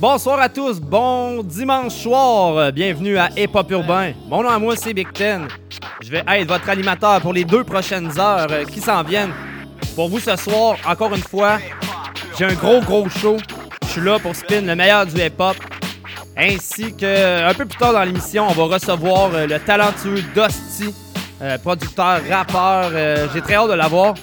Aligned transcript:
Bonsoir 0.00 0.38
à 0.40 0.48
tous, 0.48 0.80
bon 0.80 1.42
dimanche 1.42 1.94
soir, 1.94 2.72
bienvenue 2.72 3.18
à 3.18 3.30
Hip 3.36 3.50
Hop 3.54 3.70
Urbain. 3.70 4.12
Mon 4.28 4.42
nom 4.42 4.48
à 4.48 4.58
moi 4.58 4.76
c'est 4.76 4.94
Big 4.94 5.12
Ten. 5.12 5.48
Je 6.00 6.10
vais 6.10 6.22
être 6.26 6.46
votre 6.46 6.68
animateur 6.68 7.20
pour 7.20 7.32
les 7.32 7.44
deux 7.44 7.64
prochaines 7.64 8.18
heures 8.18 8.46
euh, 8.50 8.64
qui 8.64 8.80
s'en 8.80 9.02
viennent. 9.02 9.32
Pour 9.96 10.08
vous 10.08 10.20
ce 10.20 10.36
soir, 10.36 10.76
encore 10.86 11.14
une 11.14 11.22
fois, 11.22 11.58
j'ai 12.38 12.44
un 12.44 12.54
gros 12.54 12.80
gros 12.80 13.08
show. 13.08 13.38
Je 13.82 13.88
suis 13.88 14.00
là 14.00 14.18
pour 14.20 14.36
spin 14.36 14.60
le 14.60 14.76
meilleur 14.76 15.06
du 15.06 15.20
hip 15.20 15.32
hop. 15.38 15.56
Ainsi 16.36 16.94
que 16.94 17.48
un 17.48 17.54
peu 17.54 17.64
plus 17.64 17.78
tard 17.78 17.92
dans 17.92 18.04
l'émission, 18.04 18.46
on 18.48 18.52
va 18.52 18.74
recevoir 18.74 19.30
euh, 19.34 19.46
le 19.46 19.58
talentueux 19.58 20.22
Dusty, 20.34 20.94
euh, 21.42 21.58
producteur, 21.58 22.20
rappeur. 22.30 22.90
J'ai 23.34 23.40
très 23.40 23.54
hâte 23.54 23.70
de 23.70 23.74
l'avoir. 23.74 24.14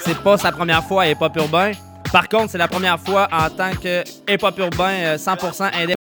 C'est 0.00 0.18
pas 0.22 0.38
sa 0.38 0.50
première 0.52 0.84
fois 0.84 1.02
à 1.02 1.08
Hip 1.08 1.18
Hop 1.20 1.36
Urbain. 1.36 1.72
Par 2.12 2.28
contre, 2.28 2.52
c'est 2.52 2.58
la 2.58 2.68
première 2.68 2.98
fois 2.98 3.28
en 3.30 3.50
tant 3.50 3.72
que 3.72 4.02
Hip 4.28 4.38
Hop 4.42 4.58
Urbain 4.58 4.94
euh, 4.94 5.16
100% 5.18 5.64
indépendant. 5.74 5.97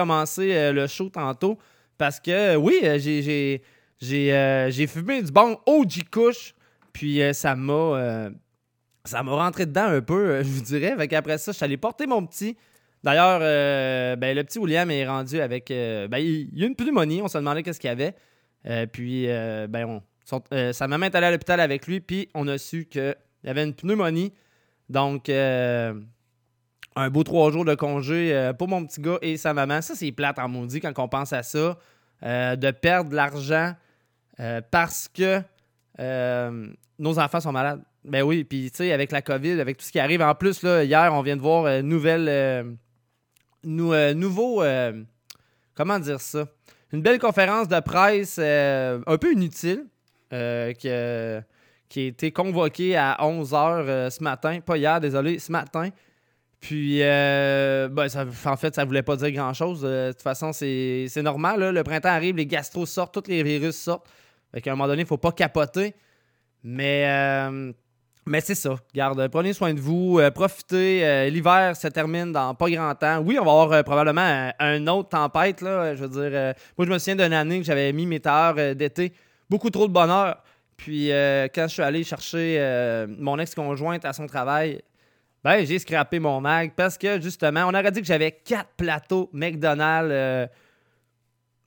Commencer 0.00 0.54
euh, 0.54 0.72
le 0.72 0.86
show 0.86 1.10
tantôt 1.10 1.58
parce 1.98 2.20
que 2.20 2.30
euh, 2.30 2.54
oui, 2.56 2.80
euh, 2.82 2.98
j'ai 2.98 3.62
j'ai 4.00 4.86
fumé 4.86 5.22
du 5.22 5.30
bon 5.30 5.58
OG 5.66 6.08
Kush 6.10 6.54
puis 6.92 7.20
ça 7.34 7.54
m'a 7.54 8.30
ça 9.04 9.22
m'a 9.22 9.32
rentré 9.32 9.66
dedans 9.66 9.86
un 9.86 10.00
peu, 10.00 10.38
je 10.42 10.48
vous 10.48 10.62
dirais. 10.62 11.08
Qu'après 11.08 11.38
ça, 11.38 11.52
je 11.52 11.56
suis 11.56 11.64
allé 11.64 11.76
porter 11.76 12.06
mon 12.06 12.26
petit. 12.26 12.56
D'ailleurs, 13.02 13.40
euh, 13.42 14.16
ben, 14.16 14.36
le 14.36 14.44
petit 14.44 14.58
William 14.58 14.90
est 14.90 15.06
rendu 15.06 15.40
avec. 15.40 15.68
ben, 15.68 16.18
il, 16.18 16.50
y 16.58 16.64
a 16.64 16.66
une 16.66 16.76
pneumonie. 16.76 17.22
On 17.22 17.28
se 17.28 17.38
demandait 17.38 17.62
qu'est-ce 17.62 17.80
qu'il 17.80 17.88
y 17.88 17.92
avait. 17.92 18.14
Puis, 18.92 19.26
ben, 19.26 19.84
on, 19.86 20.02
son- 20.24 20.42
sa 20.72 20.88
maman 20.88 21.06
est 21.06 21.14
allée 21.14 21.26
à 21.26 21.30
l'hôpital 21.30 21.60
avec 21.60 21.86
lui. 21.86 22.00
Puis, 22.00 22.28
on 22.34 22.48
a 22.48 22.58
su 22.58 22.86
qu'il 22.86 23.14
y 23.44 23.48
avait 23.48 23.64
une 23.64 23.74
pneumonie. 23.74 24.32
Donc, 24.88 25.30
un 26.96 27.08
beau 27.10 27.22
trois 27.22 27.50
jours 27.52 27.64
de 27.64 27.74
congé 27.74 28.34
euh, 28.34 28.52
pour 28.52 28.68
mon 28.68 28.84
petit 28.84 29.00
gars 29.00 29.18
et 29.22 29.36
sa 29.36 29.54
maman. 29.54 29.80
Ça, 29.80 29.94
c'est 29.94 30.10
plate 30.12 30.38
en 30.38 30.48
maudit 30.48 30.80
quand 30.80 30.92
on 30.98 31.08
pense 31.08 31.32
à 31.32 31.42
ça. 31.42 31.78
Euh, 32.22 32.54
de 32.56 32.70
perdre 32.70 33.10
de 33.10 33.16
l'argent 33.16 33.74
euh, 34.40 34.60
parce 34.70 35.08
que 35.08 35.40
nos 36.98 37.18
enfants 37.18 37.40
sont 37.40 37.52
malades. 37.52 37.80
Ben 38.04 38.22
oui, 38.22 38.44
puis 38.44 38.70
tu 38.70 38.78
sais, 38.78 38.92
avec 38.92 39.12
la 39.12 39.22
COVID, 39.22 39.60
avec 39.60 39.76
tout 39.76 39.84
ce 39.84 39.92
qui 39.92 39.98
arrive. 39.98 40.22
En 40.22 40.34
plus, 40.34 40.62
là, 40.62 40.84
hier, 40.84 41.10
on 41.12 41.22
vient 41.22 41.36
de 41.36 41.42
voir 41.42 41.66
une 41.66 41.88
nouvelle. 41.88 42.66
nou- 43.64 43.94
nouveau. 44.14 44.62
comment 45.74 45.98
dire 45.98 46.20
ça? 46.20 46.46
Une 46.92 47.02
belle 47.02 47.18
conférence 47.18 47.68
de 47.68 47.80
presse 47.80 48.38
un 48.38 49.16
peu 49.18 49.32
inutile 49.32 49.86
qui 50.30 50.88
a 50.88 51.42
été 51.94 52.32
convoquée 52.32 52.96
à 52.96 53.18
11h 53.20 54.10
ce 54.10 54.22
matin. 54.22 54.60
Pas 54.60 54.78
hier, 54.78 55.00
désolé, 55.00 55.38
ce 55.38 55.52
matin. 55.52 55.90
Puis, 56.60 56.98
euh, 57.02 57.88
ben, 57.88 58.06
en 58.44 58.56
fait, 58.56 58.74
ça 58.74 58.84
voulait 58.84 59.02
pas 59.02 59.16
dire 59.16 59.32
grand-chose. 59.32 59.80
Euh, 59.82 60.08
de 60.08 60.12
toute 60.12 60.22
façon, 60.22 60.52
c'est 60.52 61.10
normal. 61.22 61.58
là. 61.60 61.72
Le 61.72 61.82
printemps 61.82 62.10
arrive, 62.10 62.36
les 62.36 62.46
gastros 62.46 62.86
sortent, 62.86 63.14
tous 63.14 63.30
les 63.30 63.42
virus 63.42 63.76
sortent. 63.76 64.06
Fait 64.52 64.60
qu'à 64.60 64.72
un 64.72 64.74
moment 64.74 64.86
donné, 64.88 65.02
il 65.02 65.08
faut 65.08 65.16
pas 65.16 65.32
capoter. 65.32 65.94
Mais, 66.62 67.04
euh, 67.08 67.72
mais 68.26 68.42
c'est 68.42 68.54
ça. 68.54 68.76
Garde, 68.94 69.26
prenez 69.28 69.54
soin 69.54 69.72
de 69.72 69.80
vous. 69.80 70.20
profitez. 70.34 71.30
L'hiver 71.30 71.74
se 71.76 71.88
termine 71.88 72.30
dans 72.30 72.54
pas 72.54 72.68
grand 72.68 72.94
temps. 72.94 73.20
Oui, 73.20 73.38
on 73.40 73.44
va 73.44 73.50
avoir 73.62 73.84
probablement 73.84 74.20
un, 74.20 74.52
un 74.58 74.86
autre 74.88 75.08
tempête. 75.08 75.62
Là, 75.62 75.94
je 75.94 76.04
veux 76.04 76.08
dire, 76.08 76.54
moi, 76.76 76.86
je 76.86 76.92
me 76.92 76.98
souviens 76.98 77.16
d'une 77.16 77.32
année 77.32 77.60
que 77.60 77.64
j'avais 77.64 77.90
mis 77.94 78.04
mes 78.04 78.20
euh, 78.26 78.74
d'été. 78.74 79.14
Beaucoup 79.48 79.70
trop 79.70 79.88
de 79.88 79.92
bonheur. 79.92 80.42
Puis, 80.76 81.08
quand 81.08 81.66
je 81.68 81.72
suis 81.72 81.82
allé 81.82 82.04
chercher 82.04 83.06
mon 83.18 83.38
ex-conjointe 83.38 84.04
à 84.06 84.14
son 84.14 84.26
travail, 84.26 84.80
ben, 85.42 85.64
j'ai 85.64 85.78
scrappé 85.78 86.18
mon 86.18 86.40
mag 86.40 86.72
parce 86.76 86.98
que 86.98 87.20
justement, 87.20 87.64
on 87.66 87.70
aurait 87.70 87.90
dit 87.90 88.00
que 88.00 88.06
j'avais 88.06 88.32
quatre 88.32 88.70
plateaux 88.76 89.30
McDonald's 89.32 90.10
euh, 90.12 90.46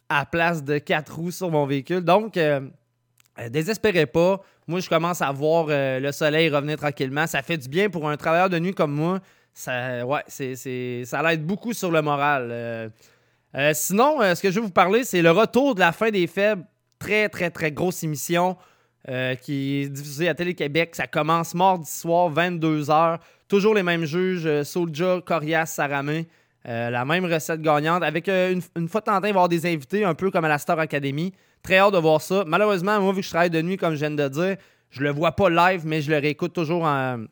à 0.09 0.25
place 0.25 0.63
de 0.63 0.77
quatre 0.77 1.15
roues 1.15 1.31
sur 1.31 1.49
mon 1.49 1.65
véhicule. 1.65 2.01
Donc, 2.01 2.37
euh, 2.37 2.61
euh, 3.39 3.49
désespérez 3.49 4.05
pas. 4.05 4.41
Moi, 4.67 4.79
je 4.79 4.87
commence 4.87 5.21
à 5.21 5.31
voir 5.31 5.65
le 5.69 6.11
soleil 6.11 6.49
revenir 6.49 6.77
tranquillement. 6.77 7.25
Ça 7.25 7.41
fait 7.41 7.57
du 7.57 7.67
bien 7.67 7.89
pour 7.89 8.07
un 8.07 8.15
travailleur 8.15 8.49
de 8.49 8.59
nuit 8.59 8.73
comme 8.73 8.93
moi. 8.93 9.19
Ça, 9.53 10.05
ouais, 10.05 10.21
c'est, 10.27 11.03
ça 11.05 11.21
l'aide 11.23 11.45
beaucoup 11.45 11.73
sur 11.73 11.91
le 11.91 12.01
moral. 12.01 12.91
Sinon, 13.73 14.19
ce 14.21 14.41
que 14.41 14.51
je 14.51 14.59
vais 14.59 14.65
vous 14.65 14.71
parler, 14.71 15.03
c'est 15.03 15.21
le 15.21 15.31
retour 15.31 15.75
de 15.75 15.81
la 15.81 15.91
fin 15.91 16.11
des 16.11 16.27
faibles. 16.27 16.63
Très, 16.97 17.27
très, 17.27 17.49
très 17.49 17.73
grosse 17.73 18.03
émission 18.03 18.55
qui 19.41 19.81
est 19.81 19.89
diffusée 19.89 20.29
à 20.29 20.33
Télé-Québec. 20.33 20.95
Ça 20.95 21.07
commence 21.07 21.53
mardi 21.53 21.91
soir, 21.91 22.31
22h. 22.31 23.19
Toujours 23.53 23.75
les 23.75 23.83
mêmes 23.83 24.05
juges, 24.05 24.47
euh, 24.47 24.63
Soulja, 24.63 25.21
Corias, 25.23 25.67
Saramé. 25.67 26.25
Euh, 26.67 26.89
la 26.89 27.05
même 27.05 27.23
recette 27.25 27.61
gagnante. 27.61 28.01
Avec 28.01 28.27
euh, 28.27 28.59
une, 28.75 28.89
fois 28.89 29.01
de 29.01 29.05
temps 29.05 29.21
il 29.23 29.31
va 29.31 29.47
des 29.47 29.67
invités, 29.67 30.03
un 30.03 30.15
peu 30.15 30.31
comme 30.31 30.45
à 30.45 30.47
la 30.47 30.57
Star 30.57 30.79
Academy. 30.79 31.31
Très 31.61 31.77
hâte 31.77 31.93
de 31.93 31.99
voir 31.99 32.19
ça. 32.19 32.43
Malheureusement, 32.47 32.99
moi, 32.99 33.13
vu 33.13 33.19
que 33.19 33.25
je 33.25 33.29
travaille 33.29 33.51
de 33.51 33.61
nuit, 33.61 33.77
comme 33.77 33.93
je 33.93 33.99
viens 33.99 34.09
de 34.09 34.27
dire, 34.27 34.57
je 34.89 35.03
le 35.03 35.11
vois 35.11 35.33
pas 35.33 35.51
live, 35.51 35.83
mais 35.85 36.01
je 36.01 36.09
le 36.09 36.17
réécoute 36.17 36.51
toujours 36.51 36.83
en, 36.83 37.27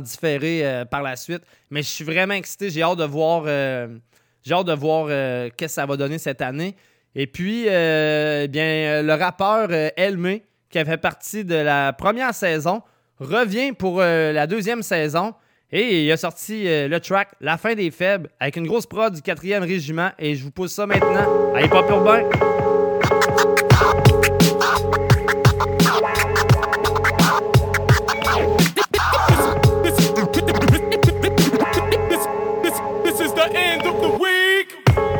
différé 0.00 0.86
par 0.90 1.02
la 1.02 1.14
suite. 1.14 1.42
Mais 1.68 1.82
je 1.82 1.88
suis 1.88 2.04
vraiment 2.04 2.32
excité. 2.32 2.70
J'ai 2.70 2.80
hâte 2.80 2.96
de 2.96 3.04
voir, 3.04 3.42
de 3.42 4.72
voir 4.72 5.08
qu'est-ce 5.08 5.56
que 5.56 5.66
ça 5.68 5.84
va 5.84 5.98
donner 5.98 6.16
cette 6.16 6.40
année. 6.40 6.74
Et 7.14 7.26
puis, 7.26 7.66
eh 7.66 8.48
bien, 8.48 9.02
le 9.02 9.12
rappeur 9.12 9.68
Elmé, 9.98 10.46
qui 10.70 10.78
a 10.78 10.86
fait 10.86 10.96
partie 10.96 11.44
de 11.44 11.56
la 11.56 11.92
première 11.92 12.34
saison, 12.34 12.80
revient 13.20 13.72
pour 13.72 14.00
euh, 14.00 14.32
la 14.32 14.46
deuxième 14.46 14.82
saison. 14.82 15.34
Et 15.72 16.04
il 16.04 16.12
a 16.12 16.16
sorti 16.16 16.68
euh, 16.68 16.86
le 16.88 17.00
track 17.00 17.30
La 17.40 17.58
fin 17.58 17.74
des 17.74 17.90
faibles 17.90 18.30
avec 18.38 18.56
une 18.56 18.66
grosse 18.66 18.86
prod 18.86 19.12
du 19.12 19.20
4e 19.20 19.60
régiment. 19.60 20.10
Et 20.18 20.36
je 20.36 20.44
vous 20.44 20.50
pose 20.50 20.70
ça 20.72 20.86
maintenant 20.86 21.52
à 21.54 21.62
Hip 21.62 21.70
Hop 21.72 21.90
Urbain. 21.90 22.22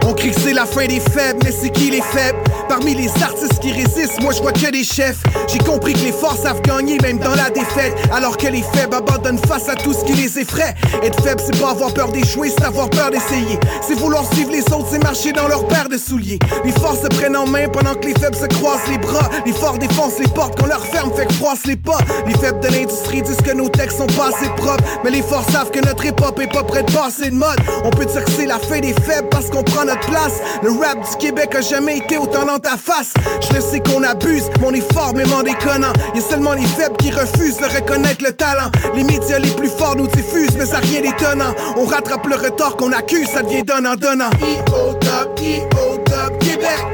On 0.06 0.14
crie 0.14 0.30
que 0.30 0.40
c'est 0.40 0.52
la 0.52 0.66
fin 0.66 0.86
des 0.86 1.00
faibles, 1.00 1.40
mais 1.42 1.50
c'est 1.50 1.70
qui 1.70 1.90
les 1.90 2.02
faibles? 2.02 2.43
Parmi 2.68 2.94
les 2.94 3.10
artistes 3.22 3.60
qui 3.60 3.72
résistent, 3.72 4.20
moi 4.22 4.32
je 4.32 4.42
vois 4.42 4.52
que 4.52 4.70
des 4.70 4.84
chefs. 4.84 5.22
J'ai 5.48 5.58
compris 5.58 5.92
que 5.92 5.98
les 5.98 6.12
forts 6.12 6.36
savent 6.36 6.62
gagner 6.62 6.98
même 7.02 7.18
dans 7.18 7.34
la 7.34 7.50
défaite, 7.50 7.94
alors 8.12 8.36
que 8.36 8.46
les 8.46 8.62
faibles 8.74 8.94
abandonnent 8.94 9.38
face 9.38 9.68
à 9.68 9.74
tout 9.74 9.92
ce 9.92 10.04
qui 10.04 10.14
les 10.14 10.38
effraie. 10.38 10.74
Être 11.02 11.22
faible, 11.22 11.42
c'est 11.44 11.60
pas 11.60 11.70
avoir 11.70 11.92
peur 11.92 12.08
d'échouer, 12.08 12.50
c'est 12.50 12.64
avoir 12.64 12.88
peur 12.90 13.10
d'essayer. 13.10 13.58
C'est 13.86 13.94
vouloir 13.94 14.24
suivre 14.32 14.50
les 14.50 14.62
autres, 14.72 14.86
c'est 14.90 15.02
marcher 15.02 15.32
dans 15.32 15.48
leur 15.48 15.66
paire 15.68 15.88
de 15.88 15.98
souliers. 15.98 16.38
Les 16.64 16.72
forts 16.72 16.96
se 16.96 17.06
prennent 17.08 17.36
en 17.36 17.46
main 17.46 17.68
pendant 17.68 17.94
que 17.94 18.06
les 18.06 18.14
faibles 18.14 18.36
se 18.36 18.46
croisent 18.46 18.88
les 18.90 18.98
bras. 18.98 19.28
Les 19.46 19.52
forts 19.52 19.78
défoncent 19.78 20.18
les 20.18 20.28
portes 20.28 20.58
qu'on 20.58 20.66
leur 20.66 20.84
ferme, 20.84 21.12
fait 21.14 21.26
que 21.26 21.34
froisse 21.34 21.66
les 21.66 21.76
pas. 21.76 21.98
Les 22.26 22.34
faibles 22.34 22.60
de 22.60 22.68
l'industrie 22.68 23.22
disent 23.22 23.36
que 23.36 23.52
nos 23.52 23.68
textes 23.68 23.98
sont 23.98 24.06
pas 24.06 24.28
assez 24.28 24.48
propres, 24.56 24.84
mais 25.04 25.10
les 25.10 25.22
forts 25.22 25.44
savent 25.50 25.70
que 25.70 25.80
notre 25.80 26.04
hip-hop 26.04 26.38
est 26.40 26.52
pas 26.52 26.62
prêt 26.62 26.82
de 26.82 26.92
passer 26.92 27.30
de 27.30 27.36
mode. 27.36 27.58
On 27.84 27.90
peut 27.90 28.06
dire 28.06 28.24
que 28.24 28.30
c'est 28.30 28.46
la 28.46 28.58
fin 28.58 28.80
des 28.80 28.94
faibles 28.94 29.28
parce 29.30 29.50
qu'on 29.50 29.62
prend 29.62 29.84
notre 29.84 30.06
place. 30.06 30.40
Le 30.62 30.70
rap 30.70 30.98
du 31.08 31.16
Québec 31.18 31.54
a 31.54 31.60
jamais 31.60 31.98
été 31.98 32.16
autant 32.16 32.46
ta 32.58 32.76
face. 32.76 33.12
Je 33.40 33.54
le 33.54 33.60
sais 33.60 33.80
qu'on 33.80 34.02
abuse, 34.02 34.44
mais 34.60 34.66
on 34.66 34.72
est 34.74 35.32
en 35.32 35.42
déconnant. 35.42 35.92
Y 36.14 36.18
a 36.18 36.22
seulement 36.22 36.52
les 36.52 36.66
faibles 36.66 36.96
qui 36.96 37.10
refusent 37.10 37.58
de 37.58 37.66
reconnaître 37.66 38.22
le 38.22 38.32
talent. 38.32 38.70
Les 38.94 39.04
médias 39.04 39.38
les 39.38 39.50
plus 39.50 39.68
forts 39.68 39.96
nous 39.96 40.06
diffusent, 40.08 40.56
mais 40.56 40.66
ça 40.66 40.78
rien 40.78 41.00
d'étonnant. 41.00 41.54
On 41.76 41.84
rattrape 41.84 42.26
le 42.26 42.36
retard 42.36 42.76
qu'on 42.76 42.92
accuse, 42.92 43.28
ça 43.28 43.42
devient 43.42 43.62
donnant 43.62 43.96
donnant. 43.96 44.30
E.O. 44.40 44.94
Top, 44.94 45.40
E.O. 45.40 45.98
Top, 46.04 46.38
Québec. 46.38 46.93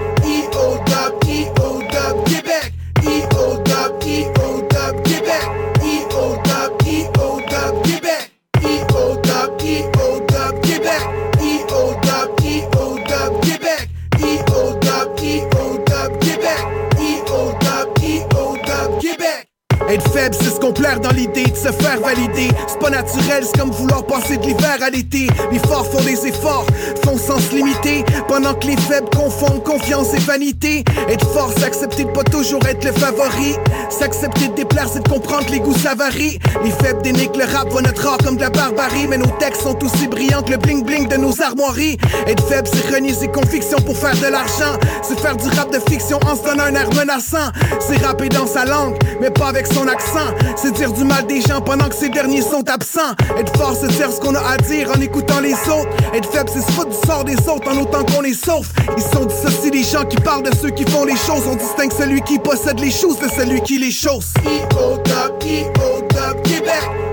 Se 21.55 21.73
faire 21.73 22.01
valider. 22.01 22.49
C'est 22.67 22.79
pas 22.79 22.91
naturel, 22.91 23.45
c'est 23.45 23.59
comme 23.59 23.71
vouloir 23.71 24.05
passer 24.05 24.37
de 24.37 24.43
l'hiver 24.43 24.79
à 24.81 24.91
l'été. 24.91 25.29
Les 25.53 25.59
forts 25.59 25.87
font 25.87 26.03
des 26.03 26.27
efforts, 26.27 26.67
font 27.05 27.19
sens 27.19 27.51
limité. 27.53 28.05
Pendant 28.29 28.55
que 28.55 28.67
les 28.67 28.77
faibles 28.77 29.11
confondent 29.11 29.63
confiance 29.63 30.15
et 30.15 30.21
vanité. 30.21 30.85
Être 31.09 31.29
fort, 31.31 31.51
c'est 31.57 31.65
accepter 31.65 32.05
de 32.05 32.11
pas 32.11 32.25
toujours 32.25 32.65
être 32.67 32.85
le 32.85 32.93
favori. 32.93 33.57
S'accepter 33.91 34.49
de 34.49 34.55
déplaire, 34.55 34.89
c'est 34.93 35.03
de 35.03 35.09
comprendre 35.09 35.47
les 35.51 35.61
goûts 35.61 35.77
ça. 35.77 35.95
Les 36.65 36.71
faibles 36.71 37.03
dénigrent 37.03 37.39
le 37.39 37.45
rap, 37.45 37.69
voient 37.69 37.83
notre 37.83 38.07
art 38.07 38.19
comme 38.19 38.37
de 38.37 38.43
la 38.43 38.51
barbarie. 38.51 39.07
Mais 39.09 39.19
nos 39.19 39.27
textes 39.39 39.63
sont 39.63 39.77
aussi 39.85 40.07
brillants 40.07 40.43
que 40.43 40.53
le 40.53 40.57
bling 40.57 40.85
bling 40.85 41.09
de 41.09 41.17
nos 41.17 41.41
armoiries. 41.43 41.99
Être 42.27 42.47
faible, 42.47 42.69
c'est 42.73 42.95
renier 42.95 43.13
ses 43.13 43.29
convictions 43.29 43.79
pour 43.85 43.97
faire 43.97 44.17
de 44.17 44.27
l'argent. 44.27 44.79
C'est 45.03 45.19
faire 45.19 45.37
du 45.37 45.49
rap 45.49 45.73
de 45.73 45.81
fiction 45.91 46.19
en 46.27 46.37
se 46.37 46.45
donnant 46.45 46.65
un 46.65 46.75
air 46.75 46.89
menaçant. 46.95 47.51
C'est 47.81 47.99
rapper 48.05 48.29
dans 48.29 48.47
sa 48.47 48.65
langue, 48.65 48.97
mais 49.21 49.31
pas 49.31 49.49
avec 49.49 49.67
son 49.67 49.80
accent. 49.89 50.35
C'est 50.57 50.73
dire 50.73 50.93
du 50.93 51.05
mal 51.05 51.27
des 51.27 51.41
gens 51.41 51.61
pendant 51.61 51.89
que 51.89 51.95
ces 51.95 52.09
derniers 52.09 52.43
sont 52.43 52.69
absents. 52.69 53.15
Être 53.39 53.57
fort, 53.57 53.75
c'est 53.81 53.89
dire 53.89 54.11
ce 54.11 54.21
qu'on 54.21 54.35
a 54.35 54.41
à 54.41 54.57
dire 54.59 54.91
en 54.95 55.01
écoutant 55.01 55.41
les 55.41 55.55
autres. 55.55 55.91
Être 56.15 56.31
faible, 56.31 56.51
c'est 56.53 56.61
se 56.61 56.73
foutre 56.73 56.91
du 56.91 57.07
sort 57.07 57.25
des 57.25 57.37
autres 57.49 57.71
en 57.71 57.81
autant 57.81 58.05
qu'on 58.05 58.23
est 58.23 58.35
sauf. 58.35 58.69
Ils 58.97 59.03
sont 59.03 59.25
dissociés 59.25 59.71
des 59.71 59.85
gens 59.85 60.05
qui 60.05 60.17
parlent 60.17 60.43
de 60.43 60.55
ceux 60.55 60.71
qui 60.71 60.85
font 60.91 61.05
les 61.05 61.17
choses. 61.17 61.47
On 61.47 61.57
distingue 61.57 61.93
celui 61.93 62.21
qui 62.23 62.39
possède 62.39 62.81
les 62.81 62.91
choses 62.91 63.19
de 63.19 63.29
celui 63.29 63.61
qui 63.63 63.79
les 63.79 63.91
chausse. 63.91 64.33
E-O-Dub, 64.45 65.43
E-O-Dub, 65.43 66.43
Québec. 66.43 67.10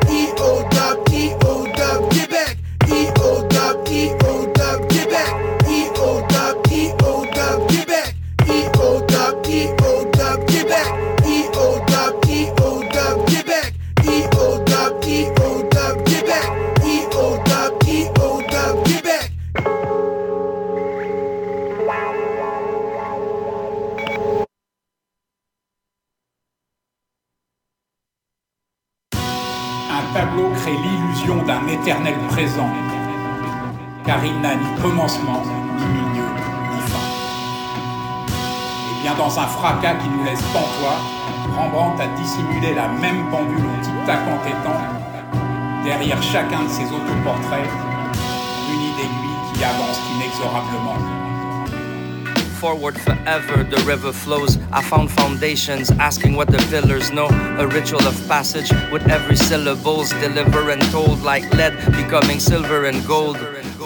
Tableau 30.17 30.49
crée 30.55 30.73
l'illusion 30.73 31.43
d'un 31.43 31.67
éternel 31.67 32.15
présent, 32.29 32.69
car 34.03 34.17
il 34.25 34.41
n'a 34.41 34.55
ni 34.55 34.81
commencement, 34.81 35.43
ni 35.77 35.85
milieu, 35.85 36.25
ni 36.73 36.79
fin. 36.89 37.05
Et 38.89 39.03
bien 39.03 39.13
dans 39.13 39.39
un 39.39 39.45
fracas 39.45 39.93
qui 40.01 40.09
nous 40.09 40.23
laisse 40.23 40.41
pantois, 40.53 40.97
Rembrandt 41.55 42.01
a 42.01 42.07
dissimulé 42.19 42.73
la 42.73 42.87
même 42.87 43.29
pendule 43.29 43.63
au 43.63 43.83
tic-tac 43.83 44.21
entêtant, 44.27 44.81
derrière 45.83 46.23
chacun 46.23 46.63
de 46.63 46.69
ses 46.69 46.85
autoportraits, 46.85 47.69
muni 48.71 48.89
d'aiguilles 48.97 49.53
qui 49.53 49.63
avance 49.63 50.01
inexorablement. 50.15 51.26
Forward 52.59 52.99
forever, 52.99 53.63
the 53.63 53.77
river 53.85 54.11
flows. 54.11 54.57
I 54.71 54.81
found 54.81 55.11
foundations, 55.11 55.91
asking 55.91 56.35
what 56.35 56.47
the 56.47 56.57
pillars 56.71 57.11
know. 57.11 57.27
A 57.59 57.67
ritual 57.67 58.01
of 58.01 58.15
passage 58.27 58.71
with 58.91 59.07
every 59.09 59.35
syllables, 59.35 60.09
deliver 60.09 60.71
and 60.71 60.81
told 60.89 61.21
like 61.21 61.43
lead, 61.53 61.75
becoming 61.91 62.39
silver 62.39 62.85
and 62.85 63.05
gold. 63.05 63.37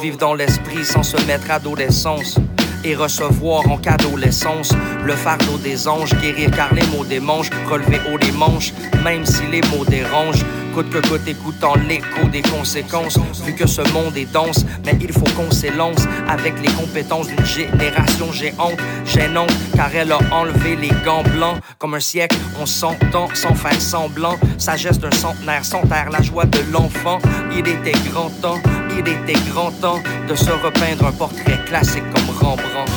Vive 0.01 0.17
dans 0.17 0.35
l'esprit 0.35 0.85
sans 0.85 1.03
se 1.03 1.17
mettre 1.27 1.51
à 1.51 1.59
dos 1.59 1.75
d'essence. 1.75 2.39
Et 2.83 2.95
recevoir 2.95 3.69
en 3.69 3.77
cadeau 3.77 4.17
l'essence, 4.17 4.73
le 5.05 5.13
fardeau 5.13 5.57
des 5.63 5.87
anges, 5.87 6.13
guérir 6.19 6.49
car 6.51 6.73
les 6.73 6.85
mots 6.87 7.05
démangent, 7.05 7.51
relever 7.69 7.99
haut 8.11 8.17
les 8.17 8.31
manches, 8.31 8.73
même 9.03 9.25
si 9.25 9.45
les 9.51 9.61
mots 9.61 9.85
dérangent. 9.85 10.43
Coûte 10.73 10.89
que 10.89 11.05
coûte 11.07 11.27
écoutant 11.27 11.75
l'écho 11.87 12.27
des 12.31 12.41
conséquences, 12.41 13.19
vu 13.45 13.53
que 13.53 13.67
ce 13.67 13.81
monde 13.91 14.15
est 14.15 14.31
dense, 14.31 14.65
mais 14.85 14.97
il 15.01 15.11
faut 15.11 15.29
qu'on 15.35 15.51
s'élance 15.51 16.07
avec 16.29 16.53
les 16.61 16.71
compétences 16.71 17.27
d'une 17.27 17.45
génération 17.45 18.31
géante, 18.31 18.77
gênante, 19.05 19.51
car 19.75 19.93
elle 19.93 20.13
a 20.13 20.19
enlevé 20.31 20.75
les 20.77 20.91
gants 21.05 21.23
blancs. 21.23 21.59
Comme 21.77 21.95
un 21.95 21.99
siècle, 21.99 22.37
on 22.59 22.65
s'entend 22.65 23.27
sans 23.33 23.53
faire 23.53 23.79
semblant, 23.81 24.37
sagesse 24.57 24.97
d'un 24.97 25.11
centenaire 25.11 25.65
sans 25.65 25.81
taire 25.81 26.09
la 26.09 26.21
joie 26.21 26.45
de 26.45 26.59
l'enfant. 26.71 27.19
Il 27.51 27.67
était 27.67 27.91
grand 28.09 28.29
temps, 28.41 28.61
il 28.97 29.07
était 29.07 29.39
grand 29.49 29.71
temps 29.81 29.99
de 30.27 30.35
se 30.35 30.51
repeindre 30.51 31.07
un 31.07 31.11
portrait 31.11 31.59
classique 31.65 32.03
comme 32.13 32.29
Rembrandt. 32.35 32.91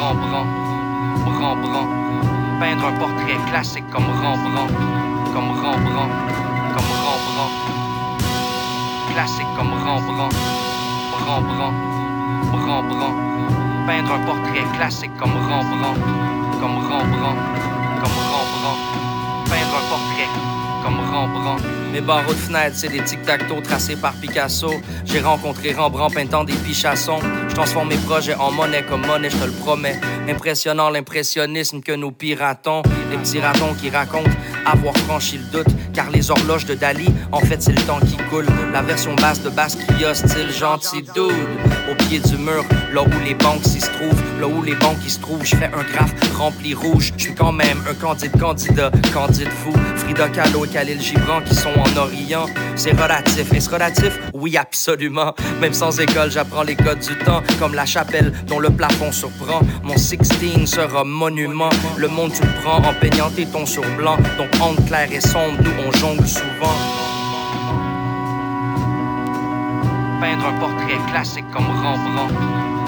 Rembrandt, 0.00 0.48
Rembrandt, 1.26 1.90
peindre 2.60 2.86
un 2.86 2.92
portrait 2.98 3.38
classique 3.50 3.88
comme 3.90 4.04
Rembrandt, 4.04 4.72
comme 5.34 5.50
Rembrandt, 5.62 6.14
comme 6.74 6.90
Rembrandt, 7.04 7.54
classique 9.14 9.52
comme 9.56 9.72
Rembrandt, 9.72 10.36
Rembrandt, 11.26 11.76
Rembrandt, 12.52 13.16
peindre 13.86 14.12
un 14.12 14.24
portrait 14.24 14.64
classique 14.76 15.16
comme 15.18 15.32
Rembrandt, 15.32 16.00
comme 16.60 16.78
Rembrandt, 16.78 17.40
comme 18.00 18.18
Rembrandt, 18.32 18.80
peindre 19.50 19.74
un 19.80 19.86
portrait 19.90 20.30
comme 20.84 21.00
Rembrandt. 21.12 21.87
Mes 21.92 22.02
barreaux 22.02 22.32
de 22.32 22.38
fenêtre, 22.38 22.76
c'est 22.76 22.88
des 22.88 23.02
tic-tac-toe 23.02 23.62
tracés 23.62 23.96
par 23.96 24.12
Picasso. 24.14 24.70
J'ai 25.06 25.20
rencontré 25.20 25.72
Rembrandt 25.72 26.14
peintant 26.14 26.44
des 26.44 26.52
pichassons. 26.52 27.20
Je 27.48 27.54
transforme 27.54 27.88
mes 27.88 27.96
projets 27.96 28.34
en 28.34 28.52
monnaie 28.52 28.84
comme 28.84 29.06
monnaie, 29.06 29.30
je 29.30 29.36
te 29.36 29.44
le 29.44 29.52
promets. 29.52 29.98
Impressionnant 30.28 30.90
l'impressionnisme 30.90 31.80
que 31.80 31.92
nous 31.92 32.12
piratons. 32.12 32.82
Les 33.10 33.16
petits 33.16 33.40
ratons 33.40 33.74
qui 33.74 33.88
racontent 33.88 34.30
avoir 34.66 34.94
franchi 34.98 35.38
le 35.38 35.58
doute. 35.58 35.74
Car 35.94 36.10
les 36.10 36.30
horloges 36.30 36.66
de 36.66 36.74
Dali, 36.74 37.08
en 37.32 37.40
fait, 37.40 37.62
c'est 37.62 37.72
le 37.72 37.82
temps 37.82 38.00
qui 38.00 38.16
coule. 38.30 38.46
La 38.72 38.82
version 38.82 39.14
basse 39.14 39.42
de 39.42 39.48
Basquiat, 39.48 40.14
style 40.14 40.52
gentil 40.52 41.02
dude. 41.02 41.32
Au 41.90 41.94
pied 41.94 42.20
du 42.20 42.36
mur, 42.36 42.64
là 42.92 43.02
où 43.02 43.24
les 43.24 43.34
banques 43.34 43.64
s'y 43.64 43.80
trouvent, 43.80 44.22
là 44.40 44.46
où 44.46 44.62
les 44.62 44.74
banques 44.74 44.98
y 45.06 45.10
se 45.10 45.18
trouvent, 45.18 45.44
je 45.44 45.56
fais 45.56 45.70
un 45.74 45.82
graphe 45.94 46.12
rempli 46.36 46.74
rouge. 46.74 47.12
Je 47.16 47.30
quand 47.30 47.52
même 47.52 47.82
un 47.90 47.94
candide 47.94 48.38
candidat, 48.38 48.90
candide 49.12 49.48
fou. 49.48 49.72
Frida 49.96 50.28
Kahlo 50.28 50.64
et 50.66 50.68
Khalil 50.68 51.00
Gibran 51.00 51.40
qui 51.40 51.54
sont 51.54 51.77
en 51.80 51.96
Orient. 51.96 52.46
C'est 52.76 52.92
relatif. 52.92 53.52
Est-ce 53.52 53.70
relatif? 53.70 54.18
Oui, 54.34 54.56
absolument. 54.56 55.34
Même 55.60 55.72
sans 55.72 55.98
école, 56.00 56.30
j'apprends 56.30 56.62
les 56.62 56.76
codes 56.76 57.00
du 57.00 57.16
temps, 57.24 57.42
comme 57.58 57.74
la 57.74 57.86
chapelle 57.86 58.32
dont 58.46 58.58
le 58.58 58.70
plafond 58.70 59.12
surprend. 59.12 59.60
Mon 59.82 59.96
16 59.96 60.18
sera 60.66 61.04
monument. 61.04 61.70
Le 61.96 62.08
monde, 62.08 62.32
tu 62.32 62.42
le 62.42 62.52
prends 62.62 62.78
en 62.78 62.94
peignant 62.94 63.30
tes 63.30 63.46
tons 63.46 63.66
sur 63.66 63.84
blanc. 63.96 64.16
Donc, 64.36 64.48
entre 64.60 64.84
clair 64.86 65.08
et 65.10 65.20
sombre, 65.20 65.58
nous, 65.62 65.72
on 65.86 65.92
jongle 65.92 66.26
souvent. 66.26 66.76
Peindre 70.20 70.46
un 70.46 70.58
portrait 70.58 70.98
classique 71.10 71.44
comme 71.52 71.66
Rembrandt, 71.66 72.34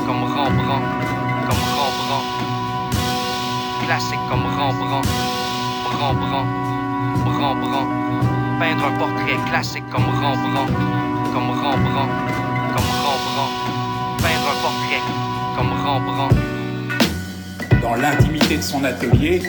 comme 0.07 0.25
Rembrandt, 0.25 0.85
comme 1.49 1.63
Rembrandt. 1.77 2.27
Classique 3.87 4.25
comme 4.29 4.47
Rembrandt, 4.59 5.09
Rembrandt, 6.01 6.49
Rembrandt. 7.25 8.10
Peindre 8.61 8.85
un 8.85 8.99
portrait 8.99 9.39
classique 9.49 9.89
comme 9.91 10.05
Rembrandt, 10.05 10.71
comme 11.33 11.49
Rembrandt, 11.49 12.13
comme 12.77 12.91
Rembrandt. 13.01 13.55
Peindre 14.19 14.49
un 14.51 14.59
portrait 14.61 15.01
comme 15.57 15.73
Rembrandt. 15.83 16.37
Dans 17.81 17.95
l'intimité 17.95 18.59
de 18.59 18.63
son 18.63 18.85
atelier, 18.85 19.41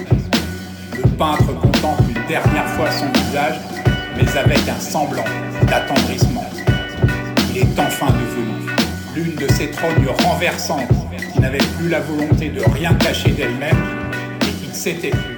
le 0.95 1.09
peintre 1.17 1.53
contemple 1.59 2.03
une 2.07 2.25
dernière 2.25 2.69
fois 2.69 2.89
son 2.89 3.11
visage, 3.11 3.59
mais 4.15 4.37
avec 4.37 4.59
un 4.69 4.79
semblant 4.79 5.25
d'attendrissement. 5.63 6.45
Il 7.49 7.57
est 7.57 7.79
enfin 7.81 8.13
devenu 8.13 8.71
l'une 9.13 9.35
de 9.35 9.51
ces 9.51 9.71
trognes 9.71 10.07
renversantes 10.23 10.87
qui 11.33 11.41
n'avait 11.41 11.57
plus 11.57 11.89
la 11.89 11.99
volonté 11.99 12.47
de 12.47 12.61
rien 12.73 12.93
cacher 12.93 13.31
d'elle-même 13.31 13.77
et 14.41 14.51
qui 14.65 14.73
s'était 14.73 15.09
plus 15.09 15.37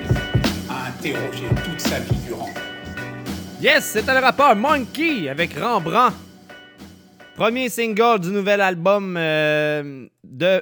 à 0.70 0.90
interroger 0.90 1.48
toute 1.66 1.80
sa 1.80 1.98
vie 1.98 2.20
durant. 2.28 2.50
Yes, 3.64 3.86
c'était 3.86 4.14
le 4.14 4.20
rappeur 4.20 4.58
Monkey 4.58 5.30
avec 5.30 5.58
Rembrandt. 5.58 6.14
Premier 7.34 7.70
single 7.70 8.20
du 8.20 8.28
nouvel 8.28 8.60
album 8.60 9.16
euh, 9.18 10.06
de 10.22 10.62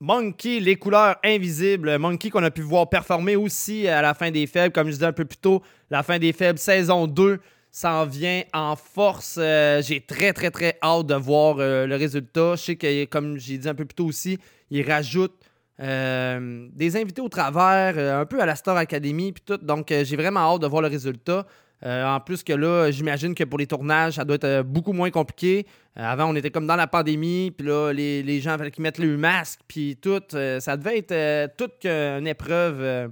Monkey, 0.00 0.58
Les 0.58 0.74
couleurs 0.74 1.14
invisibles. 1.22 1.98
Monkey 1.98 2.30
qu'on 2.30 2.42
a 2.42 2.50
pu 2.50 2.62
voir 2.62 2.88
performer 2.88 3.36
aussi 3.36 3.86
à 3.86 4.02
la 4.02 4.12
fin 4.12 4.32
des 4.32 4.48
faibles, 4.48 4.72
comme 4.72 4.88
je 4.88 4.94
disais 4.94 5.06
un 5.06 5.12
peu 5.12 5.24
plus 5.24 5.36
tôt, 5.36 5.62
la 5.88 6.02
fin 6.02 6.18
des 6.18 6.32
faibles, 6.32 6.58
saison 6.58 7.06
2 7.06 7.38
s'en 7.70 8.06
vient 8.06 8.42
en 8.52 8.74
force. 8.74 9.36
Euh, 9.38 9.80
j'ai 9.80 10.00
très, 10.00 10.32
très, 10.32 10.50
très 10.50 10.76
hâte 10.82 11.06
de 11.06 11.14
voir 11.14 11.58
euh, 11.60 11.86
le 11.86 11.94
résultat. 11.94 12.56
Je 12.56 12.62
sais 12.62 12.74
que, 12.74 13.04
comme 13.04 13.38
j'ai 13.38 13.56
dit 13.56 13.68
un 13.68 13.76
peu 13.76 13.84
plus 13.84 13.94
tôt 13.94 14.06
aussi, 14.06 14.40
il 14.68 14.82
rajoute 14.90 15.32
des 15.78 16.96
invités 16.96 17.22
au 17.22 17.28
travers, 17.28 18.20
un 18.20 18.26
peu 18.26 18.40
à 18.40 18.46
la 18.46 18.56
Star 18.56 18.76
Academy, 18.76 19.32
puis 19.32 19.42
tout. 19.46 19.58
Donc, 19.58 19.88
j'ai 19.88 20.16
vraiment 20.16 20.40
hâte 20.40 20.62
de 20.62 20.66
voir 20.66 20.82
le 20.82 20.88
résultat. 20.88 21.46
Euh, 21.84 22.04
en 22.04 22.20
plus 22.20 22.44
que 22.44 22.52
là, 22.52 22.90
j'imagine 22.90 23.34
que 23.34 23.44
pour 23.44 23.58
les 23.58 23.66
tournages, 23.66 24.14
ça 24.14 24.24
doit 24.24 24.36
être 24.36 24.44
euh, 24.44 24.62
beaucoup 24.62 24.92
moins 24.92 25.10
compliqué. 25.10 25.66
Euh, 25.98 26.04
avant, 26.04 26.26
on 26.26 26.36
était 26.36 26.50
comme 26.50 26.66
dans 26.66 26.76
la 26.76 26.86
pandémie, 26.86 27.50
puis 27.50 27.66
là, 27.66 27.92
les, 27.92 28.22
les 28.22 28.40
gens 28.40 28.56
fallait 28.56 28.70
qu'ils 28.70 28.82
mettent 28.82 28.98
le 28.98 29.16
masque, 29.16 29.60
puis 29.66 29.96
tout. 29.96 30.22
Ça 30.30 30.76
devait 30.76 30.98
être 30.98 31.56
toute 31.56 31.84
une 31.84 32.26
épreuve 32.26 33.10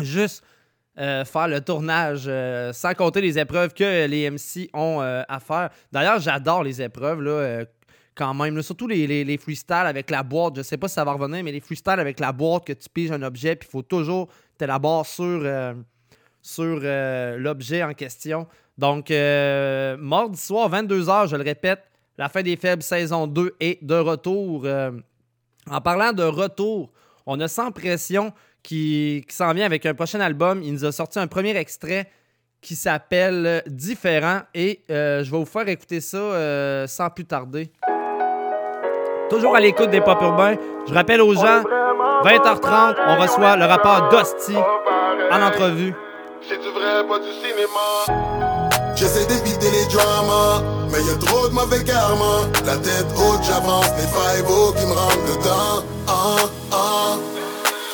juste 0.00 0.44
faire 0.96 1.48
le 1.48 1.60
tournage, 1.60 2.30
sans 2.74 2.94
compter 2.94 3.20
les 3.20 3.38
épreuves 3.38 3.72
que 3.72 4.06
les 4.06 4.30
MC 4.30 4.68
ont 4.74 5.00
à 5.00 5.40
faire. 5.40 5.70
D'ailleurs, 5.90 6.20
j'adore 6.20 6.64
les 6.64 6.82
épreuves, 6.82 7.66
quand 8.14 8.34
même. 8.34 8.60
surtout 8.62 8.86
les, 8.86 9.06
les, 9.06 9.24
les 9.24 9.38
freestyles 9.38 9.86
avec 9.86 10.10
la 10.10 10.22
boîte. 10.22 10.56
Je 10.56 10.62
sais 10.62 10.76
pas 10.76 10.88
si 10.88 10.94
ça 10.94 11.04
va 11.04 11.12
revenir, 11.12 11.42
mais 11.42 11.52
les 11.52 11.60
freestyles 11.60 11.98
avec 11.98 12.20
la 12.20 12.32
boîte, 12.32 12.66
que 12.66 12.74
tu 12.74 12.88
piges 12.90 13.12
un 13.12 13.22
objet, 13.22 13.56
puis 13.56 13.66
il 13.68 13.72
faut 13.72 13.82
toujours 13.82 14.28
t'élaborer 14.58 15.04
sur, 15.06 15.42
sur 16.42 16.80
euh, 16.82 17.38
l'objet 17.38 17.82
en 17.82 17.94
question. 17.94 18.46
Donc, 18.76 19.10
euh, 19.10 19.96
mardi 19.98 20.38
soir, 20.38 20.68
22h, 20.70 21.28
je 21.28 21.36
le 21.36 21.44
répète, 21.44 21.84
la 22.18 22.28
fin 22.28 22.42
des 22.42 22.56
faibles, 22.56 22.82
saison 22.82 23.26
2 23.26 23.54
est 23.60 23.82
de 23.82 23.94
retour. 23.94 24.62
Euh, 24.64 24.90
en 25.70 25.80
parlant 25.80 26.12
de 26.12 26.24
retour, 26.24 26.90
on 27.24 27.38
a 27.40 27.48
Sans 27.48 27.70
Pression 27.70 28.32
qui, 28.62 29.24
s'en 29.28 29.54
vient 29.54 29.66
avec 29.66 29.86
un 29.86 29.94
prochain 29.94 30.20
album. 30.20 30.60
Il 30.62 30.72
nous 30.72 30.84
a 30.84 30.92
sorti 30.92 31.18
un 31.18 31.28
premier 31.28 31.56
extrait 31.56 32.10
qui 32.60 32.74
s'appelle 32.74 33.62
Différent 33.66 34.40
et 34.54 34.82
je 34.88 35.22
vais 35.22 35.38
vous 35.38 35.44
faire 35.44 35.68
écouter 35.68 36.00
ça 36.00 36.86
sans 36.86 37.10
plus 37.10 37.24
tarder. 37.24 37.72
Toujours 39.30 39.56
à 39.56 39.60
l'écoute 39.60 39.90
des 39.90 40.00
pop 40.00 40.20
urbains. 40.20 40.56
Je 40.86 40.94
rappelle 40.94 41.22
aux 41.22 41.34
gens, 41.34 41.62
20h30, 42.24 42.96
on 43.08 43.20
reçoit 43.20 43.56
le 43.56 43.64
rappeur 43.64 44.10
Dusty 44.10 44.56
en 44.56 45.42
entrevue. 45.42 45.94
C'est 46.48 46.60
du 46.60 46.70
vrai, 46.70 47.06
pas 47.08 47.18
du 47.18 47.30
cinéma. 47.40 48.32
J'essaie 48.96 49.24
d'éviter 49.26 49.70
les 49.70 49.84
dramas, 49.94 50.62
mais 50.90 51.02
y 51.02 51.10
a 51.10 51.16
trop 51.16 51.48
de 51.48 51.54
mauvais 51.54 51.84
karma. 51.84 52.48
La 52.66 52.76
tête 52.78 53.06
haute, 53.16 53.42
j'avance, 53.44 53.86
les 53.96 54.06
five 54.06 54.44
qui 54.44 54.86
me 54.86 54.92
rentrent 54.92 55.38
dedans. 55.38 55.84
Ah, 56.08 56.36
ah. 56.72 57.16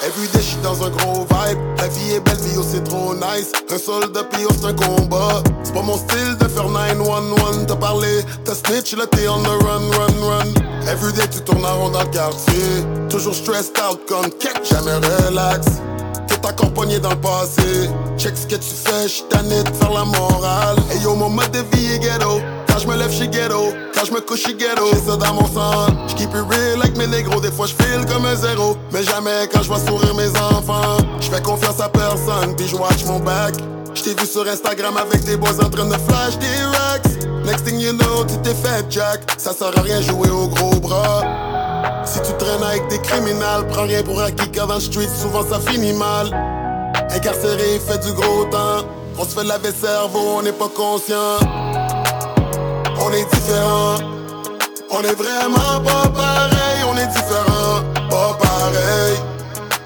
Everyday, 0.06 0.40
j'suis 0.40 0.56
dans 0.62 0.82
un 0.82 0.90
gros 0.90 1.26
vibe. 1.26 1.58
La 1.76 1.88
vie 1.88 2.14
est 2.14 2.20
belle, 2.20 2.38
mais 2.40 2.62
c'est 2.62 2.84
trop 2.84 3.14
nice. 3.14 3.52
Un 3.70 3.78
soldat, 3.78 4.24
pio, 4.24 4.48
c'est 4.58 4.66
un 4.66 4.74
combat. 4.74 5.42
C'est 5.62 5.74
pas 5.74 5.82
mon 5.82 5.96
style 5.96 6.36
de 6.40 6.48
faire 6.48 6.68
911. 6.68 7.66
T'as 7.66 7.76
parlé, 7.76 8.22
t'as 8.44 8.54
snitch, 8.54 8.96
là 8.96 9.06
t'es 9.06 9.28
on 9.28 9.42
the 9.42 9.62
run, 9.62 9.90
run, 9.90 10.26
run. 10.26 10.88
Everyday, 10.90 11.28
tu 11.28 11.40
tournes 11.42 11.66
en 11.66 11.76
rond 11.76 11.90
dans 11.90 12.02
le 12.02 12.08
quartier. 12.08 12.84
Toujours 13.10 13.34
stressed 13.34 13.78
out 13.78 14.00
comme 14.08 14.30
cake, 14.38 14.64
jamais 14.64 14.94
relax. 14.94 15.66
T'es 16.40 16.48
accompagné 16.48 16.98
dans 17.00 17.10
le 17.10 17.16
passé. 17.16 17.90
Check 18.16 18.36
ce 18.36 18.46
que 18.46 18.56
tu 18.56 18.70
fais, 18.70 19.08
j'suis 19.08 19.24
tanné 19.28 19.62
de 19.62 19.72
faire 19.74 19.92
la 19.92 20.04
morale. 20.04 20.76
Et 20.94 20.98
yo, 20.98 21.14
mon 21.14 21.30
mode 21.30 21.50
de 21.50 21.76
vie 21.76 21.94
est 21.94 21.98
ghetto. 21.98 22.40
Quand 22.68 22.78
j'me 22.78 22.96
lève, 22.96 23.10
j'suis 23.10 23.28
ghetto. 23.28 23.72
Quand 23.94 24.04
j'me 24.04 24.20
couche, 24.20 24.40
j'suis 24.40 24.54
ghetto. 24.54 24.84
J'ai 24.92 25.10
ça 25.10 25.16
dans 25.16 25.34
mon 25.34 25.46
sang. 25.46 25.86
J'keep 26.08 26.30
it 26.30 26.44
real 26.48 26.82
avec 26.82 26.96
mes 26.96 27.06
négros. 27.06 27.40
Des 27.40 27.50
fois, 27.50 27.66
j'file 27.66 28.04
comme 28.06 28.24
un 28.24 28.36
zéro. 28.36 28.76
Mais 28.92 29.02
jamais 29.02 29.48
quand 29.52 29.62
j'vois 29.62 29.80
sourire 29.80 30.14
mes 30.14 30.30
enfants. 30.38 30.98
J'fais 31.20 31.42
confiance 31.42 31.80
à 31.80 31.88
personne, 31.88 32.54
puis 32.56 32.68
j'watch 32.68 33.04
mon 33.06 33.18
back. 33.20 33.54
J't'ai 33.94 34.14
vu 34.14 34.26
sur 34.26 34.46
Instagram 34.46 34.96
avec 34.96 35.24
des 35.24 35.36
boys 35.36 35.58
en 35.64 35.70
train 35.70 35.86
de 35.86 35.96
flash 36.08 36.38
des 36.38 36.62
racks. 36.76 37.44
Next 37.44 37.64
thing 37.64 37.80
you 37.80 37.92
know, 37.92 38.24
tu 38.26 38.36
t'es 38.42 38.54
fait 38.54 38.84
jack. 38.90 39.22
Ça 39.38 39.52
sert 39.52 39.76
à 39.76 39.80
rien 39.80 40.00
jouer 40.02 40.30
au 40.30 40.46
gros 40.48 40.76
bras. 40.76 41.22
Si 42.04 42.20
tu 42.22 42.32
traînes 42.38 42.62
avec 42.62 42.88
des 42.88 42.98
criminels, 43.00 43.66
prends 43.70 43.84
rien 43.84 44.02
pour 44.02 44.20
acquis 44.20 44.50
car 44.50 44.66
dans 44.66 44.76
le 44.76 44.80
street, 44.80 45.08
souvent 45.20 45.44
ça 45.48 45.60
finit 45.60 45.92
mal. 45.92 46.26
Incarcéré, 47.10 47.80
fait 47.86 47.98
du 47.98 48.12
gros 48.12 48.44
temps. 48.46 48.86
On 49.18 49.24
se 49.24 49.34
fait 49.34 49.44
laver 49.44 49.72
cerveau, 49.72 50.38
on 50.38 50.42
n'est 50.42 50.52
pas 50.52 50.68
conscient. 50.68 51.38
On 53.00 53.12
est 53.12 53.24
différent. 53.34 53.96
On 54.90 55.00
est 55.02 55.14
vraiment 55.14 55.80
pas 55.84 56.08
pareil, 56.08 56.84
on 56.90 56.96
est 56.96 57.06
différent. 57.06 57.82
Pas 58.08 58.38
pareil. 58.40 59.16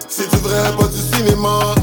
C'est 0.08 0.30
du 0.30 0.36
vrai, 0.36 0.70
pas 0.78 0.86
du 0.86 1.16
cinéma. 1.16 1.74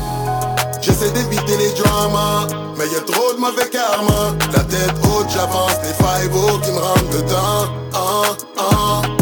J'essaie 0.82 1.12
d'éviter 1.12 1.58
les 1.58 1.72
dramas, 1.72 2.48
mais 2.78 2.88
y 2.88 2.96
a 2.96 3.02
trop 3.02 3.34
de 3.34 3.40
mauvais 3.40 3.70
karma. 3.70 4.36
La 4.54 4.64
tête 4.64 4.94
haute, 5.04 5.30
j'avance, 5.30 5.78
les 5.84 5.94
five 5.94 6.32
qui 6.62 6.72
me 6.72 6.80
rentrent 6.80 7.10
dedans. 7.10 7.74
Ah, 7.94 8.36
ah. 8.58 9.19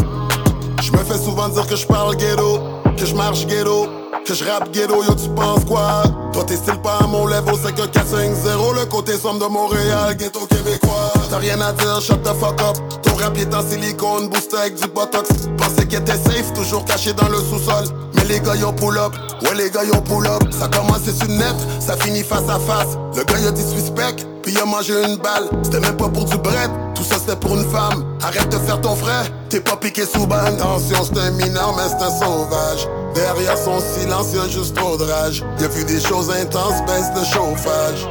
Me 0.98 1.04
fais 1.04 1.18
souvent 1.18 1.48
dire 1.48 1.64
que 1.66 1.76
je 1.76 1.86
parle 1.86 2.16
ghetto, 2.16 2.58
que 2.96 3.06
je 3.06 3.14
marche 3.14 3.46
ghetto, 3.46 3.86
que 4.26 4.34
je 4.34 4.44
rappe 4.44 4.72
ghetto, 4.72 5.04
yo 5.04 5.14
tu 5.14 5.28
penses 5.30 5.64
quoi? 5.64 6.02
Toi 6.32 6.42
t'es 6.44 6.56
style 6.56 6.80
pas 6.82 6.98
à 7.00 7.06
mon 7.06 7.26
level, 7.26 7.54
c'est 7.62 7.72
que 7.72 7.86
450 7.86 8.74
Le 8.74 8.84
côté 8.86 9.16
somme 9.16 9.38
de 9.38 9.46
Montréal, 9.46 10.16
ghetto 10.16 10.40
québécois 10.46 11.12
T'as 11.30 11.38
rien 11.38 11.60
à 11.60 11.72
dire, 11.72 12.00
shut 12.00 12.22
the 12.22 12.34
fuck 12.40 12.60
up. 12.62 12.76
Ton 13.02 13.14
rap 13.16 13.36
est 13.36 13.54
en 13.54 13.62
silicone, 13.62 14.28
booster 14.28 14.56
avec 14.56 14.74
du 14.76 14.88
botox. 14.88 15.28
Pensais 15.58 15.86
qu'il 15.86 15.98
était 15.98 16.12
safe, 16.12 16.54
toujours 16.54 16.84
caché 16.86 17.12
dans 17.12 17.28
le 17.28 17.36
sous-sol. 17.36 17.84
Mais 18.14 18.24
les 18.24 18.40
gars 18.40 18.54
y'ont 18.54 18.72
pull 18.72 18.96
up, 18.96 19.12
ouais 19.42 19.54
les 19.54 19.70
gars 19.70 19.84
y'ont 19.84 20.00
pull 20.00 20.26
up. 20.26 20.42
Ça 20.50 20.68
commence 20.68 21.04
sur 21.04 21.28
net, 21.28 21.54
ça 21.80 21.96
finit 21.98 22.22
face 22.22 22.48
à 22.48 22.58
face. 22.58 22.96
Le 23.14 23.24
gars 23.24 23.38
y'a 23.40 23.50
disrespect, 23.50 24.24
puis 24.42 24.52
il 24.52 24.58
a 24.58 24.64
mangé 24.64 24.94
une 25.06 25.16
balle. 25.16 25.48
C'était 25.62 25.80
même 25.80 25.98
pas 25.98 26.08
pour 26.08 26.24
du 26.24 26.38
bread, 26.38 26.70
tout 26.94 27.04
ça 27.04 27.16
c'était 27.18 27.36
pour 27.36 27.54
une 27.56 27.68
femme. 27.70 28.04
Arrête 28.22 28.48
de 28.48 28.58
faire 28.58 28.80
ton 28.80 28.96
frère, 28.96 29.26
t'es 29.50 29.60
pas 29.60 29.76
piqué 29.76 30.06
sous 30.06 30.26
balle 30.26 30.54
Attention 30.54 31.04
c'est 31.04 31.20
un 31.20 31.30
mineur 31.32 31.74
mais 31.76 31.88
c'est 31.88 32.04
un 32.04 32.10
sauvage. 32.10 32.88
Derrière 33.14 33.58
son 33.58 33.80
silence 33.80 34.32
y'a 34.32 34.48
juste 34.48 34.74
trop 34.74 34.96
de 34.96 35.04
rage. 35.04 35.44
Il 35.58 35.64
a 35.66 35.68
vu 35.68 35.84
des 35.84 36.00
choses 36.00 36.30
intenses, 36.30 36.80
baisse 36.86 37.10
le 37.14 37.24
chauffage. 37.24 38.08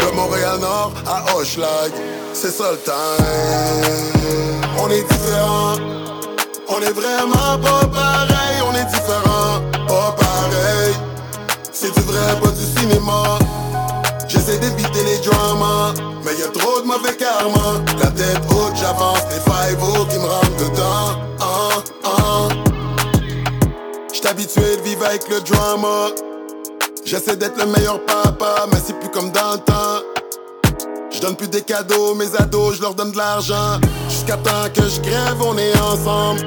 De 0.00 0.14
Montréal-Nord 0.14 0.92
à 1.06 1.34
Hochelag 1.34 1.92
C'est 2.40 2.52
ça 2.52 2.70
le 2.70 2.78
time 2.78 2.94
On 4.78 4.88
est 4.90 5.02
différents 5.02 5.74
On 6.68 6.80
est 6.80 6.92
vraiment 6.92 7.58
pas 7.58 7.84
pareil 7.88 8.62
On 8.64 8.72
est 8.76 8.84
différents, 8.84 9.60
pas 9.88 10.14
pareil 10.16 10.94
C'est 11.72 11.92
du 11.92 12.00
vrai, 12.02 12.38
pas 12.40 12.50
du 12.50 12.80
cinéma 12.80 13.38
J'essaie 14.28 14.58
d'éviter 14.58 15.02
les 15.04 15.18
dramas, 15.18 15.94
mais 16.24 16.36
y 16.38 16.44
a 16.44 16.48
trop 16.48 16.80
de 16.80 16.86
mauvais 16.86 17.16
karma. 17.16 17.82
La 17.98 18.10
tête 18.10 18.38
haute, 18.50 18.76
j'avance, 18.76 19.22
les 19.30 19.40
five 19.40 19.78
qui 20.08 20.18
me 20.18 20.26
rentrent 20.26 20.56
dedans. 20.58 21.18
Ah, 21.40 21.82
ah. 22.04 22.48
J'suis 24.12 24.28
habitué 24.28 24.76
de 24.76 24.82
vivre 24.82 25.06
avec 25.06 25.28
le 25.28 25.40
drama. 25.40 26.10
J'essaie 27.04 27.36
d'être 27.36 27.58
le 27.58 27.66
meilleur 27.66 28.04
papa, 28.04 28.66
mais 28.70 28.78
c'est 28.86 28.98
plus 29.00 29.08
comme 29.08 29.32
dans 29.32 29.52
le 29.54 29.58
temps. 29.58 30.04
Je 31.18 31.22
donne 31.22 31.34
plus 31.34 31.48
des 31.48 31.62
cadeaux, 31.62 32.14
mes 32.14 32.32
ados, 32.38 32.76
je 32.76 32.80
leur 32.80 32.94
donne 32.94 33.10
de 33.10 33.16
l'argent. 33.16 33.80
Jusqu'à 34.08 34.36
temps 34.36 34.68
que 34.72 34.82
je 34.82 35.00
crève, 35.00 35.42
on 35.42 35.58
est 35.58 35.76
ensemble. 35.80 36.46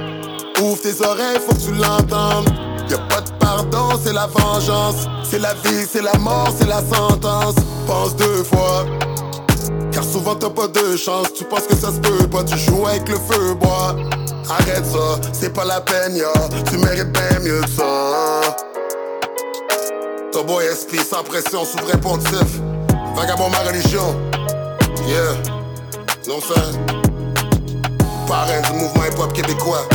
Ouvre 0.61 0.81
tes 0.81 1.05
oreilles, 1.05 1.39
faut 1.45 1.53
que 1.53 1.59
tu 1.59 1.73
l'entendes. 1.73 2.47
Y'a 2.89 2.99
pas 2.99 3.19
de 3.19 3.31
pardon, 3.37 3.99
c'est 4.01 4.13
la 4.13 4.27
vengeance. 4.27 5.07
C'est 5.29 5.39
la 5.39 5.53
vie, 5.55 5.85
c'est 5.91 6.01
la 6.01 6.17
mort, 6.19 6.47
c'est 6.57 6.69
la 6.69 6.79
sentence. 6.79 7.55
Pense 7.85 8.15
deux 8.15 8.45
fois. 8.45 8.85
Car 9.91 10.05
souvent 10.05 10.35
t'as 10.35 10.49
pas 10.49 10.69
de 10.69 10.95
chance, 10.95 11.33
tu 11.33 11.43
penses 11.43 11.67
que 11.67 11.75
ça 11.75 11.91
se 11.91 11.99
peut 11.99 12.29
pas, 12.29 12.45
tu 12.45 12.57
joues 12.57 12.87
avec 12.87 13.09
le 13.09 13.15
feu, 13.15 13.55
bois. 13.55 13.97
Arrête 14.49 14.85
ça, 14.85 15.19
c'est 15.33 15.53
pas 15.53 15.65
la 15.65 15.81
peine, 15.81 16.15
ya. 16.15 16.31
Tu 16.69 16.77
mérites 16.77 17.11
bien 17.11 17.39
mieux 17.41 17.59
que 17.59 17.69
ça. 17.71 18.55
Ton 20.31 20.45
boy 20.45 20.63
SP 20.71 20.95
sans 20.95 21.23
pression, 21.23 21.65
souverain 21.65 21.97
pontif. 21.97 22.61
Vagabond 23.17 23.49
ma 23.49 23.59
religion. 23.69 24.15
Yeah. 25.07 25.35
Non. 26.27 26.39
Parrain 28.27 28.61
du 28.61 28.73
mouvement 28.73 29.05
hip-hop 29.05 29.33
québécois. 29.33 29.87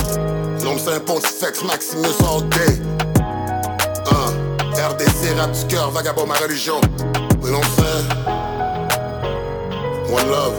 Non, 0.63 0.77
c'est 0.79 0.95
un 0.95 1.01
pontifex 1.01 1.63
Maximus 1.65 2.17
all 2.21 2.43
day. 2.49 2.81
Uh, 4.07 4.31
RDC, 4.75 5.39
rap 5.39 5.53
du 5.53 5.77
vagabond 5.93 6.27
ma 6.27 6.35
religion. 6.35 6.81
Non, 7.43 7.63
ça. 7.63 7.93
One 10.11 10.29
love. 10.31 10.55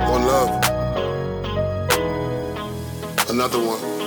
One 0.00 0.26
love. 0.26 0.50
Another 3.28 3.58
one. 3.58 3.97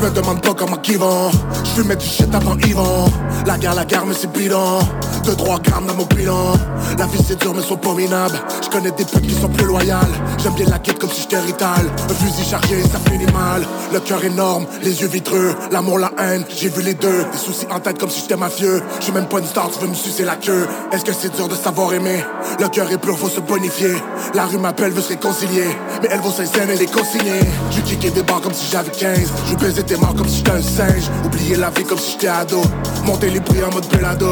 Je 0.00 0.06
me 0.06 0.10
demande 0.12 0.40
pas 0.40 0.54
comment 0.54 0.78
qu'ils 0.78 0.96
vont. 0.96 1.30
Je 1.76 1.82
mettre 1.82 2.02
du 2.02 2.08
shit 2.08 2.34
avant 2.34 2.56
Yvan. 2.56 3.04
La 3.46 3.58
guerre, 3.58 3.74
la 3.74 3.84
guerre, 3.84 4.06
mais 4.06 4.14
c'est 4.14 4.32
bidon. 4.32 4.78
2-3 5.24 5.60
grammes 5.62 5.86
dans 5.86 5.94
mon 5.94 6.06
bilan. 6.06 6.54
La 6.98 7.04
vie 7.04 7.22
c'est 7.26 7.38
dur, 7.38 7.52
mais 7.54 7.60
sont 7.60 7.76
pas 7.76 7.92
minables. 7.92 8.40
Je 8.62 8.70
connais 8.70 8.90
des 8.92 9.04
putes 9.04 9.26
qui 9.26 9.34
sont 9.34 9.48
plus 9.48 9.66
loyales. 9.66 10.08
J'aime 10.38 10.54
bien 10.54 10.66
la 10.70 10.78
quête 10.78 10.98
comme 10.98 11.10
si 11.10 11.22
j'étais 11.22 11.40
rital. 11.40 11.86
Un 12.08 12.14
fusil 12.14 12.48
chargé, 12.48 12.82
ça 12.82 12.98
finit 13.10 13.30
mal. 13.30 13.66
Le 13.92 14.00
cœur 14.00 14.24
énorme, 14.24 14.66
les 14.82 15.02
yeux 15.02 15.08
vitreux. 15.08 15.54
L'amour, 15.70 15.98
la 15.98 16.12
haine, 16.18 16.44
j'ai 16.48 16.70
vu 16.70 16.80
les 16.80 16.94
deux. 16.94 17.24
Des 17.30 17.38
soucis 17.38 17.66
en 17.70 17.80
tête 17.80 17.98
comme 17.98 18.08
si 18.08 18.20
j'étais 18.22 18.36
mafieux. 18.36 18.82
Je 19.00 19.04
suis 19.04 19.12
même 19.12 19.26
pas 19.26 19.40
une 19.40 19.46
star, 19.46 19.70
tu 19.70 19.80
veux 19.80 19.88
me 19.88 19.94
sucer 19.94 20.24
la 20.24 20.36
queue. 20.36 20.66
Est-ce 20.92 21.04
que 21.04 21.12
c'est 21.12 21.34
dur 21.36 21.48
de 21.48 21.54
savoir 21.54 21.92
aimer? 21.92 22.24
Le 22.58 22.68
cœur 22.68 22.90
est 22.90 22.98
pur, 22.98 23.18
faut 23.18 23.28
se 23.28 23.40
bonifier. 23.40 23.96
La 24.34 24.46
rue 24.46 24.58
m'appelle, 24.58 24.92
veut 24.92 25.02
se 25.02 25.10
réconcilier. 25.10 25.68
Mais 26.02 26.08
elle 26.10 26.20
scènes, 26.22 26.70
elle 26.70 26.82
est 26.82 26.92
consignée. 26.92 27.40
J'ai 27.70 27.82
kické 27.82 28.10
des 28.10 28.22
bars 28.22 28.40
comme 28.40 28.54
si 28.54 28.70
j'avais 28.70 28.90
15. 28.90 29.18
Je 29.46 29.54
baisais 29.56 29.82
tes 29.90 29.96
mains 29.96 30.14
comme 30.16 30.28
si 30.28 30.36
j'étais 30.36 30.52
un 30.52 30.62
singe. 30.62 31.10
Oublier 31.24 31.56
la 31.56 31.70
vie 31.70 31.84
comme 31.84 31.98
si 31.98 32.12
j'étais 32.12 32.28
ado. 32.28 32.62
Monter 33.04 33.30
les 33.30 33.40
prix 33.40 33.62
en 33.64 33.72
mode 33.72 33.86
pelado. 33.88 34.28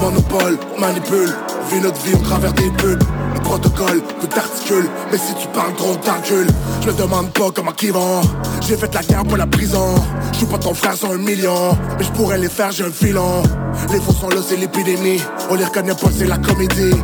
Monopole, 0.00 0.58
on 0.76 0.80
manipule. 0.80 1.32
Vie 1.70 1.80
notre 1.80 2.00
vie 2.02 2.14
au 2.14 2.18
travers 2.18 2.52
des 2.54 2.70
pubs. 2.70 3.02
Le 3.34 3.40
protocole, 3.40 4.02
que 4.20 4.26
t'articules. 4.26 4.88
Mais 5.12 5.18
si 5.18 5.34
tu 5.34 5.46
parles 5.48 5.74
gros, 5.74 5.94
t'encules. 5.96 6.48
Je 6.82 6.88
me 6.88 6.92
demande 6.94 7.32
pas 7.32 7.50
comment 7.54 7.72
qu'ils 7.72 7.92
vont. 7.92 8.20
J'ai 8.66 8.76
fait 8.76 8.92
la 8.92 9.02
guerre 9.02 9.22
pour 9.24 9.36
la 9.36 9.46
prison. 9.46 9.94
Je 10.32 10.38
suis 10.38 10.46
pas 10.46 10.58
ton 10.58 10.74
frère, 10.74 10.96
sont 10.96 11.12
un 11.12 11.18
million. 11.18 11.78
Mais 11.98 12.04
je 12.04 12.10
pourrais 12.10 12.38
les 12.38 12.48
faire, 12.48 12.72
j'ai 12.72 12.84
un 12.84 12.90
filon. 12.90 13.44
Les 13.92 14.00
faux 14.00 14.12
sont 14.12 14.30
là, 14.30 14.40
c'est 14.46 14.56
l'épidémie. 14.56 15.22
On 15.50 15.54
les 15.54 15.64
reconnaît 15.64 15.94
pas, 15.94 16.08
c'est 16.16 16.26
la 16.26 16.38
comédie. 16.38 16.96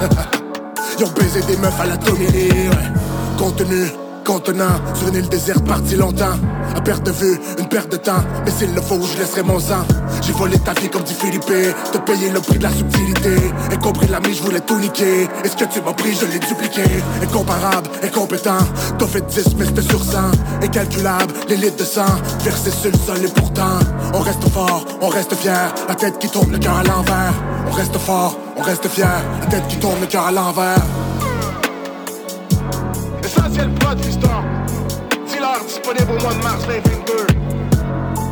Ils 0.98 1.04
ont 1.04 1.10
baisé 1.10 1.40
des 1.42 1.56
meufs 1.58 1.80
à 1.80 1.86
la 1.86 1.96
Tommy 1.96 2.26
ouais. 2.26 2.70
Contenu, 3.38 3.86
contenant, 4.30 4.78
sur 4.94 5.08
une 5.08 5.16
île 5.16 5.28
déserte 5.28 5.66
parti 5.66 5.96
longtemps. 5.96 6.38
À 6.76 6.80
perte 6.80 7.04
de 7.04 7.10
vue, 7.10 7.36
une 7.58 7.68
perte 7.68 7.90
de 7.90 7.96
temps, 7.96 8.22
mais 8.44 8.52
s'il 8.52 8.72
le 8.72 8.80
faut, 8.80 9.00
je 9.02 9.18
laisserai 9.18 9.42
mon 9.42 9.58
sang. 9.58 9.84
J'ai 10.22 10.32
volé 10.32 10.56
ta 10.60 10.72
vie 10.72 10.88
comme 10.88 11.02
dit 11.02 11.14
Philippe, 11.14 11.46
te 11.92 11.98
payer 11.98 12.30
le 12.30 12.40
prix 12.40 12.58
de 12.58 12.62
la 12.62 12.70
subtilité. 12.70 13.36
Incompris 13.72 14.06
l'ami, 14.06 14.32
je 14.32 14.42
voulais 14.42 14.60
tout 14.60 14.78
niquer. 14.78 15.28
Est-ce 15.44 15.56
que 15.56 15.64
tu 15.64 15.80
m'as 15.80 15.94
pris, 15.94 16.14
je 16.14 16.26
l'ai 16.26 16.38
dupliqué. 16.38 16.84
Incomparable, 17.20 17.90
incompétent, 18.04 18.62
t'as 18.98 19.06
fait 19.06 19.26
10, 19.26 19.56
mais 19.58 19.64
c'était 19.64 19.82
sur 19.82 20.00
100. 20.00 20.18
Incalculable, 20.62 21.34
les 21.48 21.56
litres 21.56 21.78
de 21.78 21.84
sang, 21.84 22.14
versés 22.44 22.70
sur 22.70 22.92
le 22.92 22.98
sol 22.98 23.24
et 23.24 23.32
pourtant. 23.32 23.80
On 24.14 24.20
reste 24.20 24.48
fort, 24.50 24.84
on 25.00 25.08
reste 25.08 25.34
fier, 25.34 25.74
la 25.88 25.96
tête 25.96 26.20
qui 26.20 26.28
tourne, 26.28 26.52
le 26.52 26.58
cœur 26.58 26.76
à 26.76 26.84
l'envers. 26.84 27.34
On 27.68 27.72
reste 27.72 27.98
fort, 27.98 28.38
on 28.56 28.62
reste 28.62 28.86
fier, 28.86 29.24
la 29.40 29.46
tête 29.46 29.66
qui 29.66 29.76
tourne, 29.78 30.00
le 30.00 30.06
cœur 30.06 30.26
à 30.26 30.30
l'envers. 30.30 30.86
Fiston. 33.68 34.42
Dealer 35.26 35.60
disponible 35.66 36.10
au 36.12 36.22
mois 36.22 36.32
de 36.34 36.42
mars 36.42 36.66
2022. 36.66 38.30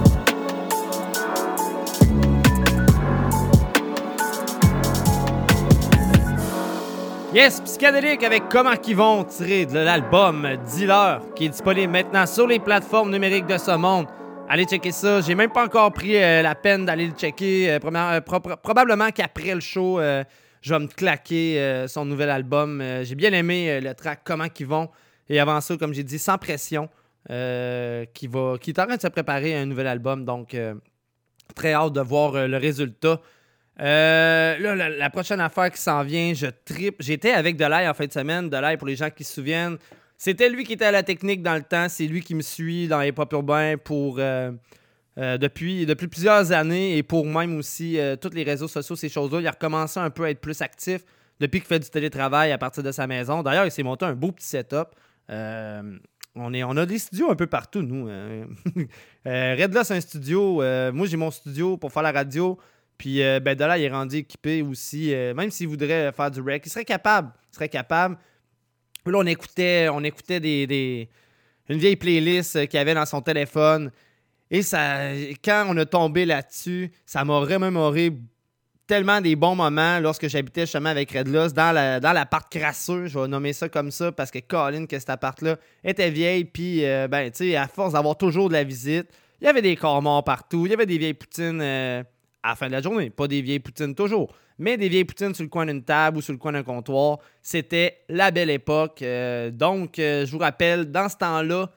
Yes, 7.35 7.61
psychédélique 7.61 8.25
avec 8.25 8.45
Comment 8.49 8.77
qu'ils 8.77 8.97
vont 8.97 9.23
tiré 9.25 9.67
de 9.67 9.79
l'album 9.79 10.49
Dealer 10.75 11.21
qui 11.37 11.45
est 11.47 11.49
disponible 11.51 11.93
maintenant 11.93 12.27
sur 12.27 12.47
les 12.47 12.59
plateformes 12.59 13.11
numériques 13.11 13.47
de 13.47 13.59
ce 13.59 13.73
monde. 13.77 14.07
Allez 14.49 14.65
checker 14.65 14.93
ça. 14.93 15.21
J'ai 15.21 15.35
même 15.35 15.51
pas 15.51 15.65
encore 15.65 15.93
pris 15.93 16.17
euh, 16.17 16.41
la 16.41 16.55
peine 16.55 16.87
d'aller 16.87 17.07
le 17.07 17.13
checker. 17.13 17.71
Euh, 17.73 17.79
euh, 17.85 18.21
pro- 18.23 18.41
pro- 18.41 18.57
probablement 18.57 19.11
qu'après 19.11 19.55
le 19.55 19.61
show, 19.61 20.01
je 20.01 20.73
vais 20.75 20.79
me 20.81 20.87
claquer 20.87 21.85
son 21.87 22.07
nouvel 22.07 22.31
album. 22.31 22.83
J'ai 23.03 23.15
bien 23.15 23.33
aimé 23.33 23.79
le 23.81 23.93
track 23.95 24.21
Comment 24.25 24.49
qu'ils 24.49 24.67
vont. 24.67 24.89
Et 25.29 25.41
avant 25.41 25.61
ça, 25.61 25.77
comme 25.77 25.93
j'ai 25.93 26.05
dit, 26.05 26.19
sans 26.19 26.39
pression, 26.39 26.89
euh, 27.31 28.07
qui, 28.15 28.27
va, 28.27 28.57
qui 28.59 28.71
est 28.71 28.79
en 28.79 28.87
train 28.87 28.97
de 28.97 29.03
se 29.03 29.09
préparer 29.09 29.55
à 29.55 29.61
un 29.61 29.67
nouvel 29.67 29.87
album. 29.87 30.25
Donc, 30.25 30.55
euh, 30.55 30.75
très 31.55 31.75
hâte 31.75 31.93
de 31.93 32.01
voir 32.01 32.35
euh, 32.35 32.47
le 32.47 32.57
résultat. 32.57 33.21
Là, 33.79 34.57
la, 34.59 35.11
prochaine 35.11 35.41
affaire 35.41 35.71
qui 35.71 35.81
s'en 35.81 36.03
vient, 36.05 36.33
je 36.33 36.47
tripe. 36.65 36.97
J'étais 37.01 37.33
avec 37.33 37.57
Delay 37.57 37.87
en 37.87 37.93
fin 37.93 38.07
de 38.07 38.13
semaine. 38.13 38.49
Delay, 38.49 38.79
pour 38.79 38.89
les 38.89 38.97
gens 38.97 39.11
qui 39.11 39.25
se 39.25 39.35
souviennent, 39.35 39.77
c'était 40.17 40.49
lui 40.49 40.65
qui 40.65 40.73
était 40.73 40.87
à 40.87 40.91
la 40.91 41.03
technique 41.03 41.43
dans 41.43 41.55
le 41.55 41.63
temps. 41.63 41.89
C'est 41.91 42.07
lui 42.07 42.23
qui 42.23 42.35
me 42.35 42.41
suit 42.41 42.89
dans 42.89 43.01
les 43.01 43.13
pop 43.13 43.31
urbains 43.35 43.77
pour, 43.77 44.19
depuis, 45.17 45.87
plusieurs 45.95 46.51
années 46.51 46.97
et 46.97 47.03
pour 47.03 47.27
même 47.27 47.59
aussi 47.59 47.99
tous 48.21 48.31
les 48.31 48.43
réseaux 48.43 48.69
sociaux, 48.69 48.97
ces 48.97 49.11
choses-là. 49.11 49.41
Il 49.41 49.47
a 49.47 49.53
recommencé 49.53 50.01
un 50.01 50.11
peu 50.11 50.25
à 50.25 50.31
être 50.31 50.41
plus 50.41 50.61
actif 50.63 51.03
depuis 51.39 51.61
qu'il 51.61 51.69
fait 51.69 51.79
du 51.79 51.91
télétravail 51.91 52.51
à 52.51 52.59
partir 52.59 52.83
de 52.83 52.91
sa 52.91 53.07
maison. 53.07 53.43
D'ailleurs, 53.43 53.67
il 53.67 53.71
s'est 53.71 53.85
monté 53.85 54.07
un 54.07 54.15
beau 54.15 54.33
petit 54.33 54.47
setup. 54.47 54.89
Euh, 55.31 55.99
on, 56.35 56.53
est, 56.55 56.63
on 56.65 56.77
a 56.77 56.87
des 56.87 56.99
studios 56.99 57.31
un 57.31 57.37
peu 57.37 57.47
partout, 57.47 57.83
nous. 57.83 58.09
euh. 58.09 58.45
Euh, 59.27 59.57
Redla, 59.59 59.85
c'est 59.85 59.95
un 59.95 60.01
studio. 60.01 60.63
Euh, 60.63 60.93
moi, 60.93 61.07
j'ai 61.07 61.17
mon 61.17 61.31
studio 61.31 61.77
pour 61.77 61.93
faire 61.93 62.03
la 62.03 62.13
radio. 62.13 62.59
Puis, 62.97 63.23
euh, 63.23 63.39
ben, 63.41 63.55
de 63.55 63.65
il 63.79 63.85
est 63.85 63.91
rendu 63.91 64.17
équipé 64.17 64.63
aussi. 64.63 65.11
Même 65.11 65.51
s'il 65.51 65.69
voudrait 65.69 66.13
faire 66.13 66.31
du 66.31 66.41
rec, 66.41 66.63
il 66.67 66.71
serait 66.71 66.85
capable. 66.85 67.33
Il 67.53 67.55
serait 67.55 67.69
capable. 67.69 68.17
Là, 69.07 69.19
on 69.19 69.27
écoutait, 69.27 69.89
on 69.91 70.03
écoutait 70.05 70.41
des, 70.41 70.67
des- 70.67 71.09
une 71.69 71.79
vieille 71.79 71.97
playlist 71.97 72.67
qu'il 72.69 72.79
avait 72.79 72.95
dans 72.95 73.07
son 73.07 73.21
téléphone. 73.21 73.91
Et 74.51 74.63
ça, 74.63 75.13
quand 75.45 75.67
on 75.69 75.77
a 75.77 75.85
tombé 75.87 76.25
là-dessus, 76.25 76.91
ça 77.05 77.25
m'a 77.25 77.39
remémoré 77.39 78.13
tellement 78.89 79.21
des 79.21 79.37
bons 79.37 79.55
moments 79.55 80.01
lorsque 80.01 80.29
j'habitais 80.29 80.63
justement 80.63 80.89
avec 80.89 81.13
Redloss 81.13 81.53
dans 81.53 81.73
la 81.73 82.01
dans 82.01 82.13
l'appart 82.13 82.51
crasseux, 82.51 83.07
je 83.07 83.19
vais 83.19 83.29
nommer 83.29 83.53
ça 83.53 83.69
comme 83.69 83.93
ça 83.93 84.11
parce 84.11 84.31
que 84.31 84.39
Colin 84.41 84.87
que 84.87 84.99
cet 84.99 85.11
appart 85.11 85.41
là 85.43 85.57
était 85.85 86.11
vieille 86.11 86.47
puis 86.47 86.85
euh, 86.85 87.07
ben 87.07 87.31
tu 87.31 87.51
sais 87.51 87.57
à 87.57 87.69
force 87.69 87.93
d'avoir 87.93 88.17
toujours 88.17 88.49
de 88.49 88.55
la 88.55 88.65
visite, 88.65 89.07
il 89.41 89.45
y 89.45 89.47
avait 89.47 89.63
des 89.63 89.77
corps 89.77 90.01
morts 90.03 90.25
partout, 90.25 90.65
il 90.65 90.71
y 90.71 90.75
avait 90.75 90.87
des 90.87 90.97
vieilles 90.97 91.15
poutines 91.15 91.61
euh, 91.61 92.03
à 92.43 92.49
la 92.49 92.57
fin 92.57 92.67
de 92.67 92.73
la 92.73 92.81
journée, 92.81 93.11
pas 93.11 93.29
des 93.29 93.43
vieilles 93.43 93.61
poutines 93.61 93.95
toujours, 93.95 94.35
mais 94.59 94.79
des 94.79 94.89
vieilles 94.89 95.05
poutines 95.05 95.35
sur 95.35 95.45
le 95.45 95.51
coin 95.51 95.67
d'une 95.67 95.85
table 95.85 96.17
ou 96.17 96.23
sur 96.23 96.33
le 96.33 96.39
coin 96.39 96.53
d'un 96.53 96.63
comptoir, 96.63 97.19
c'était 97.43 97.99
la 98.09 98.31
belle 98.31 98.51
époque. 98.51 99.03
Euh, 99.03 99.51
donc 99.51 99.95
je 99.99 100.31
vous 100.31 100.39
rappelle 100.39 100.91
dans 100.91 101.11
ce 101.11 101.17
temps-là 101.19 101.71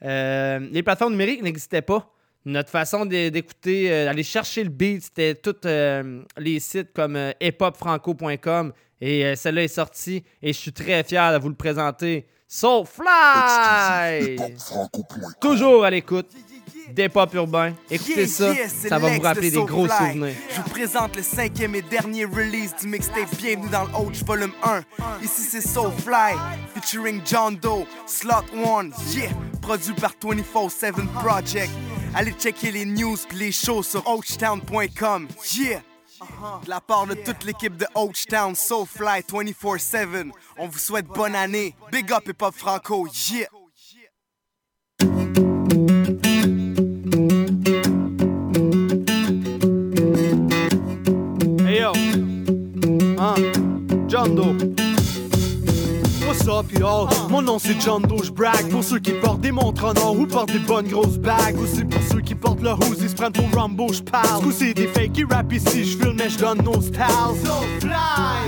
les 0.00 0.82
plateformes 0.84 1.12
numériques 1.12 1.42
n'existaient 1.42 1.82
pas. 1.82 2.11
Notre 2.44 2.70
façon 2.70 3.04
d'é- 3.06 3.30
d'écouter, 3.30 3.90
euh, 3.92 4.04
d'aller 4.06 4.22
chercher 4.24 4.64
le 4.64 4.70
beat, 4.70 5.02
c'était 5.02 5.34
tous 5.36 5.54
euh, 5.64 6.22
les 6.38 6.58
sites 6.60 6.92
comme 6.92 7.14
euh, 7.16 7.30
hiphopfranco.com. 7.40 8.72
Et 9.00 9.34
celle-là 9.34 9.64
est 9.64 9.68
sortie 9.68 10.22
et 10.40 10.52
je 10.52 10.58
suis 10.58 10.72
très 10.72 11.02
fier 11.02 11.32
de 11.32 11.38
vous 11.42 11.48
le 11.48 11.56
présenter. 11.56 12.24
Soulfly! 12.46 14.36
Toujours 15.40 15.84
à 15.84 15.90
l'écoute 15.90 16.30
des 16.92 17.08
pop 17.08 17.32
urbains. 17.34 17.72
Écoutez 17.90 18.12
Yeah, 18.22 18.26
ça, 18.26 18.52
yeah, 18.52 18.68
ça 18.68 18.98
va 18.98 19.08
vous 19.08 19.18
de 19.18 19.24
rappeler 19.24 19.50
des 19.50 19.64
gros 19.64 19.88
souvenirs. 19.88 20.34
Je 20.50 20.56
vous 20.60 20.70
présente 20.70 21.16
le 21.16 21.22
cinquième 21.22 21.74
et 21.74 21.82
dernier 21.82 22.24
release 22.24 22.74
du 22.80 22.86
mixtape 22.86 23.34
Bienvenue 23.36 23.68
dans 23.70 23.84
le 23.84 24.24
Volume 24.24 24.52
1. 24.62 24.82
Ici 25.22 25.42
c'est 25.42 25.60
Soulfly, 25.60 26.34
featuring 26.74 27.20
John 27.24 27.56
Doe, 27.56 27.86
Slot 28.06 28.44
One, 28.64 28.92
yeah, 29.14 29.30
produit 29.60 29.94
par 29.94 30.12
24-7 30.22 31.06
Project. 31.14 31.70
Allez 32.14 32.32
checker 32.32 32.70
les 32.70 32.84
news 32.84 33.16
pis 33.28 33.36
les 33.36 33.52
shows 33.52 33.82
sur 33.82 34.06
ouchtown.com, 34.08 35.28
yeah. 35.56 35.82
De 36.64 36.70
la 36.70 36.80
part 36.80 37.06
de 37.06 37.14
toute 37.14 37.42
l'équipe 37.44 37.76
de 37.76 37.86
Ouchtown, 37.96 38.54
Soulfly 38.54 39.22
24-7, 39.22 40.30
on 40.56 40.68
vous 40.68 40.78
souhaite 40.78 41.06
bonne 41.06 41.34
année. 41.34 41.74
Big 41.90 42.12
up 42.12 42.28
et 42.28 42.32
pop 42.32 42.54
franco, 42.54 43.08
yeah. 43.30 43.48
What's 56.44 56.72
up 56.72 56.72
y'all? 56.76 57.08
Mon 57.30 57.40
nom 57.40 57.60
c'est 57.60 57.80
John 57.80 58.02
Doe, 58.02 58.24
j'brag 58.24 58.68
pour 58.68 58.82
ceux 58.82 58.98
qui 58.98 59.12
portent 59.12 59.42
des 59.42 59.52
montres 59.52 59.84
en 59.84 59.94
or 59.94 60.18
ou 60.18 60.26
portent 60.26 60.50
des 60.50 60.58
bonnes 60.58 60.88
grosses 60.88 61.16
bagues. 61.16 61.56
Aussi 61.60 61.84
pour 61.84 62.02
ceux 62.02 62.11
qui 62.11 62.11
portent 62.11 62.11
le 62.62 62.70
hose, 62.70 62.98
ils 63.00 63.10
se 63.10 63.14
prennent 63.14 63.32
pour 63.32 63.50
Rambo, 63.54 63.92
j'parle. 63.92 64.44
Ce 64.44 64.58
c'est 64.58 64.74
des 64.74 64.86
fakes 64.86 65.12
qui 65.12 65.24
rap 65.24 65.52
ici, 65.52 65.84
j'filme 65.84 66.14
mais 66.16 66.30
j'donne 66.30 66.62
nos 66.62 66.80
styles. 66.80 67.02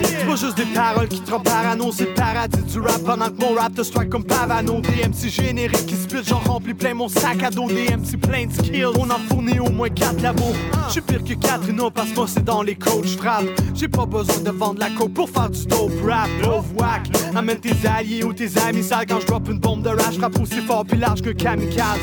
C'est 0.04 0.26
pas 0.26 0.36
juste 0.36 0.56
des 0.56 0.66
paroles 0.66 1.08
qui 1.08 1.20
trompent 1.20 1.44
parano, 1.44 1.90
c'est 1.92 2.06
le 2.06 2.14
paradis 2.14 2.62
du 2.62 2.80
rap 2.80 3.02
pendant 3.04 3.28
que 3.28 3.40
mon 3.40 3.54
rap 3.54 3.74
te 3.74 3.82
strike 3.82 4.10
comme 4.10 4.24
Pavano. 4.24 4.80
Des 4.80 5.08
MC 5.08 5.28
génériques 5.28 5.86
qui 5.86 5.96
spit, 5.96 6.24
j'en 6.26 6.38
remplis 6.38 6.74
plein 6.74 6.94
mon 6.94 7.08
sac 7.08 7.42
à 7.42 7.50
dos. 7.50 7.68
Des 7.68 7.88
MC 7.96 8.20
plein 8.20 8.46
de 8.46 8.52
skills, 8.52 8.86
on 8.98 9.10
en 9.10 9.18
fournit 9.28 9.58
au 9.60 9.70
moins 9.70 9.88
4 9.88 10.22
labos. 10.22 10.54
J'suis 10.88 11.00
pire 11.00 11.24
que 11.24 11.34
Katrina 11.34 11.90
parce 11.92 12.10
que 12.10 12.14
moi 12.14 12.26
c'est 12.28 12.44
dans 12.44 12.62
les 12.62 12.76
coachs 12.76 13.16
frappe. 13.18 13.44
J'ai 13.74 13.88
pas 13.88 14.06
besoin 14.06 14.38
de 14.38 14.50
vendre 14.50 14.80
la 14.80 14.90
coke 14.90 15.14
pour 15.14 15.28
faire 15.28 15.50
du 15.50 15.66
dope 15.66 15.92
rap. 16.06 16.28
Love 16.42 16.66
whack, 16.78 17.08
amène 17.34 17.58
tes 17.58 17.74
alliés 17.88 18.24
ou 18.24 18.32
tes 18.32 18.58
amis 18.58 18.84
sales 18.84 19.06
quand 19.08 19.20
je 19.20 19.26
drop 19.26 19.48
une 19.48 19.58
bombe 19.58 19.82
de 19.82 19.90
rage. 19.90 20.18
Frappe 20.18 20.40
aussi 20.40 20.60
fort 20.60 20.84
puis 20.86 20.98
large 20.98 21.22
que 21.22 21.30
kamikaze. 21.30 21.98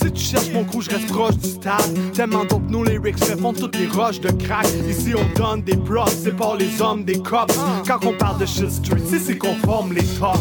Si 0.00 0.12
tu 0.12 0.22
cherches 0.22 0.52
mon 0.52 0.64
crew, 0.64 0.82
je 0.82 0.90
reste 0.90 1.06
proche 1.08 1.36
du 1.36 1.55
stade. 1.56 2.12
Tellement 2.12 2.44
dope 2.44 2.68
nos 2.70 2.84
lyrics 2.84 3.24
font 3.40 3.52
toutes 3.52 3.78
les 3.78 3.88
roches 3.88 4.20
de 4.20 4.30
crack. 4.30 4.66
Ici 4.88 5.14
on 5.14 5.38
donne 5.38 5.62
des 5.62 5.76
props, 5.76 6.12
c'est 6.22 6.36
pas 6.36 6.56
les 6.56 6.80
hommes 6.80 7.04
des 7.04 7.20
cops. 7.20 7.58
Quand 7.86 8.04
on 8.04 8.12
parle 8.12 8.38
de 8.38 8.46
shit 8.46 8.70
street, 8.70 9.02
c'est 9.08 9.18
c'est 9.18 9.38
qu'on 9.38 9.56
forme 9.56 9.92
les 9.92 10.04
tops. 10.04 10.38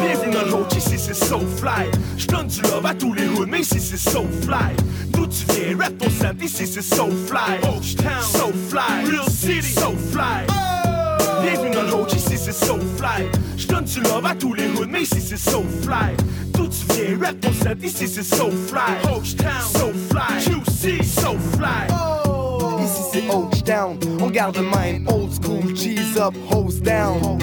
Bienvenue 0.00 0.32
dans 0.32 0.56
l'autre, 0.56 0.76
ici 0.76 0.96
c'est 0.98 1.14
So 1.14 1.40
Fly. 1.56 1.90
J'donne 2.16 2.46
du 2.46 2.60
love 2.62 2.86
à 2.86 2.94
tous 2.94 3.12
les 3.12 3.28
mais 3.48 3.60
ici 3.60 3.80
c'est 3.80 4.10
So 4.10 4.24
Fly. 4.42 4.74
D'où 5.10 5.26
tu 5.26 5.44
viens, 5.52 5.76
rap 5.78 5.98
ton 5.98 6.10
sample, 6.10 6.44
ici 6.44 6.66
c'est 6.66 6.82
So 6.82 7.08
Fly. 7.26 7.60
So 8.22 8.52
Fly, 8.68 9.10
Real 9.10 9.28
City, 9.28 9.62
So 9.62 9.92
Fly. 10.12 10.87
Ici 12.14 12.36
c'est 12.36 12.52
So 12.52 12.78
Fly. 12.96 13.26
J'donne 13.56 13.84
du 13.84 14.00
love 14.00 14.26
à 14.26 14.34
tous 14.34 14.54
les 14.54 14.66
hoods, 14.68 14.88
mais 14.88 15.02
ici 15.02 15.20
c'est 15.20 15.36
So 15.36 15.64
Fly. 15.82 16.16
D'où 16.52 16.66
tu 16.66 16.84
viens, 16.94 17.18
rap 17.20 17.40
ton 17.40 17.50
ici 17.82 18.08
c'est 18.08 18.22
So 18.22 18.50
Fly. 18.50 19.22
So 19.72 19.92
Fly, 20.10 20.44
QC, 20.44 21.04
So 21.04 21.36
Fly. 21.56 21.88
Ici 22.84 23.02
c'est 23.12 23.64
Down. 23.64 23.98
On 24.20 24.30
garde 24.30 24.56
le 24.56 25.12
old 25.12 25.32
school, 25.32 25.72
G's 25.74 26.16
up, 26.16 26.34
hose 26.50 26.80
down. 26.80 27.38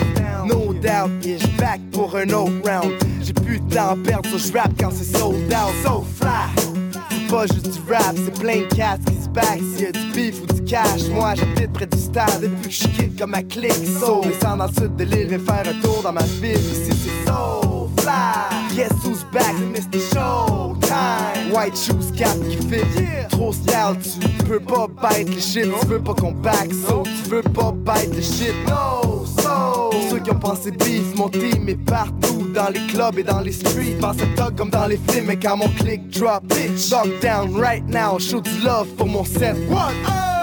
No 0.45 0.73
doubt, 0.73 1.11
j'suis 1.21 1.47
back 1.57 1.79
pour 1.91 2.15
un 2.15 2.29
autre 2.29 2.61
round. 2.63 2.93
J'ai 3.21 3.33
plus 3.33 3.59
de 3.59 3.73
temps 3.73 3.91
à 3.91 3.95
perdre, 3.95 4.29
so 4.29 4.37
j'rappe 4.37 4.73
quand 4.79 4.91
c'est 4.91 5.17
sold 5.17 5.53
out. 5.53 5.73
So 5.83 6.03
fly! 6.19 6.84
C'est 7.25 7.31
pas 7.31 7.47
juste 7.47 7.69
du 7.69 7.91
rap, 7.91 8.15
c'est 8.15 8.39
plein 8.39 8.59
de 8.59 8.75
cats 8.75 8.97
qui 9.05 9.15
se 9.15 9.29
back. 9.29 9.59
S'il 9.59 9.81
y 9.81 9.85
a 9.87 9.91
du 9.91 10.11
beef 10.13 10.41
ou 10.43 10.53
du 10.53 10.63
cash, 10.63 11.07
moi 11.11 11.33
j'habite 11.35 11.73
près 11.73 11.87
du 11.87 11.97
stade 11.97 12.41
depuis 12.41 12.69
que 12.69 12.69
je 12.69 12.87
quitte 12.87 13.19
comme 13.19 13.31
ma 13.31 13.41
clique. 13.41 13.71
So, 13.99 14.21
descends 14.21 14.57
dans 14.57 14.67
le 14.67 14.73
sud 14.73 14.95
de 14.95 15.03
l'île, 15.05 15.27
viens 15.29 15.39
faire 15.39 15.65
un 15.67 15.81
tour 15.81 16.01
dans 16.03 16.13
ma 16.13 16.23
ville. 16.23 16.57
Ici 16.57 16.91
c'est 16.91 17.31
so 17.31 17.74
Guess 18.05 19.03
who's 19.03 19.23
back, 19.25 19.55
Mr. 19.73 19.99
Showtime? 20.13 21.51
White 21.51 21.75
shoes, 21.75 22.11
cap 22.15 22.37
qui 22.47 22.57
fit. 22.57 22.85
Trop 23.29 23.51
style, 23.51 23.97
tu 23.99 24.43
peux 24.45 24.59
pas 24.59 24.87
bite 24.87 25.33
le 25.33 25.41
shit. 25.41 25.63
Tu 25.81 25.87
veux 25.87 25.99
pas 25.99 26.13
qu'on 26.13 26.31
back, 26.31 26.71
so 26.71 27.03
tu 27.03 27.29
veux 27.29 27.41
pas 27.41 27.71
bite 27.71 28.15
le 28.15 28.21
shit. 28.21 28.53
No, 28.67 29.25
so. 29.25 29.89
Pour 29.89 30.01
ceux 30.09 30.19
qui 30.19 30.29
ont 30.29 30.39
pensé 30.39 30.71
beef, 30.71 31.15
mon 31.15 31.29
team 31.29 31.67
est 31.67 31.83
partout 31.83 32.47
dans 32.53 32.69
les 32.69 32.85
clubs 32.87 33.17
et 33.17 33.23
dans 33.23 33.39
les 33.39 33.53
streets. 33.53 33.97
Pense 33.99 34.17
à 34.21 34.25
dog 34.37 34.55
comme 34.55 34.69
dans 34.69 34.85
les 34.85 34.99
films, 35.09 35.31
et 35.31 35.39
quand 35.39 35.57
mon 35.57 35.69
click 35.69 36.07
drop, 36.09 36.43
bitch. 36.45 36.89
Dog 36.91 37.09
down 37.21 37.55
right 37.55 37.83
now, 37.87 38.19
show 38.19 38.39
du 38.39 38.51
love 38.63 38.87
pour 38.97 39.07
mon 39.07 39.23
set. 39.23 39.55
What? 39.69 40.34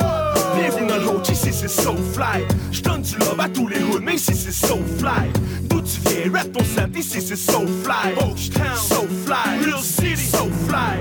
Bienvenue 0.54 0.86
dans 0.88 0.98
l'autre, 0.98 1.30
ici 1.30 1.52
c'est 1.52 1.68
so 1.68 1.96
fly. 2.12 2.44
J'donne 2.70 3.02
du 3.02 3.16
love 3.18 3.40
à 3.40 3.48
tous 3.48 3.68
les 3.68 3.82
hoods, 3.82 4.00
mais 4.02 4.14
ici 4.14 4.34
c'est 4.34 4.52
so 4.52 4.78
fly. 4.98 5.30
D'où 5.62 5.80
tu 5.80 6.00
viens, 6.06 6.32
rap 6.32 6.52
ton 6.52 6.64
set, 6.64 6.96
ici 6.96 7.20
c'est 7.20 7.36
so 7.36 7.66
fly. 7.82 8.14
Town, 8.14 8.76
so 8.76 9.06
fly. 9.24 9.64
Real 9.64 9.82
City, 9.82 10.16
so 10.16 10.48
fly. 10.68 11.00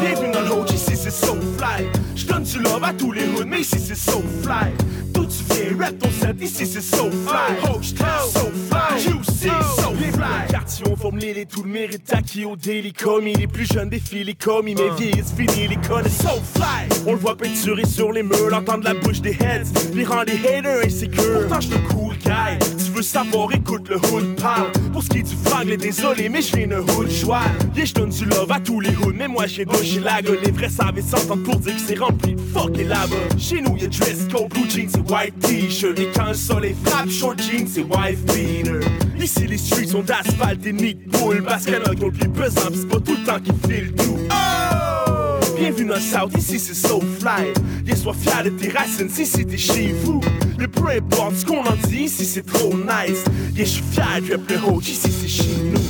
Bienvenue 0.00 0.32
dans 0.32 0.42
l'autre, 0.42 0.74
ici 0.74 0.96
c'est 0.96 1.10
so 1.10 1.36
fly. 1.58 1.86
J'donne 2.14 2.44
du 2.44 2.58
love 2.60 2.84
à 2.84 2.92
tous 2.92 3.12
les 3.12 3.26
hoods, 3.26 3.46
mais 3.46 3.60
ici 3.60 3.78
c'est 3.78 3.96
so 3.96 4.22
fly. 4.42 4.72
D'où 5.16 5.24
tu 5.24 5.42
viens, 5.50 5.78
rap 5.78 5.98
ton 5.98 6.10
set, 6.10 6.36
ici 6.42 6.66
c'est 6.66 6.82
so 6.82 7.10
fly. 7.10 7.56
Town, 7.62 7.82
so 7.82 8.50
fly. 8.68 9.02
QC, 9.02 9.50
so 9.76 9.94
fly. 10.12 10.46
Quartier, 10.50 10.84
on 10.90 10.96
forme 10.96 11.18
et 11.20 11.46
tout 11.46 11.62
le 11.62 11.70
mérite 11.70 12.12
acquis 12.12 12.44
au 12.44 12.54
daily 12.54 12.92
commis. 12.92 13.34
Les 13.34 13.46
plus 13.46 13.66
jeunes 13.66 13.88
défilent 13.88 14.26
les 14.26 14.34
commis, 14.34 14.74
mais 14.74 14.90
vieillissent 14.98 15.32
fini, 15.32 15.68
les 15.68 15.76
connaissent 15.76 16.20
so 16.20 16.40
fly. 16.54 16.86
On 17.06 17.12
le 17.12 17.18
voit 17.18 17.36
peinturé 17.36 17.86
sur 17.86 18.12
les 18.12 18.22
murs, 18.22 18.50
l'entendre 18.50 18.84
la 18.84 18.92
bouche 18.92 19.22
des 19.22 19.36
heads, 19.40 19.64
les 19.94 20.04
rend 20.04 20.24
des 20.24 20.38
haters 20.46 20.84
insécures. 20.84 21.40
Pourtant, 21.40 21.60
je 21.60 21.94
cool 21.94 22.05
Tu 22.22 22.92
veux 22.92 23.02
savoir, 23.02 23.52
écoute 23.52 23.88
le 23.88 23.96
hood 23.96 24.40
parle. 24.40 24.72
Pour 24.92 25.02
ce 25.02 25.08
qui 25.08 25.18
est 25.18 25.22
du 25.22 25.36
frangle, 25.44 25.76
désolé, 25.76 26.28
mais 26.28 26.40
viens 26.40 26.66
de 26.66 26.76
hood 26.76 27.10
joie. 27.10 27.42
Yeah, 27.74 27.84
je 27.84 27.94
donne 27.94 28.10
du 28.10 28.24
love 28.24 28.50
à 28.50 28.60
tous 28.60 28.80
les 28.80 28.90
hoods, 28.90 29.14
mais 29.14 29.28
moi 29.28 29.46
j'ai 29.46 29.64
bouché 29.64 30.00
la 30.00 30.22
gueule. 30.22 30.38
Les 30.44 30.50
vrais 30.50 30.68
savaient 30.68 31.02
s'entendre 31.02 31.42
pour 31.42 31.56
dire 31.56 31.74
que 31.74 31.80
c'est 31.80 31.98
rempli 31.98 32.36
fuck 32.52 32.78
et 32.78 32.84
là-bas. 32.84 33.36
Chez 33.38 33.60
nous, 33.60 33.76
y'a 33.76 33.88
dress 33.88 34.26
code, 34.30 34.48
blue 34.48 34.68
jeans 34.68 34.90
et 34.94 35.12
white 35.12 35.38
t-shirt. 35.40 35.98
Et 35.98 36.10
quand 36.14 36.28
le 36.28 36.34
soleil 36.34 36.76
frappe, 36.84 37.10
short 37.10 37.40
jeans 37.40 37.68
et 37.76 37.82
wife 37.82 38.24
beater. 38.26 38.80
Ici, 39.20 39.46
les 39.46 39.58
streets 39.58 39.88
sont 39.88 40.02
d'asphalte 40.02 40.66
et 40.66 40.72
de 40.72 41.10
poule. 41.10 41.42
Parce 41.42 41.64
qu'il 41.64 41.74
y 41.74 41.76
en 41.76 41.82
a 41.82 41.94
qui 41.94 42.28
pesant, 42.28 42.60
c'est 42.72 42.88
pas 42.88 43.00
tout 43.00 43.16
le 43.16 43.24
temps 43.24 43.40
qu'ils 43.40 43.70
filent 43.70 43.92
tout. 43.94 44.18
Bienvenue 45.56 45.88
dans 45.88 45.94
le 45.94 46.00
South, 46.00 46.32
ici 46.36 46.58
c'est 46.58 46.74
so 46.74 47.00
fly. 47.18 47.52
Yeah, 47.86 47.96
sois 47.96 48.12
fier 48.12 48.44
de 48.44 48.50
tes 48.50 48.68
racines, 48.68 49.08
si 49.08 49.24
c'était 49.24 49.56
chez 49.56 49.94
vous. 50.02 50.20
Mais 50.58 50.68
peu 50.68 50.88
importe 50.88 51.36
ce 51.36 51.46
qu'on 51.46 51.64
en 51.64 51.76
dit, 51.88 52.04
ici 52.04 52.26
c'est 52.26 52.44
trop 52.44 52.74
nice. 52.76 53.24
Yeah, 53.54 53.64
je 53.64 53.70
suis 53.70 53.82
fier 53.82 54.20
de 54.20 54.32
rap 54.32 54.50
le 54.50 54.56
Hoach, 54.56 54.88
ici 54.88 55.10
c'est 55.10 55.28
chez 55.28 55.56
nous. 55.72 55.80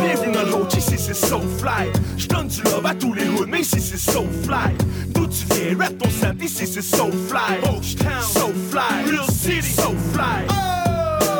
Bienvenue 0.00 0.32
dans 0.32 0.42
le 0.42 0.54
Hoach, 0.54 0.74
ici 0.76 0.94
c'est 0.98 1.14
so 1.14 1.40
fly. 1.58 1.90
J'donne 2.16 2.46
du 2.46 2.62
love 2.62 2.86
à 2.86 2.94
tous 2.94 3.12
les 3.12 3.26
hoods, 3.26 3.48
mais 3.48 3.60
ici 3.60 3.80
c'est 3.80 3.98
so 3.98 4.24
fly. 4.44 4.72
D'où 5.08 5.26
tu 5.26 5.44
viens, 5.52 5.76
rap 5.76 5.98
ton 5.98 6.10
set, 6.10 6.40
ici 6.40 6.66
c'est 6.66 6.82
so 6.82 7.10
fly. 7.28 7.60
Town, 7.60 8.22
so 8.22 8.52
fly. 8.70 9.10
Real 9.10 9.26
City, 9.30 9.62
so 9.62 9.92
fly. 10.12 10.83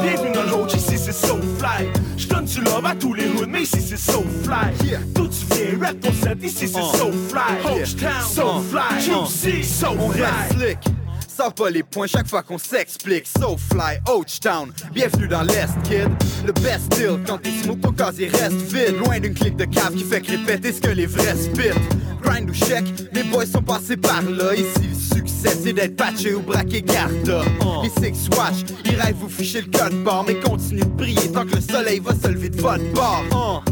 Bienvenue 0.04 0.32
dans 0.34 0.58
Hoach, 0.60 0.74
ici 0.74 0.98
c'est 0.98 1.12
so 1.12 1.38
fly. 1.58 1.88
J'donne 2.18 2.44
du 2.44 2.60
love 2.60 2.84
à 2.84 2.94
tous 2.94 3.14
les 3.14 3.26
hoods, 3.26 3.46
mais 3.48 3.62
ici 3.62 3.80
c'est 3.80 3.96
so 3.96 4.22
fly. 4.42 4.98
D'où 5.14 5.26
tu 5.28 5.46
viens, 5.54 5.78
rap 5.80 5.98
ton 5.98 6.12
set, 6.12 6.38
ici 6.42 6.68
c'est 6.68 6.98
so 6.98 7.10
fly. 7.30 7.86
Town, 7.98 8.10
so 8.28 8.60
fly. 8.70 8.98
QC, 9.00 9.62
so 9.64 9.86
On 9.98 10.10
fly. 10.10 10.22
reste 10.22 10.52
slick. 10.58 10.78
Sors 11.36 11.52
pas 11.52 11.68
les 11.68 11.82
points 11.82 12.06
chaque 12.06 12.28
fois 12.28 12.44
qu'on 12.44 12.58
s'explique. 12.58 13.26
So 13.26 13.56
fly, 13.56 13.98
Town. 14.40 14.72
Bienvenue 14.92 15.26
dans 15.26 15.42
l'Est, 15.42 15.74
kid. 15.82 16.08
Le 16.46 16.52
best 16.52 16.92
deal 16.96 17.18
quand 17.26 17.38
t'es 17.38 17.50
smooth, 17.50 17.80
ton 17.80 17.90
casier 17.90 18.28
reste 18.28 18.52
vide. 18.72 18.96
Loin 18.98 19.18
d'une 19.18 19.34
clique 19.34 19.56
de 19.56 19.64
cave 19.64 19.94
qui 19.94 20.04
fait 20.04 20.20
que 20.20 20.30
répéter 20.30 20.72
ce 20.72 20.80
que 20.80 20.90
les 20.90 21.06
vrais 21.06 21.34
spit. 21.34 21.74
Grind 22.22 22.48
ou 22.48 22.54
chèque, 22.54 22.84
mes 23.12 23.24
boys 23.24 23.46
sont 23.46 23.62
passés 23.62 23.96
par 23.96 24.22
là. 24.22 24.54
Ici, 24.54 24.88
le 24.88 25.16
succès, 25.16 25.56
c'est 25.60 25.72
d'être 25.72 25.96
patché 25.96 26.34
ou 26.34 26.40
braqué 26.40 26.82
garda. 26.82 27.42
Les 27.82 27.90
six 27.90 28.28
watch, 28.36 28.70
ils 28.84 28.94
rêvent 28.94 29.16
vous 29.16 29.28
ficher 29.28 29.62
le 29.62 29.76
code 29.76 30.04
barre. 30.04 30.24
Mais 30.28 30.38
continue 30.38 30.82
de 30.82 30.86
briller 30.86 31.32
tant 31.32 31.44
que 31.44 31.56
le 31.56 31.60
soleil 31.60 31.98
va 31.98 32.14
se 32.14 32.28
lever 32.28 32.50
de 32.50 32.60
votre 32.60 32.92
bord. 32.92 33.64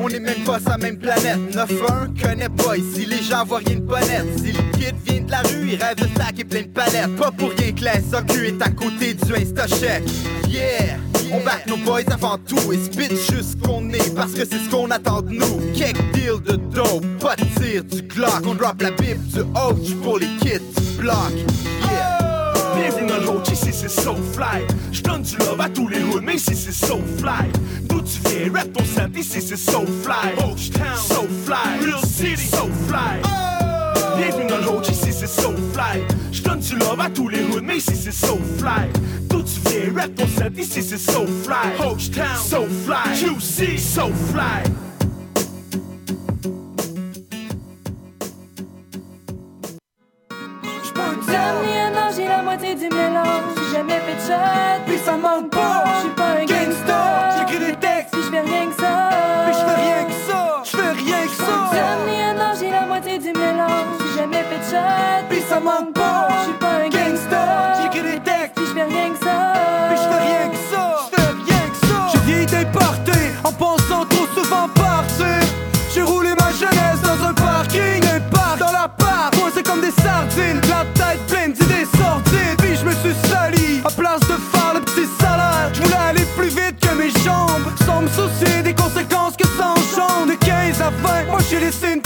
On 0.00 0.08
est 0.08 0.20
même 0.20 0.44
pas 0.44 0.58
la 0.66 0.78
même 0.78 0.98
planète. 0.98 1.38
9-1, 1.52 2.20
connais 2.20 2.48
pas 2.48 2.76
ici, 2.76 3.06
les 3.06 3.22
gens 3.22 3.44
voient 3.44 3.60
rien 3.64 3.76
de 3.76 3.82
net 3.82 4.26
Si 4.38 4.52
le 4.52 4.62
kid 4.72 4.94
vient 5.04 5.20
de 5.22 5.30
la 5.30 5.40
rue, 5.40 5.70
il 5.72 5.82
rêve 5.82 5.96
de 5.96 6.08
stack 6.08 6.38
et 6.38 6.44
plein 6.44 6.62
de 6.62 6.68
palettes. 6.68 7.16
Pas 7.16 7.30
pour 7.30 7.50
rien 7.50 7.72
que 7.72 7.84
la 7.84 7.94
est 7.96 8.62
à 8.62 8.70
côté 8.70 9.14
du 9.14 9.34
Insta-check 9.34 10.02
Yeah, 10.48 10.96
on 11.32 11.44
back 11.44 11.66
nos 11.66 11.76
boys 11.78 12.02
avant 12.10 12.38
tout 12.38 12.72
et 12.72 12.78
spit 12.78 13.16
juste 13.30 13.60
qu'on 13.60 13.90
est 13.90 14.14
Parce 14.14 14.32
que 14.32 14.44
c'est 14.44 14.58
ce 14.58 14.70
qu'on 14.70 14.90
attend 14.90 15.22
de 15.22 15.30
nous. 15.30 15.72
Cake 15.74 15.98
deal 16.12 16.40
de 16.44 16.56
dope, 16.56 17.04
pas 17.20 17.36
de 17.36 17.44
tir 17.60 17.84
du 17.84 18.02
Glock. 18.02 18.42
On 18.46 18.54
drop 18.54 18.80
la 18.80 18.90
bible 18.90 19.22
du 19.24 19.40
Ouch 19.40 19.94
pour 20.02 20.18
les 20.18 20.28
kids 20.40 20.60
du 20.60 21.02
Bienvenue 22.76 23.06
dans 23.06 23.18
le 23.18 23.28
Hoach, 23.28 23.48
ici 23.52 23.72
c'est 23.72 23.88
so 23.88 24.14
fly. 24.34 24.62
J'donne 24.92 25.22
du 25.22 25.36
love 25.38 25.60
à 25.60 25.68
tous 25.68 25.88
les 25.88 26.02
hoods, 26.02 26.20
mais 26.22 26.34
ici 26.34 26.54
c'est 26.54 26.72
so 26.72 27.00
fly. 27.18 27.50
D'où 27.84 28.02
tu 28.02 28.20
viens, 28.28 28.52
rap 28.52 28.72
ton 28.72 28.84
set, 28.84 29.10
ici 29.16 29.40
c'est 29.40 29.56
so 29.56 29.86
fly. 30.02 30.34
Town, 30.36 30.96
so 30.96 31.26
fly. 31.44 31.78
Real 31.80 32.04
City, 32.04 32.46
so 32.46 32.68
fly. 32.86 33.20
Oh. 33.24 34.16
Bienvenue 34.18 34.46
dans 34.48 34.58
le 34.58 34.68
Hoach, 34.68 34.88
ici 34.90 35.12
c'est 35.12 35.26
so 35.26 35.54
fly. 35.72 36.02
J'donne 36.32 36.60
du 36.60 36.76
love 36.76 37.00
à 37.00 37.08
tous 37.08 37.28
les 37.28 37.42
hoods, 37.44 37.62
mais 37.62 37.78
ici 37.78 37.96
c'est 37.96 38.12
so 38.12 38.38
fly. 38.58 38.90
D'où 39.28 39.42
tu 39.42 39.60
viens, 39.70 39.94
rap 39.94 40.14
ton 40.14 40.26
set, 40.26 40.52
ici 40.58 40.82
c'est 40.82 40.98
so 40.98 41.26
fly. 41.44 41.76
Town, 41.78 41.98
so 42.36 42.66
fly. 42.84 43.14
QC, 43.14 43.78
so 43.78 44.08
fly. 44.32 44.85
Moitié 52.56 52.74
du 52.74 52.94
mélange. 52.94 53.52
J'ai 53.56 53.76
jamais 53.76 54.00
fait 54.00 54.14
de 54.14 54.20
shot, 54.20 54.82
puis 54.86 54.98
ça 55.04 55.16
manque 55.16 55.50
pas. 55.50 55.84
J'suis 55.98 56.10
pas 56.10 56.30
un 56.40 56.44
gangsta. 56.46 57.00
J'écris 57.38 57.66
des 57.66 57.76
textes, 57.76 58.10
Puis 58.12 58.22
j'fais 58.26 58.40
rien 58.40 58.66
que 58.68 58.80
ça. 58.80 59.10
mais 59.46 59.52
j'fais 59.52 59.80
rien 59.82 60.04
que 60.04 60.16
ça. 60.28 60.62
J'fais 60.64 60.92
rien 60.92 61.22
que 61.26 61.36
ça. 61.44 61.56
Dernier 61.72 62.40
an, 62.40 62.52
j'ai 62.58 62.70
la 62.70 62.86
moitié 62.86 63.18
du 63.18 63.32
mélange. 63.32 63.96
J'ai 64.00 64.20
jamais 64.22 64.42
fait 64.48 64.58
de 64.58 64.70
shot, 64.70 65.26
Puis 65.28 65.42
ça 65.48 65.60
manque 65.60 65.92
pas. 65.92 66.28
J'suis 66.42 66.58
pas 66.58 66.74
un 66.84 66.88
gangsta. 66.88 67.42
J'écris 67.82 68.10
des 68.12 68.20
textes, 68.20 68.54
Puis 68.54 68.64
j'fais 68.70 68.84
rien 68.84 69.10
que 69.10 69.18
ça. 69.24 69.36
mais 69.90 69.96
j'fais 69.96 70.22
rien 70.28 70.48
que 70.48 70.60
ça. 70.72 70.84
J'fais 71.12 71.28
rien 71.44 71.64
que 71.70 71.86
ça. 71.86 71.98
J'ai 72.12 72.18
vieilli 72.20 72.46
déporté 72.46 73.18
en 73.44 73.52
pensant 73.52 74.04
trop 74.06 74.26
souvent 74.34 74.68
partir. 74.74 75.40
J'ai 75.94 76.02
roulé 76.02 76.30
ma 76.40 76.50
jeunesse 76.52 77.00
dans 77.02 77.28
un 77.28 77.34
parking 77.34 78.02
et 78.02 78.20
part 78.34 78.56
dans 78.58 78.72
la 78.72 78.88
part. 78.88 79.30
C'est 79.54 79.62
comme 79.66 79.80
des 79.80 79.90
sardines, 79.90 80.60
la 80.68 80.84
à 91.54 91.58
20, 91.58 91.62
moi 91.62 92.05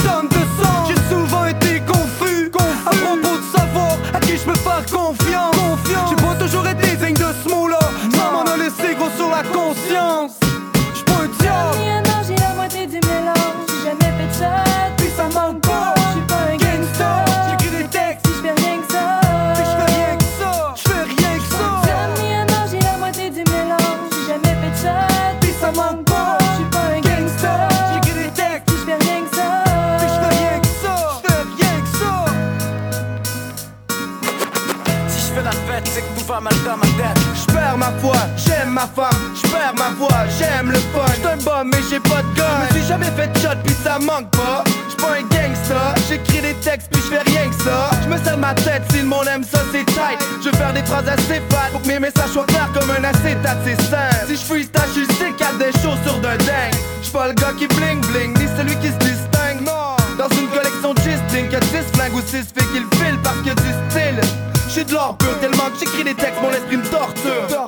ma 38.81 38.87
femme, 38.87 39.35
j'perds 39.35 39.75
ma 39.77 39.91
voix, 39.99 40.25
j'aime 40.39 40.71
le 40.71 40.79
fun. 40.79 41.05
J'suis 41.13 41.51
un 41.51 41.65
mais 41.65 41.83
j'ai 41.91 42.01
pas 42.01 42.23
de 42.23 42.37
gun. 42.37 42.45
Je 42.71 42.79
suis 42.79 42.87
jamais 42.87 43.11
fait 43.17 43.29
de 43.29 43.39
shot 43.39 43.59
puis 43.65 43.75
ça 43.85 43.99
manque 43.99 44.31
pas. 44.31 44.65
J'suis 44.89 44.97
pas 44.97 45.13
un 45.19 45.23
gangsta, 45.23 45.95
j'écris 46.09 46.41
des 46.41 46.55
textes 46.55 46.89
puis 46.91 47.03
je 47.05 47.15
fais 47.15 47.23
rien 47.31 47.51
que 47.51 47.63
ça. 47.63 47.91
Je 48.03 48.09
me 48.09 48.17
sers 48.25 48.39
ma 48.39 48.55
tête, 48.55 48.83
si 48.91 48.99
le 48.99 49.05
monde 49.05 49.27
aime 49.33 49.45
ça, 49.45 49.61
c'est 49.73 49.85
tight. 49.85 50.19
Je 50.43 50.49
veux 50.49 50.57
faire 50.57 50.73
des 50.73 50.83
phrases 50.83 51.09
assez 51.09 51.43
fat 51.51 51.69
pour 51.73 51.83
que 51.83 51.89
mes 51.89 51.99
messages 51.99 52.31
soient 52.31 52.47
clairs 52.47 52.71
comme 52.73 52.91
un 52.91 53.05
acétate, 53.05 53.59
c'est 53.65 53.81
simple. 53.83 54.27
Si 54.29 54.37
je 54.37 54.45
freestyle, 54.45 54.83
je 54.95 55.05
suis 55.05 55.15
sick 55.15 55.37
à 55.43 55.53
des 55.59 55.73
chaussures 55.73 56.21
de 56.21 56.37
dingue. 56.47 56.77
J'suis 57.03 57.13
pas 57.13 57.29
le 57.29 57.35
gars 57.35 57.53
qui 57.59 57.67
bling 57.67 58.01
bling, 58.13 58.33
ni 58.39 58.47
celui 58.57 58.77
qui 58.77 58.89
se 58.89 58.99
distingue. 58.99 59.61
Non, 59.61 59.97
dans 60.17 60.31
une 60.37 60.49
collection 60.49 60.95
de 60.95 61.01
G-string, 61.01 61.51
y'a 61.51 61.61
10 61.61 61.69
flingues 61.93 62.15
ou 62.15 62.23
6 62.23 62.33
filles 62.33 62.71
qui 62.73 62.81
le 62.81 62.89
filent 62.97 63.21
parce 63.23 63.37
qu'il 63.43 63.53
a 63.53 63.55
du 63.55 63.73
style. 63.91 64.21
J'suis 64.69 64.85
de 64.85 64.95
l'or 64.95 65.17
pur 65.19 65.37
tellement 65.41 65.69
que 65.71 65.81
j'écris 65.81 66.05
des 66.05 66.15
textes, 66.15 66.41
mon 66.41 66.51
esprit 66.53 66.77
me 66.77 66.85
torture. 66.85 67.60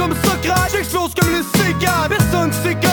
Comme 0.00 0.14
Socrate, 0.24 0.70
j'explose 0.72 1.10
comme 1.14 1.30
le 1.30 1.40
C4. 1.42 2.08
Personne 2.08 2.52
sait 2.52 2.89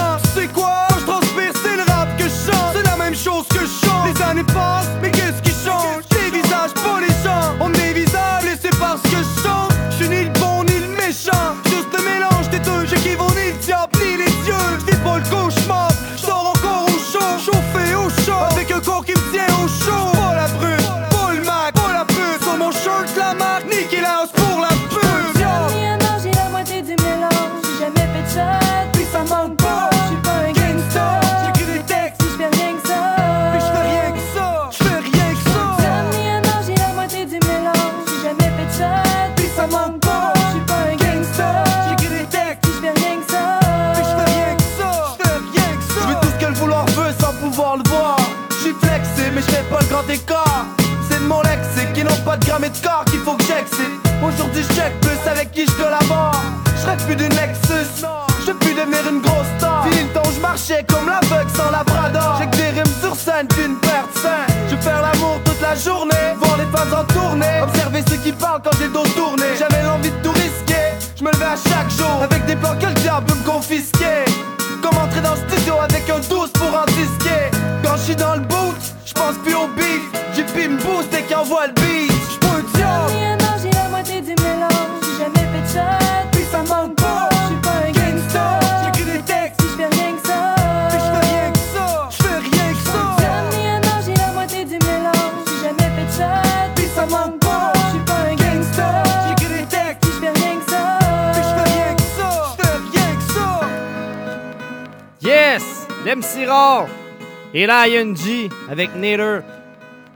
et 107.68 107.90
Lion 108.00 108.16
G 108.16 108.50
avec 108.70 108.96
Nader. 108.96 109.40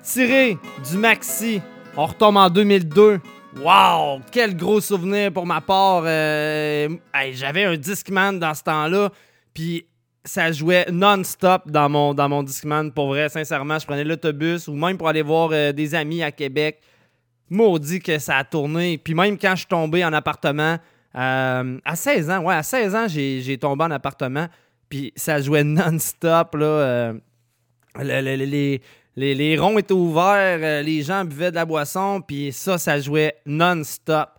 Tiré 0.03 0.57
du 0.89 0.97
Maxi. 0.97 1.61
On 1.97 2.05
retombe 2.05 2.37
en 2.37 2.49
2002. 2.49 3.19
Wow! 3.57 4.21
Quel 4.31 4.55
gros 4.55 4.79
souvenir 4.79 5.33
pour 5.33 5.45
ma 5.45 5.59
part. 5.59 6.03
Euh, 6.05 6.89
J'avais 7.31 7.65
un 7.65 7.75
Discman 7.75 8.39
dans 8.39 8.53
ce 8.53 8.63
temps-là. 8.63 9.11
Puis 9.53 9.85
ça 10.23 10.51
jouait 10.51 10.85
non-stop 10.91 11.63
dans 11.69 11.89
mon, 11.89 12.13
dans 12.13 12.29
mon 12.29 12.41
Discman. 12.41 12.89
Pour 12.91 13.07
vrai, 13.07 13.27
sincèrement, 13.27 13.77
je 13.79 13.85
prenais 13.85 14.05
l'autobus 14.05 14.67
ou 14.67 14.73
même 14.73 14.97
pour 14.97 15.09
aller 15.09 15.21
voir 15.21 15.49
euh, 15.51 15.71
des 15.73 15.93
amis 15.93 16.23
à 16.23 16.31
Québec. 16.31 16.79
Maudit 17.49 17.99
que 17.99 18.17
ça 18.17 18.37
a 18.37 18.43
tourné. 18.45 18.97
Puis 18.97 19.13
même 19.13 19.37
quand 19.37 19.51
je 19.51 19.59
suis 19.59 19.67
tombé 19.67 20.05
en 20.05 20.13
appartement, 20.13 20.77
euh, 21.15 21.77
à 21.83 21.95
16 21.95 22.29
ans, 22.29 22.43
ouais, 22.43 22.55
à 22.55 22.63
16 22.63 22.95
ans, 22.95 23.07
j'ai 23.09 23.41
j'ai 23.41 23.57
tombé 23.57 23.83
en 23.83 23.91
appartement. 23.91 24.47
Puis 24.87 25.11
ça 25.17 25.41
jouait 25.41 25.63
non-stop, 25.65 26.55
là. 26.55 27.13
Euh, 27.99 28.03
le- 28.03 28.21
le- 28.21 28.35
le- 28.37 28.45
les, 28.45 28.81
les, 29.15 29.35
les 29.35 29.57
ronds 29.57 29.77
étaient 29.77 29.93
ouverts, 29.93 30.59
euh, 30.61 30.81
les 30.81 31.01
gens 31.03 31.25
buvaient 31.25 31.51
de 31.51 31.55
la 31.55 31.65
boisson, 31.65 32.21
puis 32.25 32.51
ça, 32.53 32.77
ça 32.77 32.99
jouait 32.99 33.35
non-stop. 33.45 34.29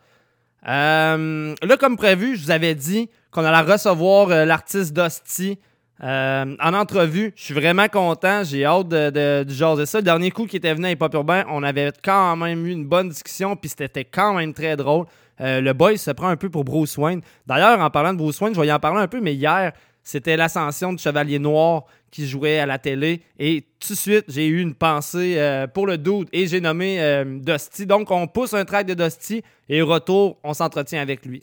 Euh, 0.68 1.54
là, 1.62 1.76
comme 1.76 1.96
prévu, 1.96 2.36
je 2.36 2.44
vous 2.44 2.50
avais 2.50 2.74
dit 2.74 3.08
qu'on 3.30 3.44
allait 3.44 3.72
recevoir 3.72 4.30
euh, 4.30 4.44
l'artiste 4.44 4.92
d'Hostie 4.92 5.58
euh, 6.04 6.56
en 6.60 6.74
entrevue. 6.74 7.32
Je 7.36 7.44
suis 7.44 7.54
vraiment 7.54 7.88
content. 7.88 8.44
J'ai 8.44 8.64
hâte 8.64 8.88
de, 8.88 9.10
de, 9.10 9.44
de 9.44 9.84
ça. 9.84 9.98
Le 9.98 10.04
dernier 10.04 10.30
coup 10.30 10.46
qui 10.46 10.56
était 10.56 10.72
venu 10.74 10.86
à 10.86 10.90
Hip 10.92 10.98
Hop 11.00 11.14
Urbain, 11.14 11.44
on 11.48 11.62
avait 11.62 11.90
quand 12.04 12.36
même 12.36 12.66
eu 12.66 12.70
une 12.70 12.86
bonne 12.86 13.08
discussion, 13.08 13.56
puis 13.56 13.70
c'était 13.70 14.04
quand 14.04 14.34
même 14.34 14.54
très 14.54 14.76
drôle. 14.76 15.06
Le 15.38 15.72
boy 15.72 15.98
se 15.98 16.12
prend 16.12 16.28
un 16.28 16.36
peu 16.36 16.48
pour 16.48 16.62
Bruce 16.64 16.96
Wayne. 16.96 17.20
D'ailleurs, 17.46 17.80
en 17.80 17.90
parlant 17.90 18.12
de 18.12 18.18
Bruce 18.18 18.40
Wayne, 18.40 18.54
je 18.54 18.60
vais 18.60 18.68
y 18.68 18.72
en 18.72 18.78
parler 18.78 19.00
un 19.00 19.08
peu, 19.08 19.20
mais 19.20 19.34
hier, 19.34 19.72
c'était 20.04 20.36
l'ascension 20.36 20.92
du 20.92 21.02
Chevalier 21.02 21.40
Noir 21.40 21.84
qui 22.12 22.28
jouait 22.28 22.60
à 22.60 22.66
la 22.66 22.78
télé. 22.78 23.22
Et 23.40 23.64
tout 23.80 23.94
de 23.94 23.98
suite, 23.98 24.26
j'ai 24.28 24.46
eu 24.46 24.60
une 24.60 24.74
pensée 24.74 25.34
euh, 25.38 25.66
pour 25.66 25.88
le 25.88 25.98
doute 25.98 26.28
et 26.32 26.46
j'ai 26.46 26.60
nommé 26.60 27.00
euh, 27.00 27.24
Dusty. 27.40 27.86
Donc, 27.86 28.12
on 28.12 28.28
pousse 28.28 28.54
un 28.54 28.64
track 28.64 28.86
de 28.86 28.94
Dusty 28.94 29.42
et 29.68 29.82
retour, 29.82 30.38
on 30.44 30.54
s'entretient 30.54 31.00
avec 31.00 31.26
lui. 31.26 31.42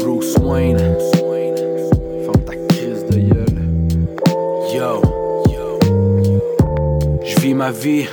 Bruce 0.00 0.38
Wayne. 0.38 0.96
Je 7.24 7.40
vis 7.40 7.54
ma 7.54 7.70
vie. 7.70 8.06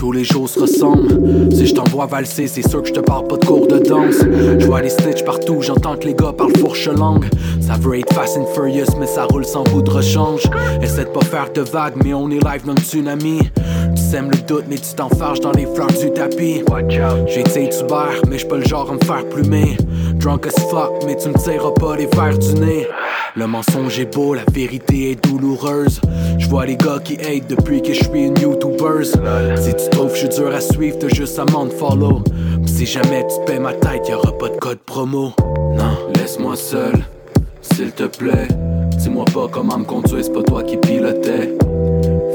Tous 0.00 0.12
les 0.12 0.24
jours 0.24 0.48
se 0.48 0.58
ressemblent. 0.58 1.52
Si 1.52 1.66
je 1.66 1.74
t'envoie 1.74 2.06
valser, 2.06 2.46
c'est 2.46 2.66
sûr 2.66 2.80
que 2.80 2.88
je 2.88 2.94
te 2.94 3.00
parle 3.00 3.26
pas 3.26 3.36
de 3.36 3.44
cours 3.44 3.66
de 3.66 3.78
danse. 3.78 4.24
Je 4.58 4.64
vois 4.64 4.80
les 4.80 4.88
stitches 4.88 5.26
partout, 5.26 5.60
j'entends 5.60 5.94
que 5.94 6.06
les 6.06 6.14
gars 6.14 6.32
parlent 6.32 6.56
fourche 6.56 6.88
langue. 6.88 7.26
Ça 7.60 7.74
veut 7.74 7.98
être 7.98 8.10
fast 8.14 8.38
and 8.38 8.46
furious, 8.46 8.96
mais 8.98 9.06
ça 9.06 9.26
roule 9.26 9.44
sans 9.44 9.62
bout 9.64 9.82
de 9.82 9.90
rechange. 9.90 10.44
Essaie 10.80 11.04
de 11.04 11.10
pas 11.10 11.20
faire 11.20 11.52
de 11.52 11.60
vagues, 11.60 11.96
mais 12.02 12.14
on 12.14 12.30
est 12.30 12.42
live 12.42 12.64
dans 12.64 12.72
le 12.72 12.80
tsunami. 12.80 13.40
Tu 14.10 14.16
sèmes 14.16 14.30
le 14.32 14.38
doute, 14.38 14.64
mais 14.68 14.76
tu 14.76 14.92
t'enfarges 14.96 15.38
dans 15.38 15.52
les 15.52 15.66
fleurs 15.66 15.86
du 15.86 16.10
tapis. 16.12 16.64
J'ai 17.28 17.40
été 17.42 17.68
tuber, 17.68 18.18
mais 18.28 18.38
j'suis 18.38 18.48
pas 18.48 18.56
le 18.56 18.64
genre 18.64 18.90
à 18.90 18.94
me 18.94 18.98
faire 19.04 19.24
plumer. 19.28 19.76
Drunk 20.14 20.48
as 20.48 20.60
fuck, 20.62 21.04
mais 21.06 21.14
tu 21.14 21.28
me 21.28 21.34
tireras 21.34 21.70
pas 21.70 21.94
les 21.94 22.06
verres 22.06 22.36
du 22.36 22.54
nez. 22.54 22.88
Le 23.36 23.46
mensonge 23.46 24.00
est 24.00 24.12
beau, 24.12 24.34
la 24.34 24.42
vérité 24.52 25.12
est 25.12 25.24
douloureuse. 25.24 26.00
Je 26.38 26.48
vois 26.48 26.66
les 26.66 26.76
gars 26.76 26.98
qui 27.04 27.18
hate 27.20 27.46
depuis 27.48 27.82
que 27.82 27.92
je 27.92 28.02
suis 28.02 28.24
une 28.24 28.36
YouTuber. 28.36 29.04
Si 29.04 29.74
tu 29.74 29.90
trouves 29.90 30.08
que 30.08 30.16
je 30.16 30.26
suis 30.26 30.28
dur 30.28 30.52
à 30.52 30.60
suivre, 30.60 30.98
t'as 30.98 31.14
juste 31.14 31.38
à 31.38 31.44
m'en 31.44 31.68
follow. 31.70 32.24
Pis 32.66 32.72
si 32.72 32.86
jamais 32.86 33.24
tu 33.28 33.36
paies 33.46 33.60
ma 33.60 33.74
tête, 33.74 34.08
y'aura 34.08 34.36
pas 34.36 34.48
de 34.48 34.56
code 34.56 34.80
promo. 34.80 35.30
Non, 35.38 35.96
laisse-moi 36.16 36.56
seul, 36.56 36.94
s'il 37.62 37.92
te 37.92 38.08
plaît. 38.08 38.48
Dis-moi 38.96 39.24
pas 39.32 39.46
comment 39.48 39.78
me 39.78 39.84
conduire, 39.84 40.24
c'est 40.24 40.32
pas 40.32 40.42
toi 40.42 40.64
qui 40.64 40.76
pilotais. 40.78 41.56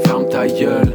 Ferme 0.06 0.26
ta 0.30 0.46
gueule, 0.46 0.94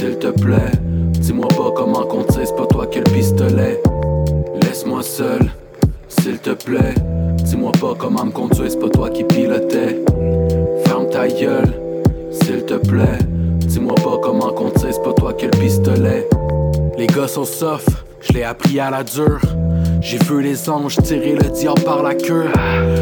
s'il 0.00 0.16
te 0.16 0.28
plaît. 0.28 0.72
Dis-moi 1.20 1.48
pas 1.48 1.70
comment 1.76 2.04
conduire, 2.04 2.46
c'est 2.46 2.56
pas 2.56 2.66
toi 2.66 2.86
qui 2.86 3.00
pistolet. 3.00 3.82
Laisse-moi 4.62 5.02
seul, 5.02 5.40
s'il 6.08 6.38
te 6.38 6.50
plaît. 6.50 6.94
Dis-moi 7.44 7.72
pas 7.72 7.94
comment 7.98 8.24
me 8.24 8.30
conduire, 8.30 8.70
c'est 8.70 8.80
pas 8.80 8.88
toi 8.88 9.10
qui 9.10 9.24
pilotais. 9.24 10.02
Ferme 10.86 11.06
ta 11.10 11.28
gueule, 11.28 11.74
s'il 12.30 12.64
te 12.64 12.74
plaît. 12.74 13.18
Dis-moi 13.58 13.94
pas 13.96 14.16
comment 14.22 14.50
conduire, 14.52 14.88
c'est 14.90 15.02
pas 15.02 15.12
toi 15.12 15.34
qui 15.34 15.44
le 15.44 15.50
pistolet. 15.50 16.26
Les 16.96 17.06
gars 17.06 17.28
sont 17.28 17.44
soft, 17.44 17.90
je 18.22 18.32
l'ai 18.32 18.44
appris 18.44 18.80
à 18.80 18.88
la 18.90 19.04
dure. 19.04 19.40
J'ai 20.00 20.16
vu 20.16 20.40
les 20.40 20.70
anges 20.70 20.96
tirer 20.96 21.34
le 21.34 21.50
diable 21.50 21.82
par 21.82 22.02
la 22.02 22.14
queue. 22.14 22.46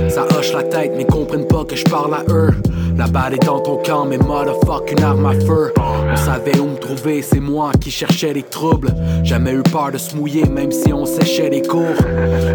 Ça 0.08 0.26
hoche 0.36 0.52
la 0.52 0.64
tête, 0.64 0.94
mais 0.96 1.04
comprennent 1.04 1.46
pas 1.46 1.64
que 1.64 1.76
je 1.76 1.84
parle 1.84 2.14
à 2.14 2.24
eux. 2.28 2.50
La 2.98 3.06
balle 3.06 3.34
est 3.34 3.46
dans 3.46 3.60
ton 3.60 3.76
camp, 3.76 4.06
mais 4.06 4.18
motherfuck, 4.18 4.90
une 4.90 5.04
arme 5.04 5.24
à 5.26 5.32
feu. 5.32 5.72
On 5.76 6.16
savait 6.16 6.58
où 6.58 6.64
me 6.64 6.76
trouver, 6.76 7.22
c'est 7.22 7.38
moi 7.38 7.70
qui 7.80 7.92
cherchais 7.92 8.32
les 8.32 8.42
troubles. 8.42 8.92
Jamais 9.22 9.52
eu 9.52 9.62
peur 9.62 9.92
de 9.92 9.98
se 9.98 10.16
mouiller, 10.16 10.44
même 10.44 10.72
si 10.72 10.92
on 10.92 11.06
séchait 11.06 11.48
les 11.48 11.62
cours. 11.62 11.96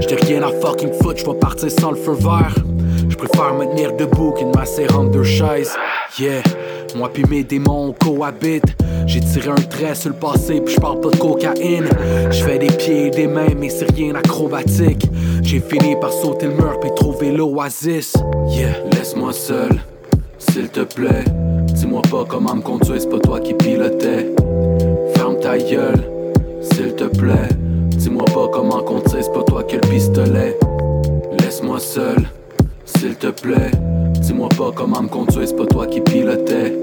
J't'ai 0.02 0.16
rien 0.16 0.44
à 0.44 0.52
fucking 0.52 0.92
foot, 1.02 1.18
j'vais 1.18 1.40
partir 1.40 1.72
sans 1.72 1.92
le 1.92 1.98
feu 1.98 2.12
vert. 2.12 2.54
J'préfère 3.08 3.54
me 3.54 3.66
tenir 3.68 3.96
debout 3.96 4.32
qu'une 4.32 4.52
massée 4.54 4.86
entre 4.94 5.12
deux 5.12 5.24
chaises. 5.24 5.72
Yeah. 6.20 6.44
Moi 6.96 7.10
puis 7.12 7.24
mes 7.28 7.44
démons 7.44 7.88
on 7.88 7.94
cohabite 7.94 8.76
J'ai 9.08 9.20
tiré 9.20 9.50
un 9.50 9.56
trait 9.56 9.96
sur 9.96 10.10
le 10.10 10.16
passé 10.16 10.62
puis 10.62 10.76
je 10.76 10.80
parle 10.80 11.00
pas 11.00 11.10
de 11.10 11.18
cocaïne 11.18 11.90
Je 12.30 12.44
fais 12.44 12.60
des 12.60 12.68
pieds 12.68 13.08
et 13.08 13.10
des 13.10 13.28
mains 13.28 13.56
mais 13.58 13.70
c'est 13.70 13.92
rien 13.92 14.14
d'acrobatique 14.14 15.08
J'ai 15.42 15.60
fini 15.60 15.96
par 16.00 16.12
sauter 16.12 16.48
le 16.48 16.54
mur 16.54 16.80
puis 16.80 16.92
trouver 16.96 17.32
l'oasis 17.32 18.14
Yeah, 18.48 18.74
laisse-moi 18.92 19.34
seul, 19.34 19.82
s'il 20.54 20.70
te 20.70 20.82
plaît 20.82 21.26
Dis-moi 21.74 22.02
pas 22.12 22.26
comment 22.28 22.54
me 22.56 22.62
conduire, 22.62 23.02
c'est 23.02 23.10
pas 23.10 23.20
toi 23.20 23.39
qui 23.39 23.56
pilotais 23.56 24.32
Ferme 25.16 25.39
ta 25.39 25.58
gueule, 25.58 26.04
s'il 26.62 26.94
te 26.94 27.06
plaît 27.06 27.50
Dis-moi 27.89 28.26
pas 28.26 28.48
comment 28.54 28.84
conduire, 28.84 29.24
c'est 29.24 29.34
pas 29.34 29.44
toi 29.44 29.63
qui 29.63 29.76
le 29.76 29.82
pistolet 29.82 30.58
Laisse-moi 31.39 31.80
seul, 31.80 32.18
s'il 32.86 33.16
te 33.16 33.28
plaît 33.28 33.72
Dis-moi 34.22 34.50
pas 34.50 34.72
comment 34.76 35.02
me 35.02 35.08
conduire, 35.08 35.48
c'est 35.48 35.56
pas 35.56 35.66
toi 35.66 35.88
qui 35.88 36.02
pilotais. 36.02 36.80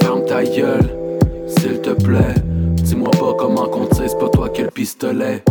Ferme 0.00 0.24
ta 0.26 0.44
gueule, 0.44 0.88
s'il 1.46 1.80
te 1.80 1.90
plaît. 1.90 2.34
Dis-moi 2.74 3.10
pas 3.12 3.34
comment 3.38 3.68
conduire, 3.68 4.04
c'est 4.06 4.18
pas 4.18 4.28
toi 4.28 4.50
qui 4.50 4.62
le 4.62 4.70
pistolet. 4.70 5.42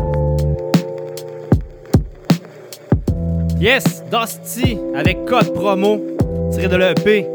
Yes, 3.60 4.04
Dusty 4.12 4.78
avec 4.96 5.26
code 5.26 5.54
promo 5.54 6.11
tiré 6.52 6.68
de 6.68 6.76
l'EP. 6.76 7.28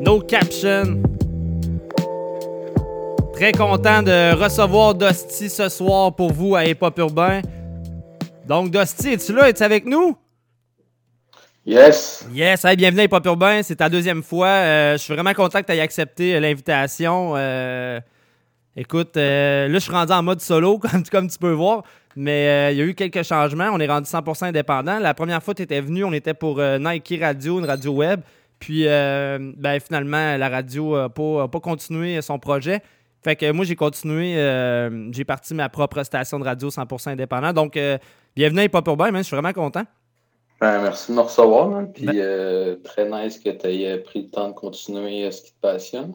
No 0.00 0.20
caption. 0.20 1.02
Très 3.34 3.52
content 3.52 4.02
de 4.02 4.34
recevoir 4.34 4.94
Dusty 4.94 5.50
ce 5.50 5.68
soir 5.68 6.14
pour 6.14 6.32
vous 6.32 6.56
à 6.56 6.64
Hip 6.64 6.78
Hop 6.80 6.98
Urbain. 6.98 7.42
Donc, 8.46 8.70
Dusty, 8.70 9.12
es-tu 9.12 9.34
là? 9.34 9.48
Es-tu 9.48 9.62
avec 9.62 9.84
nous? 9.84 10.16
Yes. 11.66 12.26
Yes, 12.32 12.64
hey, 12.64 12.76
bienvenue 12.76 13.02
à 13.02 13.04
Hip 13.04 13.12
Hop 13.12 13.26
Urbain. 13.26 13.62
C'est 13.62 13.76
ta 13.76 13.90
deuxième 13.90 14.22
fois. 14.22 14.46
Euh, 14.46 14.92
je 14.92 15.02
suis 15.02 15.12
vraiment 15.12 15.34
content 15.34 15.60
que 15.60 15.66
tu 15.66 15.72
aies 15.72 15.80
accepté 15.80 16.34
euh, 16.34 16.40
l'invitation. 16.40 17.34
Euh, 17.36 18.00
écoute, 18.74 19.16
euh, 19.18 19.68
là, 19.68 19.74
je 19.74 19.78
suis 19.78 19.92
rendu 19.92 20.12
en 20.12 20.22
mode 20.22 20.40
solo, 20.40 20.78
comme, 20.90 21.02
comme 21.04 21.28
tu 21.28 21.38
peux 21.38 21.52
voir. 21.52 21.82
Mais 22.16 22.48
euh, 22.48 22.72
il 22.72 22.78
y 22.78 22.82
a 22.82 22.84
eu 22.84 22.94
quelques 22.94 23.22
changements. 23.22 23.70
On 23.72 23.78
est 23.78 23.86
rendu 23.86 24.08
100% 24.08 24.46
indépendant. 24.46 24.98
La 24.98 25.14
première 25.14 25.42
fois 25.42 25.54
que 25.54 25.58
tu 25.58 25.62
étais 25.62 25.80
venu, 25.80 26.04
on 26.04 26.12
était 26.12 26.34
pour 26.34 26.58
euh, 26.58 26.78
Nike 26.78 27.14
Radio, 27.20 27.58
une 27.58 27.66
radio 27.66 27.92
web. 27.92 28.20
Puis, 28.58 28.86
euh, 28.86 29.38
ben, 29.56 29.80
finalement, 29.80 30.36
la 30.36 30.48
radio 30.48 30.96
n'a 30.96 31.08
pas, 31.08 31.48
pas 31.48 31.60
continué 31.60 32.20
son 32.20 32.38
projet. 32.38 32.82
Fait 33.22 33.36
que 33.36 33.50
moi, 33.52 33.64
j'ai 33.64 33.76
continué. 33.76 34.34
j'ai 35.12 35.24
parti 35.24 35.54
ma 35.54 35.68
propre 35.68 36.02
station 36.02 36.38
de 36.38 36.44
radio 36.44 36.68
100% 36.68 37.10
indépendant. 37.10 37.52
Donc, 37.52 37.78
bienvenue 38.34 38.60
à 38.60 38.64
Hip 38.64 38.70
Hop 38.74 38.86
Urbain, 38.88 39.10
man. 39.10 39.22
Je 39.22 39.26
suis 39.26 39.36
vraiment 39.36 39.52
content. 39.52 39.84
Ben, 40.60 40.82
merci 40.82 41.10
de 41.10 41.16
me 41.16 41.22
recevoir. 41.22 41.86
Puis 41.94 42.06
euh, 42.14 42.76
très 42.84 43.08
nice 43.08 43.38
que 43.38 43.48
tu 43.48 43.66
aies 43.66 43.96
pris 43.98 44.24
le 44.24 44.28
temps 44.28 44.48
de 44.48 44.54
continuer 44.54 45.30
ce 45.30 45.42
qui 45.42 45.52
te 45.52 45.60
passionne. 45.60 46.12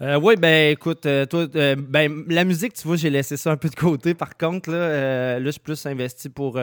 Euh, 0.00 0.18
oui, 0.20 0.34
ben 0.36 0.72
écoute, 0.72 1.06
euh, 1.06 1.24
toi, 1.24 1.46
euh, 1.54 1.76
ben, 1.76 2.24
la 2.28 2.44
musique, 2.44 2.74
tu 2.74 2.86
vois, 2.86 2.96
j'ai 2.96 3.10
laissé 3.10 3.36
ça 3.36 3.52
un 3.52 3.56
peu 3.56 3.68
de 3.68 3.76
côté. 3.76 4.14
Par 4.14 4.36
contre, 4.36 4.70
là, 4.70 5.38
là 5.38 5.44
je 5.44 5.50
suis 5.50 5.60
plus 5.60 5.86
investi 5.86 6.28
pour, 6.28 6.60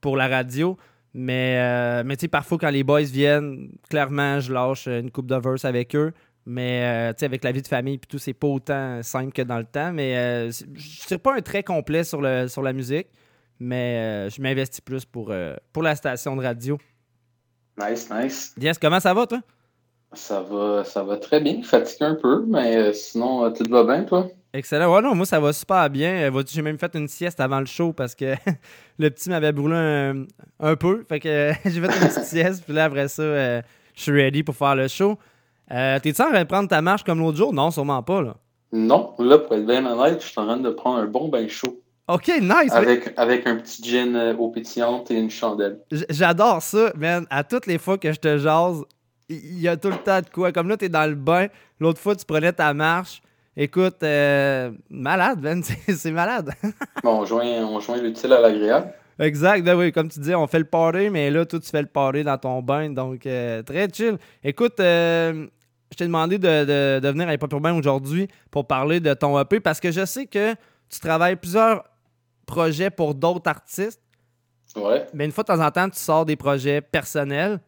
pour 0.00 0.16
la 0.16 0.28
radio. 0.28 0.76
Mais, 1.14 2.02
mais 2.04 2.16
tu 2.16 2.22
sais, 2.22 2.28
parfois, 2.28 2.56
quand 2.58 2.70
les 2.70 2.82
boys 2.82 3.02
viennent, 3.02 3.68
clairement, 3.90 4.40
je 4.40 4.52
lâche 4.52 4.86
une 4.88 5.10
coupe 5.10 5.26
de 5.26 5.36
verse 5.36 5.64
avec 5.64 5.94
eux. 5.94 6.12
Mais 6.46 7.12
tu 7.14 7.20
sais, 7.20 7.26
avec 7.26 7.44
la 7.44 7.52
vie 7.52 7.62
de 7.62 7.68
famille 7.68 7.94
et 7.94 7.98
tout, 7.98 8.18
c'est 8.18 8.32
pas 8.32 8.48
autant 8.48 9.02
simple 9.02 9.32
que 9.32 9.42
dans 9.42 9.58
le 9.58 9.64
temps. 9.64 9.92
Mais 9.92 10.16
euh, 10.16 10.50
je 10.50 11.00
serais 11.02 11.18
pas 11.18 11.36
un 11.36 11.42
trait 11.42 11.62
complet 11.62 12.04
sur, 12.04 12.22
le, 12.22 12.48
sur 12.48 12.62
la 12.62 12.72
musique. 12.72 13.08
Mais 13.60 14.28
je 14.30 14.40
m'investis 14.40 14.80
plus 14.80 15.04
pour, 15.04 15.32
pour 15.72 15.82
la 15.82 15.94
station 15.94 16.34
de 16.34 16.42
radio. 16.42 16.78
Nice, 17.78 18.10
nice. 18.10 18.54
Yes, 18.58 18.78
comment 18.78 18.98
ça 18.98 19.12
va, 19.14 19.26
toi? 19.26 19.40
Ça 20.14 20.40
va, 20.42 20.84
ça 20.84 21.02
va 21.02 21.16
très 21.16 21.40
bien. 21.40 21.62
Fatigué 21.62 22.04
un 22.04 22.14
peu, 22.14 22.44
mais 22.46 22.76
euh, 22.76 22.92
sinon, 22.92 23.44
euh, 23.44 23.50
tout 23.50 23.64
va 23.70 23.84
bien, 23.84 24.04
toi? 24.04 24.28
Excellent. 24.54 24.94
Ouais, 24.94 25.00
non, 25.00 25.14
moi, 25.14 25.24
ça 25.24 25.40
va 25.40 25.52
super 25.52 25.88
bien. 25.88 26.30
Euh, 26.30 26.42
J'ai 26.46 26.60
même 26.60 26.78
fait 26.78 26.94
une 26.94 27.08
sieste 27.08 27.40
avant 27.40 27.60
le 27.60 27.66
show 27.66 27.92
parce 27.94 28.14
que 28.14 28.34
le 28.98 29.10
petit 29.10 29.30
m'avait 29.30 29.52
brûlé 29.52 29.74
un, 29.76 30.24
un 30.60 30.76
peu. 30.76 31.04
Fait 31.08 31.20
que 31.20 31.52
j'ai 31.64 31.80
fait 31.80 31.86
une 31.86 32.08
petite 32.08 32.24
sieste. 32.24 32.62
Puis 32.64 32.74
là, 32.74 32.84
après 32.84 33.08
ça, 33.08 33.22
euh, 33.22 33.62
je 33.94 34.02
suis 34.02 34.12
ready 34.12 34.42
pour 34.42 34.54
faire 34.54 34.76
le 34.76 34.88
show. 34.88 35.16
Euh, 35.72 35.98
T'es-tu 36.00 36.20
en 36.20 36.30
train 36.30 36.42
de 36.42 36.48
prendre 36.48 36.68
ta 36.68 36.82
marche 36.82 37.02
comme 37.04 37.20
l'autre 37.20 37.38
jour? 37.38 37.54
Non, 37.54 37.70
sûrement 37.70 38.02
pas, 38.02 38.20
là. 38.20 38.36
Non, 38.72 39.14
là, 39.18 39.38
pour 39.38 39.54
être 39.54 39.66
bien 39.66 39.84
honnête, 39.86 40.20
je 40.22 40.26
suis 40.28 40.40
en 40.40 40.46
train 40.46 40.56
de 40.58 40.70
prendre 40.70 40.98
un 40.98 41.06
bon 41.06 41.28
bain 41.28 41.46
chaud. 41.48 41.78
OK, 42.08 42.28
nice. 42.40 42.72
Avec, 42.72 43.14
avec 43.16 43.46
un 43.46 43.56
petit 43.56 43.82
gin 43.82 44.14
euh, 44.16 44.34
eau 44.36 44.48
pétillante 44.48 45.10
et 45.10 45.14
une 45.14 45.30
chandelle. 45.30 45.78
J'adore 46.10 46.60
ça, 46.60 46.92
man. 46.96 47.26
À 47.30 47.44
toutes 47.44 47.66
les 47.66 47.78
fois 47.78 47.96
que 47.96 48.12
je 48.12 48.18
te 48.18 48.36
jase, 48.38 48.82
il 49.28 49.60
y 49.60 49.68
a 49.68 49.76
tout 49.76 49.88
le 49.90 49.96
temps 49.98 50.20
de 50.20 50.28
quoi. 50.28 50.52
Comme 50.52 50.68
là, 50.68 50.76
t'es 50.76 50.88
dans 50.88 51.08
le 51.08 51.14
bain. 51.14 51.46
L'autre 51.80 52.00
fois, 52.00 52.14
tu 52.16 52.24
prenais 52.24 52.52
ta 52.52 52.72
marche. 52.74 53.22
Écoute, 53.56 54.02
euh, 54.02 54.70
malade, 54.90 55.40
man. 55.42 55.62
C'est 55.62 56.10
malade. 56.12 56.50
Bon, 57.02 57.20
on 57.20 57.24
joint, 57.24 57.44
on 57.64 57.80
joint 57.80 57.98
l'utile 58.00 58.32
à 58.32 58.40
l'agréable. 58.40 58.92
Exact, 59.18 59.62
ben 59.62 59.76
oui, 59.76 59.92
comme 59.92 60.08
tu 60.08 60.18
dis, 60.20 60.34
on 60.34 60.46
fait 60.46 60.58
le 60.58 60.64
party, 60.64 61.10
mais 61.10 61.30
là, 61.30 61.44
toi, 61.44 61.60
tu 61.60 61.68
fais 61.70 61.82
le 61.82 61.86
party 61.88 62.24
dans 62.24 62.38
ton 62.38 62.62
bain, 62.62 62.88
donc 62.90 63.26
euh, 63.26 63.62
très 63.62 63.86
chill. 63.92 64.16
Écoute, 64.42 64.80
euh, 64.80 65.46
je 65.92 65.96
t'ai 65.98 66.06
demandé 66.06 66.38
de, 66.38 66.64
de- 66.64 67.00
de 67.00 67.08
venir 67.10 67.28
à 67.28 67.34
Hip 67.34 67.40
Urbain 67.52 67.74
aujourd'hui 67.76 68.26
pour 68.50 68.66
parler 68.66 69.00
de 69.00 69.12
ton 69.12 69.38
EP 69.38 69.60
parce 69.60 69.78
que 69.80 69.90
je 69.92 70.06
sais 70.06 70.24
que 70.26 70.54
tu 70.88 70.98
travailles 70.98 71.36
plusieurs 71.36 71.84
projets 72.46 72.88
pour 72.90 73.14
d'autres 73.14 73.48
artistes, 73.50 74.00
Ouais. 74.74 75.06
mais 75.12 75.26
une 75.26 75.32
fois 75.32 75.44
de 75.44 75.48
temps 75.48 75.60
en 75.64 75.70
temps, 75.70 75.90
tu 75.90 75.98
sors 76.00 76.24
des 76.24 76.36
projets 76.36 76.80
personnels. 76.80 77.60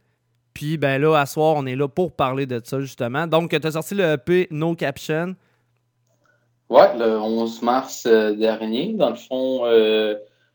Puis, 0.55 0.79
ben 0.79 1.03
là, 1.03 1.17
à 1.17 1.27
soir, 1.27 1.55
on 1.57 1.67
est 1.67 1.75
là 1.75 1.89
pour 1.89 2.13
parler 2.13 2.47
de 2.47 2.61
ça, 2.65 2.81
justement. 2.81 3.27
Donc, 3.27 3.51
tu 3.51 3.67
as 3.67 3.73
sorti 3.73 3.95
le 3.97 4.13
EP 4.13 4.47
No 4.51 4.75
Caption. 4.75 5.35
Ouais, 6.71 6.97
le 6.97 7.19
11 7.19 7.63
mars 7.63 8.07
euh, 8.07 8.35
dernier, 8.35 8.95
dans 8.95 9.11
le 9.11 9.17
fond, 9.17 9.67
euh, 9.67 10.15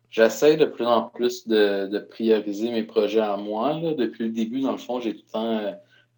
j'essaie 0.10 0.58
de 0.58 0.66
plus 0.66 0.86
en 0.86 1.04
plus 1.04 1.48
de, 1.48 2.00
prioriser 2.10 2.72
mes 2.72 2.84
projets 2.84 3.20
à 3.20 3.38
moi. 3.38 3.80
Depuis 3.98 4.26
le 4.26 4.32
début, 4.32 4.62
dans 4.62 4.72
le 4.72 4.78
fond, 4.78 5.00
j'ai 5.00 5.14
tout 5.14 5.24
le 5.28 5.32
temps 5.32 5.58
euh, 5.60 5.72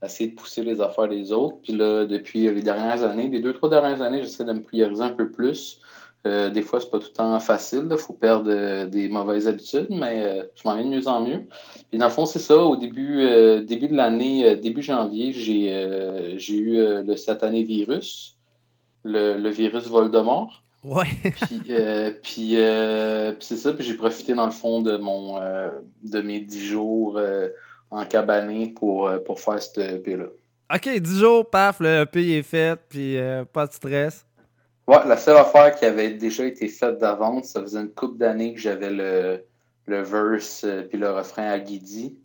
essayé 0.03 0.29
de 0.29 0.35
pousser 0.35 0.63
les 0.63 0.79
affaires 0.79 1.09
des 1.09 1.31
autres. 1.31 1.57
Puis 1.63 1.73
là, 1.73 2.05
depuis 2.05 2.43
les 2.51 2.61
dernières 2.61 3.03
années, 3.03 3.27
les 3.29 3.41
deux, 3.41 3.53
trois 3.53 3.69
dernières 3.69 4.01
années, 4.01 4.21
j'essaie 4.21 4.45
de 4.45 4.53
me 4.53 4.61
prioriser 4.61 5.03
un 5.03 5.09
peu 5.09 5.29
plus. 5.29 5.81
Euh, 6.27 6.51
des 6.51 6.61
fois, 6.61 6.79
c'est 6.79 6.89
pas 6.91 6.99
tout 6.99 7.07
le 7.09 7.13
temps 7.13 7.39
facile. 7.39 7.87
Il 7.89 7.97
faut 7.97 8.13
perdre 8.13 8.51
euh, 8.51 8.85
des 8.85 9.09
mauvaises 9.09 9.47
habitudes, 9.47 9.87
mais 9.89 10.23
euh, 10.23 10.43
je 10.55 10.67
m'en 10.67 10.75
vais 10.75 10.83
de 10.83 10.89
mieux 10.89 11.07
en 11.07 11.21
mieux. 11.21 11.47
Puis 11.89 11.97
dans 11.97 12.05
le 12.05 12.11
fond, 12.11 12.27
c'est 12.27 12.39
ça. 12.39 12.57
Au 12.57 12.75
début, 12.75 13.25
début 13.65 13.87
de 13.87 13.95
l'année, 13.95 14.55
début 14.55 14.83
janvier, 14.83 15.33
j'ai 15.33 16.57
eu 16.57 17.03
le 17.03 17.15
satané 17.15 17.63
virus 17.63 18.37
le, 19.03 19.35
le 19.37 19.49
virus 19.49 19.87
Voldemort. 19.87 20.63
Ouais. 20.83 21.07
puis 21.23 21.59
puis, 22.21 22.55
puis 22.55 22.57
c'est 23.39 23.57
ça, 23.57 23.73
puis 23.73 23.83
j'ai 23.83 23.95
profité 23.95 24.33
dans 24.33 24.45
le 24.45 24.51
fond 24.51 24.81
de 24.81 24.97
mon 24.97 25.39
de 25.39 26.21
mes 26.21 26.39
dix 26.39 26.65
jours 26.65 27.19
en 27.89 28.05
cabané 28.05 28.69
pour, 28.69 29.11
pour 29.25 29.39
faire 29.39 29.61
cette 29.61 29.79
EP-là. 29.79 30.25
OK, 30.73 30.87
10 30.87 31.19
jours, 31.19 31.49
paf, 31.49 31.81
le 31.81 32.03
EP 32.03 32.37
est 32.37 32.43
fait, 32.43 32.79
puis 32.87 33.17
pas 33.51 33.67
de 33.67 33.73
stress. 33.73 34.25
Ouais, 34.87 34.97
la 35.07 35.17
seule 35.17 35.37
affaire 35.37 35.75
qui 35.75 35.85
avait 35.85 36.11
déjà 36.11 36.45
été 36.45 36.67
faite 36.67 36.97
d'avance, 36.97 37.49
ça 37.49 37.61
faisait 37.61 37.79
une 37.79 37.91
couple 37.91 38.17
d'années 38.17 38.53
que 38.53 38.59
j'avais 38.59 38.89
le, 38.89 39.45
le 39.85 40.01
verse 40.01 40.63
euh, 40.63 40.83
puis 40.83 40.97
le 40.97 41.09
refrain 41.11 41.47
à 41.47 41.59
Guidi. 41.59 42.17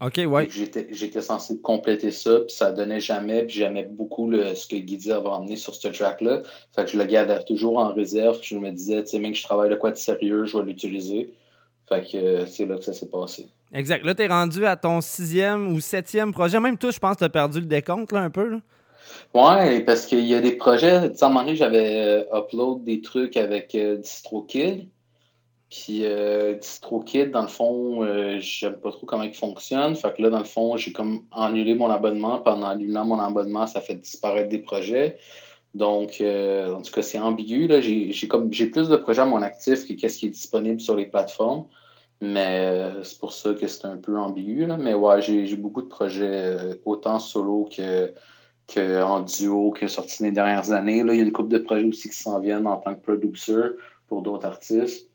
OK, 0.00 0.20
ouais. 0.26 0.46
J'étais, 0.50 0.88
j'étais 0.90 1.22
censé 1.22 1.58
compléter 1.58 2.10
ça, 2.10 2.40
puis 2.40 2.54
ça 2.54 2.70
donnait 2.70 3.00
jamais, 3.00 3.44
puis 3.44 3.56
j'aimais 3.56 3.84
beaucoup 3.84 4.28
le, 4.30 4.54
ce 4.54 4.68
que 4.68 4.76
Guidi 4.76 5.10
avait 5.10 5.26
emmené 5.26 5.56
sur 5.56 5.74
ce 5.74 5.88
track-là. 5.88 6.42
Fait 6.74 6.84
que 6.84 6.90
je 6.90 6.98
le 6.98 7.04
gardais 7.04 7.42
toujours 7.44 7.78
en 7.78 7.94
réserve, 7.94 8.38
puis 8.40 8.48
je 8.56 8.58
me 8.58 8.70
disais, 8.70 9.02
tu 9.04 9.10
sais, 9.10 9.18
même 9.18 9.32
que 9.32 9.38
je 9.38 9.44
travaille 9.44 9.70
de 9.70 9.76
quoi 9.76 9.90
de 9.90 9.96
sérieux, 9.96 10.44
je 10.44 10.58
vais 10.58 10.64
l'utiliser. 10.64 11.32
Fait 11.88 12.02
que 12.02 12.16
euh, 12.16 12.46
c'est 12.46 12.66
là 12.66 12.76
que 12.76 12.84
ça 12.84 12.92
s'est 12.92 13.08
passé. 13.08 13.48
Exact. 13.72 14.04
Là, 14.04 14.14
t'es 14.14 14.26
rendu 14.26 14.66
à 14.66 14.76
ton 14.76 15.00
sixième 15.00 15.72
ou 15.72 15.80
septième 15.80 16.32
projet. 16.32 16.60
Même 16.60 16.76
toi, 16.76 16.90
je 16.90 16.98
pense 16.98 17.14
que 17.14 17.20
t'as 17.20 17.28
perdu 17.30 17.60
le 17.60 17.66
décompte, 17.66 18.12
là, 18.12 18.20
un 18.20 18.30
peu. 18.30 18.48
Là. 18.48 18.60
Ouais, 19.34 19.80
parce 19.80 20.06
qu'il 20.06 20.26
y 20.26 20.34
a 20.34 20.40
des 20.40 20.56
projets, 20.56 21.10
tu 21.10 21.18
sais, 21.18 21.24
à 21.24 21.54
j'avais 21.54 22.24
euh, 22.32 22.38
upload 22.38 22.84
des 22.84 23.00
trucs 23.00 23.36
avec 23.36 23.74
euh, 23.74 23.96
DistroKid. 23.98 24.88
Puis 25.70 26.04
euh, 26.04 26.54
DistroKid, 26.54 27.30
dans 27.32 27.42
le 27.42 27.48
fond, 27.48 28.04
euh, 28.04 28.38
j'aime 28.38 28.76
pas 28.76 28.92
trop 28.92 29.04
comment 29.06 29.24
il 29.24 29.34
fonctionne. 29.34 29.96
Fait 29.96 30.14
que 30.14 30.22
là, 30.22 30.30
dans 30.30 30.38
le 30.38 30.44
fond, 30.44 30.76
j'ai 30.76 30.92
comme 30.92 31.24
annulé 31.32 31.74
mon 31.74 31.90
abonnement. 31.90 32.38
Puis 32.38 32.52
en 32.52 33.04
mon 33.04 33.18
abonnement, 33.18 33.66
ça 33.66 33.80
fait 33.80 33.96
disparaître 33.96 34.48
des 34.48 34.60
projets. 34.60 35.18
Donc, 35.74 36.20
euh, 36.20 36.72
en 36.72 36.82
tout 36.82 36.92
cas, 36.92 37.02
c'est 37.02 37.18
ambigu. 37.18 37.68
J'ai, 37.82 38.28
plus 38.66 38.88
de 38.88 38.96
projets 38.96 39.22
à 39.22 39.26
mon 39.26 39.42
actif 39.42 39.86
que 39.86 39.92
qu'est-ce 39.94 40.18
qui 40.18 40.26
est 40.26 40.30
disponible 40.30 40.80
sur 40.80 40.96
les 40.96 41.06
plateformes. 41.06 41.66
Mais 42.20 42.92
c'est 43.02 43.18
pour 43.18 43.32
ça 43.32 43.52
que 43.52 43.66
c'est 43.66 43.84
un 43.86 43.96
peu 43.98 44.16
ambigu. 44.18 44.66
Là. 44.66 44.76
Mais 44.78 44.94
ouais, 44.94 45.20
j'ai, 45.20 45.56
beaucoup 45.56 45.82
de 45.82 45.88
projets, 45.88 46.56
autant 46.84 47.18
solo 47.18 47.68
que, 47.76 48.14
que 48.66 49.02
en 49.02 49.20
duo, 49.20 49.70
que 49.70 49.86
sortis 49.86 50.22
les 50.24 50.32
dernières 50.32 50.70
années. 50.72 51.02
Là. 51.02 51.14
Il 51.14 51.18
y 51.18 51.20
a 51.20 51.24
une 51.24 51.32
couple 51.32 51.50
de 51.50 51.58
projets 51.58 51.86
aussi 51.86 52.10
qui 52.10 52.16
s'en 52.16 52.40
viennent 52.40 52.66
en 52.66 52.78
tant 52.78 52.94
que 52.94 53.00
producer 53.00 53.54
pour 54.08 54.22
d'autres 54.22 54.46
artistes. 54.46 55.08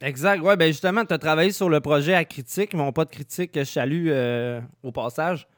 Exact. 0.00 0.42
Ouais, 0.42 0.56
ben 0.56 0.68
justement, 0.68 1.04
tu 1.04 1.12
as 1.12 1.18
travaillé 1.18 1.50
sur 1.50 1.68
le 1.68 1.80
projet 1.80 2.14
à 2.14 2.24
critique, 2.24 2.74
mon 2.74 2.92
pas 2.92 3.04
de 3.04 3.10
critique 3.10 3.52
que 3.52 3.60
je 3.60 3.70
salue 3.70 4.08
euh, 4.10 4.60
au 4.82 4.92
passage. 4.92 5.48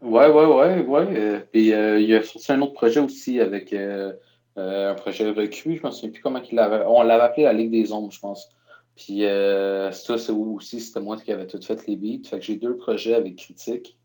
Ouais, 0.00 0.28
ouais, 0.28 0.46
ouais, 0.46 0.80
ouais. 0.80 1.06
Euh, 1.10 1.40
puis 1.52 1.74
euh, 1.74 2.00
il 2.00 2.08
y 2.08 2.14
a 2.14 2.22
sorti 2.22 2.50
un 2.52 2.62
autre 2.62 2.72
projet 2.72 3.00
aussi 3.00 3.40
avec 3.40 3.74
euh, 3.74 4.14
euh, 4.56 4.92
un 4.92 4.94
projet 4.94 5.30
recru, 5.30 5.76
je 5.76 5.82
ne 5.82 5.88
me 5.88 5.92
souviens 5.92 6.10
plus 6.10 6.22
comment 6.22 6.40
il 6.50 6.56
l'avait. 6.56 6.84
On 6.86 7.02
l'avait 7.02 7.24
appelé 7.24 7.42
la 7.44 7.52
Ligue 7.52 7.70
des 7.70 7.92
Ombres, 7.92 8.10
je 8.10 8.20
pense. 8.20 8.48
Puis 8.96 9.24
euh, 9.24 9.90
ça, 9.92 10.16
c'est 10.16 10.32
aussi, 10.32 10.80
c'était 10.80 11.00
moi 11.00 11.16
qui 11.18 11.32
avais 11.32 11.46
tout 11.46 11.60
fait 11.60 11.86
les 11.86 11.96
beats. 11.96 12.28
Fait 12.28 12.38
que 12.38 12.44
j'ai 12.44 12.56
deux 12.56 12.76
projets 12.76 13.14
avec 13.14 13.36
critique. 13.36 13.98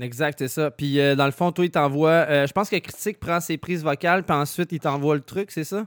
Exact, 0.00 0.38
c'est 0.38 0.48
ça. 0.48 0.70
Puis 0.70 1.00
euh, 1.00 1.14
dans 1.16 1.24
le 1.26 1.30
fond, 1.32 1.52
toi, 1.52 1.64
il 1.64 1.70
t'envoie. 1.70 2.10
euh, 2.10 2.46
je 2.46 2.52
pense 2.52 2.68
que 2.68 2.76
Critique 2.76 3.18
prend 3.18 3.40
ses 3.40 3.56
prises 3.56 3.82
vocales, 3.82 4.24
puis 4.24 4.36
ensuite, 4.36 4.72
il 4.72 4.80
t'envoie 4.80 5.14
le 5.14 5.22
truc, 5.22 5.50
c'est 5.50 5.64
ça? 5.64 5.86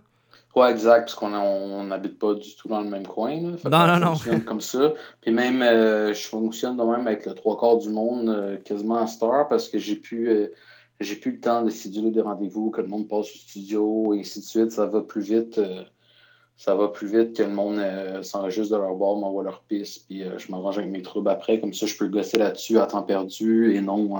Ouais, 0.55 0.71
exact, 0.71 1.01
parce 1.01 1.15
qu'on 1.15 1.31
on 1.33 1.83
n'habite 1.83 2.17
pas 2.17 2.33
du 2.33 2.55
tout 2.55 2.67
dans 2.67 2.81
le 2.81 2.89
même 2.89 3.05
coin. 3.05 3.39
Là. 3.39 3.57
Fait 3.57 3.69
Non, 3.69 3.85
non, 3.85 3.99
non. 3.99 4.15
fonctionne 4.15 4.43
comme 4.43 4.61
ça. 4.61 4.93
Puis 5.21 5.31
même, 5.31 5.61
euh, 5.61 6.11
je 6.13 6.27
fonctionne 6.27 6.75
de 6.75 6.81
même 6.83 7.05
avec 7.05 7.25
le 7.27 7.35
trois 7.35 7.55
quarts 7.57 7.77
du 7.77 7.89
monde 7.89 8.29
euh, 8.29 8.57
quasiment 8.57 8.97
à 8.97 9.05
Star 9.07 9.47
parce 9.47 9.69
que 9.69 9.77
j'ai 9.77 9.95
plus, 9.95 10.27
euh, 10.27 10.47
j'ai 10.99 11.15
plus 11.15 11.33
le 11.33 11.39
temps 11.39 11.61
de 11.61 11.69
céduler 11.69 12.09
des 12.09 12.21
rendez-vous, 12.21 12.71
que 12.71 12.81
le 12.81 12.87
monde 12.87 13.07
passe 13.07 13.27
au 13.27 13.37
studio 13.37 14.13
et 14.15 14.21
ainsi 14.21 14.39
de 14.39 14.45
suite. 14.45 14.71
Ça 14.71 14.87
va 14.87 15.01
plus 15.01 15.21
vite. 15.21 15.61
Ça 16.59 16.75
va 16.75 16.89
plus 16.89 17.07
vite 17.07 17.37
que 17.37 17.43
le 17.43 17.51
monde 17.51 17.77
euh, 17.77 18.21
s'enregistre 18.21 18.75
de 18.75 18.81
leur 18.81 18.93
bord, 18.93 19.17
m'envoie 19.17 19.45
leur 19.45 19.61
piste, 19.61 20.05
puis 20.09 20.23
euh, 20.23 20.37
je 20.37 20.51
m'arrange 20.51 20.77
avec 20.77 20.91
mes 20.91 21.01
troubles 21.01 21.29
après. 21.29 21.57
Comme 21.61 21.73
ça, 21.73 21.85
je 21.85 21.95
peux 21.95 22.09
gosser 22.09 22.37
là-dessus 22.37 22.77
à 22.79 22.85
temps 22.85 23.01
perdu 23.01 23.73
et 23.73 23.79
non 23.79 24.17
euh, 24.17 24.19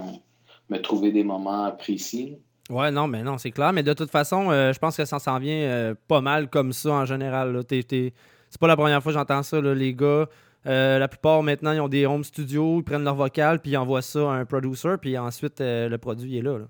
me 0.70 0.78
trouver 0.82 1.12
des 1.12 1.26
moments 1.26 1.70
précis. 1.74 2.38
Ouais, 2.70 2.92
non, 2.92 3.08
mais 3.08 3.24
non, 3.24 3.38
c'est 3.38 3.52
clair. 3.52 3.74
Mais 3.74 3.84
de 3.84 3.92
toute 3.92 4.10
façon, 4.10 4.52
euh, 4.52 4.72
je 4.72 4.80
pense 4.80 4.96
que 4.96 5.04
ça 5.04 5.20
s'en 5.20 5.38
vient 5.38 5.94
pas 6.08 6.22
mal 6.22 6.50
comme 6.50 6.72
ça 6.72 6.92
en 6.92 7.06
général. 7.06 7.62
C'est 7.70 8.14
pas 8.58 8.68
la 8.68 8.78
première 8.78 9.04
fois 9.04 9.12
que 9.12 9.18
j'entends 9.18 9.44
ça, 9.44 9.60
là, 9.60 9.76
les 9.76 9.94
gars. 9.94 10.30
La 10.64 11.08
plupart 11.10 11.44
maintenant, 11.44 11.74
ils 11.74 11.82
ont 11.82 11.90
des 11.90 12.06
home 12.06 12.24
studios, 12.24 12.78
ils 12.78 12.84
prennent 12.84 13.04
leur 13.04 13.16
vocal, 13.16 13.60
puis 13.60 13.72
ils 13.72 13.78
envoient 13.78 14.02
ça 14.02 14.32
à 14.32 14.36
un 14.36 14.46
producer, 14.46 14.96
puis 15.02 15.18
ensuite, 15.18 15.56
le 15.60 15.98
produit 15.98 16.38
est 16.38 16.42
là. 16.42 16.58
là. 16.60 16.66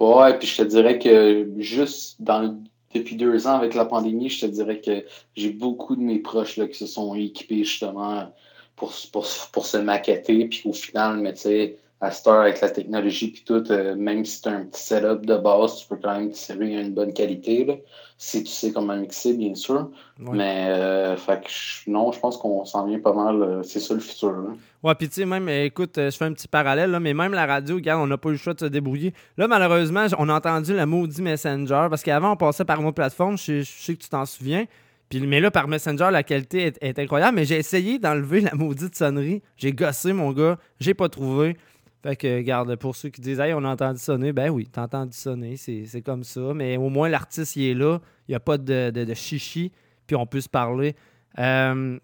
Ouais, 0.00 0.36
puis 0.38 0.48
je 0.48 0.56
te 0.56 0.62
dirais 0.66 0.98
que 0.98 1.46
juste 1.58 2.20
dans 2.20 2.40
le- 2.40 2.54
depuis 2.94 3.16
deux 3.16 3.46
ans 3.46 3.54
avec 3.54 3.74
la 3.74 3.84
pandémie, 3.84 4.28
je 4.28 4.46
te 4.46 4.50
dirais 4.50 4.80
que 4.80 5.04
j'ai 5.36 5.50
beaucoup 5.50 5.96
de 5.96 6.02
mes 6.02 6.18
proches 6.18 6.56
là, 6.56 6.66
qui 6.66 6.78
se 6.78 6.86
sont 6.86 7.14
équipés 7.14 7.64
justement 7.64 8.32
pour, 8.76 8.94
pour, 9.12 9.26
pour 9.52 9.66
se 9.66 9.76
maqueter, 9.76 10.46
puis 10.46 10.62
au 10.64 10.72
final, 10.72 11.18
mais 11.18 11.34
tu 11.34 11.40
sais, 11.40 11.78
à 12.02 12.10
cette 12.10 12.26
heure 12.26 12.40
avec 12.40 12.60
la 12.60 12.68
technologie 12.68 13.28
puis 13.30 13.44
tout, 13.46 13.62
euh, 13.70 13.94
même 13.94 14.24
si 14.24 14.42
tu 14.42 14.48
as 14.48 14.52
un 14.52 14.64
petit 14.64 14.82
setup 14.82 15.24
de 15.24 15.36
base, 15.38 15.76
tu 15.78 15.86
peux 15.88 15.96
quand 16.02 16.18
même 16.18 16.30
tirer 16.32 16.74
une 16.82 16.92
bonne 16.92 17.12
qualité, 17.14 17.64
là, 17.64 17.74
si 18.18 18.42
tu 18.42 18.50
sais 18.50 18.72
comment 18.72 18.96
mixer, 18.96 19.34
bien 19.34 19.54
sûr. 19.54 19.88
Ouais. 20.20 20.36
Mais 20.36 20.66
euh, 20.70 21.16
fait 21.16 21.40
que 21.44 21.90
non, 21.90 22.10
je 22.12 22.18
pense 22.18 22.36
qu'on 22.36 22.64
s'en 22.64 22.86
vient 22.86 22.98
pas 22.98 23.12
mal, 23.12 23.40
euh, 23.40 23.62
c'est 23.62 23.78
ça 23.80 23.94
le 23.94 24.00
futur. 24.00 24.32
là. 24.32 24.50
Ouais, 24.82 24.94
puis 24.96 25.08
tu 25.08 25.14
sais, 25.14 25.26
même, 25.26 25.48
écoute, 25.48 25.92
je 25.96 26.10
fais 26.10 26.24
un 26.24 26.32
petit 26.32 26.48
parallèle, 26.48 26.90
là, 26.90 26.98
mais 26.98 27.14
même 27.14 27.32
la 27.32 27.46
radio, 27.46 27.76
regarde, 27.76 28.02
on 28.02 28.06
n'a 28.08 28.18
pas 28.18 28.30
eu 28.30 28.32
le 28.32 28.38
choix 28.38 28.54
de 28.54 28.60
se 28.60 28.64
débrouiller. 28.66 29.14
Là, 29.38 29.46
malheureusement, 29.46 30.06
on 30.18 30.28
a 30.28 30.34
entendu 30.34 30.74
le 30.74 30.84
maudit 30.84 31.22
Messenger, 31.22 31.86
parce 31.88 32.02
qu'avant, 32.02 32.32
on 32.32 32.36
passait 32.36 32.64
par 32.64 32.80
une 32.80 32.86
autre 32.86 32.96
plateforme, 32.96 33.38
je, 33.38 33.42
sais- 33.44 33.62
je 33.62 33.70
sais 33.70 33.94
que 33.94 34.02
tu 34.02 34.08
t'en 34.08 34.26
souviens. 34.26 34.64
Puis, 35.08 35.20
mais 35.20 35.40
là, 35.40 35.50
par 35.52 35.68
Messenger, 35.68 36.08
la 36.10 36.22
qualité 36.24 36.62
est, 36.66 36.78
est 36.80 36.98
incroyable, 36.98 37.36
mais 37.36 37.44
j'ai 37.44 37.58
essayé 37.58 37.98
d'enlever 38.00 38.40
la 38.40 38.54
maudite 38.54 38.96
sonnerie. 38.96 39.42
J'ai 39.56 39.72
gossé, 39.72 40.12
mon 40.12 40.32
gars, 40.32 40.58
j'ai 40.80 40.94
pas 40.94 41.08
trouvé. 41.08 41.56
Fait 42.02 42.16
que, 42.16 42.36
regarde, 42.36 42.74
pour 42.76 42.96
ceux 42.96 43.10
qui 43.10 43.20
disent, 43.20 43.38
hey, 43.38 43.54
on 43.54 43.64
a 43.64 43.68
entendu 43.70 44.00
sonner, 44.00 44.32
ben 44.32 44.50
oui, 44.50 44.68
t'as 44.70 44.82
entendu 44.82 45.16
sonner, 45.16 45.56
c'est 45.56 46.02
comme 46.04 46.24
ça. 46.24 46.52
Mais 46.54 46.76
au 46.76 46.88
moins, 46.88 47.08
l'artiste, 47.08 47.54
il 47.56 47.70
est 47.70 47.74
là, 47.74 48.00
il 48.26 48.32
n'y 48.32 48.34
a 48.34 48.40
pas 48.40 48.58
de, 48.58 48.90
de, 48.90 49.04
de 49.04 49.14
chichi, 49.14 49.70
puis 50.06 50.16
on 50.16 50.26
peut 50.26 50.40
se 50.40 50.48
parler. 50.48 50.96
Euh, 51.38 51.98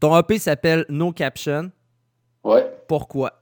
ton 0.00 0.16
EP 0.18 0.38
s'appelle 0.38 0.84
No 0.88 1.10
Caption. 1.12 1.72
Ouais. 2.44 2.64
Pourquoi? 2.86 3.32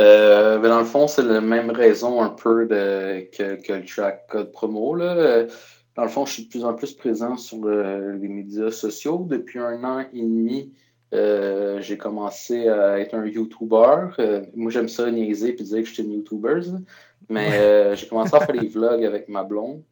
Euh, 0.00 0.58
ben 0.58 0.68
dans 0.70 0.78
le 0.80 0.84
fond, 0.84 1.06
c'est 1.06 1.22
la 1.22 1.40
même 1.40 1.70
raison 1.70 2.22
un 2.22 2.30
peu 2.30 2.66
de, 2.66 3.28
que, 3.36 3.62
que 3.62 3.72
le 3.74 3.84
track 3.84 4.26
code 4.28 4.50
promo. 4.50 4.94
Là. 4.94 5.14
Euh, 5.14 5.46
Dans 5.94 6.02
le 6.02 6.08
fond, 6.08 6.24
je 6.24 6.32
suis 6.32 6.44
de 6.44 6.48
plus 6.48 6.64
en 6.64 6.74
plus 6.74 6.92
présent 6.94 7.36
sur 7.36 7.58
le- 7.64 8.12
les 8.16 8.28
médias 8.28 8.70
sociaux. 8.70 9.26
Depuis 9.28 9.58
un 9.58 9.84
an 9.84 10.00
et 10.12 10.22
demi, 10.22 10.72
euh, 11.12 11.80
j'ai 11.80 11.98
commencé 11.98 12.68
à 12.68 12.98
être 12.98 13.14
un 13.14 13.26
YouTuber. 13.26 14.08
Euh, 14.18 14.42
moi, 14.54 14.70
j'aime 14.70 14.88
ça 14.88 15.10
niaiser 15.10 15.52
puis 15.52 15.64
dire 15.64 15.78
que 15.78 15.84
je 15.84 15.92
suis 15.92 16.02
une 16.02 16.12
YouTuber. 16.12 16.60
Mais 17.28 17.52
euh, 17.52 17.94
j'ai 17.94 18.06
commencé 18.06 18.34
à 18.34 18.40
faire 18.40 18.58
des 18.58 18.68
vlogs 18.68 19.04
avec 19.04 19.28
ma 19.28 19.42
blonde. 19.42 19.82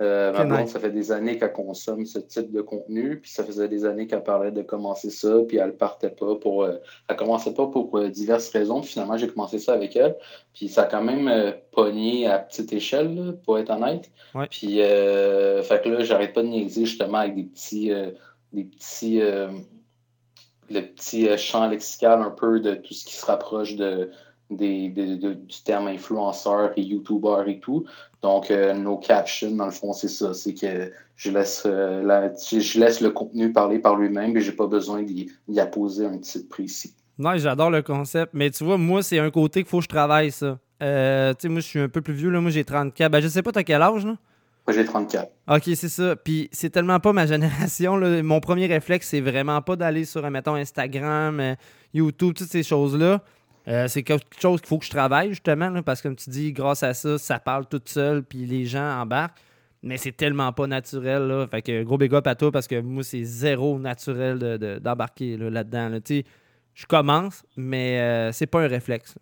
Ma 0.00 0.44
blonde, 0.44 0.62
nice. 0.62 0.70
ça 0.70 0.80
fait 0.80 0.90
des 0.90 1.12
années 1.12 1.38
qu'elle 1.38 1.52
consomme 1.52 2.04
ce 2.04 2.18
type 2.18 2.50
de 2.50 2.60
contenu, 2.60 3.20
puis 3.20 3.30
ça 3.30 3.44
faisait 3.44 3.68
des 3.68 3.86
années 3.86 4.06
qu'elle 4.06 4.24
parlait 4.24 4.50
de 4.50 4.60
commencer 4.60 5.08
ça, 5.08 5.38
puis 5.46 5.56
elle 5.56 5.76
partait 5.76 6.10
pas 6.10 6.34
pour. 6.34 6.66
elle 6.66 7.16
commençait 7.16 7.54
pas 7.54 7.68
pour 7.68 8.02
diverses 8.10 8.50
raisons. 8.50 8.80
Puis 8.80 8.90
finalement, 8.90 9.16
j'ai 9.16 9.28
commencé 9.28 9.58
ça 9.58 9.72
avec 9.72 9.94
elle. 9.94 10.16
Puis 10.52 10.68
ça 10.68 10.82
a 10.82 10.86
quand 10.86 11.02
même 11.02 11.54
pogné 11.70 12.26
à 12.26 12.40
petite 12.40 12.72
échelle, 12.72 13.14
là, 13.14 13.32
pour 13.44 13.58
être 13.58 13.70
honnête. 13.70 14.10
Ouais. 14.34 14.46
Puis, 14.50 14.78
fait 14.78 15.82
que 15.82 15.88
là, 15.88 16.02
j'arrête 16.02 16.34
pas 16.34 16.42
de 16.42 16.48
niaiser 16.48 16.84
justement 16.84 17.18
avec 17.18 17.36
des 17.36 17.44
petits. 17.44 17.92
des 18.52 18.64
petits 18.64 19.22
le 20.70 20.80
petit 20.80 21.28
euh, 21.28 21.36
champ 21.36 21.68
lexical 21.68 22.22
un 22.22 22.30
peu 22.30 22.60
de 22.60 22.74
tout 22.74 22.94
ce 22.94 23.04
qui 23.04 23.14
se 23.14 23.26
rapproche 23.26 23.76
de, 23.76 24.10
des, 24.50 24.88
de- 24.88 25.16
de- 25.16 25.34
du 25.34 25.62
terme 25.64 25.88
influenceur 25.88 26.72
et 26.76 26.82
YouTuber 26.82 27.44
et 27.46 27.60
tout. 27.60 27.84
Donc, 28.22 28.50
euh, 28.50 28.74
no 28.74 28.96
caption, 28.96 29.50
dans 29.52 29.66
le 29.66 29.70
fond, 29.70 29.92
c'est 29.92 30.08
ça. 30.08 30.32
C'est 30.34 30.54
que 30.54 30.90
je 31.16 31.30
laisse, 31.30 31.62
euh, 31.66 32.02
je, 32.50 32.80
laisse 32.80 33.00
le 33.00 33.10
contenu 33.10 33.52
parler 33.52 33.78
par 33.78 33.96
lui-même 33.96 34.36
et 34.36 34.40
j'ai 34.40 34.52
pas 34.52 34.66
besoin 34.66 35.02
d'y 35.02 35.30
d'y 35.48 35.60
apposer 35.60 36.06
un 36.06 36.18
titre 36.18 36.48
précis. 36.48 36.94
Non, 37.18 37.36
j'adore 37.36 37.70
le 37.70 37.82
concept. 37.82 38.32
Mais 38.34 38.50
tu 38.50 38.64
vois, 38.64 38.76
moi, 38.78 39.02
c'est 39.02 39.18
un 39.18 39.30
côté 39.30 39.62
qu'il 39.62 39.68
faut 39.70 39.78
que 39.78 39.84
je 39.84 39.88
travaille, 39.88 40.30
ça. 40.32 40.58
Euh, 40.82 41.32
tu 41.34 41.42
sais, 41.42 41.48
moi, 41.48 41.60
je 41.60 41.66
suis 41.66 41.78
un 41.80 41.88
peu 41.88 42.00
plus 42.00 42.14
vieux, 42.14 42.30
là. 42.30 42.40
Moi, 42.40 42.50
j'ai 42.50 42.64
34. 42.64 43.10
Ben, 43.12 43.20
je 43.20 43.28
sais 43.28 43.42
pas, 43.42 43.52
t'as 43.52 43.62
quel 43.62 43.80
âge, 43.82 44.04
là? 44.04 44.16
J'ai 44.68 44.84
34. 44.84 45.30
Ok, 45.48 45.62
c'est 45.74 45.88
ça. 45.88 46.16
Puis 46.16 46.48
c'est 46.52 46.70
tellement 46.70 46.98
pas 47.00 47.12
ma 47.12 47.26
génération. 47.26 47.96
là. 47.96 48.22
Mon 48.22 48.40
premier 48.40 48.66
réflexe, 48.66 49.08
c'est 49.08 49.20
vraiment 49.20 49.60
pas 49.60 49.76
d'aller 49.76 50.04
sur, 50.06 50.28
mettons, 50.30 50.54
Instagram, 50.54 51.38
euh, 51.40 51.54
YouTube, 51.92 52.32
toutes 52.34 52.48
ces 52.48 52.62
choses-là. 52.62 53.20
Euh, 53.68 53.88
c'est 53.88 54.02
quelque 54.02 54.24
chose 54.40 54.60
qu'il 54.60 54.68
faut 54.68 54.78
que 54.78 54.84
je 54.86 54.90
travaille, 54.90 55.30
justement, 55.30 55.68
là, 55.70 55.82
parce 55.82 56.00
que, 56.02 56.08
comme 56.08 56.16
tu 56.16 56.28
dis, 56.30 56.52
grâce 56.52 56.82
à 56.82 56.92
ça, 56.94 57.16
ça 57.18 57.38
parle 57.38 57.66
tout 57.66 57.80
seul, 57.84 58.22
puis 58.22 58.44
les 58.46 58.64
gens 58.66 59.00
embarquent. 59.00 59.38
Mais 59.82 59.98
c'est 59.98 60.12
tellement 60.12 60.50
pas 60.52 60.66
naturel, 60.66 61.24
là. 61.28 61.46
Fait 61.46 61.60
que 61.60 61.82
gros 61.82 61.98
big 61.98 62.14
up 62.14 62.26
à 62.26 62.34
toi, 62.34 62.50
parce 62.50 62.66
que 62.66 62.80
moi, 62.80 63.02
c'est 63.02 63.22
zéro 63.22 63.78
naturel 63.78 64.38
de- 64.38 64.56
de- 64.56 64.78
d'embarquer 64.78 65.36
là, 65.36 65.50
là-dedans. 65.50 65.88
là. 65.90 66.00
Tu 66.00 66.18
sais, 66.20 66.24
je 66.74 66.86
commence, 66.86 67.42
mais 67.56 68.00
euh, 68.00 68.32
c'est 68.32 68.46
pas 68.46 68.60
un 68.62 68.66
réflexe. 68.68 69.14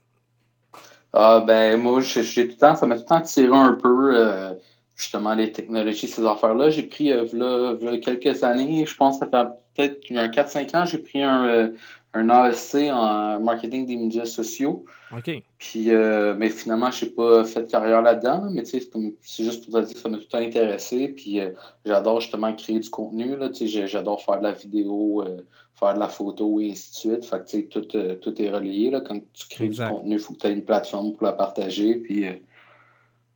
Ah, 1.13 1.43
ben, 1.47 1.81
moi, 1.81 2.01
j'ai 2.01 2.23
j'ai 2.23 2.47
tout 2.47 2.55
le 2.55 2.59
temps, 2.59 2.75
ça 2.77 2.87
m'a 2.87 2.95
tout 2.97 3.03
le 3.03 3.07
temps 3.09 3.21
tiré 3.21 3.55
un 3.55 3.75
peu, 3.75 4.13
euh, 4.17 4.55
justement, 4.97 5.35
les 5.35 5.53
technologies, 5.53 6.09
ces 6.09 6.25
affaires-là. 6.25 6.71
J'ai 6.71 6.85
pris, 6.85 7.13
euh, 7.13 7.25
v'là- 7.25 7.75
v'là 7.75 7.99
quelques 7.99 8.43
années, 8.45 8.85
je 8.87 8.97
pense 8.97 9.19
que 9.19 9.27
ça 9.27 9.31
fait 9.31 9.49
peut-être 9.75 10.17
un 10.17 10.29
4-5 10.29 10.75
ans, 10.75 10.85
j'ai 10.85 10.99
pris 10.99 11.23
un, 11.23 11.47
euh, 11.47 11.69
un 12.15 12.29
ASC 12.29 12.91
en 12.93 13.41
marketing 13.41 13.87
des 13.87 13.97
médias 13.97 14.27
sociaux. 14.27 14.85
OK. 15.17 15.31
Puis, 15.59 15.91
euh, 15.91 16.35
mais 16.37 16.51
finalement, 16.51 16.91
je 16.91 17.05
n'ai 17.07 17.11
pas 17.11 17.45
fait 17.45 17.63
de 17.63 17.71
carrière 17.71 18.03
là-dedans, 18.03 18.45
là, 18.45 18.49
mais 18.51 18.63
tu 18.63 18.71
sais, 18.71 18.81
c'est 18.81 18.91
comme- 18.91 19.13
c'est 19.23 19.45
juste 19.45 19.65
pour 19.65 19.81
te 19.81 19.87
dire 19.87 19.95
que 19.95 20.01
ça 20.01 20.09
m'a 20.11 20.19
tout 20.19 20.25
le 20.25 20.29
temps 20.29 20.39
intéressé. 20.47 21.09
Puis, 21.09 21.41
euh, 21.41 21.51
j'adore 21.87 22.21
justement 22.21 22.53
créer 22.55 22.79
du 22.79 22.91
contenu. 22.91 23.37
Là, 23.37 23.49
tu 23.49 23.55
sais, 23.61 23.67
j'ai- 23.67 23.87
j'adore 23.87 24.23
faire 24.23 24.39
de 24.39 24.45
la 24.45 24.53
vidéo, 24.53 25.23
euh, 25.27 25.39
faire 25.75 25.95
de 25.95 26.01
la 26.01 26.09
photo 26.09 26.61
et 26.61 26.73
ainsi 26.73 26.91
de 26.91 26.97
suite. 27.15 27.25
Fait 27.25 27.39
que, 27.39 27.45
tu 27.47 27.61
sais, 27.61 27.63
tout, 27.65 27.81
tout 28.21 28.43
est 28.43 28.51
relié. 28.51 28.91
Là. 28.91 29.01
Quand 29.01 29.19
tu 29.33 29.49
crées 29.49 29.65
Exact. 29.65 29.89
du 29.89 29.95
contenu, 29.95 30.13
il 30.15 30.19
faut 30.19 30.35
que 30.35 30.39
tu 30.39 30.47
aies 30.49 30.53
une 30.53 30.65
plateforme 30.65 31.15
pour 31.15 31.27
la 31.27 31.33
partager. 31.33 31.95
Puis, 31.95 32.27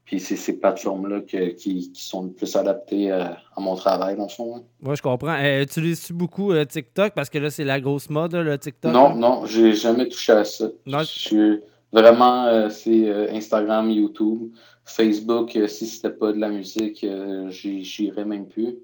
puis 0.06 0.18
c'est 0.20 0.36
ces 0.36 0.58
plateformes-là 0.58 1.20
qui, 1.20 1.54
qui 1.56 1.90
sont 1.94 2.22
le 2.22 2.30
plus 2.30 2.56
adaptées 2.56 3.10
à, 3.10 3.36
à 3.54 3.60
mon 3.60 3.74
travail, 3.74 4.16
dans 4.16 4.22
le 4.22 4.28
fond. 4.30 4.56
hein. 4.56 4.62
Moi, 4.80 4.94
je 4.94 5.02
comprends. 5.02 5.36
Euh, 5.38 5.62
Utilises-tu 5.62 6.14
beaucoup 6.14 6.52
euh, 6.52 6.64
TikTok? 6.64 7.12
Parce 7.12 7.28
que 7.28 7.36
là, 7.38 7.50
c'est 7.50 7.64
la 7.64 7.80
grosse 7.80 8.08
mode, 8.08 8.34
le 8.34 8.56
TikTok. 8.56 8.90
Non, 8.92 9.10
là. 9.10 9.14
non, 9.16 9.46
j'ai 9.46 9.74
jamais 9.74 10.08
touché 10.08 10.32
à 10.32 10.44
ça. 10.44 10.68
Non, 10.86 11.00
Je 11.00 11.04
suis 11.04 11.60
vraiment, 11.92 12.46
euh, 12.46 12.68
c'est 12.70 13.08
euh, 13.08 13.30
Instagram, 13.32 13.90
YouTube, 13.90 14.52
Facebook. 14.84 15.54
euh, 15.56 15.66
si 15.66 15.86
c'était 15.86 16.10
pas 16.10 16.32
de 16.32 16.38
la 16.38 16.48
musique, 16.50 17.02
euh, 17.04 17.50
j'y 17.50 17.82
j'irais 17.84 18.24
même 18.24 18.46
plus. 18.46 18.76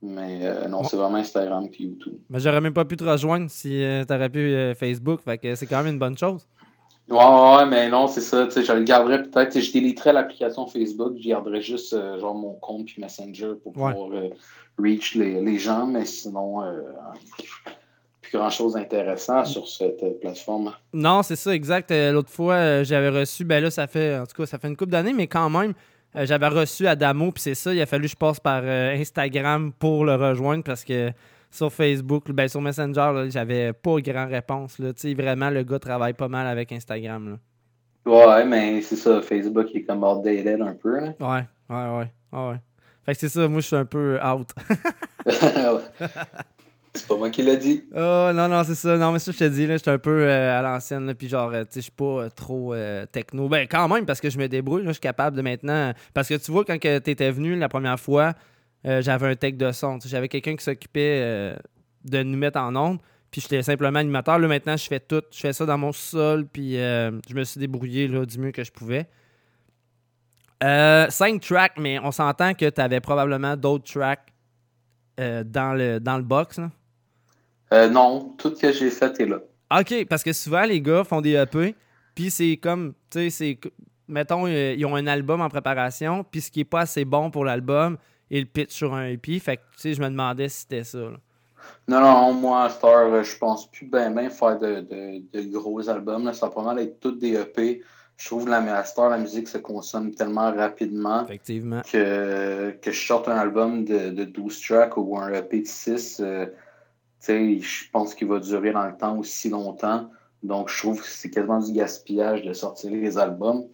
Mais 0.00 0.40
euh, 0.42 0.68
non, 0.68 0.84
c'est 0.84 0.96
vraiment 0.96 1.16
Instagram 1.16 1.68
puis 1.70 1.84
YouTube. 1.84 2.18
Mais 2.30 2.38
j'aurais 2.38 2.60
même 2.60 2.72
pas 2.72 2.84
pu 2.84 2.96
te 2.96 3.02
rejoindre 3.02 3.50
si 3.50 3.82
euh, 3.82 4.04
t'aurais 4.04 4.28
pu 4.28 4.38
euh, 4.38 4.72
Facebook. 4.74 5.20
Fait 5.22 5.38
que 5.38 5.56
c'est 5.56 5.66
quand 5.66 5.82
même 5.82 5.94
une 5.94 5.98
bonne 5.98 6.16
chose. 6.16 6.46
Ouais, 7.10 7.16
ouais, 7.16 7.66
mais 7.66 7.88
non, 7.88 8.06
c'est 8.06 8.20
ça. 8.20 8.44
tu 8.46 8.52
sais, 8.52 8.62
Je 8.64 8.72
le 8.72 8.82
garderais 8.82 9.22
peut-être. 9.22 9.58
Je 9.58 9.72
déliterais 9.72 10.12
l'application 10.12 10.66
Facebook. 10.66 11.14
Je 11.18 11.28
garderais 11.28 11.62
juste 11.62 11.94
euh, 11.94 12.18
genre 12.20 12.34
mon 12.34 12.52
compte 12.54 12.86
puis 12.86 13.00
Messenger 13.00 13.52
pour 13.62 13.76
Ouais. 13.78 13.92
pouvoir 13.92 14.10
euh, 14.12 14.28
reach 14.78 15.14
les, 15.14 15.40
les 15.40 15.58
gens. 15.58 15.86
Mais 15.86 16.04
sinon, 16.04 16.62
euh, 16.62 16.82
plus 18.20 18.36
grand-chose 18.38 18.74
d'intéressant 18.74 19.44
sur 19.46 19.66
cette 19.68 20.20
plateforme. 20.20 20.72
Non, 20.92 21.22
c'est 21.22 21.36
ça, 21.36 21.54
exact. 21.54 21.90
L'autre 21.90 22.30
fois, 22.30 22.82
j'avais 22.82 23.08
reçu, 23.08 23.44
ben 23.44 23.62
là, 23.62 23.70
ça 23.70 23.86
fait, 23.86 24.18
en 24.18 24.26
tout 24.26 24.36
cas, 24.36 24.46
ça 24.46 24.58
fait 24.58 24.68
une 24.68 24.76
couple 24.76 24.90
d'années, 24.92 25.14
mais 25.14 25.26
quand 25.28 25.48
même, 25.48 25.72
j'avais 26.14 26.48
reçu 26.48 26.86
Adamo, 26.86 27.32
puis 27.32 27.42
c'est 27.42 27.54
ça, 27.54 27.72
il 27.72 27.80
a 27.80 27.86
fallu 27.86 28.04
que 28.04 28.10
je 28.10 28.16
passe 28.16 28.38
par 28.38 28.62
Instagram 28.64 29.72
pour 29.78 30.04
le 30.04 30.14
rejoindre 30.14 30.62
parce 30.62 30.84
que 30.84 31.10
sur 31.50 31.72
Facebook, 31.72 32.30
ben 32.30 32.48
sur 32.48 32.60
Messenger, 32.60 33.28
j'avais 33.30 33.72
pas 33.72 34.00
grand 34.00 34.26
réponse. 34.26 34.78
Là. 34.78 34.90
Vraiment, 35.16 35.50
le 35.50 35.62
gars 35.62 35.78
travaille 35.78 36.14
pas 36.14 36.28
mal 36.28 36.46
avec 36.46 36.72
Instagram. 36.72 37.30
Là. 37.30 37.38
Ouais, 38.08 38.44
mais 38.44 38.80
c'est 38.82 38.96
ça. 38.96 39.20
Facebook 39.22 39.68
est 39.74 39.82
comme 39.82 40.02
outdated 40.02 40.60
un 40.60 40.74
peu. 40.74 41.00
Là. 41.00 41.14
Ouais, 41.20 41.44
ouais, 41.70 41.98
ouais. 41.98 42.12
ouais, 42.32 42.48
ouais. 42.50 42.60
Fait 43.04 43.14
que 43.14 43.20
c'est 43.20 43.28
ça, 43.28 43.48
moi, 43.48 43.60
je 43.60 43.66
suis 43.66 43.76
un 43.76 43.84
peu 43.84 44.18
out. 44.22 44.48
c'est 46.94 47.06
pas 47.06 47.16
moi 47.16 47.30
qui 47.30 47.42
l'ai 47.42 47.56
dit. 47.56 47.84
Oh, 47.94 48.30
non, 48.34 48.48
non, 48.48 48.62
c'est 48.64 48.74
ça. 48.74 48.96
Non, 48.96 49.12
mais 49.12 49.18
ça, 49.18 49.32
je 49.32 49.38
te 49.38 49.44
dis, 49.44 49.66
là, 49.66 49.76
j'étais 49.76 49.90
un 49.90 49.98
peu 49.98 50.22
euh, 50.22 50.58
à 50.58 50.62
l'ancienne, 50.62 51.14
puis 51.14 51.28
genre, 51.28 51.50
euh, 51.52 51.62
tu 51.62 51.68
sais, 51.70 51.80
je 51.80 51.84
suis 51.84 51.92
pas 51.92 52.04
euh, 52.04 52.28
trop 52.34 52.74
euh, 52.74 53.06
techno. 53.06 53.48
Ben, 53.48 53.66
quand 53.66 53.88
même, 53.88 54.04
parce 54.04 54.20
que 54.20 54.30
je 54.30 54.38
me 54.38 54.46
débrouille, 54.48 54.82
là, 54.82 54.88
je 54.88 54.94
suis 54.94 55.00
capable 55.00 55.36
de 55.36 55.42
maintenant. 55.42 55.92
Parce 56.12 56.28
que 56.28 56.34
tu 56.34 56.50
vois, 56.50 56.64
quand 56.64 56.78
tu 56.78 56.88
étais 56.88 57.30
venu 57.30 57.56
la 57.56 57.68
première 57.68 57.98
fois, 57.98 58.34
euh, 58.86 59.02
j'avais 59.02 59.28
un 59.28 59.36
tech 59.36 59.54
de 59.54 59.72
son. 59.72 59.98
J'avais 60.04 60.28
quelqu'un 60.28 60.56
qui 60.56 60.64
s'occupait 60.64 61.20
euh, 61.22 61.56
de 62.04 62.22
nous 62.22 62.38
mettre 62.38 62.58
en 62.58 62.74
onde, 62.76 62.98
puis 63.30 63.40
j'étais 63.40 63.62
simplement 63.62 63.98
animateur. 63.98 64.38
Là, 64.38 64.48
maintenant, 64.48 64.76
je 64.76 64.86
fais 64.86 65.00
tout. 65.00 65.22
Je 65.30 65.38
fais 65.38 65.52
ça 65.52 65.66
dans 65.66 65.78
mon 65.78 65.92
sol, 65.92 66.46
puis 66.46 66.78
euh, 66.78 67.10
je 67.28 67.34
me 67.34 67.44
suis 67.44 67.60
débrouillé 67.60 68.08
là, 68.08 68.24
du 68.24 68.38
mieux 68.38 68.52
que 68.52 68.64
je 68.64 68.72
pouvais. 68.72 69.08
Cinq 70.60 71.40
tracks, 71.40 71.78
mais 71.78 71.98
on 72.00 72.10
s'entend 72.10 72.54
que 72.54 72.68
tu 72.68 72.80
avais 72.80 73.00
probablement 73.00 73.56
d'autres 73.56 73.92
tracks 73.92 74.32
dans, 75.16 75.76
le, 75.76 75.98
dans 75.98 76.16
le 76.16 76.24
box. 76.24 76.58
Là. 77.70 77.88
Non, 77.88 78.34
tout 78.38 78.54
ce 78.54 78.62
que 78.62 78.72
j'ai 78.72 78.90
fait 78.90 79.20
est 79.20 79.26
là. 79.26 79.38
OK, 79.78 80.06
parce 80.08 80.24
que 80.24 80.32
souvent, 80.32 80.64
les 80.64 80.80
gars 80.80 81.04
font 81.04 81.20
des 81.20 81.34
EP, 81.34 81.76
puis 82.14 82.30
c'est 82.30 82.56
comme, 82.56 82.94
tu 83.10 83.18
sais, 83.18 83.30
c'est, 83.30 83.60
mettons, 84.08 84.48
ils 84.48 84.84
ont 84.84 84.96
un 84.96 85.06
album 85.06 85.40
en 85.40 85.48
préparation, 85.48 86.24
puis 86.24 86.40
ce 86.40 86.50
qui 86.50 86.60
est 86.60 86.64
pas 86.64 86.80
assez 86.80 87.04
bon 87.04 87.30
pour 87.30 87.44
l'album, 87.44 87.98
ils 88.30 88.40
le 88.40 88.46
pitchent 88.46 88.72
sur 88.74 88.94
un 88.94 89.06
EP. 89.08 89.38
Fait 89.38 89.56
que, 89.56 89.62
tu 89.74 89.80
sais, 89.80 89.94
je 89.94 90.00
me 90.00 90.08
demandais 90.08 90.48
si 90.48 90.60
c'était 90.62 90.84
ça. 90.84 90.98
là. 90.98 91.16
Non, 91.88 92.00
non, 92.00 92.32
moi, 92.34 92.64
à 92.64 92.70
Star, 92.70 93.12
euh, 93.12 93.22
je 93.22 93.36
pense 93.36 93.70
plus 93.70 93.86
bien 93.86 94.10
bien 94.10 94.30
faire 94.30 94.58
de, 94.58 94.80
de, 94.80 95.22
de 95.32 95.48
gros 95.50 95.88
albums. 95.88 96.24
Là. 96.24 96.32
Ça 96.32 96.46
va 96.46 96.52
pas 96.52 96.62
mal 96.62 96.78
être 96.78 97.00
toutes 97.00 97.18
des 97.18 97.34
EP. 97.34 97.82
Je 98.16 98.26
trouve 98.26 98.46
que 98.46 98.50
la, 98.50 98.58
à 98.58 99.08
la 99.10 99.18
musique 99.18 99.46
se 99.48 99.58
consomme 99.58 100.12
tellement 100.12 100.52
rapidement 100.52 101.24
Effectivement. 101.24 101.82
que, 101.90 102.70
que 102.82 102.90
je 102.90 103.06
sorte 103.06 103.28
un 103.28 103.36
album 103.36 103.84
de, 103.84 104.10
de 104.10 104.24
12 104.24 104.60
tracks 104.60 104.96
ou 104.96 105.16
un 105.18 105.32
EP 105.32 105.60
de 105.60 105.66
6. 105.66 106.20
euh, 106.20 106.46
je 107.28 107.90
pense 107.92 108.14
qu'il 108.14 108.28
va 108.28 108.40
durer 108.40 108.72
dans 108.72 108.86
le 108.86 108.96
temps 108.96 109.16
aussi 109.18 109.48
longtemps. 109.50 110.10
Donc, 110.42 110.68
je 110.68 110.78
trouve 110.78 111.00
que 111.00 111.06
c'est 111.06 111.30
quasiment 111.30 111.60
du 111.60 111.72
gaspillage 111.72 112.42
de 112.42 112.52
sortir 112.52 112.90
les 112.90 113.18
albums. 113.18 113.66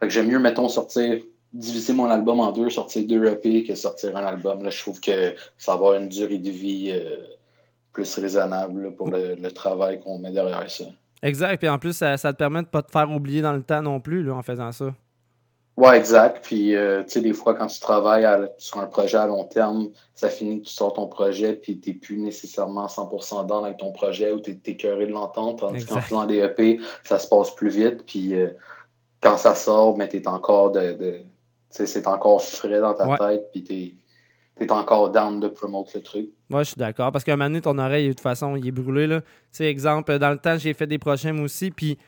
Fait 0.00 0.06
que 0.06 0.12
j'aime 0.12 0.28
mieux, 0.28 0.38
mettons, 0.38 0.68
sortir, 0.68 1.22
diviser 1.54 1.92
mon 1.92 2.10
album 2.10 2.40
en 2.40 2.52
deux, 2.52 2.68
sortir 2.68 3.06
deux 3.06 3.24
EP 3.26 3.64
que 3.64 3.74
sortir 3.74 4.16
un 4.16 4.24
album. 4.24 4.62
Là, 4.62 4.70
je 4.70 4.80
trouve 4.80 5.00
que 5.00 5.34
ça 5.56 5.72
va 5.72 5.74
avoir 5.74 5.94
une 5.94 6.08
durée 6.08 6.38
de 6.38 6.50
vie 6.50 6.90
euh, 6.92 7.16
plus 7.92 8.18
raisonnable 8.18 8.82
là, 8.84 8.90
pour 8.90 9.08
le, 9.10 9.36
le 9.36 9.50
travail 9.52 10.00
qu'on 10.00 10.18
met 10.18 10.32
derrière 10.32 10.68
ça. 10.70 10.84
Exact. 11.22 11.58
Puis 11.58 11.68
en 11.68 11.78
plus, 11.78 11.96
ça, 11.96 12.16
ça 12.16 12.32
te 12.32 12.38
permet 12.38 12.62
de 12.62 12.66
pas 12.68 12.82
te 12.82 12.90
faire 12.90 13.10
oublier 13.10 13.40
dans 13.40 13.52
le 13.52 13.62
temps 13.62 13.80
non 13.82 14.00
plus 14.00 14.22
là, 14.22 14.34
en 14.34 14.42
faisant 14.42 14.72
ça. 14.72 14.94
Ouais, 15.76 15.96
exact. 15.96 16.44
Puis, 16.44 16.76
euh, 16.76 17.02
tu 17.02 17.10
sais, 17.10 17.20
des 17.20 17.32
fois, 17.32 17.54
quand 17.54 17.66
tu 17.66 17.80
travailles 17.80 18.24
à- 18.24 18.48
sur 18.58 18.78
un 18.78 18.86
projet 18.86 19.16
à 19.16 19.26
long 19.26 19.44
terme, 19.44 19.88
ça 20.14 20.28
finit 20.28 20.60
que 20.60 20.66
tu 20.66 20.72
sors 20.72 20.92
ton 20.92 21.08
projet, 21.08 21.54
puis 21.54 21.80
tu 21.80 21.90
n'es 21.90 21.96
plus 21.96 22.18
nécessairement 22.18 22.86
100% 22.86 23.44
dans 23.44 23.64
avec 23.64 23.78
ton 23.78 23.90
projet 23.90 24.30
ou 24.30 24.38
tu 24.38 24.50
es 24.52 24.60
écœuré 24.70 25.06
de 25.06 25.12
l'entendre. 25.12 25.56
Tandis 25.58 25.84
qu'en 25.84 26.00
faisant 26.00 26.26
des 26.26 26.38
EP, 26.38 26.78
ça 27.02 27.18
se 27.18 27.26
passe 27.26 27.50
plus 27.56 27.70
vite. 27.70 28.04
Puis, 28.06 28.34
euh, 28.34 28.50
quand 29.20 29.36
ça 29.36 29.54
sort, 29.56 29.96
mais 29.96 30.08
tu 30.08 30.18
es 30.18 30.28
encore 30.28 30.70
de. 30.72 31.20
C'est 31.74 32.06
encore 32.06 32.42
frais 32.42 32.80
dans 32.80 32.94
ta 32.94 33.08
Ouais. 33.08 33.18
tête, 33.18 33.50
puis 33.52 33.64
tu 33.64 34.64
es, 34.64 34.70
encore 34.70 35.10
down 35.10 35.40
de 35.40 35.48
promote 35.48 35.92
le 35.94 36.02
truc. 36.02 36.28
Moi, 36.48 36.62
je 36.62 36.68
suis 36.70 36.78
d'accord. 36.78 37.10
Parce 37.10 37.24
qu'à 37.24 37.32
un 37.32 37.36
moment 37.36 37.50
donné, 37.50 37.60
ton 37.60 37.76
oreille, 37.78 38.08
de 38.08 38.12
toute 38.12 38.20
façon, 38.20 38.54
il 38.54 38.66
est 38.68 38.70
brûlé. 38.70 39.06
Là. 39.08 39.20
Tu 39.20 39.26
sais, 39.52 39.64
exemple, 39.64 40.16
dans 40.18 40.30
le 40.30 40.38
temps, 40.38 40.56
j'ai 40.56 40.72
fait 40.74 40.86
des 40.86 40.98
prochains 40.98 41.36
aussi. 41.42 41.70
Puis, 41.72 41.98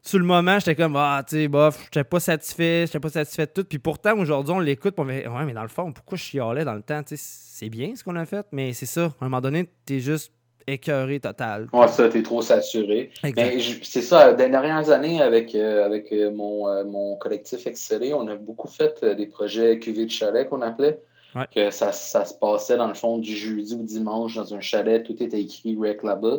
sur 0.00 0.18
le 0.18 0.24
moment, 0.24 0.58
j'étais 0.58 0.76
comme, 0.76 0.96
ah, 0.96 1.22
tu 1.26 1.36
sais, 1.36 1.48
bof, 1.48 1.80
j'étais 1.84 2.04
pas 2.04 2.20
satisfait, 2.20 2.84
j'étais 2.86 3.00
pas 3.00 3.08
satisfait 3.08 3.46
de 3.46 3.50
tout. 3.52 3.64
Puis 3.64 3.78
pourtant, 3.78 4.16
aujourd'hui, 4.18 4.54
on 4.54 4.60
l'écoute. 4.60 4.94
puis 4.94 5.02
on 5.04 5.08
fait, 5.08 5.26
ouais, 5.26 5.44
mais 5.44 5.54
dans 5.54 5.62
le 5.62 5.68
fond, 5.68 5.92
pourquoi 5.92 6.16
je 6.18 6.22
chialais 6.22 6.64
dans 6.64 6.74
le 6.74 6.82
temps? 6.82 7.02
Tu 7.02 7.16
sais, 7.16 7.22
c'est 7.24 7.68
bien 7.70 7.96
ce 7.96 8.04
qu'on 8.04 8.14
a 8.16 8.26
fait, 8.26 8.46
mais 8.52 8.72
c'est 8.74 8.86
ça. 8.86 9.04
À 9.04 9.24
un 9.24 9.28
moment 9.28 9.40
donné, 9.40 9.68
t'es 9.86 10.00
juste 10.00 10.32
écœuré 10.66 11.20
total. 11.20 11.68
Ouais, 11.72 11.88
ça, 11.88 12.08
t'es 12.08 12.22
trop 12.22 12.42
saturé. 12.42 13.10
Mais 13.36 13.58
je- 13.60 13.78
c'est 13.82 14.02
ça, 14.02 14.32
dans 14.32 14.44
les 14.44 14.50
dernières 14.50 14.90
années, 14.90 15.20
avec, 15.20 15.54
euh, 15.54 15.84
avec 15.84 16.12
euh, 16.12 16.30
mon, 16.30 16.68
euh, 16.68 16.84
mon 16.84 17.16
collectif 17.16 17.66
Excellé, 17.66 18.14
on 18.14 18.26
a 18.28 18.34
beaucoup 18.36 18.68
fait 18.68 18.98
euh, 19.02 19.14
des 19.14 19.26
projets 19.26 19.78
QV 19.78 20.06
de 20.06 20.10
chalet 20.10 20.48
qu'on 20.48 20.62
appelait. 20.62 21.00
Ouais. 21.34 21.46
Que 21.54 21.70
ça, 21.70 21.90
ça 21.92 22.24
se 22.24 22.34
passait 22.34 22.76
dans 22.76 22.86
le 22.86 22.94
fond 22.94 23.18
du 23.18 23.34
jeudi 23.36 23.74
ou 23.74 23.82
dimanche 23.82 24.36
dans 24.36 24.54
un 24.54 24.60
chalet, 24.60 25.02
tout 25.02 25.20
était 25.22 25.40
écrit 25.40 25.76
rec 25.76 26.02
là-bas. 26.04 26.38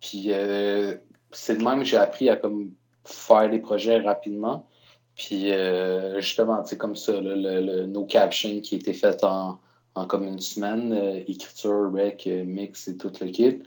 Puis 0.00 0.30
c'est 1.32 1.56
de 1.58 1.62
même 1.62 1.80
que 1.80 1.84
j'ai 1.84 1.98
appris 1.98 2.30
à 2.30 2.36
comme 2.36 2.70
faire 3.04 3.50
des 3.50 3.58
projets 3.58 3.98
rapidement. 3.98 4.66
Puis 5.14 5.52
justement, 6.16 6.64
c'est 6.64 6.78
comme 6.78 6.96
ça, 6.96 7.12
là, 7.12 7.34
le, 7.36 7.60
le- 7.60 7.86
nos 7.86 8.06
captions 8.06 8.60
qui 8.60 8.76
étaient 8.76 8.94
faites 8.94 9.24
en, 9.24 9.58
en 9.94 10.06
comme 10.06 10.24
une 10.24 10.40
semaine, 10.40 10.92
euh, 10.92 11.20
écriture, 11.26 11.90
rec, 11.92 12.24
euh, 12.26 12.44
mix 12.44 12.88
et 12.88 12.96
tout 12.96 13.12
le 13.20 13.28
kit. 13.28 13.62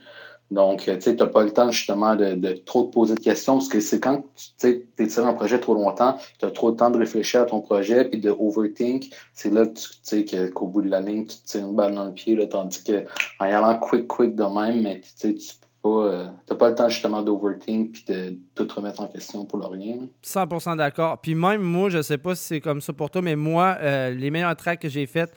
Donc, 0.50 0.88
euh, 0.88 0.96
tu 0.96 1.02
sais, 1.02 1.16
tu 1.16 1.22
n'as 1.22 1.28
pas 1.28 1.42
le 1.42 1.52
temps 1.52 1.70
justement 1.70 2.14
de, 2.16 2.34
de 2.34 2.52
trop 2.52 2.84
te 2.84 2.92
poser 2.92 3.14
de 3.14 3.20
questions 3.20 3.54
parce 3.54 3.68
que 3.68 3.80
c'est 3.80 3.98
quand 3.98 4.24
tu 4.60 4.86
es 4.98 5.08
sur 5.08 5.26
un 5.26 5.32
projet 5.32 5.58
trop 5.58 5.74
longtemps, 5.74 6.16
tu 6.38 6.44
as 6.44 6.50
trop 6.50 6.70
de 6.70 6.76
temps 6.76 6.90
de 6.90 6.98
réfléchir 6.98 7.42
à 7.42 7.44
ton 7.44 7.60
projet 7.60 8.04
puis 8.04 8.20
de 8.20 8.30
overthink. 8.30 9.10
C'est 9.32 9.52
là 9.52 9.66
que 9.66 9.72
tu 9.72 9.88
sais 10.02 10.24
qu'au 10.52 10.66
bout 10.66 10.82
de 10.82 10.90
la 10.90 11.00
ligne, 11.00 11.26
tu 11.26 11.38
te 11.38 11.46
tires 11.46 11.66
une 11.66 11.74
balle 11.74 11.94
dans 11.94 12.04
le 12.04 12.12
pied, 12.12 12.36
là, 12.36 12.46
tandis 12.46 12.84
que 12.84 13.04
en 13.40 13.46
y 13.46 13.52
allant 13.52 13.78
quick, 13.78 14.06
quick 14.06 14.36
de 14.36 14.44
même, 14.44 14.82
mais 14.82 15.00
tu 15.18 15.38
sais, 15.38 15.54
euh, 15.86 16.26
t'as 16.46 16.54
pas 16.54 16.70
le 16.70 16.74
temps 16.74 16.88
justement 16.88 17.22
d'overthink 17.22 17.92
puis 17.92 18.04
de 18.08 18.38
tout 18.54 18.66
remettre 18.74 19.00
en 19.00 19.08
question 19.08 19.44
pour 19.44 19.58
le 19.58 19.66
rien. 19.66 19.96
là. 19.96 20.46
100% 20.46 20.76
d'accord. 20.76 21.18
Puis 21.20 21.34
même 21.34 21.62
moi, 21.62 21.88
je 21.88 22.00
sais 22.00 22.18
pas 22.18 22.34
si 22.34 22.44
c'est 22.44 22.60
comme 22.60 22.80
ça 22.80 22.92
pour 22.92 23.10
toi, 23.10 23.22
mais 23.22 23.36
moi, 23.36 23.78
les 24.10 24.30
meilleurs 24.30 24.56
tracks 24.56 24.80
que 24.80 24.88
j'ai 24.88 25.06
faits, 25.06 25.32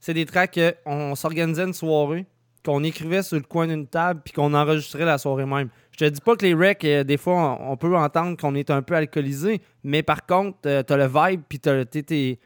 c'est 0.00 0.14
des 0.14 0.26
tracks 0.26 0.58
qu'on 0.84 1.14
s'organisait 1.14 1.64
une 1.64 1.72
soirée, 1.74 2.26
qu'on 2.64 2.82
écrivait 2.84 3.22
sur 3.22 3.36
le 3.36 3.42
coin 3.42 3.66
d'une 3.66 3.86
table, 3.86 4.20
puis 4.24 4.32
qu'on 4.32 4.52
enregistrait 4.54 5.04
la 5.04 5.18
soirée 5.18 5.46
même. 5.46 5.68
Je 5.92 6.04
te 6.04 6.10
dis 6.10 6.20
pas 6.20 6.36
que 6.36 6.44
les 6.44 6.54
recs, 6.54 6.84
euh, 6.84 7.02
des 7.04 7.16
fois, 7.16 7.58
on, 7.60 7.76
peut 7.76 7.96
entendre 7.96 8.36
qu'on 8.36 8.54
est 8.54 8.70
un 8.70 8.82
peu 8.82 8.94
alcoolisé, 8.94 9.60
mais 9.82 10.02
par 10.02 10.26
contre, 10.26 10.58
euh, 10.66 10.82
t'as 10.82 10.96
le 10.96 11.06
vibe, 11.06 11.42
puis 11.48 11.58
t'as- 11.58 11.84
t'es- 11.84 12.38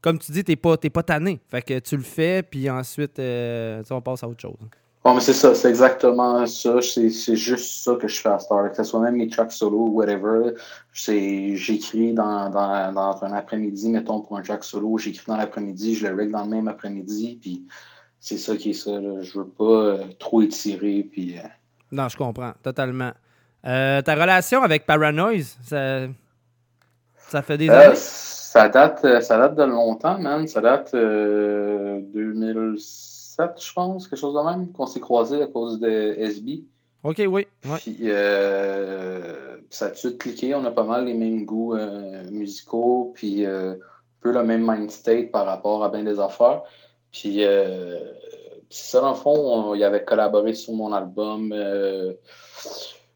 comme 0.00 0.18
tu 0.18 0.32
dis, 0.32 0.44
t'es 0.44 0.56
pas, 0.56 0.76
t'es 0.76 0.88
pas 0.88 1.02
tanné. 1.02 1.40
Fait 1.50 1.62
que 1.62 1.78
tu 1.80 1.96
le 1.96 2.02
fais, 2.02 2.42
puis 2.42 2.70
ensuite, 2.70 3.18
euh, 3.18 3.82
on 3.90 4.00
passe 4.00 4.22
à 4.22 4.28
autre 4.28 4.40
chose. 4.40 4.56
Bon, 5.02 5.14
mais 5.14 5.20
c'est 5.20 5.32
ça, 5.32 5.54
c'est 5.54 5.70
exactement 5.70 6.44
ça. 6.46 6.82
C'est 6.82 7.36
juste 7.36 7.84
ça 7.84 7.94
que 7.94 8.06
je 8.06 8.20
fais 8.20 8.28
à 8.28 8.38
Star. 8.38 8.70
Que 8.70 8.76
ce 8.76 8.84
soit 8.84 9.00
même 9.00 9.16
mes 9.16 9.28
tracks 9.28 9.52
solo 9.52 9.78
ou 9.78 9.92
whatever. 9.92 10.52
J'écris 10.92 12.12
dans, 12.12 12.50
dans, 12.50 12.92
dans 12.92 13.24
un 13.24 13.32
après-midi, 13.32 13.88
mettons, 13.88 14.20
pour 14.20 14.36
un 14.36 14.42
track 14.42 14.62
solo. 14.62 14.98
J'écris 14.98 15.24
dans 15.26 15.38
l'après-midi, 15.38 15.94
je 15.94 16.06
le 16.06 16.14
règle 16.14 16.32
dans 16.32 16.44
le 16.44 16.50
même 16.50 16.68
après-midi. 16.68 17.38
Puis 17.40 17.66
c'est 18.18 18.36
ça 18.36 18.54
qui 18.56 18.70
est 18.70 18.74
ça. 18.74 18.90
Là. 19.00 19.22
Je 19.22 19.38
veux 19.38 19.48
pas 19.48 19.64
euh, 19.64 20.04
trop 20.18 20.42
étirer. 20.42 21.08
Puis, 21.10 21.38
euh, 21.38 21.48
Non, 21.90 22.08
je 22.08 22.18
comprends, 22.18 22.52
totalement. 22.62 23.12
Euh, 23.66 24.02
ta 24.02 24.14
relation 24.14 24.62
avec 24.62 24.84
Paranoise, 24.84 25.56
ça, 25.62 26.00
ça 27.16 27.40
fait 27.40 27.56
des 27.56 27.70
années? 27.70 27.94
ça, 27.94 28.68
date, 28.68 29.22
ça 29.22 29.38
date 29.38 29.54
de 29.54 29.64
longtemps, 29.64 30.18
man. 30.18 30.46
Ça 30.46 30.60
date 30.60 30.90
euh, 30.92 32.00
2007, 33.48 33.62
je 33.64 33.72
pense, 33.72 34.08
quelque 34.08 34.18
chose 34.18 34.34
de 34.34 34.40
même, 34.40 34.70
qu'on 34.72 34.86
s'est 34.86 35.00
croisés 35.00 35.42
à 35.42 35.46
cause 35.46 35.78
de 35.80 36.14
SB. 36.18 36.64
Ok, 37.02 37.16
oui. 37.18 37.46
ouais. 37.64 37.76
Puis 37.78 37.96
euh, 38.02 39.56
ça 39.70 39.86
a 39.86 39.88
tout 39.88 39.94
de 39.94 39.98
suite 39.98 40.18
cliqué. 40.18 40.54
On 40.54 40.64
a 40.64 40.70
pas 40.70 40.84
mal 40.84 41.06
les 41.06 41.14
mêmes 41.14 41.44
goûts 41.46 41.74
euh, 41.74 42.22
musicaux, 42.30 43.12
puis 43.14 43.46
euh, 43.46 43.72
un 43.72 43.76
peu 44.20 44.32
le 44.32 44.42
même 44.42 44.64
mind 44.70 44.90
state 44.90 45.30
par 45.30 45.46
rapport 45.46 45.82
à 45.82 45.88
bien 45.88 46.04
des 46.04 46.20
affaires. 46.20 46.62
Puis 47.12 47.40
c'est 48.68 48.90
ça, 48.92 49.00
dans 49.00 49.10
le 49.10 49.16
fond, 49.16 49.34
on- 49.34 49.74
il 49.74 49.82
avait 49.82 50.04
collaboré 50.04 50.54
sur 50.54 50.74
mon 50.74 50.92
album 50.92 51.52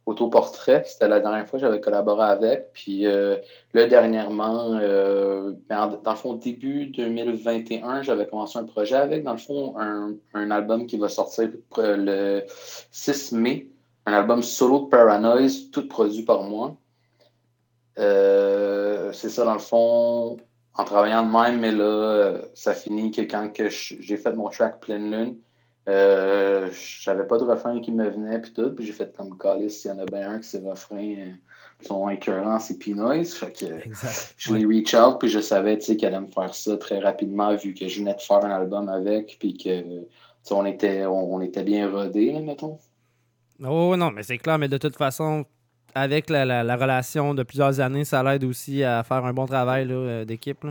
Autoportrait. 0.06 0.82
C'était 0.86 1.08
la 1.08 1.20
dernière 1.20 1.48
fois 1.48 1.58
que 1.58 1.64
j'avais 1.64 1.80
collaboré 1.80 2.24
avec. 2.24 2.72
Puis 2.74 3.06
euh, 3.06 3.36
là, 3.72 3.86
dernièrement, 3.86 4.74
euh, 4.74 5.52
ben, 5.68 5.98
dans 6.02 6.10
le 6.10 6.16
fond, 6.16 6.34
début 6.34 6.86
2021, 6.86 8.02
j'avais 8.02 8.26
commencé 8.26 8.58
un 8.58 8.64
projet 8.64 8.96
avec, 8.96 9.24
dans 9.24 9.32
le 9.32 9.38
fond, 9.38 9.74
un, 9.78 10.50
album 10.50 10.86
qui 10.86 10.98
va 10.98 11.08
sortir 11.08 11.48
le 11.78 12.42
6 12.90 13.32
mai. 13.32 13.68
Un 14.04 14.12
album 14.12 14.42
solo 14.42 14.80
de 14.80 14.88
Paranoise, 14.90 15.70
tout 15.70 15.88
produit 15.88 16.24
par 16.24 16.42
moi. 16.42 16.76
Euh, 17.98 19.10
c'est 19.12 19.30
ça, 19.30 19.44
dans 19.46 19.54
le 19.54 19.58
fond, 19.58 20.36
en 20.74 20.84
travaillant 20.84 21.24
de 21.24 21.32
même, 21.32 21.60
mais 21.60 21.72
là, 21.72 22.40
ça 22.54 22.74
finit 22.74 23.10
que 23.10 23.22
quand 23.22 23.50
que 23.52 23.68
j'ai 23.70 24.16
fait 24.18 24.32
mon 24.34 24.50
track 24.50 24.80
Pleine 24.80 25.10
Lune, 25.10 25.36
euh, 25.88 26.70
j'avais 27.00 27.26
pas 27.26 27.38
de 27.38 27.44
refrain 27.44 27.80
qui 27.80 27.92
me 27.92 28.08
venait, 28.08 28.40
puis 28.40 28.52
tout, 28.52 28.70
puis 28.70 28.86
j'ai 28.86 28.92
fait 28.92 29.14
comme 29.14 29.36
Calis, 29.36 29.70
s'il 29.70 29.90
y 29.90 29.94
en 29.94 29.98
a 29.98 30.06
bien 30.06 30.30
un 30.30 30.38
que 30.38 30.46
ses 30.46 30.60
refrains 30.60 31.14
euh, 31.18 31.32
sont 31.86 32.08
écœurants, 32.08 32.58
c'est 32.58 32.78
P-Noise. 32.78 33.34
Fait 33.34 33.52
que 33.52 33.66
je 34.38 34.54
l'ai 34.54 34.64
reach 34.64 34.94
out, 34.94 35.18
puis 35.18 35.28
je 35.28 35.40
savais 35.40 35.76
qu'il 35.78 36.04
allait 36.06 36.20
me 36.20 36.28
faire 36.28 36.54
ça 36.54 36.76
très 36.78 37.00
rapidement, 37.00 37.54
vu 37.54 37.74
que 37.74 37.86
je 37.86 37.98
venais 37.98 38.14
de 38.14 38.20
faire 38.20 38.44
un 38.44 38.50
album 38.50 38.88
avec, 38.88 39.36
puis 39.38 39.56
que 39.56 40.04
on 40.50 40.64
était, 40.66 41.06
on, 41.06 41.40
était 41.40 41.62
bien 41.62 41.90
rodés, 41.90 42.38
mettons. 42.40 42.78
Oh 43.62 43.96
non, 43.96 44.10
mais 44.10 44.22
c'est 44.22 44.38
clair, 44.38 44.58
mais 44.58 44.68
de 44.68 44.78
toute 44.78 44.96
façon, 44.96 45.44
avec 45.94 46.28
la, 46.28 46.44
la, 46.44 46.76
relation 46.76 47.34
de 47.34 47.42
plusieurs 47.42 47.80
années, 47.80 48.04
ça 48.04 48.22
l'aide 48.22 48.44
aussi 48.44 48.82
à 48.82 49.02
faire 49.04 49.24
un 49.24 49.32
bon 49.32 49.46
travail 49.46 49.86
euh, 49.90 50.24
d'équipe. 50.24 50.66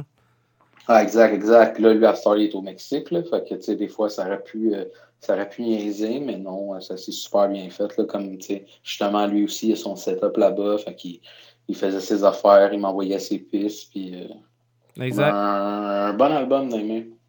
Ah, 0.87 1.01
exact, 1.01 1.33
exact. 1.33 1.75
Puis 1.75 1.83
là, 1.83 1.93
lui, 1.93 2.05
à 2.05 2.15
il 2.37 2.43
est 2.43 2.55
au 2.55 2.61
Mexique. 2.61 3.11
Là, 3.11 3.23
fait 3.23 3.47
que, 3.47 3.55
tu 3.55 3.61
sais, 3.61 3.75
des 3.75 3.87
fois, 3.87 4.09
ça 4.09 4.25
aurait 4.25 4.43
pu, 4.43 4.73
euh, 4.73 4.85
ça 5.19 5.33
aurait 5.33 5.47
pu 5.47 5.61
niaiser, 5.61 6.19
mais 6.19 6.37
non, 6.37 6.79
ça 6.81 6.97
s'est 6.97 7.11
super 7.11 7.47
bien 7.47 7.69
fait. 7.69 7.95
Là, 7.97 8.03
comme, 8.05 8.37
tu 8.37 8.47
sais, 8.47 8.65
justement, 8.83 9.25
lui 9.25 9.45
aussi, 9.45 9.69
il 9.69 9.73
a 9.73 9.75
son 9.75 9.95
setup 9.95 10.35
là-bas. 10.35 10.77
Fait 10.79 10.95
qu'il 10.95 11.19
il 11.67 11.75
faisait 11.75 12.01
ses 12.01 12.23
affaires, 12.23 12.73
il 12.73 12.79
m'envoyait 12.79 13.19
ses 13.19 13.39
pistes. 13.39 13.91
Puis, 13.91 14.13
euh, 14.13 15.03
exact. 15.03 15.33
Un, 15.33 16.13
bon 16.13 16.31
album 16.31 16.69
dans 16.69 16.77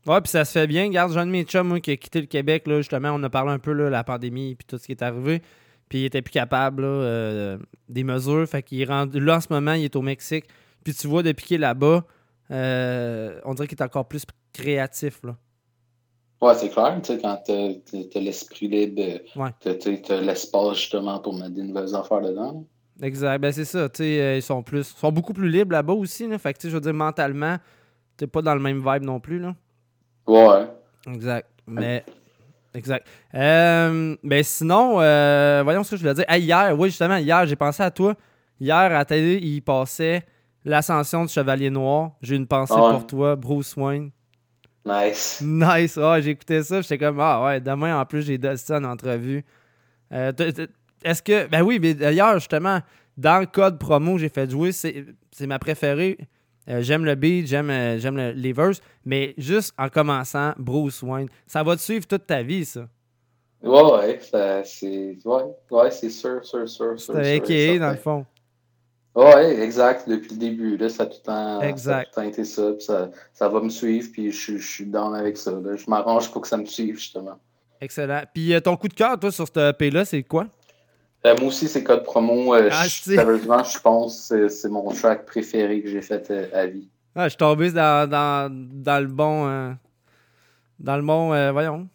Ouais, 0.07 0.21
puis 0.21 0.31
ça 0.31 0.45
se 0.45 0.53
fait 0.53 0.67
bien. 0.67 0.87
Regarde, 0.87 1.13
Jean 1.13 1.25
de 1.25 1.31
mes 1.31 1.45
chums, 1.45 1.67
moi, 1.67 1.81
qui 1.81 1.93
a 1.93 1.97
quitté 1.97 2.21
le 2.21 2.27
Québec, 2.27 2.67
là, 2.67 2.79
justement, 2.79 3.13
on 3.15 3.23
a 3.23 3.31
parlé 3.31 3.53
un 3.53 3.59
peu 3.59 3.75
de 3.75 3.85
la 3.85 4.05
pandémie 4.05 4.51
et 4.51 4.57
tout 4.67 4.77
ce 4.77 4.85
qui 4.85 4.93
est 4.93 5.03
arrivé. 5.03 5.41
Puis 5.89 6.01
il 6.01 6.05
était 6.05 6.23
plus 6.23 6.33
capable 6.33 6.83
là, 6.83 6.89
euh, 6.89 7.59
des 7.89 8.05
mesures. 8.05 8.47
Fait 8.47 8.63
qu'il 8.63 8.81
est 8.83 8.85
rendu. 8.85 9.19
Là, 9.21 9.37
en 9.37 9.41
ce 9.41 9.47
moment, 9.51 9.73
il 9.73 9.85
est 9.85 9.97
au 9.97 10.03
Mexique. 10.03 10.47
Puis 10.83 10.93
tu 10.93 11.07
vois, 11.07 11.23
depuis 11.23 11.47
qu'il 11.47 11.55
est 11.55 11.59
là-bas, 11.59 12.05
euh, 12.51 13.40
on 13.45 13.55
dirait 13.55 13.66
qu'il 13.66 13.78
est 13.78 13.82
encore 13.82 14.07
plus 14.07 14.24
créatif. 14.53 15.20
Là. 15.24 15.36
Ouais, 16.40 16.55
c'est 16.55 16.68
clair. 16.68 16.99
Tu 17.03 17.14
sais, 17.14 17.20
quand 17.20 17.42
tu 17.45 17.53
as 17.53 18.20
l'esprit 18.20 18.68
libre, 18.68 19.20
tu 19.61 20.12
as 20.12 20.20
l'espace 20.20 20.76
justement 20.76 21.18
pour 21.20 21.34
mettre 21.34 21.55
des 21.55 21.62
nouvelles 21.62 21.95
affaires 21.95 22.20
dedans. 22.20 22.64
Exact. 23.03 23.40
Ben, 23.40 23.53
c'est 23.53 23.64
ça. 23.64 23.88
Tu 23.88 24.03
sais, 24.03 24.20
euh, 24.20 24.36
ils 24.36 24.42
sont 24.42 24.62
plus 24.62 24.84
sont 24.84 25.11
beaucoup 25.11 25.32
plus 25.32 25.49
libres 25.49 25.72
là-bas 25.72 25.95
aussi. 25.95 26.28
Là. 26.28 26.38
Fait 26.38 26.53
que, 26.53 26.59
tu 26.59 26.62
sais, 26.66 26.70
je 26.70 26.74
veux 26.76 26.80
dire, 26.80 26.95
mentalement, 26.95 27.57
t'es 28.16 28.26
pas 28.26 28.42
dans 28.42 28.55
le 28.55 28.61
même 28.61 28.78
vibe 28.78 29.03
non 29.03 29.18
plus. 29.20 29.38
Là. 29.38 29.55
Ouais. 30.26 30.66
Exact. 31.12 31.49
Mais. 31.66 32.05
Exact. 32.74 33.07
Euh, 33.34 34.16
ben 34.24 34.42
sinon, 34.42 34.95
voyons 35.62 35.84
ce 35.84 35.92
que 35.92 35.97
je 35.97 36.03
voulais 36.03 36.14
dire. 36.14 36.24
hier, 36.28 36.74
oui, 36.76 36.88
justement, 36.88 37.16
hier, 37.16 37.47
j'ai 37.47 37.57
pensé 37.57 37.82
à 37.84 37.90
toi. 37.90 38.14
Hier, 38.61 38.76
à 38.76 38.88
la 38.88 39.05
télé, 39.05 39.38
il 39.40 39.62
passait 39.62 40.24
L'ascension 40.65 41.25
du 41.25 41.33
Chevalier 41.33 41.71
Noir. 41.71 42.12
J'ai 42.23 42.37
une 42.37 42.47
pensée 42.47 42.75
ah 42.77 42.91
pour 42.93 43.07
toi, 43.07 43.37
Bruce 43.37 43.77
Wayne. 43.77 44.11
Nice. 44.85 45.43
Nice. 45.45 45.99
Ah, 45.99 46.21
j'écoutais 46.21 46.62
ça. 46.62 46.81
J'étais 46.81 46.99
comme, 46.99 47.21
ah 47.21 47.45
ouais, 47.45 47.61
demain, 47.61 47.99
en 47.99 48.05
plus, 48.05 48.23
j'ai 48.23 48.39
ça 48.57 48.79
en 48.79 48.85
entrevue. 48.85 49.45
Euh, 50.12 50.33
est-ce 51.03 51.23
que. 51.23 51.47
Ben 51.49 51.62
oui, 51.62 51.79
mais 51.81 51.95
d'ailleurs, 51.95 52.35
justement, 52.35 52.81
dans 53.17 53.41
le 53.41 53.47
code 53.47 53.79
promo, 53.79 54.19
j'ai 54.19 54.29
fait 54.29 54.51
jouer. 54.51 54.73
C'est 54.73 55.47
ma 55.47 55.59
préférée. 55.59 56.19
Euh, 56.69 56.81
j'aime 56.81 57.05
le 57.05 57.15
beat, 57.15 57.47
j'aime 57.47 57.69
euh, 57.69 57.99
j'aime 57.99 58.17
les 58.17 58.53
verses, 58.55 58.81
mais 59.05 59.35
juste 59.37 59.75
en 59.77 59.91
commençant, 59.91 60.55
Bruce 60.57 61.03
Wayne, 61.03 61.29
ça 61.47 61.62
va 61.62 61.77
te 61.77 61.81
suivre 61.83 62.07
toute 62.07 62.27
ta 62.27 62.43
vie, 62.43 62.65
ça. 62.65 62.89
Ouais, 63.62 63.83
ouais, 63.83 64.19
c'est 64.65 65.19
ouais, 65.25 65.43
ouais, 65.71 65.91
sûr, 65.91 66.45
sûr, 66.45 66.69
sûr. 66.69 66.95
C'est 66.99 67.79
dans 67.79 67.91
le 67.91 67.97
fond. 67.97 68.25
Oui, 69.15 69.43
exact. 69.61 70.09
Depuis 70.09 70.31
le 70.33 70.39
début, 70.39 70.77
là, 70.77 70.89
ça, 70.89 71.05
a 71.05 71.07
tout 71.07 71.19
le 71.27 72.12
temps, 72.12 72.23
été 72.23 72.45
ça, 72.45 72.73
ça. 72.81 73.11
ça. 73.33 73.49
va 73.49 73.61
me 73.61 73.69
suivre, 73.69 74.09
puis 74.12 74.33
je, 74.33 74.57
je 74.57 74.67
suis 74.67 74.87
down 74.87 75.15
avec 75.15 75.37
ça. 75.37 75.53
Je 75.53 75.89
m'arrange 75.89 76.31
pour 76.33 76.43
que 76.43 76.49
ça 76.49 76.57
me 76.57 76.65
suive, 76.65 76.97
justement. 76.97 77.39
Excellent. 77.81 78.23
Puis 78.33 78.55
euh, 78.55 78.61
ton 78.61 78.77
coup 78.77 78.89
de 78.89 78.95
cœur, 78.95 79.19
toi, 79.19 79.31
sur 79.31 79.47
cette 79.47 79.57
EP-là, 79.57 80.05
c'est 80.05 80.23
quoi? 80.23 80.47
Euh, 81.27 81.37
moi 81.39 81.49
aussi, 81.49 81.69
c'est 81.69 81.85
code 81.85 82.03
promo. 82.03 82.55
Euh, 82.55 82.69
ah, 82.73 82.89
sérieusement, 82.89 83.62
je 83.62 83.79
pense 83.79 84.29
que 84.29 84.49
c'est 84.49 84.69
mon 84.69 84.91
track 84.91 85.27
préféré 85.27 85.81
que 85.81 85.89
j'ai 85.89 86.03
fait 86.03 86.53
à 86.53 86.67
vie. 86.67 86.89
Ah, 87.15 87.25
je 87.25 87.31
suis 87.31 87.39
tombé 87.39 87.71
dans, 87.71 88.09
dans, 88.09 88.51
dans 88.51 89.01
le 89.01 89.07
bon. 89.07 89.77
dans 90.81 90.97
le 90.97 91.03
bon. 91.03 91.53
voyons. 91.53 91.89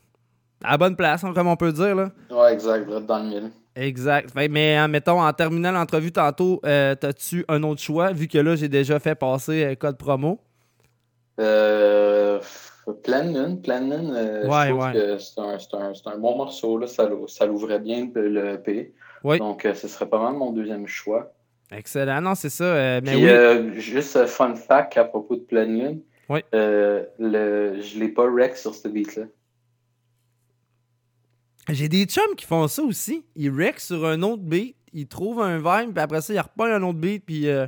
À 0.64 0.72
la 0.72 0.78
bonne 0.78 0.96
place, 0.96 1.24
hein, 1.24 1.34
comme 1.34 1.48
on 1.48 1.56
peut 1.56 1.72
dire. 1.72 1.96
Là. 1.96 2.12
Ouais, 2.30 2.54
exact. 2.54 2.88
Dans 2.88 3.20
le 3.20 3.30
mille. 3.30 3.52
Exact. 3.80 4.32
Mais 4.36 4.76
hein, 4.76 4.88
mettons, 4.88 5.22
en 5.22 5.32
terminant 5.32 5.72
l'entrevue 5.72 6.12
tantôt, 6.12 6.60
euh, 6.66 6.96
as-tu 7.02 7.46
un 7.48 7.64
autre 7.64 7.82
choix, 7.82 8.12
vu 8.12 8.28
que 8.28 8.38
là, 8.38 8.56
j'ai 8.56 8.68
déjà 8.68 9.00
fait 9.00 9.16
passer 9.16 9.64
euh, 9.64 9.76
code 9.76 9.98
promo? 9.98 10.40
Euh, 11.40 12.40
Pleine 13.04 13.34
Lune. 13.34 13.62
Pleine 13.62 13.90
Lune, 13.90 14.14
euh, 14.14 14.44
je 14.44 14.70
trouve 14.70 14.92
que 14.92 15.18
c'est 15.18 16.08
un, 16.10 16.18
bon 16.18 16.36
morceau. 16.36 16.78
Là. 16.78 16.88
Ça, 16.88 17.10
ça 17.28 17.46
l'ouvrait 17.46 17.80
bien 17.80 18.10
le 18.14 18.56
EP. 18.56 18.94
Donc, 19.24 19.66
ce 19.74 19.88
serait 19.88 20.10
pas 20.10 20.22
mal 20.22 20.34
mon 20.34 20.52
deuxième 20.52 20.86
choix. 20.86 21.32
Excellent. 21.72 22.20
Non, 22.22 22.36
c'est 22.36 22.50
ça. 22.50 23.00
mais 23.02 23.16
oui. 23.16 23.80
juste 23.80 24.26
fun 24.26 24.56
fact 24.56 24.98
à 24.98 25.06
propos 25.06 25.36
de 25.36 25.42
Pleine 25.42 25.80
Lune. 25.80 26.02
Oui. 26.28 26.42
le, 26.52 27.78
je 27.80 28.00
l'ai 28.00 28.10
pas 28.10 28.30
rec 28.30 28.58
sur 28.58 28.76
ce 28.76 28.88
beat-là. 28.88 29.24
J'ai 31.70 31.90
des 31.90 32.06
chums 32.06 32.36
qui 32.36 32.46
font 32.46 32.68
ça 32.68 32.82
aussi. 32.84 33.26
Ils 33.36 33.52
wreck 33.52 33.80
sur 33.80 34.06
un 34.06 34.22
autre 34.24 34.44
beat, 34.44 34.76
ils 34.94 35.08
trouvent 35.08 35.42
un 35.42 35.58
vibe, 35.58 35.94
puis 35.94 36.04
après 36.04 36.22
ça, 36.22 36.34
ils 36.34 36.40
reprennent 36.40 36.72
un 36.72 36.84
autre 36.84 37.00
beat, 37.00 37.24
puis. 37.26 37.48
Euh... 37.48 37.68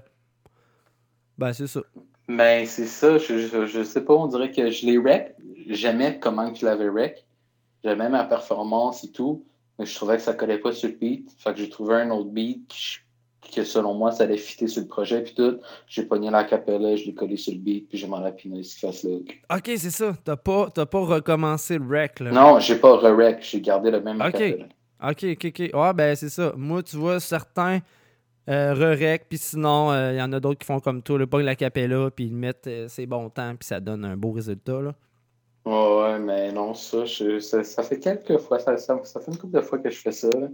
Ben, 1.38 1.54
c'est 1.54 1.68
ça. 1.68 1.82
Ben, 2.28 2.66
c'est 2.66 2.88
ça. 2.88 3.18
Je, 3.18 3.84
sais 3.84 4.06
pas, 4.06 4.14
on 4.14 4.28
dirait 4.28 4.52
que 4.52 4.70
je 4.70 4.86
les 4.86 4.97
wreck. 4.97 5.36
J'aimais 5.68 6.20
comment 6.20 6.54
je 6.54 6.66
l'avais 6.66 6.89
wreck. 6.89 7.26
J'aimais 7.84 8.10
ma 8.10 8.24
performance 8.24 9.04
et 9.04 9.12
tout. 9.12 9.45
Mais 9.78 9.86
je 9.86 9.95
trouvais 9.95 10.18
que 10.18 10.24
ça 10.24 10.34
collait 10.34 10.60
pas 10.60 10.72
sur 10.72 10.89
le 10.89 10.95
beat. 10.95 11.32
Fait 11.38 11.52
que 11.54 11.60
j'ai 11.60 11.70
trouvé 11.70 11.95
un 11.95 12.12
autre 12.12 12.30
beat 12.30 12.72
que 13.50 13.64
selon 13.64 13.94
moi, 13.94 14.12
ça 14.12 14.24
allait 14.24 14.38
fitter 14.38 14.68
sur 14.68 14.82
le 14.82 14.88
projet, 14.88 15.22
puis 15.24 15.34
tout. 15.34 15.60
J'ai 15.88 16.04
pogné 16.04 16.30
la 16.30 16.44
capella, 16.44 16.96
je 16.96 17.06
l'ai 17.06 17.14
collé 17.14 17.38
sur 17.38 17.54
le 17.54 17.60
beat, 17.60 17.89
puis 17.89 17.98
j'ai 17.98 18.08
m'en 18.08 18.22
rappiné 18.22 18.64
ce 18.64 18.78
fasse 18.78 19.04
là. 19.04 19.18
Ok, 19.56 19.72
c'est 19.78 19.92
ça. 19.92 20.14
T'as 20.24 20.36
pas, 20.36 20.70
pas 20.70 21.00
recommencé 21.00 21.78
le 21.78 21.88
rec, 21.88 22.20
là. 22.20 22.32
Non, 22.32 22.60
j'ai 22.60 22.76
pas 22.76 22.96
re-rec. 22.96 23.39
J'ai 23.42 23.62
gardé 23.62 23.92
le 23.92 24.02
même 24.02 24.22
Ok, 24.22 24.42
ok, 25.04 25.26
ok, 25.32 25.46
ok. 25.46 25.70
Ouais, 25.74 25.94
ben 25.94 26.16
c'est 26.16 26.30
ça. 26.30 26.54
Moi, 26.56 26.84
tu 26.84 26.98
vois, 26.98 27.20
certains 27.20 27.80
euh, 28.50 28.74
re-rec, 28.74 29.26
puis 29.30 29.38
sinon, 29.38 29.92
il 29.92 29.96
euh, 29.96 30.14
y 30.16 30.22
en 30.22 30.32
a 30.34 30.39
d'autres 30.39 30.60
qui 30.60 30.66
font 30.66 30.80
comme 30.80 31.02
toi, 31.04 31.18
le 31.18 31.28
pas 31.28 31.42
la 31.42 31.56
capella, 31.56 32.10
puis 32.10 32.26
ils 32.26 32.36
mettent 32.36 32.68
euh, 32.68 32.88
ses 32.88 33.06
bons 33.06 33.30
temps, 33.30 33.56
puis 33.58 33.68
ça 33.68 33.80
donne 33.80 34.04
un 34.04 34.18
beau 34.18 34.32
résultat, 34.32 34.82
là. 34.82 34.94
Ouais, 35.64 36.18
mais 36.18 36.52
non, 36.52 36.74
ça, 36.74 37.06
ça, 37.06 37.84
fait 37.84 38.00
quelques 38.00 38.39
fois, 38.39 38.58
ça, 38.58 38.78
ça, 38.78 38.98
fait 38.98 39.32
une 39.32 39.38
couple 39.38 39.58
de 39.58 39.62
fois 39.62 39.78
que 39.78 39.92
je 39.92 40.00
fais 40.00 40.12
ça. 40.12 40.28
Là. 40.30 40.48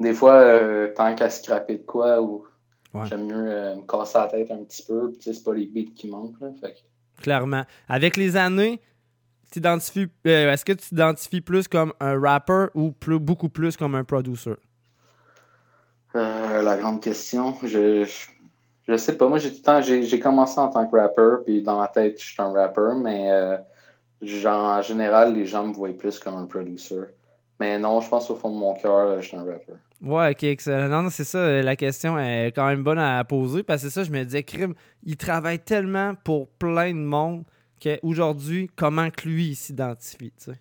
Des 0.00 0.14
fois, 0.14 0.34
euh, 0.34 0.92
tant 0.94 1.14
qu'à 1.14 1.30
scraper 1.30 1.78
de 1.78 1.82
quoi, 1.82 2.20
ou 2.20 2.44
j'aime 3.04 3.26
mieux 3.26 3.50
euh, 3.50 3.76
me 3.76 3.82
casser 3.82 4.18
la 4.18 4.26
tête 4.26 4.50
un 4.50 4.64
petit 4.64 4.84
peu. 4.84 5.12
C'est 5.20 5.44
pas 5.44 5.54
les 5.54 5.66
beats 5.66 5.92
qui 5.94 6.08
manquent. 6.08 6.40
Là, 6.40 6.48
Clairement. 7.20 7.64
Avec 7.88 8.16
les 8.16 8.36
années, 8.36 8.80
euh, 9.56 10.52
est-ce 10.52 10.64
que 10.64 10.72
tu 10.72 10.88
t'identifies 10.88 11.40
plus 11.40 11.68
comme 11.68 11.92
un 12.00 12.18
rapper 12.18 12.66
ou 12.74 12.90
plus, 12.90 13.18
beaucoup 13.18 13.48
plus 13.48 13.76
comme 13.76 13.94
un 13.94 14.04
producer? 14.04 14.54
la 16.14 16.76
grande 16.76 17.00
question, 17.00 17.56
je, 17.62 18.06
je, 18.86 18.96
sais 18.98 19.16
pas. 19.16 19.28
Moi, 19.28 19.38
j'ai 19.38 20.02
j'ai 20.02 20.20
commencé 20.20 20.58
en 20.58 20.68
tant 20.68 20.86
que 20.86 20.94
rapper, 20.94 21.42
puis 21.44 21.62
dans 21.62 21.78
ma 21.78 21.88
tête, 21.88 22.20
je 22.20 22.24
suis 22.32 22.42
un 22.42 22.52
rapper, 22.52 22.92
mais 22.96 23.30
genre, 24.20 24.78
en 24.78 24.82
général, 24.82 25.32
les 25.32 25.46
gens 25.46 25.66
me 25.66 25.72
voient 25.72 25.96
plus 25.96 26.18
comme 26.18 26.36
un 26.36 26.44
producer. 26.44 27.04
Mais 27.62 27.78
non, 27.78 28.00
je 28.00 28.08
pense 28.08 28.28
au 28.28 28.34
fond 28.34 28.50
de 28.50 28.56
mon 28.56 28.74
cœur, 28.74 29.22
je 29.22 29.28
suis 29.28 29.36
un 29.36 29.44
rapper. 29.44 29.74
Ouais, 30.02 30.32
ok, 30.32 30.42
excellent. 30.42 30.88
Non, 30.88 31.02
non 31.02 31.10
c'est 31.10 31.22
ça, 31.22 31.38
euh, 31.38 31.62
la 31.62 31.76
question 31.76 32.18
est 32.18 32.48
quand 32.48 32.66
même 32.66 32.82
bonne 32.82 32.98
à 32.98 33.22
poser 33.22 33.62
parce 33.62 33.82
que 33.84 33.88
c'est 33.88 33.94
ça, 33.94 34.02
je 34.02 34.10
me 34.10 34.24
disais, 34.24 34.42
Crime, 34.42 34.74
il 35.04 35.16
travaille 35.16 35.60
tellement 35.60 36.16
pour 36.24 36.48
plein 36.48 36.88
de 36.88 36.98
monde 36.98 37.44
qu'aujourd'hui, 37.80 38.68
comment 38.74 39.10
que 39.10 39.28
lui 39.28 39.54
s'identifie, 39.54 40.32
tu 40.36 40.50
sais? 40.50 40.60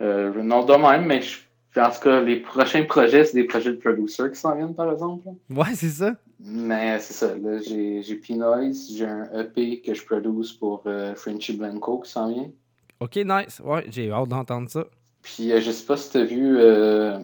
Euh, 0.00 0.42
non, 0.42 0.64
de 0.64 0.72
même, 0.72 1.06
mais 1.06 1.22
je, 1.22 1.38
en 1.80 1.88
tout 1.88 2.00
cas, 2.00 2.20
les 2.20 2.40
prochains 2.40 2.82
projets, 2.82 3.24
c'est 3.24 3.36
des 3.36 3.44
projets 3.44 3.70
de 3.70 3.76
producer 3.76 4.24
qui 4.28 4.40
s'en 4.40 4.56
viennent, 4.56 4.74
par 4.74 4.90
exemple. 4.90 5.28
Ouais, 5.50 5.72
c'est 5.74 5.90
ça. 5.90 6.16
Mais 6.40 6.98
c'est 6.98 7.12
ça, 7.12 7.36
là, 7.36 7.60
j'ai, 7.60 8.02
j'ai 8.02 8.16
P-Noise, 8.16 8.90
j'ai 8.96 9.06
un 9.06 9.28
EP 9.38 9.82
que 9.82 9.94
je 9.94 10.04
produce 10.04 10.52
pour 10.52 10.82
euh, 10.86 11.14
Frenchy 11.14 11.56
Blanco 11.56 12.00
qui 12.00 12.10
s'en 12.10 12.32
vient. 12.32 12.50
Ok, 12.98 13.14
nice. 13.24 13.62
Ouais, 13.64 13.84
j'ai 13.88 14.10
hâte 14.10 14.28
d'entendre 14.28 14.68
ça. 14.68 14.84
Puis 15.22 15.52
euh, 15.52 15.60
je 15.60 15.70
sais 15.70 15.84
pas 15.86 15.96
si 15.96 16.10
tu 16.10 16.18
as 16.18 16.24
vu, 16.24 16.58
euh, 16.58 17.18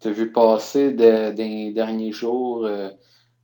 t'as 0.00 0.10
vu 0.10 0.32
passer 0.32 0.92
de- 0.92 1.32
des 1.32 1.72
derniers 1.72 2.12
jours 2.12 2.64
euh, 2.66 2.90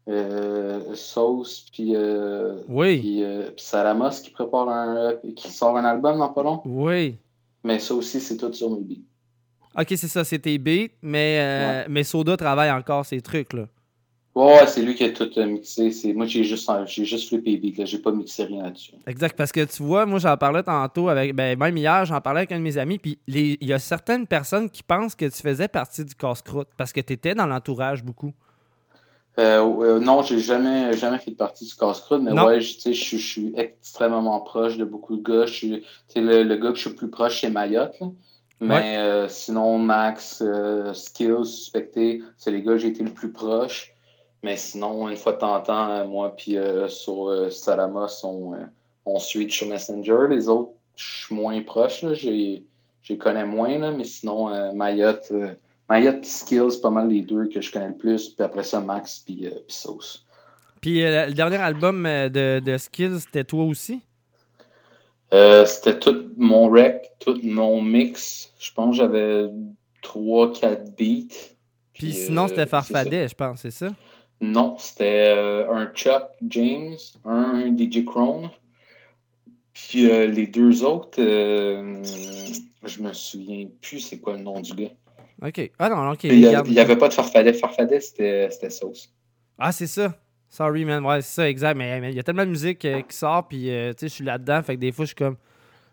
euh, 0.08 0.94
Sauce 0.94 1.66
puis 1.72 1.94
euh, 1.96 2.62
Oui. 2.68 2.98
puis, 3.00 3.24
puis 3.56 3.64
Salamos 3.64 4.10
qui 4.22 4.30
prépare 4.30 4.68
un 4.68 5.14
qui 5.34 5.50
sort 5.50 5.76
un 5.76 5.84
album 5.84 6.18
dans 6.18 6.28
pas 6.32 6.42
long. 6.42 6.62
Oui. 6.64 7.16
Mais 7.64 7.78
ça 7.80 7.94
aussi, 7.94 8.20
c'est 8.20 8.36
tout 8.36 8.52
sur 8.52 8.70
mes 8.70 8.80
beats. 8.82 9.02
Ok, 9.78 9.88
c'est 9.90 10.08
ça, 10.08 10.24
c'est 10.24 10.38
tes 10.38 10.56
beats, 10.58 10.92
mais, 11.02 11.38
euh, 11.40 11.84
mais 11.90 12.02
Soda 12.04 12.36
travaille 12.36 12.70
encore 12.70 13.04
ces 13.04 13.20
trucs-là. 13.20 13.66
Ouais, 14.36 14.44
ouais, 14.58 14.66
c'est 14.66 14.82
lui 14.82 14.94
qui 14.94 15.02
a 15.02 15.08
tout 15.10 15.30
euh, 15.38 15.46
mixé. 15.46 15.90
C'est... 15.90 16.12
Moi, 16.12 16.26
j'ai 16.26 16.44
juste, 16.44 16.70
j'ai 16.84 17.06
juste 17.06 17.28
flippé 17.28 17.52
les 17.52 17.56
beats, 17.56 17.78
là. 17.78 17.84
J'ai 17.86 17.98
pas 17.98 18.12
mixé 18.12 18.44
rien 18.44 18.64
là-dessus. 18.64 18.92
Exact, 19.06 19.34
parce 19.34 19.50
que 19.50 19.64
tu 19.64 19.82
vois, 19.82 20.04
moi 20.04 20.18
j'en 20.18 20.36
parlais 20.36 20.62
tantôt 20.62 21.08
avec, 21.08 21.34
ben 21.34 21.58
même 21.58 21.74
hier, 21.76 22.04
j'en 22.04 22.20
parlais 22.20 22.40
avec 22.40 22.52
un 22.52 22.58
de 22.58 22.62
mes 22.62 22.76
amis, 22.76 22.98
puis 22.98 23.18
il 23.28 23.56
y 23.64 23.72
a 23.72 23.78
certaines 23.78 24.26
personnes 24.26 24.68
qui 24.68 24.82
pensent 24.82 25.14
que 25.14 25.24
tu 25.24 25.40
faisais 25.40 25.68
partie 25.68 26.04
du 26.04 26.14
casse-croûte 26.14 26.68
parce 26.76 26.92
que 26.92 27.00
tu 27.00 27.14
étais 27.14 27.34
dans 27.34 27.46
l'entourage 27.46 28.04
beaucoup. 28.04 28.32
Euh, 29.38 29.60
euh, 29.82 30.00
non, 30.00 30.22
j'ai 30.22 30.38
jamais, 30.38 30.94
jamais 30.94 31.18
fait 31.18 31.30
partie 31.32 31.64
du 31.66 31.74
casse-croûte, 31.74 32.22
mais 32.22 32.32
Non. 32.32 32.44
ouais, 32.46 32.60
je, 32.60 32.90
suis- 32.90 33.52
extrêmement 33.56 34.40
proche 34.40 34.76
de 34.76 34.84
beaucoup 34.84 35.16
de 35.16 35.22
gars. 35.22 35.46
Je 35.46 35.52
suis, 35.52 35.70
tu 35.80 35.84
sais, 36.08 36.20
le, 36.20 36.42
le 36.42 36.56
gars 36.56 36.70
que 36.70 36.76
je 36.76 36.80
suis 36.82 36.90
le 36.90 36.96
plus 36.96 37.10
proche, 37.10 37.40
c'est 37.40 37.50
Mayotte. 37.50 37.94
là. 38.00 38.06
Mais 38.60 38.74
Ouais. 38.74 38.96
euh, 38.98 39.28
sinon, 39.28 39.78
Max, 39.78 40.42
euh, 40.46 40.92
Skills, 40.94 41.44
Suspecté, 41.44 42.22
c'est 42.38 42.50
les 42.50 42.62
gars 42.62 42.72
que 42.72 42.78
j'ai 42.78 42.88
été 42.88 43.02
le 43.02 43.10
plus 43.12 43.30
proche. 43.32 43.92
Mais 44.46 44.56
sinon, 44.56 45.08
une 45.08 45.16
fois 45.16 45.32
de 45.32 45.38
temps 45.38 45.56
en 45.56 45.60
temps, 45.60 45.90
euh, 45.90 46.06
moi 46.06 46.32
puis 46.36 46.56
euh, 46.56 46.86
sur 46.86 47.26
euh, 47.26 47.50
Salamos, 47.50 48.24
on, 48.24 48.54
euh, 48.54 48.58
on 49.04 49.18
suit 49.18 49.50
sur 49.50 49.66
Messenger. 49.66 50.28
Les 50.30 50.48
autres, 50.48 50.70
je 50.94 51.24
suis 51.24 51.34
moins 51.34 51.60
proche. 51.62 52.04
Je 52.14 52.30
les 52.30 53.18
connais 53.18 53.44
moins, 53.44 53.76
là, 53.76 53.90
mais 53.90 54.04
sinon, 54.04 54.54
euh, 54.54 54.70
Mayotte, 54.72 55.32
Mayotte 55.90 56.24
Skills, 56.24 56.70
c'est 56.70 56.80
pas 56.80 56.90
mal 56.90 57.08
les 57.08 57.22
deux 57.22 57.48
que 57.48 57.60
je 57.60 57.72
connais 57.72 57.88
le 57.88 57.96
plus. 57.96 58.28
Puis 58.28 58.44
après 58.44 58.62
ça, 58.62 58.78
Max 58.78 59.18
puis, 59.18 59.48
puis 59.48 59.50
Sauce. 59.66 60.24
Puis 60.80 61.02
le 61.02 61.32
dernier 61.32 61.56
album 61.56 62.04
de, 62.04 62.60
de 62.60 62.78
Skills, 62.78 63.22
c'était 63.22 63.42
toi 63.42 63.64
aussi? 63.64 64.00
C'était 65.32 65.98
tout 65.98 66.30
mon 66.36 66.70
rec, 66.70 67.10
tout 67.18 67.40
mon 67.42 67.82
mix. 67.82 68.52
Je 68.60 68.72
pense 68.72 68.90
que 68.90 68.98
j'avais 68.98 69.48
3-4 70.04 70.94
beats. 70.96 71.34
Puis 71.94 72.12
sinon, 72.12 72.46
c'était 72.46 72.66
Farfadet, 72.66 73.26
je 73.26 73.34
pense, 73.34 73.62
c'est 73.62 73.72
ça? 73.72 73.88
Non, 74.40 74.76
c'était 74.78 75.34
euh, 75.34 75.72
un 75.72 75.86
Chuck 75.94 76.24
James, 76.48 76.96
un 77.24 77.74
DJ 77.76 78.04
Crone. 78.04 78.50
Puis 79.72 80.10
euh, 80.10 80.26
les 80.26 80.46
deux 80.46 80.84
autres, 80.84 81.20
euh, 81.20 82.02
je 82.84 83.02
me 83.02 83.12
souviens 83.12 83.66
plus 83.80 84.00
c'est 84.00 84.18
quoi 84.18 84.34
le 84.34 84.42
nom 84.42 84.60
du 84.60 84.74
gars. 84.74 84.92
Ok. 85.42 85.70
Ah 85.78 85.88
non, 85.88 86.10
ok. 86.12 86.24
il 86.24 86.38
n'y 86.38 86.78
avait 86.78 86.96
pas 86.96 87.08
de 87.08 87.14
Farfadet. 87.14 87.52
Farfadet, 87.54 88.00
c'était 88.00 88.70
Sauce. 88.70 89.12
Ah, 89.58 89.72
c'est 89.72 89.86
ça. 89.86 90.14
Sorry, 90.48 90.84
man. 90.84 91.04
Ouais, 91.04 91.20
c'est 91.22 91.34
ça, 91.34 91.48
exact. 91.48 91.76
Mais 91.76 92.10
il 92.10 92.16
y 92.16 92.20
a 92.20 92.22
tellement 92.22 92.44
de 92.44 92.50
musique 92.50 92.78
qui 92.78 93.16
sort, 93.16 93.46
puis 93.48 93.64
tu 93.64 93.68
sais, 93.68 93.94
je 94.02 94.06
suis 94.06 94.24
là-dedans. 94.24 94.62
Fait 94.62 94.76
que 94.76 94.80
des 94.80 94.92
fois, 94.92 95.04
je 95.04 95.08
suis 95.08 95.16
comme. 95.16 95.36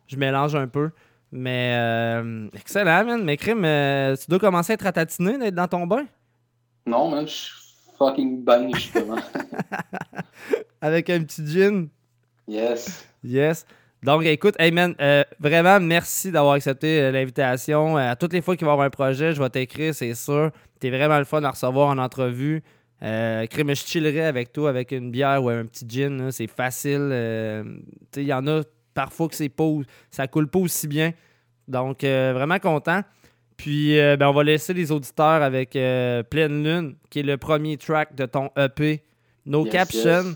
Je 0.08 0.18
mélange 0.18 0.56
un 0.56 0.68
peu. 0.68 0.92
Mais 1.36 1.76
euh, 1.76 2.48
excellent, 2.54 3.06
man. 3.06 3.24
Mais 3.24 3.38
crime, 3.38 3.66
euh, 3.66 4.16
tu 4.16 4.26
dois 4.30 4.38
commencer 4.38 4.72
à 4.72 4.74
être 4.76 4.84
ratatiné 4.84 5.40
d'être 5.40 5.56
dans 5.56 5.68
ton 5.68 5.88
bain? 5.88 6.06
Non, 6.86 7.10
man, 7.10 7.28
je 7.28 7.34
suis 7.34 7.54
fucking 8.04 8.44
bang, 8.44 8.76
justement. 8.76 9.18
Avec 10.82 11.10
un 11.10 11.24
petit 11.24 11.46
gin? 11.48 11.88
yes. 12.48 13.06
Yes. 13.24 13.66
Donc, 14.04 14.26
écoute, 14.26 14.56
hey 14.60 14.72
man, 14.72 14.96
euh, 15.00 15.24
vraiment, 15.40 15.80
merci 15.80 16.30
d'avoir 16.30 16.56
accepté 16.56 17.00
euh, 17.00 17.12
l'invitation. 17.12 17.98
Euh, 17.98 18.12
à 18.12 18.16
toutes 18.18 18.34
les 18.34 18.42
fois 18.42 18.58
qu'il 18.58 18.66
va 18.66 18.72
y 18.72 18.74
avoir 18.74 18.86
un 18.86 18.90
projet, 18.90 19.34
je 19.34 19.42
vais 19.42 19.50
t'écrire, 19.50 19.96
c'est 19.96 20.14
sûr. 20.14 20.52
T'es 20.82 20.90
vraiment 20.90 21.18
le 21.18 21.24
fun 21.24 21.42
à 21.44 21.52
recevoir 21.52 21.88
en 21.88 21.98
entrevue. 21.98 22.62
Euh, 23.02 23.46
crime, 23.48 23.70
je 23.70 23.76
chillerai 23.76 24.26
avec 24.26 24.52
toi 24.52 24.70
avec 24.70 24.92
une 24.92 25.10
bière 25.10 25.42
ou 25.42 25.50
un 25.50 25.66
petit 25.66 25.86
gin. 25.88 26.32
C'est 26.32 26.48
facile. 26.48 27.10
il 28.18 28.24
y 28.24 28.34
en 28.34 28.46
a 28.48 28.62
parfois 28.94 29.30
que 29.30 29.36
c'est 29.36 29.50
pas, 29.50 29.70
ça 30.12 30.28
coule 30.28 30.48
pas 30.50 30.60
aussi 30.60 30.88
bien. 30.88 31.14
Donc, 31.70 32.04
vraiment 32.04 32.60
content. 32.60 33.02
Puis, 33.58 34.00
euh, 34.00 34.18
ben, 34.18 34.28
on 34.28 34.34
va 34.34 34.44
laisser 34.44 34.74
les 34.74 34.92
auditeurs 34.92 35.42
avec 35.42 35.76
euh, 35.76 36.24
Pleine 36.24 36.64
Lune, 36.64 36.96
qui 37.10 37.20
est 37.20 37.24
le 37.24 37.38
premier 37.38 37.78
track 37.78 38.16
de 38.16 38.26
ton 38.26 38.50
EP, 38.58 39.04
No 39.46 39.64
Yes, 39.66 39.72
Caption. 39.74 40.24
yes. 40.24 40.36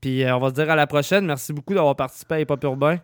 Puis 0.00 0.22
euh, 0.24 0.36
on 0.36 0.40
va 0.40 0.48
se 0.50 0.54
dire 0.54 0.70
à 0.70 0.76
la 0.76 0.86
prochaine. 0.86 1.24
Merci 1.26 1.52
beaucoup 1.52 1.74
d'avoir 1.74 1.96
participé 1.96 2.34
à 2.34 2.40
Hip 2.40 2.46
Hop 2.50 2.62
Urbain. 2.64 2.98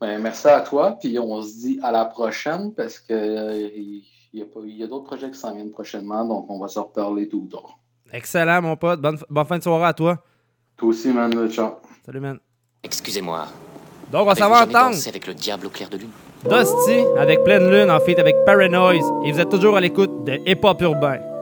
Ben, 0.00 0.20
merci 0.20 0.46
à 0.48 0.60
toi, 0.60 0.96
puis 1.00 1.18
on 1.18 1.42
se 1.42 1.52
dit 1.60 1.80
à 1.82 1.90
la 1.90 2.04
prochaine 2.04 2.72
parce 2.74 2.98
que 2.98 3.12
euh, 3.14 3.68
il 3.76 4.02
il 4.32 4.40
y 4.40 4.42
a, 4.42 4.46
pas- 4.46 4.60
il 4.66 4.76
y 4.76 4.82
a 4.82 4.88
d'autres 4.88 5.04
projets 5.04 5.30
qui 5.30 5.38
s'en 5.38 5.54
viennent 5.54 5.70
prochainement, 5.70 6.24
donc 6.24 6.50
on 6.50 6.58
va 6.58 6.66
se 6.66 6.80
reparler 6.80 7.28
tout 7.28 7.42
le 7.42 7.48
temps. 7.48 7.68
Excellent, 8.12 8.60
mon 8.62 8.76
pote. 8.76 9.00
Bonne, 9.00 9.16
bonne 9.30 9.46
fin 9.46 9.58
de 9.58 9.62
soirée 9.62 9.86
à 9.86 9.92
toi. 9.92 10.22
Toi 10.76 10.88
aussi, 10.88 11.08
man, 11.12 11.48
ciao. 11.50 11.74
Salut, 12.04 12.18
man. 12.18 12.40
Excusez-moi. 12.82 13.46
Donc, 14.10 14.26
on 14.28 14.34
s'en 14.34 14.50
va 14.50 14.64
entendre 14.64 14.96
avec 15.08 15.26
le 15.28 15.34
diable 15.34 15.66
au 15.66 15.70
clair 15.70 15.88
de 15.88 15.98
lune. 15.98 16.10
Dusty 16.44 17.06
avec 17.18 17.42
Pleine 17.42 17.70
Lune 17.70 17.90
en 17.90 18.00
feat 18.00 18.18
avec 18.18 18.36
Paranoise. 18.44 19.04
Et 19.24 19.32
vous 19.32 19.40
êtes 19.40 19.48
toujours 19.48 19.76
à 19.76 19.80
l'écoute 19.80 20.24
de 20.24 20.40
Hip 20.46 20.60
Hop 20.62 20.80
Urbain. 20.82 21.33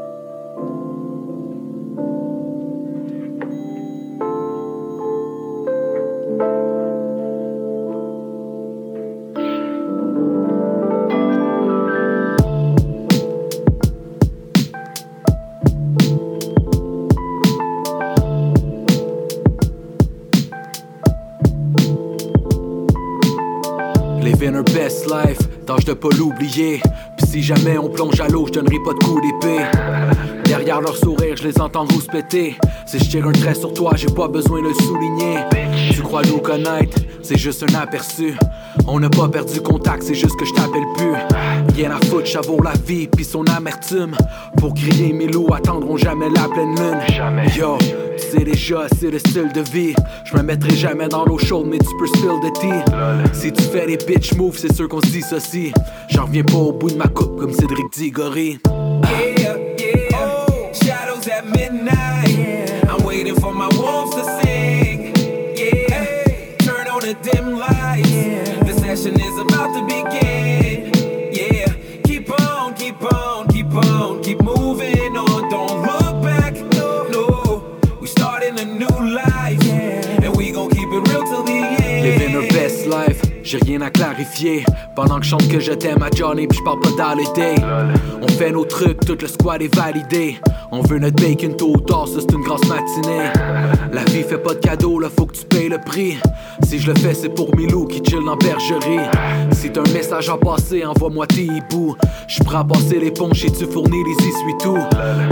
L'oublier. 26.11 26.80
Pis 27.16 27.26
si 27.26 27.42
jamais 27.42 27.78
on 27.78 27.88
plonge 27.88 28.20
à 28.20 28.28
l'eau, 28.28 28.46
je 28.46 28.53
donnerai 28.53 28.78
pas 28.84 28.92
de 28.92 29.05
coup 29.05 29.20
d'épée. 29.20 29.62
Derrière 30.44 30.80
leur 30.80 30.96
sourire, 30.96 31.36
je 31.36 31.48
les 31.48 31.61
entends 31.61 31.84
rouspéter. 31.84 32.57
Si 32.86 32.98
je 32.98 33.05
tire 33.05 33.26
un 33.26 33.32
trait 33.32 33.55
sur 33.55 33.72
toi, 33.72 33.92
j'ai 33.96 34.09
pas 34.09 34.28
besoin 34.28 34.61
de 34.61 34.68
le 34.68 34.74
souligner. 34.74 35.38
Tu 35.92 36.03
crois 36.03 36.22
nous 36.22 36.38
connaître, 36.38 36.98
c'est 37.22 37.38
juste 37.38 37.64
un 37.68 37.74
aperçu. 37.74 38.34
On 38.86 39.00
n'a 39.00 39.08
pas 39.08 39.28
perdu 39.28 39.60
contact, 39.60 40.02
c'est 40.02 40.14
juste 40.14 40.36
que 40.36 40.44
je 40.44 40.52
t'appelle 40.52 40.86
plus. 40.96 41.14
Rien 41.74 41.90
à 41.90 42.04
foutre, 42.06 42.28
ça 42.28 42.40
vaut 42.40 42.60
la 42.62 42.72
vie, 42.86 43.06
puis 43.06 43.24
son 43.24 43.44
amertume. 43.46 44.14
Pour 44.58 44.74
crier, 44.74 45.12
mes 45.12 45.26
loups 45.26 45.52
attendront 45.54 45.96
jamais 45.96 46.28
la 46.30 46.48
pleine 46.48 46.74
lune. 46.76 46.98
Yo, 47.56 47.78
tu 47.78 48.38
sais 48.38 48.44
déjà, 48.44 48.86
c'est 48.98 49.10
le 49.10 49.18
style 49.18 49.52
de 49.52 49.60
vie. 49.60 49.94
Je 50.24 50.36
me 50.36 50.42
mettrai 50.42 50.74
jamais 50.74 51.08
dans 51.08 51.24
l'eau 51.24 51.38
chaude, 51.38 51.66
mais 51.70 51.78
tu 51.78 51.88
peux 51.98 52.06
spill 52.06 52.40
de 52.42 52.50
tea. 52.58 52.82
Si 53.32 53.52
tu 53.52 53.62
fais 53.62 53.86
des 53.86 53.96
bitch 53.96 54.34
moves, 54.34 54.58
c'est 54.58 54.72
sûr 54.72 54.88
qu'on 54.88 55.00
se 55.00 55.10
dissocie. 55.10 55.72
J'en 56.08 56.24
reviens 56.26 56.44
pas 56.44 56.58
au 56.58 56.72
bout 56.72 56.90
de 56.90 56.96
ma 56.96 57.08
coupe 57.08 57.38
comme 57.40 57.52
Cédric 57.52 57.92
Diggory. 57.92 58.58
Yeah, 59.38 59.56
yeah. 59.78 60.72
Shadows 60.72 61.28
at 61.28 61.44
midnight. 61.46 62.84
I'm 62.88 63.04
waiting 63.04 63.34
for 63.34 63.52
my 63.54 63.68
wolves 63.76 64.14
to 64.16 64.24
sing. 64.42 65.14
Yeah. 65.56 66.56
Turn 66.58 66.88
on 66.88 67.00
the 67.00 67.14
dim 67.22 67.41
Pendant 84.94 85.18
que 85.18 85.24
je 85.24 85.30
chante 85.30 85.48
que 85.48 85.58
je 85.58 85.72
t'aime 85.72 86.02
à 86.02 86.10
Johnny, 86.14 86.46
puis 86.46 86.58
je 86.58 86.64
parle 86.64 86.80
pas 86.80 86.90
d'holiday. 86.90 87.54
On 88.20 88.28
fait 88.28 88.50
nos 88.50 88.64
trucs, 88.64 89.00
tout 89.00 89.16
le 89.20 89.26
squad 89.26 89.62
est 89.62 89.74
validé. 89.74 90.38
On 90.70 90.80
veut 90.80 90.98
notre 90.98 91.16
bacon 91.16 91.54
tôt 91.56 91.72
ou 91.74 91.80
tard, 91.80 92.06
ça 92.08 92.20
c'est 92.20 92.32
une 92.32 92.42
grosse 92.42 92.66
matinée. 92.66 93.30
La 93.92 94.04
vie 94.04 94.22
fait 94.22 94.38
pas 94.38 94.54
de 94.54 94.60
cadeaux, 94.60 94.98
là 94.98 95.08
faut 95.14 95.26
que 95.26 95.36
tu 95.36 95.44
payes 95.44 95.68
le 95.68 95.78
prix. 95.78 96.16
Si 96.64 96.78
je 96.78 96.90
le 96.90 96.98
fais, 96.98 97.14
c'est 97.14 97.28
pour 97.28 97.54
Milou 97.56 97.86
qui 97.86 98.02
chill 98.08 98.24
dans 98.24 98.36
bergerie. 98.36 99.00
Si 99.52 99.70
t'as 99.70 99.80
un 99.80 99.92
message 99.92 100.28
à 100.28 100.36
passer, 100.36 100.84
envoie-moi 100.84 101.26
tes 101.26 101.44
hiboux. 101.44 101.96
J'suis 102.26 102.44
prêt 102.44 102.58
à 102.58 102.64
passer 102.64 102.98
l'éponge 103.00 103.44
et 103.44 103.50
tu 103.50 103.66
fournis 103.66 104.02
les 104.04 104.28
essuie-tout. 104.28 104.78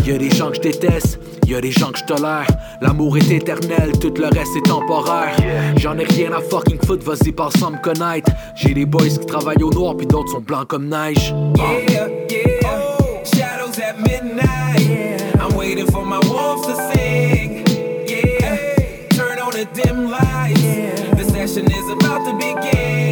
Y'a 0.07 0.19
des 0.19 0.31
gens 0.31 0.51
que 0.51 0.57
je 0.57 0.61
déteste, 0.61 1.19
y'a 1.47 1.61
des 1.61 1.71
gens 1.71 1.91
que 1.91 1.99
je 1.99 2.05
tolère. 2.05 2.47
L'amour 2.83 3.17
est 3.17 3.31
éternel, 3.31 3.93
tout 3.99 4.13
le 4.17 4.27
reste 4.27 4.57
est 4.57 4.69
temporaire. 4.69 5.35
J'en 5.77 5.97
ai 5.99 6.05
rien 6.05 6.33
à 6.33 6.41
fucking 6.41 6.79
foutre, 6.85 7.05
vas-y, 7.05 7.33
passe 7.33 7.55
sans 7.59 7.71
me 7.71 7.79
connaître. 7.79 8.31
Des 8.81 8.87
boys 8.87 9.09
qui 9.09 9.27
travaillent 9.27 9.63
au 9.63 9.71
noir, 9.71 9.95
puis 9.95 10.07
d'autres 10.07 10.31
sont 10.31 10.41
blancs 10.41 10.69
comme 10.69 10.89
neige. 10.89 11.35
Yeah, 11.59 12.09
yeah. 12.31 13.25
Shadows 13.25 13.79
at 13.79 13.99
midnight. 13.99 15.21
I'm 15.39 15.55
waiting 15.55 15.87
for 15.87 16.03
my 16.03 16.19
wolves 16.21 16.67
to 16.67 16.75
sing. 16.91 17.67
Yeah. 18.09 18.57
Turn 19.11 19.39
on 19.39 19.53
the 19.53 19.67
dim 19.75 20.11
lights. 20.11 20.63
The 21.15 21.25
session 21.25 21.67
is 21.67 21.91
about 21.91 22.25
to 22.25 22.33
begin. 22.39 23.10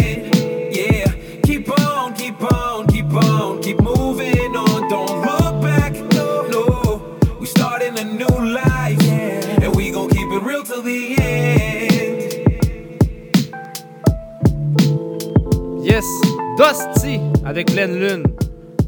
Dusty 16.56 17.18
avec 17.44 17.72
Pleine 17.72 17.98
Lune. 17.98 18.22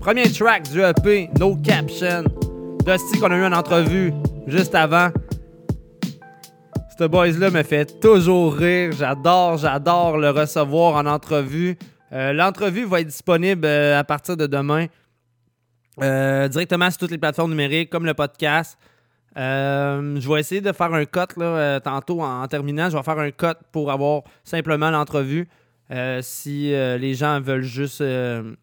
Premier 0.01 0.31
track 0.31 0.71
du 0.71 0.81
EP 0.81 1.29
No 1.41 1.57
Caption. 1.57 2.23
Dusty 2.87 3.19
qu'on 3.19 3.33
a 3.33 3.37
eu 3.37 3.45
en 3.45 3.53
entrevue 3.53 4.13
juste 4.47 4.77
avant. 4.77 5.09
Ce 6.97 7.05
boys-là 7.05 7.51
me 7.51 7.65
fait 7.65 7.99
toujours 7.99 8.55
rire. 8.55 8.93
J'adore, 8.93 9.57
j'adore 9.57 10.19
le 10.19 10.31
recevoir 10.31 10.95
en 10.95 11.07
entrevue. 11.07 11.77
Euh, 12.13 12.33
l'entrevue 12.33 12.85
va 12.85 13.01
être 13.01 13.09
disponible 13.09 13.65
euh, 13.65 13.99
à 13.99 14.05
partir 14.05 14.37
de 14.37 14.47
demain 14.47 14.87
euh, 16.01 16.47
directement 16.47 16.91
sur 16.91 17.01
toutes 17.01 17.11
les 17.11 17.19
plateformes 17.19 17.51
numériques 17.51 17.91
comme 17.91 18.07
le 18.07 18.15
podcast. 18.15 18.79
Je 19.35 20.33
vais 20.33 20.41
essayer 20.41 20.61
de 20.61 20.71
faire 20.71 20.95
un 20.95 21.05
cut 21.07 21.39
là, 21.39 21.81
tantôt 21.81 22.21
en, 22.21 22.43
en, 22.43 22.47
terminant. 22.47 22.89
Je 22.89 22.97
vais 22.97 23.03
faire 23.03 23.19
un 23.19 23.33
cut 23.33 23.59
pour 23.73 23.91
avoir 23.91 24.23
simplement 24.45 24.91
l'entrevue. 24.91 25.49
Euh, 25.91 26.21
si 26.23 26.73
euh, 26.73 26.99
les 26.99 27.15
gens 27.15 27.41
veulent 27.41 27.63
juste, 27.63 28.01
euh, 28.01 28.55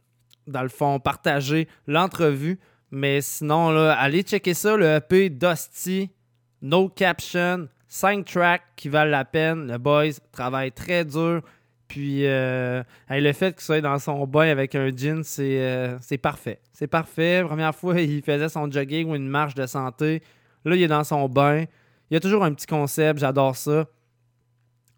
dans 0.47 0.63
le 0.63 0.69
fond, 0.69 0.99
partager 0.99 1.67
l'entrevue. 1.85 2.59
Mais 2.89 3.19
sinon, 3.21 3.71
là, 3.71 3.93
allez 3.93 4.21
checker 4.21 4.53
ça, 4.53 4.77
le 4.77 4.85
EP 4.95 5.29
Dusty, 5.29 6.09
No 6.61 6.87
Caption, 6.87 7.67
5 7.89 8.25
tracks 8.25 8.63
qui 8.77 8.87
valent 8.87 9.11
la 9.11 9.25
peine. 9.25 9.69
Le 9.69 9.77
boys 9.77 10.13
travaille 10.31 10.71
très 10.71 11.03
dur. 11.03 11.41
Puis 11.89 12.23
le 12.23 12.83
fait 13.33 13.53
qu'il 13.53 13.61
soit 13.61 13.81
dans 13.81 13.99
son 13.99 14.25
bain 14.25 14.49
avec 14.49 14.75
un 14.75 14.89
jean, 14.95 15.23
c'est 15.23 16.17
parfait. 16.21 16.61
C'est 16.71 16.87
parfait. 16.87 17.43
Première 17.45 17.75
fois, 17.75 17.99
il 18.01 18.21
faisait 18.21 18.49
son 18.49 18.71
jogging 18.71 19.09
ou 19.09 19.15
une 19.15 19.27
marche 19.27 19.55
de 19.55 19.65
santé. 19.65 20.21
Là, 20.63 20.75
il 20.75 20.81
est 20.81 20.87
dans 20.87 21.03
son 21.03 21.27
bain. 21.27 21.65
Il 22.09 22.13
y 22.13 22.17
a 22.17 22.19
toujours 22.21 22.43
un 22.43 22.53
petit 22.53 22.67
concept. 22.67 23.19
J'adore 23.19 23.57
ça. 23.57 23.85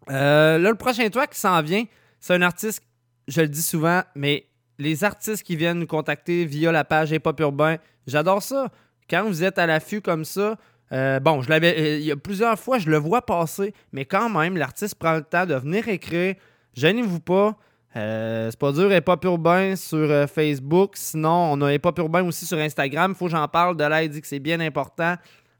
Là, 0.06 0.58
le 0.58 0.74
prochain 0.74 1.08
track 1.10 1.30
qui 1.30 1.40
s'en 1.40 1.60
vient, 1.62 1.84
c'est 2.20 2.34
un 2.34 2.42
artiste, 2.42 2.82
je 3.28 3.40
le 3.40 3.48
dis 3.48 3.62
souvent, 3.62 4.02
mais 4.14 4.46
les 4.78 5.04
artistes 5.04 5.42
qui 5.42 5.56
viennent 5.56 5.78
nous 5.78 5.86
contacter 5.86 6.44
via 6.44 6.70
la 6.70 6.84
page 6.84 7.10
Hip 7.10 7.22
Urbain, 7.38 7.76
j'adore 8.06 8.42
ça. 8.42 8.68
Quand 9.08 9.24
vous 9.24 9.42
êtes 9.42 9.58
à 9.58 9.66
l'affût 9.66 10.00
comme 10.00 10.24
ça, 10.24 10.56
euh, 10.92 11.20
bon, 11.20 11.40
je 11.42 11.48
l'avais, 11.48 11.78
euh, 11.78 11.98
il 11.98 12.04
y 12.04 12.10
a 12.10 12.16
plusieurs 12.16 12.58
fois, 12.58 12.78
je 12.78 12.90
le 12.90 12.96
vois 12.96 13.22
passer, 13.22 13.74
mais 13.92 14.04
quand 14.04 14.28
même, 14.28 14.56
l'artiste 14.56 14.96
prend 14.96 15.14
le 15.14 15.22
temps 15.22 15.46
de 15.46 15.54
venir 15.54 15.88
écrire. 15.88 16.34
Gênez-vous 16.74 17.20
pas. 17.20 17.56
Euh, 17.96 18.48
c'est 18.50 18.58
pas 18.58 18.72
dur, 18.72 18.92
Hip 18.92 19.04
Urbain 19.24 19.76
sur 19.76 20.28
Facebook. 20.28 20.92
Sinon, 20.94 21.52
on 21.52 21.62
a 21.62 21.72
Hip 21.72 21.86
Urbain 21.96 22.24
aussi 22.24 22.46
sur 22.46 22.58
Instagram. 22.58 23.14
Faut 23.14 23.26
que 23.26 23.32
j'en 23.32 23.48
parle. 23.48 23.76
De 23.76 23.84
là, 23.84 24.02
il 24.02 24.10
dit 24.10 24.20
que 24.20 24.26
c'est 24.26 24.38
bien 24.38 24.60
important. 24.60 25.16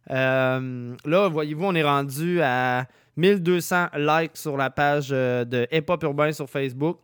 Là, 0.08 1.28
voyez-vous, 1.28 1.64
on 1.64 1.74
est 1.74 1.82
rendu 1.82 2.40
à 2.42 2.86
1200 3.20 3.88
likes 3.96 4.36
sur 4.36 4.56
la 4.56 4.70
page 4.70 5.08
euh, 5.12 5.44
de 5.44 5.68
Hip 5.70 5.84
Hop 5.88 6.02
Urbain 6.02 6.32
sur 6.32 6.48
Facebook. 6.48 6.98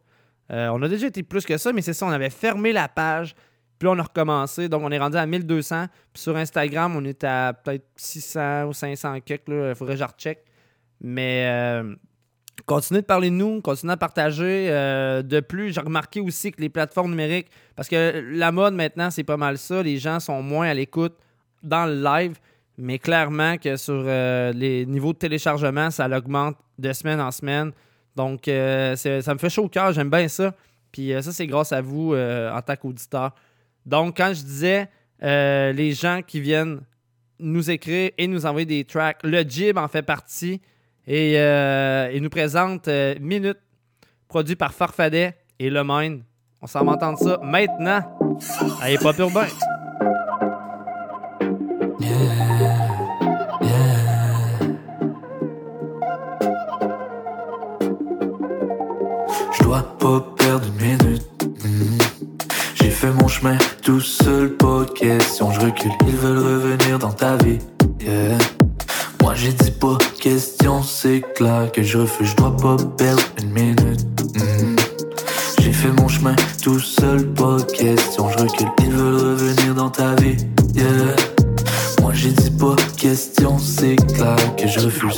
Euh, 0.50 0.68
on 0.72 0.80
a 0.82 0.88
déjà 0.88 1.06
été 1.06 1.22
plus 1.22 1.44
que 1.44 1.56
ça, 1.58 1.72
mais 1.72 1.82
c'est 1.82 1.92
ça, 1.92 2.06
on 2.06 2.10
avait 2.10 2.30
fermé 2.30 2.72
la 2.72 2.88
page, 2.88 3.34
puis 3.78 3.88
on 3.88 3.98
a 3.98 4.02
recommencé. 4.02 4.68
Donc, 4.68 4.82
on 4.82 4.90
est 4.90 4.98
rendu 4.98 5.16
à 5.16 5.26
1200. 5.26 5.86
Puis 6.12 6.22
sur 6.22 6.36
Instagram, 6.36 6.96
on 6.96 7.04
est 7.04 7.22
à 7.24 7.52
peut-être 7.52 7.86
600 7.96 8.66
ou 8.66 8.72
500 8.72 9.20
quelques. 9.20 9.48
Il 9.48 9.74
faudrait 9.74 9.94
que 9.94 10.00
je 10.00 10.04
recheck. 10.04 10.44
Mais 11.00 11.46
euh, 11.46 11.94
continuez 12.64 13.02
de 13.02 13.06
parler 13.06 13.28
de 13.28 13.34
nous, 13.34 13.60
continuez 13.60 13.92
à 13.92 13.96
partager. 13.98 14.68
De 14.68 15.40
plus, 15.40 15.74
j'ai 15.74 15.80
remarqué 15.80 16.20
aussi 16.20 16.52
que 16.52 16.60
les 16.60 16.70
plateformes 16.70 17.10
numériques, 17.10 17.48
parce 17.74 17.88
que 17.88 18.24
la 18.32 18.50
mode 18.50 18.74
maintenant, 18.74 19.10
c'est 19.10 19.24
pas 19.24 19.36
mal 19.36 19.58
ça. 19.58 19.82
Les 19.82 19.98
gens 19.98 20.20
sont 20.20 20.42
moins 20.42 20.68
à 20.68 20.74
l'écoute 20.74 21.16
dans 21.62 21.84
le 21.84 22.02
live. 22.02 22.38
Mais 22.78 22.98
clairement 22.98 23.56
que 23.56 23.76
sur 23.76 24.02
euh, 24.06 24.52
les 24.52 24.84
niveaux 24.86 25.12
de 25.12 25.18
téléchargement, 25.18 25.90
ça 25.90 26.06
augmente 26.08 26.56
de 26.78 26.92
semaine 26.92 27.20
en 27.20 27.30
semaine. 27.30 27.72
Donc, 28.14 28.48
euh, 28.48 28.96
ça 28.96 29.34
me 29.34 29.38
fait 29.38 29.48
chaud 29.48 29.64
au 29.64 29.68
cœur. 29.68 29.92
J'aime 29.92 30.10
bien 30.10 30.28
ça. 30.28 30.54
Puis 30.92 31.12
euh, 31.12 31.22
ça, 31.22 31.32
c'est 31.32 31.46
grâce 31.46 31.72
à 31.72 31.80
vous 31.80 32.14
en 32.14 32.60
tant 32.62 32.76
qu'auditeur. 32.76 33.34
Donc, 33.84 34.18
quand 34.18 34.32
je 34.34 34.42
disais 34.42 34.88
les 35.20 35.92
gens 35.92 36.20
qui 36.26 36.40
viennent 36.40 36.80
nous 37.38 37.70
écrire 37.70 38.10
et 38.16 38.26
nous 38.26 38.46
envoyer 38.46 38.66
des 38.66 38.84
tracks, 38.84 39.18
le 39.22 39.42
Jib 39.42 39.78
en 39.78 39.88
fait 39.88 40.02
partie. 40.02 40.60
Et 41.06 41.34
il 42.14 42.22
nous 42.22 42.30
présente 42.30 42.88
Minute, 43.20 43.58
produit 44.28 44.56
par 44.56 44.74
Farfadet 44.74 45.34
et 45.58 45.70
Le 45.70 45.82
Mine. 45.84 46.22
On 46.60 46.66
s'en 46.66 46.84
va 46.84 46.92
entendre 46.92 47.18
ça 47.18 47.38
maintenant. 47.42 48.00
Allez, 48.82 48.98
pas 48.98 49.16
urbain. 49.18 49.46
Mhm. 60.06 61.98
J'ai 62.74 62.90
fait 62.90 63.10
mon 63.10 63.26
chemin 63.26 63.58
tout 63.82 64.00
seul, 64.00 64.50
pas 64.50 64.84
question. 64.94 65.50
Je 65.50 65.60
recule, 65.60 65.90
ils 66.06 66.14
veulent 66.14 66.38
revenir 66.38 66.98
dans 67.00 67.10
ta 67.10 67.36
vie. 67.38 67.58
Moi 69.20 69.34
j'ai 69.34 69.52
dit 69.52 69.72
pas 69.72 69.98
question, 70.20 70.84
c'est 70.84 71.22
clair 71.34 71.72
que 71.72 71.82
je 71.82 71.98
refuse. 71.98 72.30
Je 72.30 72.36
dois 72.36 72.56
pas 72.56 72.76
perdre 72.96 73.22
une 73.42 73.50
minute. 73.50 74.06
J'ai 75.58 75.72
fait 75.72 75.90
mon 75.90 76.06
chemin 76.06 76.36
tout 76.62 76.78
seul, 76.78 77.26
pas 77.32 77.56
question. 77.76 78.30
Je 78.30 78.38
recule, 78.38 78.68
ils 78.84 78.92
veulent 78.92 79.16
revenir 79.16 79.74
dans 79.74 79.90
ta 79.90 80.14
vie. 80.14 80.36
Yeah. 80.74 81.16
Moi 82.00 82.12
j'ai 82.14 82.30
dit 82.30 82.50
pas 82.52 82.76
question, 82.96 83.58
c'est 83.58 83.96
clair 83.96 84.36
que 84.56 84.68
je 84.68 84.78
refuse. 84.78 85.16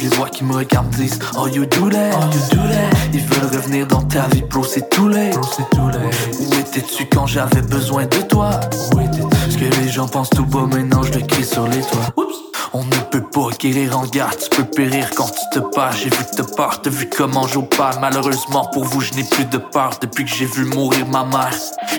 Je 0.00 0.08
les 0.08 0.16
vois 0.16 0.30
qui 0.30 0.44
me 0.44 0.54
regardent 0.54 0.88
disent 0.90 1.18
Oh 1.36 1.46
you 1.46 1.66
do 1.66 1.90
that, 1.90 2.12
oh 2.14 2.24
you 2.32 2.56
do 2.56 2.62
that. 2.68 2.96
Ils 3.12 3.20
veulent 3.20 3.54
revenir 3.54 3.86
dans 3.86 4.00
ta 4.00 4.28
vie, 4.28 4.40
bro, 4.40 4.64
c'est 4.64 4.88
too 4.88 5.08
late. 5.08 5.34
Bro, 5.34 5.42
c'est 5.54 5.68
too 5.76 5.88
late. 5.88 6.14
Où 6.40 6.54
étais-tu 6.54 7.04
quand 7.04 7.26
j'avais 7.26 7.60
besoin 7.60 8.04
de 8.04 8.22
toi? 8.22 8.60
Où 8.94 9.00
étais-tu? 9.00 9.50
Ce 9.50 9.58
que 9.58 9.80
les 9.82 9.88
gens 9.90 10.08
pensent 10.08 10.30
tout 10.30 10.46
bas, 10.46 10.66
maintenant 10.66 11.02
je 11.02 11.18
le 11.18 11.26
crie 11.26 11.44
sur 11.44 11.68
les 11.68 11.82
toits. 11.82 12.14
Oups. 12.16 12.34
On 12.72 12.82
ne 12.82 12.96
peut 13.10 13.20
pas 13.20 13.50
guérir 13.58 13.98
en 13.98 14.06
garde, 14.06 14.36
tu 14.38 14.48
peux 14.48 14.64
périr 14.64 15.10
quand 15.14 15.26
tu 15.26 15.58
te 15.58 15.58
pars. 15.58 15.92
J'ai 15.92 16.08
vu 16.08 16.24
te 16.34 16.42
part, 16.56 16.80
t'as 16.80 16.88
vu 16.88 17.06
comment 17.10 17.46
j'opère. 17.46 17.98
Malheureusement 18.00 18.70
pour 18.72 18.84
vous, 18.84 19.02
je 19.02 19.12
n'ai 19.12 19.24
plus 19.24 19.44
de 19.44 19.58
peur 19.58 19.98
depuis 20.00 20.24
que 20.24 20.30
j'ai 20.30 20.46
vu 20.46 20.64
mourir 20.64 21.04
ma 21.08 21.24
mère. 21.24 21.54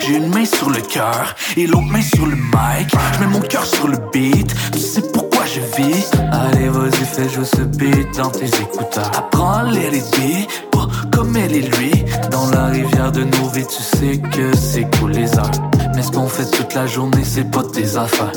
J'ai 0.08 0.16
une 0.16 0.34
main 0.34 0.46
sur 0.46 0.72
le 0.72 0.82
cœur 0.82 1.36
et 1.56 1.68
l'autre 1.68 1.84
main 1.84 2.02
sur 2.02 2.26
le 2.26 2.36
mic. 2.36 2.90
Je 3.14 3.20
mets 3.20 3.28
mon 3.28 3.42
cœur 3.42 3.66
sur 3.66 3.88
le 3.88 3.98
beat, 4.12 4.56
tu 4.72 4.80
sais 4.80 5.04
pourquoi 5.14 5.31
je 5.54 5.82
vis. 5.82 6.12
Allez, 6.32 6.70
vas-y, 6.70 7.06
fais 7.06 7.30
jouer 7.30 7.46
ce 7.46 7.62
beat 7.62 8.18
dans 8.18 8.30
tes 8.30 8.46
écouteurs. 8.46 9.12
Apprends 9.18 9.64
les 9.64 9.90
pas 10.72 10.88
comme 11.12 11.36
elle 11.36 11.56
et 11.56 11.62
lui. 11.62 11.92
Dans 12.32 12.50
la 12.52 12.68
rivière 12.68 13.12
de 13.12 13.24
nos 13.24 13.50
tu 13.52 13.84
sais 13.84 14.18
que 14.18 14.56
c'est 14.56 14.88
cool 14.98 15.12
les 15.12 15.38
heures. 15.38 15.52
Mais 15.96 16.02
ce 16.02 16.12
qu'on 16.12 16.28
fait 16.28 16.50
toute 16.50 16.74
la 16.74 16.88
journée, 16.88 17.24
c'est 17.24 17.50
pas 17.50 17.64
tes 17.64 17.98
affaires. 17.98 18.32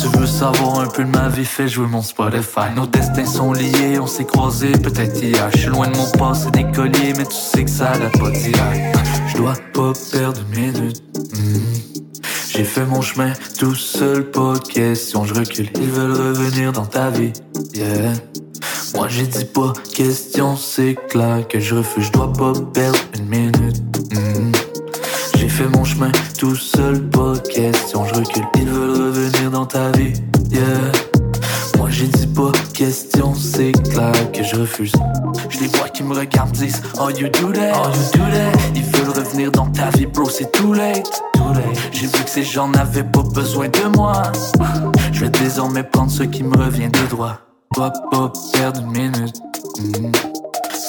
Tu 0.00 0.18
veux 0.18 0.26
savoir 0.26 0.80
un 0.80 0.88
peu 0.88 1.04
de 1.04 1.10
ma 1.10 1.28
vie, 1.28 1.44
fais 1.44 1.68
jouer 1.68 1.86
mon 1.86 2.02
Spotify. 2.02 2.74
Nos 2.74 2.86
destins 2.86 3.26
sont 3.26 3.52
liés, 3.52 3.98
on 4.00 4.06
s'est 4.06 4.24
croisés 4.24 4.72
peut-être 4.72 5.22
hier. 5.22 5.50
Je 5.52 5.58
suis 5.58 5.68
loin 5.68 5.88
de 5.88 5.96
mon 5.96 6.10
passé 6.10 6.50
d'écolier, 6.50 7.12
mais 7.16 7.24
tu 7.24 7.36
sais 7.36 7.64
que 7.64 7.70
ça 7.70 7.92
date 7.98 8.18
pas 8.18 8.30
d'hier. 8.30 8.92
Je 9.28 9.36
dois 9.36 9.54
pas 9.72 9.92
perdre 10.10 10.40
une 10.52 10.60
minute. 10.60 11.02
Mhm. 11.34 11.62
J'ai 12.48 12.64
fait 12.64 12.84
mon 12.84 13.00
chemin 13.00 13.32
tout 13.58 13.74
seul, 13.74 14.30
pas 14.30 14.54
question. 14.58 15.24
Je 15.24 15.34
recule, 15.34 15.70
ils 15.74 15.90
veulent 15.90 16.12
revenir 16.12 16.72
dans 16.72 16.86
ta 16.86 17.10
vie. 17.10 17.32
Yeah. 17.74 18.12
Moi 18.94 19.08
j'ai 19.08 19.26
dit 19.26 19.46
pas 19.46 19.72
question, 19.94 20.56
c'est 20.56 20.96
clair 21.08 21.46
que 21.48 21.60
je 21.60 21.76
refuse. 21.76 22.06
Je 22.06 22.12
dois 22.12 22.32
pas 22.32 22.52
perdre 22.74 22.98
une 23.18 23.26
minute. 23.26 23.82
Mhm. 24.12 24.52
J'ai 25.42 25.48
fait 25.48 25.66
mon 25.66 25.82
chemin 25.82 26.12
tout 26.38 26.54
seul, 26.54 27.00
pas 27.10 27.32
question. 27.52 28.06
Je 28.06 28.14
recule, 28.14 28.44
ils 28.54 28.68
veulent 28.68 29.08
revenir 29.08 29.50
dans 29.50 29.66
ta 29.66 29.90
vie. 29.90 30.12
Yeah. 30.52 30.62
Moi 31.78 31.90
j'ai 31.90 32.06
dit 32.06 32.28
pas 32.28 32.52
question, 32.72 33.34
c'est 33.34 33.72
clair 33.72 34.12
que 34.32 34.44
je 34.44 34.54
refuse. 34.54 34.92
Je 35.48 35.58
les 35.58 35.66
vois 35.66 35.88
qui 35.88 36.04
me 36.04 36.14
regardent, 36.14 36.52
disent 36.52 36.80
Oh 37.00 37.10
you 37.10 37.28
do 37.28 37.50
that, 37.50 37.72
oh 37.74 37.88
you 37.88 38.20
do 38.20 38.30
that. 38.30 38.52
Ils 38.76 38.84
veulent 38.84 39.18
revenir 39.18 39.50
dans 39.50 39.66
ta 39.66 39.90
vie, 39.90 40.06
bro, 40.06 40.30
c'est 40.30 40.52
too 40.52 40.74
late. 40.74 41.10
Too 41.34 41.54
late. 41.54 41.90
J'ai 41.90 42.06
vu 42.06 42.22
que 42.22 42.30
ces 42.30 42.44
gens 42.44 42.68
n'avaient 42.68 43.02
pas 43.02 43.24
besoin 43.34 43.66
de 43.66 43.96
moi. 43.96 44.22
Je 45.10 45.24
vais 45.24 45.30
désormais 45.30 45.82
prendre 45.82 46.12
ce 46.12 46.22
qui 46.22 46.44
me 46.44 46.56
revient 46.56 46.88
de 46.88 47.04
droit. 47.10 47.40
Dois 47.74 47.92
pas 48.12 48.32
perdre 48.52 48.80
une 48.82 48.92
minute. 48.92 49.40
Mhm. 49.80 50.12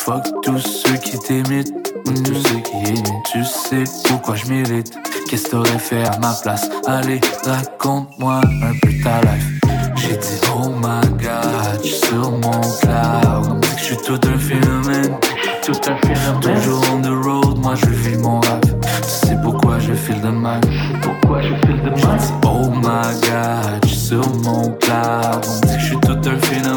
Fuck 0.06 0.26
tous 0.44 0.60
ceux 0.60 0.98
qui 0.98 1.18
t'imitent, 1.18 1.72
ou 2.06 2.12
tous 2.12 2.36
ceux 2.36 2.60
qui 2.60 2.76
imitent. 2.90 3.08
Tu 3.32 3.42
sais 3.46 3.86
pourquoi 4.10 4.36
je 4.36 4.48
mérite. 4.48 4.92
Qu'est-ce 5.30 5.46
que 5.46 5.52
t'aurais 5.52 5.80
fait 5.80 6.04
à 6.04 6.18
ma 6.20 6.34
place? 6.44 6.70
Allez, 6.86 7.22
raconte-moi 7.46 8.42
un 8.64 8.74
peu 8.82 8.90
ta 9.02 9.22
life. 9.22 9.62
J'ai 9.96 10.18
dit 10.18 10.42
oh 10.54 10.68
my 10.68 11.08
god, 11.24 11.80
j'suis 11.82 11.96
sur 12.06 12.32
mon 12.32 12.52
cloud. 12.82 13.48
On 13.50 13.54
me 13.54 13.62
dit 13.62 13.76
que 13.76 13.80
j'suis 13.80 13.98
tout 14.06 14.20
un 14.26 14.38
phénomène. 14.38 15.16
Tout 15.64 15.72
un 15.88 15.96
phénomène. 16.06 16.58
Toujours 16.58 16.84
on 16.94 17.02
the 17.02 17.26
road, 17.26 17.58
moi 17.60 17.76
je 17.76 17.86
vis 17.86 18.18
mon 18.18 18.42
rêve. 18.42 18.60
Tu 19.04 19.28
sais 19.28 19.38
pourquoi 19.42 19.80
je 19.80 19.94
file 19.94 20.20
de 20.20 20.28
mal? 20.28 20.60
Pourquoi 21.02 21.42
je 21.44 21.56
file 21.66 21.82
de 21.82 21.90
mal? 21.92 21.96
J'ai 21.96 22.28
dit 22.28 22.34
oh 22.46 22.70
my 22.76 23.22
god, 23.22 23.86
j'suis 23.86 23.96
sur 23.96 24.36
mon 24.40 24.70
cloud. 24.74 25.46
On 25.48 25.56
me 25.56 25.62
dit 25.62 25.76
que 25.76 25.80
j'suis 25.80 26.00
tout 26.02 26.30
un 26.30 26.38
phénomène. 26.40 26.73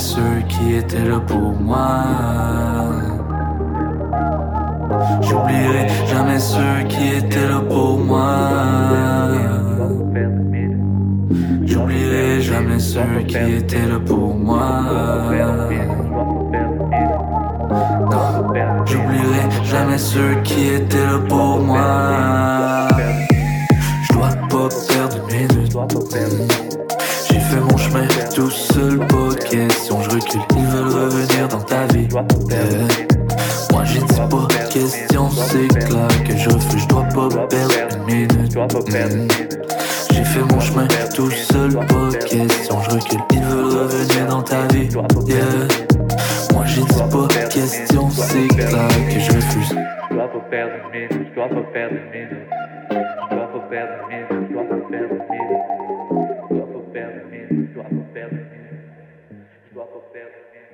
Ceux 0.00 0.40
qui 0.48 0.74
étaient 0.76 1.04
là 1.04 1.20
pour 1.20 1.52
moi. 1.60 1.88
J'oublierai 5.20 5.88
jamais 6.10 6.38
ceux 6.38 6.78
qui 6.88 7.16
étaient 7.18 7.48
là 7.48 7.60
pour 7.68 7.98
moi. 7.98 8.30
J'oublierai 11.64 12.40
jamais 12.40 12.78
ceux 12.78 13.20
qui 13.28 13.36
étaient 13.58 13.86
là 13.86 13.98
pour 14.06 14.34
moi. 14.34 14.70
J'oublierai 18.86 19.44
jamais 19.64 19.98
ceux 19.98 20.34
qui 20.42 20.68
étaient 20.76 21.06
là 21.06 21.18
pour 21.28 21.60
moi. 21.60 22.99
Yeah. 32.20 32.86
Moi 33.72 33.84
j'ai 33.84 34.00
dit 34.00 34.20
pas 34.28 34.46
question, 34.70 35.30
c'est 35.30 35.68
clair 35.68 36.08
que 36.24 36.36
je 36.36 36.50
refuse. 36.50 36.82
Je 36.82 36.88
dois 36.88 37.04
pas 37.04 37.28
perdre 37.46 37.74
une 37.96 38.04
minute. 38.04 38.58
J'ai 40.12 40.24
fait 40.24 40.42
mon 40.52 40.60
chemin 40.60 40.86
tout 41.14 41.30
seul, 41.30 41.72
pas 41.72 42.18
question. 42.28 42.82
Je 42.82 42.90
recule, 42.90 43.20
ils 43.32 43.42
veulent 43.42 43.64
revenir 43.64 44.26
dans 44.26 44.42
ta 44.42 44.66
vie. 44.66 44.88
Yeah. 45.26 45.68
Moi 46.52 46.64
j'ai 46.66 46.82
dit 46.82 47.02
pas 47.10 47.28
question, 47.48 48.10
c'est 48.10 48.48
clair 48.48 48.88
que 49.08 49.18
je 49.18 49.32
refuse. 49.32 49.74
Je 50.10 50.14
dois 50.14 50.28
pas 50.28 50.40
perdre 50.50 50.72
une 50.84 50.90
minute, 51.00 51.26
je 51.30 51.34
dois 51.34 51.48
pas 51.48 51.62
perdre 51.72 51.94
une 51.94 52.10
minute. 52.10 52.46
Je 52.90 53.34
dois 53.34 53.46
pas 53.46 53.60
perdre 53.70 53.92
une 54.02 54.08
minute, 54.10 54.28
je 54.46 54.52
dois 54.52 54.64
pas 54.64 54.76
perdre 54.90 55.14
une 55.14 55.30
minute. 55.30 55.64
Je 56.50 56.92
perdre 56.92 57.14
une 57.14 57.30
minute, 57.30 57.68
je 57.70 57.74
dois 57.74 57.84
pas 57.84 58.04
perdre 58.12 58.36
perdre 60.12 60.34
une 60.34 60.52
minute, 60.52 60.69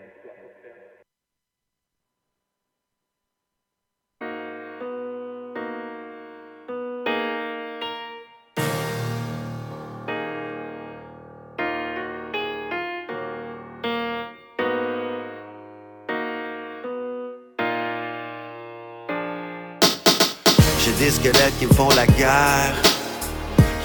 squelettes 21.17 21.59
qui 21.59 21.67
me 21.67 21.73
font 21.73 21.89
la 21.91 22.07
guerre. 22.07 22.75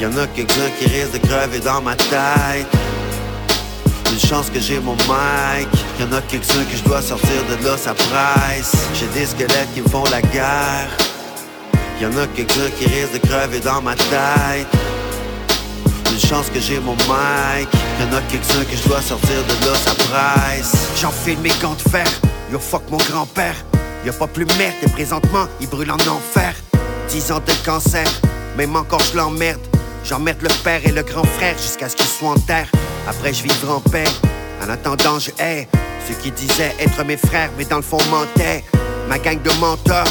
Y'en 0.01 0.15
a 0.17 0.27
quelques-uns 0.27 0.71
qui 0.77 0.85
risquent 0.85 1.13
de 1.13 1.27
crever 1.27 1.59
dans 1.59 1.81
ma 1.81 1.95
tête. 1.95 2.67
Une 4.11 4.19
chance 4.19 4.49
que 4.49 4.59
j'ai 4.59 4.79
mon 4.79 4.93
mic. 4.93 5.69
Y'en 5.99 6.11
a 6.11 6.21
quelques-uns 6.21 6.65
que 6.65 6.75
je 6.75 6.83
dois 6.83 7.01
sortir 7.01 7.41
de 7.49 7.65
là, 7.65 7.77
ça 7.77 7.93
presse. 7.93 8.73
J'ai 8.93 9.07
des 9.17 9.25
squelettes 9.25 9.73
qui 9.73 9.81
me 9.81 9.87
font 9.87 10.03
la 10.11 10.21
guerre. 10.21 10.89
Y'en 12.01 12.15
a 12.17 12.27
quelques-uns 12.35 12.71
qui 12.77 12.85
risquent 12.85 13.13
de 13.13 13.27
crever 13.27 13.59
dans 13.59 13.81
ma 13.81 13.95
tête. 13.95 14.67
Une 16.11 16.19
chance 16.19 16.49
que 16.53 16.59
j'ai 16.59 16.79
mon 16.79 16.93
mic. 16.93 17.69
Y'en 17.99 18.17
a 18.17 18.21
quelques-uns 18.29 18.65
que 18.65 18.75
je 18.75 18.87
dois 18.87 19.01
sortir 19.01 19.37
de 19.47 19.65
là, 19.65 19.75
ça 19.85 19.93
presse. 20.09 20.73
J'enfile 20.99 21.39
mes 21.39 21.53
gants 21.61 21.77
de 21.81 21.89
fer, 21.89 22.07
yo 22.51 22.59
fuck 22.59 22.83
mon 22.89 22.97
grand-père. 22.97 23.55
Y'a 24.05 24.13
pas 24.13 24.27
plus 24.27 24.45
merde 24.57 24.75
et 24.81 24.89
présentement 24.89 25.45
il 25.61 25.67
brûle 25.67 25.91
en 25.91 25.95
enfer. 25.95 26.55
10 27.11 27.31
ans 27.33 27.41
de 27.45 27.51
cancer, 27.65 28.07
même 28.55 28.73
encore 28.77 29.01
je 29.01 29.17
l'emmerde. 29.17 29.59
J'emmerde 30.05 30.41
le 30.41 30.63
père 30.63 30.79
et 30.85 30.93
le 30.93 31.03
grand 31.03 31.25
frère 31.25 31.57
jusqu'à 31.57 31.89
ce 31.89 31.97
qu'ils 31.97 32.05
soient 32.05 32.29
en 32.29 32.39
terre. 32.39 32.71
Après 33.05 33.33
je 33.33 33.43
vivrai 33.43 33.69
en 33.69 33.81
paix. 33.81 34.05
En 34.65 34.69
attendant 34.69 35.19
je 35.19 35.31
hais 35.37 35.67
ceux 36.07 36.13
qui 36.13 36.31
disaient 36.31 36.73
être 36.79 37.03
mes 37.03 37.17
frères, 37.17 37.49
mais 37.57 37.65
dans 37.65 37.75
le 37.75 37.81
fond 37.81 37.97
mentaient. 38.09 38.63
Ma 39.09 39.19
gang 39.19 39.41
de 39.41 39.51
menteurs, 39.59 40.07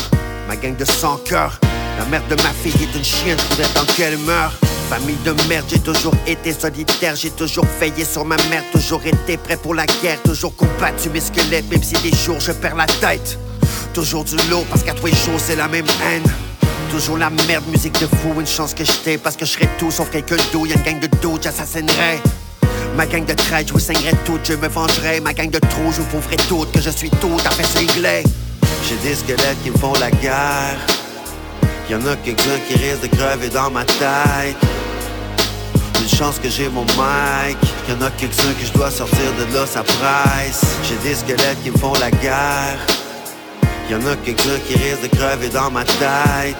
ma 0.46 0.56
gang 0.56 0.76
de 0.76 0.84
sans 0.84 1.16
cœur. 1.16 1.58
La 1.98 2.04
mère 2.04 2.22
de 2.28 2.34
ma 2.42 2.50
fille 2.50 2.74
est 2.82 2.94
une 2.94 3.04
chienne, 3.04 3.38
je 3.38 3.54
voudrais 3.54 3.72
tant 3.72 3.90
qu'elle 3.94 4.18
meure. 4.18 4.52
Famille 4.90 5.16
de 5.24 5.34
merde, 5.48 5.64
j'ai 5.70 5.78
toujours 5.78 6.14
été 6.26 6.52
solitaire, 6.52 7.16
j'ai 7.16 7.30
toujours 7.30 7.64
veillé 7.80 8.04
sur 8.04 8.26
ma 8.26 8.36
mère, 8.50 8.62
toujours 8.72 9.00
été 9.06 9.38
prêt 9.38 9.56
pour 9.56 9.74
la 9.74 9.86
guerre, 10.02 10.20
toujours 10.22 10.54
combattu 10.54 11.08
mes 11.08 11.20
squelettes, 11.20 11.70
même 11.70 11.82
si 11.82 11.94
des 12.02 12.14
jours 12.14 12.40
je 12.40 12.52
perds 12.52 12.76
la 12.76 12.86
tête. 12.86 13.38
Toujours 13.94 14.24
du 14.24 14.36
lot, 14.50 14.66
parce 14.68 14.82
qu'à 14.82 14.92
tous 14.92 15.06
les 15.06 15.12
jours 15.12 15.38
c'est 15.38 15.56
la 15.56 15.66
même 15.66 15.86
haine. 16.04 16.30
Toujours 16.90 17.18
la 17.18 17.30
merde, 17.30 17.64
musique 17.68 17.98
de 18.00 18.06
fou, 18.06 18.40
une 18.40 18.46
chance 18.46 18.74
que 18.74 18.84
j'étais, 18.84 19.16
parce 19.16 19.36
que 19.36 19.44
je 19.44 19.52
serais 19.52 19.68
tout 19.78 19.90
sauf 19.90 20.10
quelqu'un 20.10 20.36
d'eau, 20.52 20.66
y'a 20.66 20.74
une 20.76 20.82
gang 20.82 21.00
de 21.00 21.08
dos, 21.22 21.38
j'assassinerais. 21.40 22.20
Ma 22.96 23.06
gang 23.06 23.24
de 23.24 23.32
traite, 23.32 23.68
je 23.68 23.72
vous 23.72 23.78
saignerai 23.78 24.12
toutes, 24.24 24.44
je 24.44 24.54
me 24.54 24.66
vengerai. 24.66 25.20
Ma 25.20 25.32
gang 25.32 25.48
de 25.48 25.60
trous, 25.60 25.92
je 25.92 26.00
vous 26.00 26.08
prouverai 26.08 26.36
toutes 26.48 26.72
que 26.72 26.80
je 26.80 26.90
suis 26.90 27.10
tout 27.10 27.36
à 27.44 27.50
fait 27.50 27.64
cinglé. 27.64 28.24
J'ai 28.88 28.96
des 29.08 29.14
squelettes 29.14 29.62
qui 29.62 29.70
me 29.70 29.78
font 29.78 29.92
la 30.00 30.10
guerre. 30.10 30.76
Y'en 31.88 32.04
a 32.06 32.16
quelques-uns 32.16 32.58
qui 32.68 32.74
risquent 32.74 33.02
de 33.02 33.16
crever 33.16 33.48
dans 33.48 33.70
ma 33.70 33.84
tête. 33.84 34.56
Une 36.00 36.08
chance 36.08 36.40
que 36.42 36.48
j'ai 36.48 36.68
mon 36.68 36.82
mic. 36.82 37.56
Y'en 37.88 38.04
a 38.04 38.10
quelques-uns 38.10 38.52
que 38.58 38.66
je 38.66 38.72
dois 38.72 38.90
sortir 38.90 39.32
de 39.38 39.54
là, 39.54 39.64
ça 39.64 39.84
presse. 39.84 40.62
J'ai 40.82 41.08
des 41.08 41.14
squelettes 41.14 41.62
qui 41.62 41.70
me 41.70 41.78
font 41.78 41.94
la 42.00 42.10
guerre. 42.10 42.78
Y'en 43.90 44.06
a 44.06 44.14
quelques-uns 44.24 44.60
qui 44.68 44.74
risquent 44.74 45.02
de 45.02 45.16
crever 45.16 45.48
dans 45.48 45.68
ma 45.68 45.82
tête. 45.82 46.54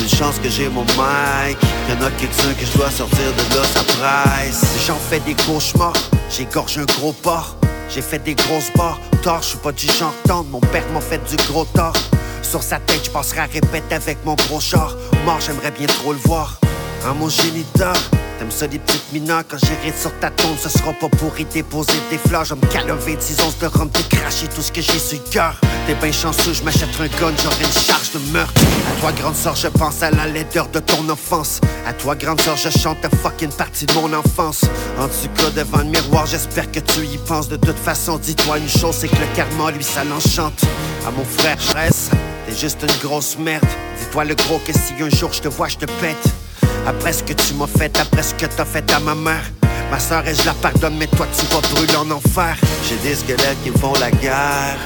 Une 0.00 0.08
chance 0.08 0.38
que 0.38 0.48
j'ai 0.48 0.68
mon 0.68 0.82
mic. 0.82 1.58
Y'en 1.88 2.06
a 2.06 2.10
quelques-uns 2.12 2.54
que 2.54 2.64
je 2.64 2.78
dois 2.78 2.92
sortir 2.92 3.18
de 3.18 3.56
là, 3.56 3.64
ça 3.74 3.82
presse. 3.82 4.64
J'en 4.86 4.94
fais 4.94 5.18
des 5.18 5.34
cauchemars, 5.34 5.92
j'égorge 6.30 6.78
un 6.78 6.84
gros 6.84 7.12
porc. 7.12 7.56
J'ai 7.92 8.02
fait 8.02 8.20
des 8.20 8.36
grosses 8.36 8.70
barres, 8.76 9.00
tort, 9.24 9.42
je 9.42 9.48
suis 9.48 9.58
pas 9.58 9.72
du 9.72 9.86
genre 9.88 10.14
tendre. 10.28 10.48
Mon 10.50 10.60
père 10.60 10.84
m'a 10.94 11.00
fait 11.00 11.20
du 11.28 11.34
gros 11.50 11.64
tort. 11.64 11.96
Sur 12.42 12.62
sa 12.62 12.78
tête, 12.78 13.06
je 13.06 13.10
passerai 13.10 13.40
à 13.40 13.46
répéter 13.46 13.96
avec 13.96 14.24
mon 14.24 14.36
gros 14.36 14.60
char. 14.60 14.94
Mort, 15.24 15.40
j'aimerais 15.40 15.72
bien 15.72 15.88
trop 15.88 16.12
le 16.12 16.20
voir. 16.20 16.60
En 17.08 17.14
mon 17.14 17.28
géniteur, 17.28 17.94
t'aimes 18.38 18.50
ça 18.50 18.66
des 18.66 18.78
petites 18.78 19.12
mineures. 19.12 19.42
Quand 19.48 19.56
j'irai 19.58 19.96
sur 19.96 20.12
ta 20.20 20.30
tombe, 20.30 20.56
ce 20.58 20.68
sera 20.68 20.92
pas 20.92 21.08
pour 21.08 21.38
y 21.40 21.44
déposer 21.44 21.98
des 22.10 22.18
fleurs. 22.18 22.44
Je 22.44 22.54
me 22.54 22.66
calaver 22.66 23.16
10 23.16 23.40
onces 23.42 23.58
de 23.58 23.66
rhum, 23.66 23.90
te 23.90 24.02
cracher 24.14 24.46
tout 24.48 24.60
ce 24.60 24.70
que 24.70 24.82
j'ai 24.82 24.98
sur 24.98 25.22
cœur. 25.30 25.54
T'es 25.86 25.94
bien 25.94 26.12
chanceux, 26.12 26.52
je 26.52 26.62
m'achèterai 26.62 27.04
un 27.04 27.20
gun, 27.20 27.32
j'aurai 27.42 27.64
une 27.64 27.82
charge 27.82 28.12
de 28.12 28.18
meurtre. 28.32 28.60
À 28.60 29.00
toi, 29.00 29.12
grande 29.12 29.34
sœur, 29.34 29.56
je 29.56 29.68
pense 29.68 30.02
à 30.02 30.10
la 30.10 30.26
laideur 30.26 30.68
de 30.68 30.78
ton 30.78 31.08
offense. 31.08 31.60
À 31.86 31.94
toi, 31.94 32.14
grande 32.14 32.40
sœur, 32.40 32.56
je 32.56 32.68
chante 32.68 33.00
ta 33.00 33.08
fucking 33.08 33.52
partie 33.52 33.86
de 33.86 33.94
mon 33.94 34.12
enfance. 34.12 34.62
En 34.98 35.08
tout 35.08 35.28
cas, 35.36 35.50
devant 35.56 35.78
le 35.78 35.84
miroir, 35.84 36.26
j'espère 36.26 36.70
que 36.70 36.80
tu 36.80 37.00
y 37.06 37.18
penses. 37.18 37.48
De 37.48 37.56
toute 37.56 37.78
façon, 37.78 38.18
dis-toi 38.18 38.58
une 38.58 38.68
chose, 38.68 38.96
c'est 39.00 39.08
que 39.08 39.16
le 39.16 39.26
karma, 39.34 39.70
lui, 39.70 39.82
ça 39.82 40.04
l'enchante. 40.04 40.60
À 41.06 41.10
mon 41.10 41.24
frère, 41.24 41.56
reste, 41.74 42.12
t'es 42.46 42.54
juste 42.54 42.82
une 42.82 43.08
grosse 43.08 43.38
merde. 43.38 43.64
Dis-toi 43.98 44.24
le 44.24 44.34
gros 44.34 44.58
que 44.58 44.72
si 44.72 45.02
un 45.02 45.08
jour 45.08 45.32
je 45.32 45.40
te 45.40 45.48
vois, 45.48 45.68
je 45.68 45.76
te 45.76 45.86
pète. 45.86 46.39
Après 46.86 47.12
ce 47.12 47.22
que 47.22 47.32
tu 47.32 47.54
m'as 47.54 47.66
fait, 47.66 47.98
après 47.98 48.22
ce 48.22 48.34
que 48.34 48.46
t'as 48.46 48.64
fait 48.64 48.90
à 48.92 49.00
ma 49.00 49.14
mère. 49.14 49.42
Ma 49.90 49.98
soeur 49.98 50.26
et 50.26 50.34
je 50.34 50.44
la 50.46 50.54
pardonne, 50.54 50.96
mais 50.96 51.06
toi 51.08 51.26
tu 51.36 51.44
vas 51.54 51.60
brûler 51.74 51.96
en 51.96 52.10
enfer. 52.10 52.56
J'ai 52.88 52.96
des 53.08 53.14
squelettes 53.14 53.62
qui 53.62 53.70
me 53.70 53.78
font 53.78 53.92
la 54.00 54.10
guerre. 54.10 54.78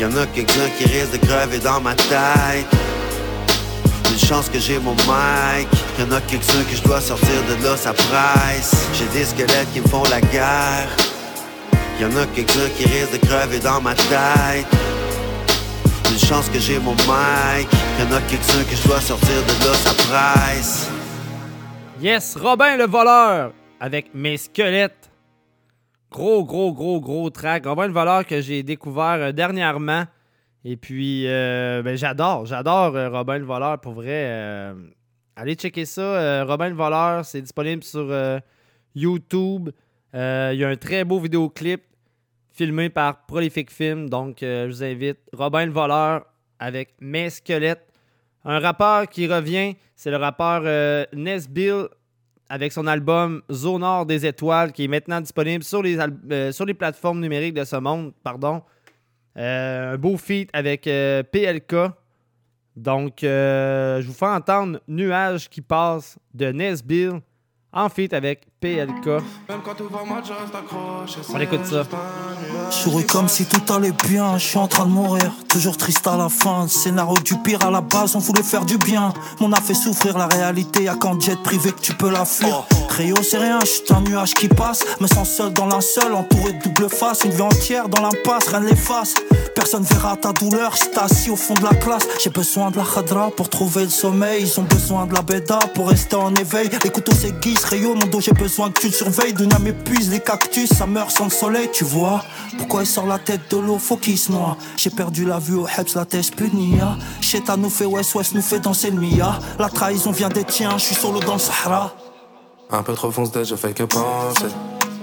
Y'en 0.00 0.10
a 0.16 0.26
quelques-uns 0.26 0.70
qui 0.78 0.84
risquent 0.84 1.12
de 1.12 1.26
crever 1.26 1.58
dans 1.58 1.80
ma 1.80 1.94
tête. 1.94 2.66
Une 4.10 4.18
chance 4.18 4.48
que 4.48 4.58
j'ai 4.58 4.78
mon 4.78 4.92
mic. 4.92 5.68
Y'en 5.98 6.10
a 6.16 6.20
quelques-uns 6.22 6.64
que 6.64 6.74
je 6.74 6.82
dois 6.82 7.00
sortir 7.00 7.28
de 7.48 7.64
là, 7.64 7.76
ça 7.76 7.92
presse. 7.92 8.72
J'ai 8.94 9.06
des 9.18 9.24
squelettes 9.24 9.72
qui 9.72 9.80
me 9.80 9.88
font 9.88 10.02
la 10.10 10.20
guerre. 10.20 10.88
Y'en 12.00 12.08
a 12.16 12.26
quelques-uns 12.34 12.70
qui 12.76 12.84
risquent 12.84 13.20
de 13.20 13.26
crever 13.26 13.58
dans 13.58 13.80
ma 13.80 13.94
tête. 13.94 14.66
Une 16.10 16.18
chance 16.18 16.48
que 16.48 16.58
j'ai 16.58 16.80
mon 16.80 16.92
mic. 16.92 17.68
Y'en 18.00 18.10
a 18.16 18.20
quelques-uns 18.22 18.64
que 18.64 18.74
je 18.74 18.84
dois 18.88 19.00
sortir 19.00 19.28
de 19.28 19.64
là, 19.64 19.74
ça 19.74 19.94
presse. 19.94 20.90
Yes, 22.00 22.36
Robin 22.36 22.76
le 22.76 22.86
voleur 22.86 23.52
avec 23.78 24.12
mes 24.12 24.36
squelettes. 24.36 25.08
Gros, 26.10 26.44
gros, 26.44 26.72
gros, 26.72 27.00
gros 27.00 27.30
track. 27.30 27.64
Robin 27.64 27.86
le 27.86 27.92
voleur 27.92 28.26
que 28.26 28.40
j'ai 28.40 28.64
découvert 28.64 29.18
euh, 29.20 29.32
dernièrement. 29.32 30.02
Et 30.64 30.76
puis, 30.76 31.28
euh, 31.28 31.80
ben, 31.82 31.96
j'adore, 31.96 32.44
j'adore 32.44 32.96
euh, 32.96 33.08
Robin 33.08 33.38
le 33.38 33.44
voleur 33.44 33.80
pour 33.80 33.92
vrai. 33.92 34.74
allez 35.36 35.54
checker 35.54 35.84
ça. 35.84 36.44
Robin 36.44 36.70
le 36.70 36.74
voleur, 36.74 37.24
c'est 37.24 37.40
disponible 37.40 37.84
sur 37.84 38.12
YouTube. 38.96 39.70
Il 40.12 40.18
y 40.18 40.64
a 40.64 40.68
un 40.68 40.76
très 40.76 41.04
beau 41.04 41.20
vidéoclip 41.20 41.82
filmé 42.60 42.90
par 42.90 43.24
Prolific 43.24 43.70
Film. 43.70 44.10
Donc, 44.10 44.42
euh, 44.42 44.66
je 44.66 44.72
vous 44.72 44.84
invite. 44.84 45.16
Robin 45.32 45.64
le 45.64 45.72
voleur 45.72 46.26
avec 46.58 46.94
mes 47.00 47.30
squelettes. 47.30 47.86
Un 48.44 48.58
rappeur 48.58 49.08
qui 49.08 49.26
revient, 49.26 49.76
c'est 49.96 50.10
le 50.10 50.18
rappeur 50.18 50.60
euh, 50.66 51.06
Nesbill 51.14 51.86
avec 52.50 52.72
son 52.72 52.86
album 52.86 53.40
Zone 53.50 54.06
des 54.06 54.26
étoiles 54.26 54.72
qui 54.72 54.84
est 54.84 54.88
maintenant 54.88 55.22
disponible 55.22 55.64
sur 55.64 55.82
les, 55.82 55.96
euh, 55.98 56.52
sur 56.52 56.66
les 56.66 56.74
plateformes 56.74 57.20
numériques 57.20 57.54
de 57.54 57.64
ce 57.64 57.76
monde. 57.76 58.12
Pardon. 58.22 58.62
Euh, 59.38 59.94
un 59.94 59.96
beau 59.96 60.18
feat 60.18 60.50
avec 60.52 60.82
PLK. 60.82 61.74
Donc, 62.76 63.20
je 63.22 64.06
vous 64.06 64.12
fais 64.12 64.26
entendre 64.26 64.80
Nuage 64.86 65.48
qui 65.48 65.62
passe 65.62 66.18
de 66.34 66.52
Nesbill 66.52 67.22
en 67.72 67.88
feat 67.88 68.12
avec 68.12 68.49
PLK. 68.60 69.22
On 71.32 71.40
écoute 71.40 71.64
ça. 71.64 71.82
Je 72.70 72.76
souris 72.76 73.06
comme 73.06 73.26
si 73.26 73.46
tout 73.46 73.72
allait 73.72 73.94
bien, 74.06 74.36
je 74.36 74.44
suis 74.44 74.58
en 74.58 74.68
train 74.68 74.84
de 74.84 74.90
mourir, 74.90 75.32
toujours 75.48 75.78
triste 75.78 76.06
à 76.06 76.18
la 76.18 76.28
fin. 76.28 76.68
Scénario 76.68 77.14
du 77.24 77.36
pire 77.38 77.64
à 77.64 77.70
la 77.70 77.80
base, 77.80 78.16
on 78.16 78.18
voulait 78.18 78.42
faire 78.42 78.66
du 78.66 78.76
bien. 78.76 79.14
On 79.40 79.50
a 79.52 79.60
fait 79.62 79.72
souffrir 79.72 80.18
la 80.18 80.26
réalité, 80.26 80.82
y'a 80.84 80.94
qu'en 80.94 81.18
jet 81.18 81.42
privé 81.42 81.72
que 81.72 81.80
tu 81.80 81.94
peux 81.94 82.10
la 82.10 82.26
fuir. 82.26 82.64
Créo, 82.90 83.16
c'est 83.22 83.38
rien, 83.38 83.60
je 83.60 83.66
suis 83.66 83.94
un 83.94 84.02
nuage 84.02 84.34
qui 84.34 84.48
passe. 84.48 84.80
Me 85.00 85.06
sens 85.06 85.30
seul 85.30 85.54
dans 85.54 85.66
la 85.66 85.80
seule, 85.80 86.12
entouré 86.12 86.52
de 86.52 86.62
double 86.62 86.90
face. 86.90 87.24
Une 87.24 87.30
vie 87.30 87.40
entière 87.40 87.88
dans 87.88 88.02
l'impasse, 88.02 88.48
rien 88.48 88.60
ne 88.60 88.68
l'efface. 88.68 89.14
Personne 89.54 89.84
verra 89.84 90.16
ta 90.16 90.32
douleur, 90.32 90.74
je 90.76 91.00
assis 91.00 91.30
au 91.30 91.36
fond 91.36 91.54
de 91.54 91.64
la 91.64 91.74
classe. 91.74 92.06
J'ai 92.22 92.30
besoin 92.30 92.70
de 92.70 92.76
la 92.76 92.84
khadra 92.84 93.30
pour 93.30 93.48
trouver 93.48 93.84
le 93.84 93.90
sommeil. 93.90 94.42
Ils 94.42 94.60
ont 94.60 94.64
besoin 94.64 95.06
de 95.06 95.14
la 95.14 95.22
bêta 95.22 95.58
pour 95.74 95.88
rester 95.88 96.16
en 96.16 96.34
éveil. 96.34 96.68
Les 96.84 96.90
couteaux 96.90 97.14
s'aiguisent, 97.14 97.64
Rayo, 97.64 97.94
mon 97.94 98.06
dos, 98.06 98.20
j'ai 98.20 98.32
besoin 98.32 98.49
que 98.56 98.80
tu 98.80 98.86
le 98.88 98.92
surveilles. 98.92 99.32
Dunia 99.32 99.58
m'épuise, 99.58 100.10
les 100.10 100.20
cactus, 100.20 100.68
ça 100.70 100.86
meurt 100.86 101.10
sans 101.10 101.24
le 101.24 101.30
soleil, 101.30 101.70
tu 101.72 101.84
vois. 101.84 102.24
Pourquoi 102.58 102.82
il 102.82 102.86
sort 102.86 103.06
la 103.06 103.18
tête 103.18 103.50
de 103.50 103.56
l'eau, 103.56 103.78
faut 103.78 103.96
qu'il 103.96 104.18
se. 104.18 104.30
J'ai 104.76 104.90
perdu 104.90 105.24
la 105.24 105.38
vue 105.38 105.56
au 105.56 105.66
Hebs, 105.66 105.94
la 105.94 106.04
tête 106.04 106.34
punia. 106.34 106.96
Cheta 107.20 107.56
nous 107.56 107.70
fait 107.70 107.86
West 107.86 108.14
West, 108.14 108.34
nous 108.34 108.42
fait 108.42 108.60
danser 108.60 108.90
le 108.90 109.00
Mia. 109.00 109.38
La 109.58 109.68
trahison 109.68 110.10
vient 110.12 110.28
des 110.28 110.44
tiens, 110.44 110.78
je 110.78 110.84
suis 110.84 110.94
solo 110.94 111.20
dans 111.20 111.34
le 111.34 111.38
Sahara. 111.38 111.92
Un 112.70 112.82
peu 112.82 112.94
trop 112.94 113.10
foncé, 113.10 113.44
je 113.44 113.56
fais 113.56 113.72
que 113.72 113.82
penser. 113.84 114.46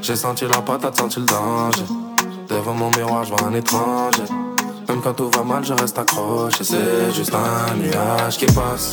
J'ai 0.02 0.16
senti 0.16 0.46
la 0.46 0.62
patate, 0.62 0.98
senti 0.98 1.20
le 1.20 1.26
danger. 1.26 1.84
Devant 2.48 2.74
mon 2.74 2.90
miroir, 2.92 3.26
je 3.26 3.34
un 3.44 3.54
étranger. 3.54 4.24
Même 4.88 5.02
quand 5.02 5.14
tout 5.14 5.30
va 5.30 5.44
mal, 5.44 5.66
je 5.66 5.74
reste 5.74 5.98
accroché. 5.98 6.64
C'est 6.64 7.14
juste 7.14 7.34
un 7.34 7.76
nuage 7.76 8.38
qui 8.38 8.46
passe. 8.46 8.92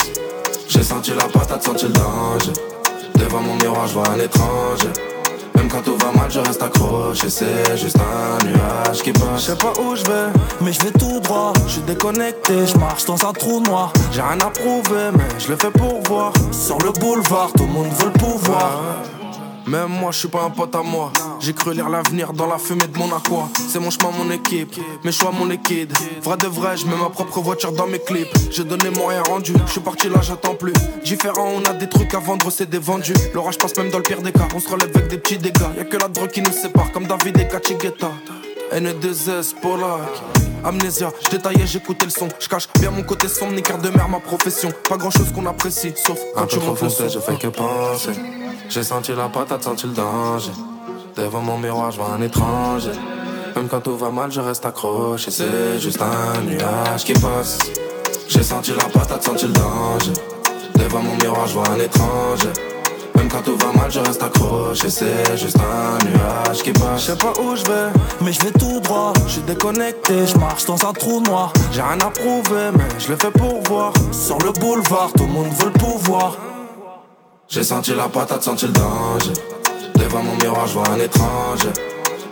J'ai 0.69 0.83
senti 0.83 1.13
la 1.13 1.29
patate, 1.29 1.63
senti 1.63 1.87
le 1.87 1.93
danger. 1.93 2.53
Devant 3.19 3.41
mon 3.41 3.55
miroir, 3.57 3.87
je 3.87 3.95
vois 3.95 4.09
un 4.09 4.19
étranger. 4.19 4.93
Même 5.55 5.69
quand 5.69 5.83
tout 5.83 5.97
va 5.97 6.13
mal, 6.13 6.31
je 6.31 6.41
reste 6.41 6.63
accroché. 6.63 7.31
C'est 7.31 7.77
juste 7.77 7.97
un 7.97 8.45
nuage 8.45 9.03
qui 9.03 9.13
passe. 9.13 9.23
Je 9.37 9.41
sais 9.41 9.57
pas 9.57 9.73
où 9.81 9.95
je 9.95 10.03
vais, 10.05 10.33
mais 10.61 10.73
je 10.73 10.81
vais 10.81 10.91
tout 10.91 11.21
droit. 11.21 11.53
Je 11.67 11.73
suis 11.73 11.83
déconnecté, 11.83 12.67
je 12.67 12.77
marche 12.79 13.05
dans 13.05 13.25
un 13.27 13.33
trou 13.33 13.61
noir. 13.61 13.93
J'ai 14.13 14.21
rien 14.21 14.41
à 14.41 14.51
prouver, 14.51 15.11
mais 15.17 15.29
je 15.39 15.49
le 15.49 15.57
fais 15.57 15.71
pour 15.71 16.03
voir. 16.03 16.33
Sur 16.53 16.79
le 16.79 16.91
boulevard, 16.93 17.53
tout 17.57 17.65
le 17.65 17.73
monde 17.73 17.93
veut 17.99 18.11
le 18.13 18.19
pouvoir. 18.19 18.81
Même 19.67 19.89
moi, 19.89 20.11
je 20.13 20.19
suis 20.19 20.29
pas 20.29 20.43
un 20.43 20.51
pote 20.51 20.75
à 20.75 20.83
moi. 20.83 21.11
J'ai 21.41 21.55
cru 21.55 21.73
lire 21.73 21.89
l'avenir 21.89 22.33
dans 22.33 22.47
la 22.47 22.59
fumée 22.59 22.87
de 22.87 22.99
mon 22.99 23.07
aqua. 23.07 23.49
C'est 23.69 23.79
mon 23.79 23.91
chemin, 23.91 24.11
mon 24.11 24.31
équipe, 24.31 24.77
mes 25.03 25.13
choix, 25.13 25.31
mon 25.31 25.47
liquide. 25.47 25.93
Vrai 26.23 26.37
de 26.37 26.47
vrai, 26.47 26.77
je 26.77 26.87
mets 26.87 26.97
ma 26.97 27.09
propre 27.09 27.41
voiture 27.41 27.73
dans 27.73 27.87
mes 27.87 27.99
clips. 27.99 28.29
J'ai 28.51 28.65
donné 28.65 28.91
mon 28.91 29.07
rien 29.07 29.23
rendu, 29.23 29.55
je 29.67 29.73
suis 29.73 29.81
parti 29.81 30.09
là, 30.09 30.21
j'attends 30.21 30.55
plus. 30.55 30.75
Différent, 31.05 31.49
on 31.57 31.63
a 31.69 31.73
des 31.73 31.89
trucs 31.89 32.13
à 32.13 32.19
vendre, 32.19 32.51
c'est 32.51 32.69
des 32.69 32.79
vendus. 32.79 33.15
L'orage 33.33 33.57
passe 33.59 33.77
même 33.77 33.91
dans 33.91 33.99
le 33.99 34.03
pire 34.05 34.21
des 34.21 34.33
cas. 34.33 34.49
On 34.55 34.61
se 34.61 34.69
relève 34.69 34.91
avec 34.95 35.09
des 35.09 35.19
petits 35.19 35.39
dégâts. 35.39 35.61
Y'a 35.79 35.85
que 35.85 35.97
la 35.97 36.09
drogue 36.09 36.31
qui 36.31 36.43
nous 36.43 36.53
sépare, 36.53 36.93
comme 36.93 37.07
David 37.07 37.39
et 37.39 37.49
Kachigeta. 37.49 38.11
N2S, 38.73 39.55
Polak. 39.63 40.01
Amnésia, 40.65 41.11
je 41.23 41.31
détaillais, 41.31 41.67
j'écoutais 41.67 42.07
le 42.07 42.11
son. 42.11 42.29
Je 42.39 42.49
cache 42.49 42.69
bien 42.81 42.91
mon 42.91 43.03
côté 43.03 43.29
sombre, 43.29 43.53
ni 43.53 43.63
de 43.63 43.91
mer, 43.91 44.09
ma 44.09 44.21
profession. 44.21 44.71
Pas 44.89 44.97
grand 44.97 45.11
chose 45.11 45.31
qu'on 45.33 45.47
apprécie, 45.47 45.93
sauf 45.97 46.19
quand 46.35 46.47
tu 46.47 46.57
le 46.57 46.91
son. 46.91 47.09
Je 47.09 47.19
fais 47.19 47.37
que 47.37 47.49
penser. 47.49 48.13
J'ai 48.69 48.83
senti 48.83 49.13
la 49.15 49.29
patate, 49.29 49.63
senti 49.63 49.87
le 49.87 49.93
danger. 49.93 50.51
Devant 51.17 51.41
mon 51.41 51.59
miroir, 51.59 51.91
je 51.93 51.99
vois 51.99 52.11
un 52.19 52.23
étranger. 52.23 52.91
Même 53.55 53.69
quand 53.69 53.81
tout 53.81 53.97
va 53.97 54.11
mal, 54.11 54.33
je 54.33 54.41
reste 54.41 54.65
accroché. 54.67 55.31
C'est 55.31 55.79
juste 55.79 56.01
un 56.03 56.41
nuage 56.43 57.05
qui 57.05 57.13
passe. 57.13 57.59
J'ai 58.29 58.43
senti 58.43 58.73
la 58.73 58.85
patate, 58.85 59.23
senti 59.23 59.47
le 59.47 59.53
danger. 59.53 60.13
Devant 60.77 61.01
mon 61.03 61.15
miroir, 61.17 61.47
je 61.47 61.55
vois 61.55 61.69
un 61.69 61.79
étranger. 61.79 62.49
Même 63.15 63.29
quand 63.29 63.43
tout 63.43 63.57
va 63.57 63.73
mal, 63.81 63.91
je 63.93 64.01
reste 64.01 64.23
accroché. 64.23 64.91
C'est 64.91 65.37
juste 65.37 65.59
un 65.59 66.05
nuage 66.05 66.63
qui 66.63 66.73
passe. 66.73 67.01
Je 67.03 67.07
sais 67.13 67.17
pas 67.17 67.33
où 67.41 67.55
je 67.55 67.63
vais, 67.65 67.93
mais 68.23 68.33
je 68.33 68.41
vais 68.41 68.51
tout 68.53 68.81
droit. 68.81 69.13
Je 69.27 69.33
suis 69.35 69.43
déconnecté, 69.43 70.27
Je 70.27 70.37
marche 70.39 70.65
dans 70.65 70.85
un 70.89 70.93
trou 70.93 71.21
noir. 71.21 71.53
j'ai 71.71 71.83
rien 71.83 72.01
à 72.01 72.11
prouver, 72.11 72.71
mais 72.77 72.89
je 72.99 73.09
le 73.11 73.17
fais 73.17 73.31
pour 73.31 73.63
voir. 73.69 73.93
Sur 74.11 74.39
le 74.39 74.51
boulevard, 74.53 75.13
tout 75.17 75.27
le 75.27 75.33
monde 75.33 75.53
veut 75.61 75.67
le 75.73 75.79
pouvoir. 75.79 76.37
J'ai 77.49 77.63
senti 77.63 77.95
la 77.95 78.09
patate, 78.09 78.43
senti 78.43 78.67
le 78.67 78.73
danger. 78.73 79.33
Devant 79.97 80.23
mon 80.23 80.35
miroir, 80.37 80.67
je 80.67 80.75
vois 80.75 80.89
un 80.89 80.99
étranger. 80.99 81.69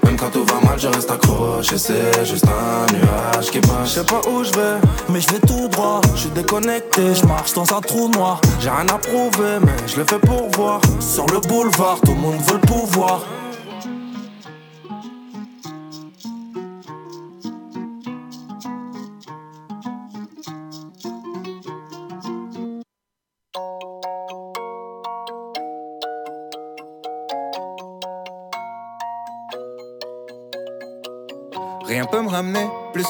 Même 0.04 0.16
quand 0.16 0.30
tout 0.30 0.44
va 0.44 0.54
mal, 0.68 0.78
je 0.78 0.88
reste 0.88 1.10
accroché. 1.10 1.78
C'est 1.78 2.24
juste 2.24 2.46
un 2.46 2.92
nuage 2.92 3.50
qui 3.50 3.60
passe. 3.60 3.84
Je 3.86 4.00
sais 4.00 4.04
pas 4.04 4.20
où 4.28 4.42
je 4.42 4.50
vais, 4.52 4.80
mais 5.08 5.20
je 5.20 5.28
vais 5.28 5.38
tout 5.40 5.68
droit. 5.68 6.00
Je 6.14 6.20
suis 6.22 6.30
déconnecté, 6.30 7.14
Je 7.14 7.24
marche 7.26 7.52
dans 7.52 7.72
un 7.74 7.80
trou 7.80 8.08
noir. 8.08 8.40
j'ai 8.60 8.70
rien 8.70 8.88
à 8.88 8.98
prouver, 8.98 9.58
mais 9.60 9.76
je 9.86 9.96
le 9.98 10.04
fais 10.04 10.18
pour 10.18 10.48
voir. 10.50 10.80
Sur 11.00 11.26
le 11.26 11.38
boulevard, 11.40 11.98
tout 12.04 12.14
le 12.14 12.20
monde 12.20 12.40
veut 12.46 12.58
le 12.60 12.66
pouvoir. 12.66 13.20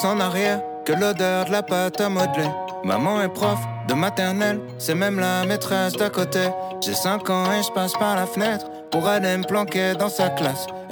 En 0.05 0.21
arrière 0.21 0.61
que 0.85 0.93
l'odeur 0.93 1.45
de 1.47 1.53
la 1.53 1.63
pâte 1.63 2.01
à 2.01 2.09
modeler. 2.09 2.49
Maman 2.85 3.23
est 3.23 3.29
prof 3.29 3.59
de 3.89 3.95
maternelle, 3.95 4.61
c'est 4.79 4.95
même 4.95 5.21
la 5.21 5.45
maîtresse 5.45 5.93
d'à 5.95 6.11
côté. 6.11 6.41
J'ai 6.81 6.95
5 6.95 7.31
ans 7.31 7.45
et 7.53 7.63
je 7.63 7.71
passe 7.71 7.93
par 7.93 8.17
la 8.17 8.27
fenêtre 8.27 8.67
pour 8.91 9.07
aller 9.07 9.37
me 9.37 9.45
planquer 9.45 9.95
dans 9.95 10.09
sa 10.09 10.31
classe. 10.31 10.67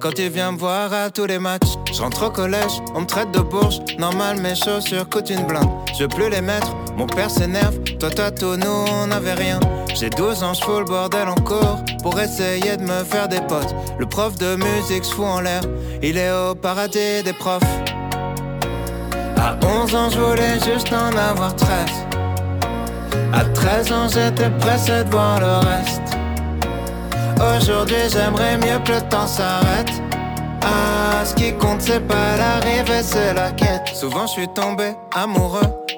Quand 0.00 0.18
il 0.18 0.30
vient 0.30 0.52
me 0.52 0.56
voir 0.56 0.90
à 0.94 1.10
tous 1.10 1.26
les 1.26 1.38
matchs, 1.38 1.76
je 1.92 2.02
au 2.02 2.30
collège, 2.30 2.80
on 2.94 3.02
me 3.02 3.06
traite 3.06 3.32
de 3.32 3.40
bourge. 3.40 3.80
Normal, 3.98 4.40
mes 4.40 4.54
chaussures 4.54 5.06
coûtent 5.06 5.28
une 5.28 5.44
blinde. 5.44 5.68
Je 5.94 6.04
veux 6.04 6.08
plus 6.08 6.30
les 6.30 6.40
mettre, 6.40 6.74
mon 6.96 7.06
père 7.06 7.30
s'énerve. 7.30 7.78
Toi, 7.98 8.08
toi, 8.08 8.30
tout, 8.30 8.56
nous, 8.56 8.84
on 8.94 9.08
n'avait 9.08 9.34
rien. 9.34 9.60
J'ai 9.94 10.08
12 10.08 10.42
ans, 10.42 10.54
je 10.54 10.78
le 10.78 10.84
bordel 10.86 11.28
en 11.28 11.34
cours 11.34 11.84
pour 12.02 12.18
essayer 12.18 12.78
de 12.78 12.82
me 12.82 13.04
faire 13.04 13.28
des 13.28 13.42
potes. 13.42 13.74
Le 13.98 14.06
prof 14.06 14.38
de 14.38 14.56
musique 14.56 15.04
se 15.04 15.12
fout 15.12 15.26
en 15.26 15.40
l'air, 15.40 15.60
il 16.02 16.16
est 16.16 16.32
au 16.32 16.54
paradis 16.54 17.22
des 17.22 17.34
profs. 17.34 17.62
À 19.36 19.58
11 19.62 19.94
ans, 19.94 20.08
je 20.08 20.18
voulais 20.18 20.58
juste 20.64 20.94
en 20.94 21.14
avoir 21.14 21.54
13. 21.56 21.68
À 23.34 23.44
13 23.44 23.92
ans, 23.92 24.08
j'étais 24.08 24.48
pressé 24.60 25.04
de 25.04 25.10
voir 25.10 25.40
le 25.40 25.68
reste. 25.68 26.19
Aujourd'hui, 27.40 27.96
j'aimerais 28.12 28.58
mieux 28.58 28.78
que 28.84 28.92
le 28.92 29.00
temps 29.08 29.26
s'arrête. 29.26 29.90
Ah, 30.62 31.24
ce 31.24 31.34
qui 31.34 31.52
compte, 31.54 31.80
c'est 31.80 32.06
pas 32.06 32.36
l'arrivée, 32.36 33.02
c'est 33.02 33.32
la 33.32 33.50
quête. 33.52 33.88
Souvent, 33.94 34.26
je 34.26 34.32
suis 34.32 34.48
tombé 34.48 34.92
amoureux, 35.12 35.66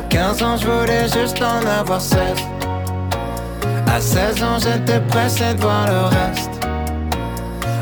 À 0.00 0.02
15 0.04 0.42
ans, 0.42 0.56
je 0.56 0.66
voulais 0.66 1.08
juste 1.08 1.42
en 1.42 1.66
avoir 1.66 2.00
16. 2.00 2.18
À 3.86 4.00
16 4.00 4.42
ans, 4.42 4.58
j'étais 4.58 4.98
pressé 5.00 5.52
de 5.54 5.60
voir 5.60 5.86
le 5.88 6.00
reste. 6.16 6.50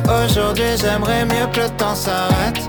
Aujourd'hui, 0.05 0.77
j'aimerais 0.77 1.24
mieux 1.27 1.47
que 1.53 1.61
le 1.61 1.69
temps 1.77 1.95
s'arrête. 1.95 2.69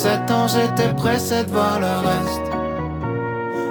À 0.00 0.02
7 0.02 0.30
ans, 0.30 0.48
j'étais 0.48 0.94
pressé 0.94 1.44
de 1.44 1.50
voir 1.50 1.78
le 1.78 1.86
reste. 1.86 2.40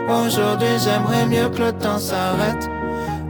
Aujourd'hui, 0.07 0.77
j'aimerais 0.77 1.25
mieux 1.25 1.49
que 1.49 1.59
le 1.59 1.71
temps 1.71 1.97
s'arrête. 1.97 2.69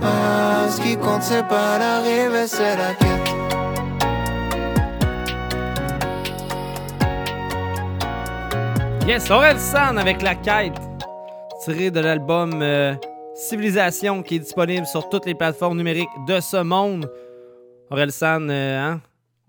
Ah, 0.01 0.67
ce 0.69 0.81
qui 0.81 0.97
compte, 0.97 1.23
c'est 1.23 1.47
pas 1.47 1.77
l'arrivée, 1.79 2.45
c'est 2.45 2.75
la 2.75 2.93
quête. 2.95 3.35
Yes, 9.07 9.31
Aurel 9.31 9.57
San 9.59 9.97
avec 9.97 10.21
la 10.21 10.35
quête, 10.35 10.73
tiré 11.63 11.91
de 11.91 12.01
l'album 12.01 12.59
euh, 12.61 12.95
Civilisation 13.33 14.23
qui 14.23 14.35
est 14.35 14.39
disponible 14.39 14.85
sur 14.85 15.07
toutes 15.07 15.25
les 15.25 15.35
plateformes 15.35 15.77
numériques 15.77 16.09
de 16.27 16.41
ce 16.41 16.57
monde. 16.57 17.09
Aurel 17.91 18.11
San, 18.11 18.49
euh, 18.49 18.77
hein, 18.77 18.99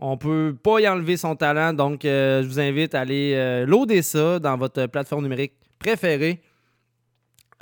on 0.01 0.17
peut 0.17 0.57
pas 0.63 0.81
y 0.81 0.89
enlever 0.89 1.17
son 1.17 1.37
talent, 1.37 1.73
donc 1.73 2.05
euh, 2.05 2.43
je 2.43 2.49
vous 2.49 2.59
invite 2.59 2.95
à 2.95 3.01
aller 3.01 3.35
euh, 3.35 3.67
loader 3.67 4.03
ça 4.03 4.39
dans 4.39 4.57
votre 4.57 4.87
plateforme 4.87 5.23
numérique 5.23 5.53
préférée. 5.79 6.41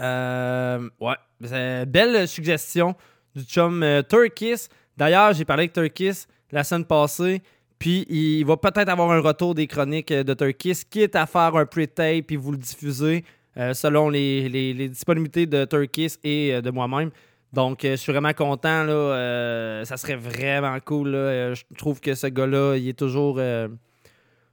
Euh, 0.01 0.89
ouais, 1.01 1.15
c'est 1.45 1.87
belle 1.87 2.29
suggestion 2.29 2.95
du 3.35 3.43
chum 3.43 3.83
euh, 3.83 4.03
Turkis. 4.03 4.69
D'ailleurs, 4.97 5.33
j'ai 5.33 5.45
parlé 5.45 5.63
avec 5.63 5.73
Turkis 5.73 6.25
la 6.53 6.65
semaine 6.65 6.85
passée. 6.85 7.43
Puis 7.79 8.07
il 8.09 8.45
va 8.45 8.57
peut-être 8.57 8.89
avoir 8.89 9.11
un 9.13 9.21
retour 9.21 9.55
des 9.55 9.67
chroniques 9.69 10.13
de 10.13 10.35
Turkis, 10.35 10.83
quitte 10.91 11.15
à 11.15 11.27
faire 11.27 11.55
un 11.55 11.65
pre-tape 11.67 12.27
puis 12.27 12.35
vous 12.37 12.51
le 12.53 12.59
diffuser 12.59 13.25
selon 13.73 14.09
les, 14.09 14.49
les- 14.49 14.75
les 14.75 14.89
disponibilités 14.89 15.47
de 15.47 15.65
Turkis 15.65 16.17
et 16.25 16.61
de 16.61 16.71
moi-même. 16.71 17.11
Donc, 17.53 17.85
euh, 17.85 17.93
je 17.93 17.97
suis 17.97 18.13
vraiment 18.13 18.33
content. 18.33 18.85
Là, 18.85 18.93
euh, 18.93 19.85
ça 19.85 19.97
serait 19.97 20.17
vraiment 20.17 20.79
cool. 20.85 21.15
Euh, 21.15 21.55
je 21.55 21.65
trouve 21.77 22.01
que 22.01 22.15
ce 22.15 22.27
gars-là, 22.27 22.77
il 22.77 22.89
est 22.89 22.99
toujours, 22.99 23.41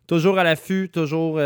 toujours 0.07 0.39
à 0.39 0.43
l'affût. 0.43 0.89
Toujours. 0.89 1.39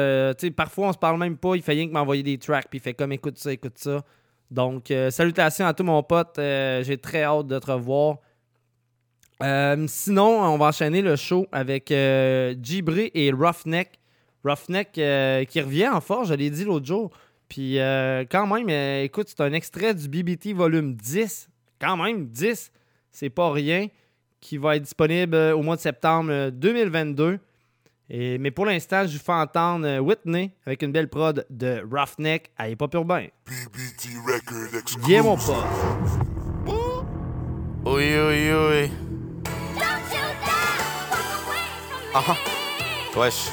parfois, 0.55 0.89
on 0.89 0.93
se 0.93 0.97
parle 0.97 1.19
même 1.19 1.37
pas. 1.37 1.55
Il 1.55 1.61
fait 1.61 1.73
rien 1.73 1.87
que 1.87 1.93
m'envoyer 1.93 2.23
des 2.23 2.37
tracks. 2.37 2.67
Puis 2.69 2.79
il 2.79 2.81
fait 2.81 2.93
comme 2.93 3.11
écoute 3.11 3.37
ça, 3.37 3.51
écoute 3.51 3.77
ça. 3.77 4.03
Donc, 4.51 4.93
salutations 5.09 5.65
à 5.65 5.73
tout 5.73 5.83
mon 5.83 6.03
pote. 6.03 6.35
J'ai 6.37 6.97
très 6.97 7.23
hâte 7.23 7.47
de 7.47 7.57
te 7.57 7.71
revoir. 7.71 8.17
Sinon, 9.87 10.41
on 10.41 10.57
va 10.57 10.67
enchaîner 10.67 11.01
le 11.01 11.15
show 11.15 11.47
avec 11.51 11.87
Gibré 12.61 13.11
et 13.15 13.31
Roughneck. 13.31 13.99
Roughneck 14.43 14.91
qui 14.91 15.61
revient 15.61 15.89
en 15.89 16.01
force, 16.01 16.29
je 16.29 16.35
l'ai 16.35 16.49
dit 16.49 16.63
l'autre 16.63 16.85
jour. 16.85 17.11
Puis 17.49 17.79
euh, 17.79 18.23
quand 18.29 18.45
même, 18.47 18.69
euh, 18.69 19.03
écoute, 19.03 19.27
c'est 19.27 19.41
un 19.41 19.51
extrait 19.53 19.93
du 19.93 20.07
BBT 20.07 20.53
volume 20.53 20.93
10. 20.95 21.49
Quand 21.81 21.97
même, 21.97 22.27
10, 22.27 22.71
c'est 23.11 23.29
pas 23.29 23.51
rien. 23.51 23.87
Qui 24.39 24.57
va 24.57 24.77
être 24.77 24.83
disponible 24.83 25.35
euh, 25.35 25.55
au 25.55 25.61
mois 25.63 25.75
de 25.75 25.81
septembre 25.81 26.29
euh, 26.31 26.51
2022. 26.51 27.39
Et, 28.11 28.37
mais 28.37 28.51
pour 28.51 28.65
l'instant, 28.65 29.05
je 29.05 29.17
vous 29.17 29.23
fais 29.23 29.33
entendre 29.33 29.85
euh, 29.85 29.99
Whitney 29.99 30.53
avec 30.65 30.81
une 30.81 30.91
belle 30.91 31.09
prod 31.09 31.45
de 31.49 31.83
Roughneck 31.91 32.51
à 32.57 32.69
Hip 32.69 32.77
Hop 32.79 32.93
Urbain. 32.93 33.27
BBT 33.45 34.15
Record 34.25 34.79
exclusive. 34.79 35.07
Viens 35.07 35.23
mon 35.23 35.35
pote. 35.35 35.55
Oui, 37.85 38.13
oui, 38.15 38.51
oui. 38.51 38.91
Uh 42.11 42.21
huh. 42.25 43.19
Wesh. 43.19 43.49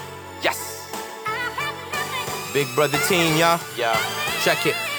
Big 2.57 2.75
brother 2.75 2.97
team, 3.07 3.37
ya. 3.37 3.59
Yeah. 3.77 3.93
Check 4.41 4.65
it. 4.65 4.96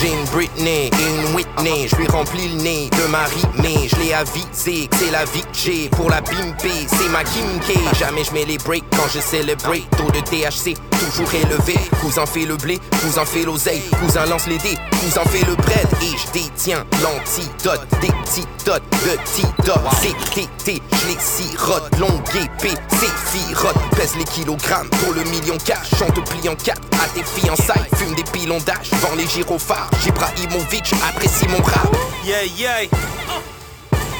J'ai 0.00 0.12
une 0.12 0.24
Britney 0.26 0.90
et 0.90 1.28
une 1.28 1.34
Whitney, 1.34 1.88
je 1.88 1.96
lui 1.96 2.06
remplis 2.08 2.48
le 2.48 2.62
nez 2.62 2.90
de 2.90 3.06
ma 3.10 3.24
mais 3.62 3.88
je 3.88 3.96
l'ai 3.96 4.12
avisé 4.12 4.88
que 4.88 4.96
c'est 4.96 5.10
la 5.10 5.24
vie 5.24 5.40
que 5.40 5.48
j'ai 5.54 5.88
pour 5.88 6.10
la 6.10 6.20
bimper, 6.20 6.86
c'est 6.86 7.08
ma 7.08 7.24
Kim 7.24 7.58
K. 7.60 7.96
Jamais 7.98 8.24
je 8.24 8.32
mets 8.32 8.44
les 8.44 8.58
breaks 8.58 8.84
quand 8.90 9.08
je 9.12 9.20
celebrate, 9.20 9.88
taux 9.96 10.10
de 10.10 10.20
THC 10.20 10.76
toujours 10.98 11.32
élevé. 11.34 11.78
Cousin 12.00 12.26
fait 12.26 12.44
le 12.44 12.56
blé, 12.56 12.78
cousin 13.02 13.24
fait 13.24 13.42
l'oseille, 13.42 13.82
cousin 14.00 14.26
lance 14.26 14.46
les 14.46 14.58
dés, 14.58 14.76
cousin 15.00 15.24
fait 15.24 15.44
le 15.46 15.54
bread. 15.56 15.86
Et 16.02 16.16
je 16.16 16.32
détiens 16.32 16.84
l'antidote, 17.02 17.86
des 18.00 18.08
petits 18.08 18.46
dots, 18.64 18.72
petits 18.90 19.46
dots, 19.64 19.72
CTT, 20.00 20.82
je 20.92 21.06
les 21.08 21.18
sirote, 21.18 21.98
longue 21.98 22.20
épée, 22.34 22.74
c'est 22.88 23.38
firote, 23.38 23.76
pèse 23.96 24.16
les 24.16 24.24
kilogrammes 24.24 24.88
pour 24.90 25.14
le 25.14 25.22
million 25.24 25.56
cash, 25.64 25.90
chante 25.98 26.22
pliant 26.28 26.54
cap 26.56 26.78
à 27.02 27.08
tes 27.08 27.24
fiançailles, 27.24 27.88
fume 27.96 28.14
des 28.14 28.24
pilons 28.24 28.60
d'âge, 28.66 28.90
vend 29.00 29.14
les 29.16 29.26
gyrophares, 29.26 29.85
Jibrahimovic 30.02 30.92
apprécie 31.08 31.48
mon 31.48 31.62
rap. 31.62 31.96
Yeah, 32.24 32.44
yeah. 32.56 32.88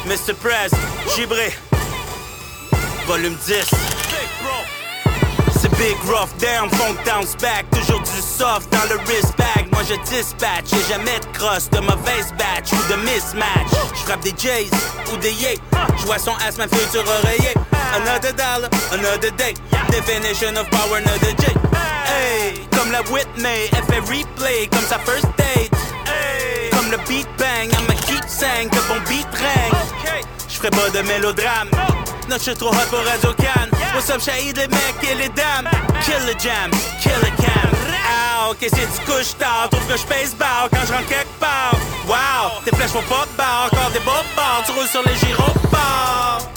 Mr. 0.07 0.35
Prez, 0.35 0.71
Gibré. 1.15 1.53
Volume 3.07 3.37
10. 3.47 3.71
C'est 5.67 5.79
Big 5.79 5.97
Rough 6.07 6.31
Down, 6.39 6.71
Funk 6.71 6.97
Down's 7.05 7.35
back. 7.37 7.67
Toujours 7.71 8.01
du 8.01 8.21
soft 8.21 8.71
dans 8.71 8.85
le 8.89 9.01
wrist 9.07 9.37
bag. 9.37 9.67
Moi 9.73 9.83
je 9.89 9.95
dispatch, 10.09 10.67
j'ai 10.71 10.95
jamais 10.95 11.19
de 11.19 11.27
crosse, 11.37 11.69
de 11.71 11.81
mauvaise 11.81 12.33
batch 12.39 12.73
ou 12.73 12.93
de 12.93 12.97
mismatch. 13.01 13.71
Je 13.95 14.01
frappe 14.03 14.21
des 14.21 14.35
Jays 14.37 14.71
ou 15.13 15.17
des 15.17 15.33
Yay. 15.33 15.59
Je 15.99 16.07
vois 16.07 16.19
son 16.19 16.35
ass, 16.47 16.57
ma 16.59 16.69
future 16.69 17.03
oreiller. 17.05 17.55
Another 17.97 18.33
dollar, 18.33 18.71
another 18.93 19.33
day. 19.33 19.55
Definition 19.91 20.57
of 20.57 20.71
power, 20.71 20.99
another 20.99 21.35
J. 21.39 21.47
Hey, 22.07 22.61
comme 22.71 22.93
la 22.93 23.01
Whitney, 23.11 23.69
elle 23.73 23.85
fait 23.93 24.01
replay 24.01 24.69
comme 24.71 24.87
sa 24.87 24.99
first 25.01 25.27
date. 25.37 25.73
Hey, 26.07 26.71
comme 26.71 26.91
le 26.93 26.99
beat 27.09 27.29
bang, 27.39 27.71
I'm 27.73 27.91
a 27.91 27.95
keep 28.03 28.25
sang 28.29 28.69
que 28.71 28.79
bon 28.87 29.01
beat 29.09 29.27
rang. 29.33 29.77
Je 30.49 30.55
ferai 30.59 30.71
pas 30.71 30.91
de 30.91 31.03
mélodrame. 31.03 31.71
Suis 32.39 32.55
trop 32.55 32.69
hot 32.69 32.86
pour 32.90 32.98
Radio 32.98 33.32
Can. 33.32 33.70
What's 33.94 34.11
up, 34.11 34.20
Shahid, 34.20 34.57
les 34.57 34.69
mecs 34.69 35.03
et 35.03 35.15
les 35.15 35.28
dames? 35.31 35.69
Kill 36.05 36.20
the 36.27 36.39
jam, 36.39 36.70
kill 37.01 37.19
the 37.20 37.35
cam. 37.43 37.70
Ah, 38.07 38.51
ok, 38.51 38.59
si 38.61 38.69
tu 38.70 39.05
couches 39.05 39.36
tard, 39.36 39.69
trouve 39.70 39.85
que 39.86 39.97
je 39.97 40.05
pèse 40.05 40.35
bas 40.36 40.69
quand 40.70 40.86
je 40.86 40.93
rentre 40.93 41.09
quelque 41.09 41.40
part. 41.40 41.74
Wow, 42.07 42.61
tes 42.65 42.77
flèches 42.77 42.90
font 42.90 43.03
pas 43.09 43.27
de 43.27 43.36
barre, 43.36 43.69
encore 43.73 43.90
des 43.90 44.01
beaux 44.01 44.12
bords, 44.36 44.62
tu 44.66 44.73
roules 44.73 44.86
sur 44.86 45.03
les 45.03 45.16
gyrophares. 45.16 46.56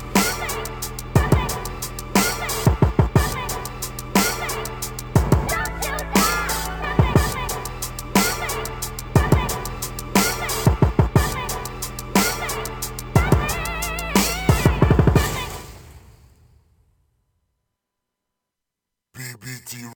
LGBT. 19.39 19.91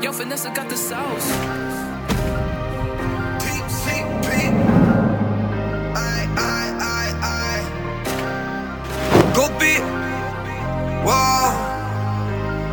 Yo, 0.00 0.12
Vanessa 0.12 0.50
got 0.50 0.68
the 0.68 0.76
sauce. 0.76 1.30
Peep, 3.40 3.64
peep, 3.84 4.06
peep. 4.22 4.52
Aye. 5.94 6.28
Go 9.34 9.48
beat. 9.58 9.82
Wow. 11.04 11.52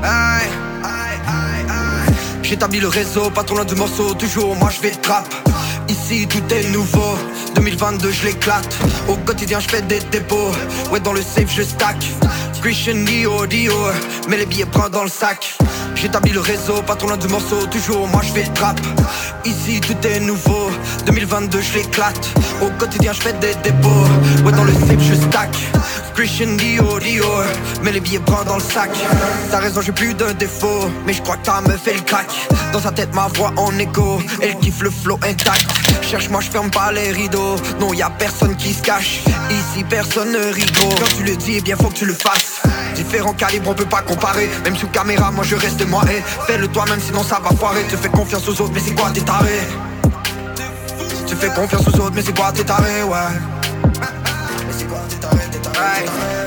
Aye, 0.03 0.49
aye, 0.83 1.19
aye, 1.25 1.65
aye. 1.69 2.13
J'établis 2.43 2.79
le 2.79 2.87
réseau, 2.87 3.29
pas 3.29 3.43
trop 3.43 3.55
loin 3.55 3.65
du 3.65 3.75
morceau. 3.75 4.13
Toujours, 4.13 4.55
moi 4.55 4.69
je 4.69 4.81
vais 4.81 4.91
le 4.91 5.01
trap. 5.01 5.52
Ici 5.89 6.27
tout 6.27 6.43
est 6.53 6.69
nouveau, 6.69 7.17
2022 7.55 8.11
je 8.11 8.25
l'éclate. 8.25 8.77
Au 9.07 9.15
quotidien 9.15 9.59
je 9.59 9.67
fais 9.67 9.81
des 9.81 9.99
dépôts, 10.11 10.51
ouais 10.91 10.99
dans 10.99 11.13
le 11.13 11.21
safe 11.21 11.51
je 11.53 11.63
stack. 11.63 11.97
Christian 12.61 13.03
Dio, 13.03 13.45
Dio, 13.45 13.73
mets 14.29 14.37
les 14.37 14.45
billets 14.45 14.65
prends 14.65 14.89
dans 14.89 15.03
le 15.03 15.09
sac. 15.09 15.57
J'établis 15.95 16.31
le 16.31 16.39
réseau, 16.39 16.81
pas 16.87 16.95
trop 16.95 17.15
du 17.17 17.27
morceau, 17.27 17.65
toujours 17.67 18.07
moi 18.07 18.21
je 18.23 18.31
fais 18.31 18.47
trap. 18.53 18.79
Ici 19.45 19.81
tout 19.81 20.07
est 20.07 20.19
nouveau, 20.19 20.69
2022 21.05 21.61
je 21.61 21.73
l'éclate. 21.79 22.29
Au 22.61 22.69
quotidien 22.79 23.11
je 23.13 23.21
fais 23.21 23.33
des 23.33 23.53
dépôts, 23.55 24.05
ouais 24.45 24.51
dans 24.51 24.63
le 24.63 24.73
safe 24.73 25.01
je 25.01 25.15
stack. 25.15 25.55
Christian 26.13 26.55
Dio, 26.57 26.99
Dio, 26.99 27.25
mets 27.81 27.91
les 27.91 27.99
billets 27.99 28.19
prends 28.19 28.43
dans 28.43 28.55
le 28.55 28.61
sac. 28.61 28.91
T'as 29.49 29.59
raison, 29.59 29.81
j'ai 29.81 29.91
plus 29.91 30.13
d'un 30.13 30.33
défaut, 30.33 30.89
mais 31.05 31.13
je 31.13 31.21
crois 31.21 31.37
que 31.37 31.45
ta 31.45 31.61
me 31.61 31.75
fait 31.75 31.93
le 31.93 32.01
crack. 32.01 32.27
Dans 32.71 32.79
sa 32.79 32.91
tête, 32.91 33.13
ma 33.15 33.27
voix 33.27 33.51
en 33.57 33.77
écho, 33.79 34.21
elle 34.41 34.55
kiffe 34.59 34.81
le 34.81 34.91
flow 34.91 35.19
intact. 35.23 35.65
Cherche-moi, 36.01 36.41
je 36.41 36.51
ferme 36.51 36.69
pas 36.69 36.91
les 36.91 37.11
rideaux. 37.11 37.55
Non, 37.79 37.93
y 37.93 38.03
a 38.03 38.09
personne 38.09 38.55
qui 38.55 38.73
se 38.73 38.81
cache. 38.81 39.21
Ici, 39.49 39.83
personne 39.89 40.31
ne 40.31 40.53
rigole. 40.53 40.99
Quand 40.99 41.17
tu 41.17 41.23
le 41.23 41.35
dis, 41.35 41.55
eh 41.57 41.61
bien, 41.61 41.75
faut 41.75 41.89
que 41.89 41.95
tu 41.95 42.05
le 42.05 42.13
fasses. 42.13 42.61
Différents 42.95 43.33
calibres, 43.33 43.71
on 43.71 43.73
peut 43.73 43.85
pas 43.85 44.01
comparer. 44.01 44.49
Même 44.63 44.75
sous 44.77 44.87
caméra, 44.87 45.31
moi 45.31 45.43
je 45.43 45.55
reste 45.55 45.85
moi. 45.87 46.03
Et 46.11 46.21
fais-le 46.45 46.67
toi-même, 46.67 46.99
sinon 47.01 47.23
ça 47.23 47.39
va 47.43 47.55
foirer. 47.55 47.83
Tu 47.89 47.97
fais 47.97 48.09
confiance 48.09 48.47
aux 48.47 48.61
autres, 48.61 48.71
mais 48.73 48.81
c'est 48.85 48.93
quoi 48.93 49.09
t'es 49.11 49.21
taré? 49.21 49.59
Tu 51.25 51.35
fais 51.35 51.49
confiance 51.49 51.87
aux 51.87 51.99
autres, 51.99 52.13
mais 52.13 52.21
c'est 52.21 52.37
quoi 52.37 52.51
t'es 52.51 52.63
taré, 52.63 53.03
ouais. 53.03 53.62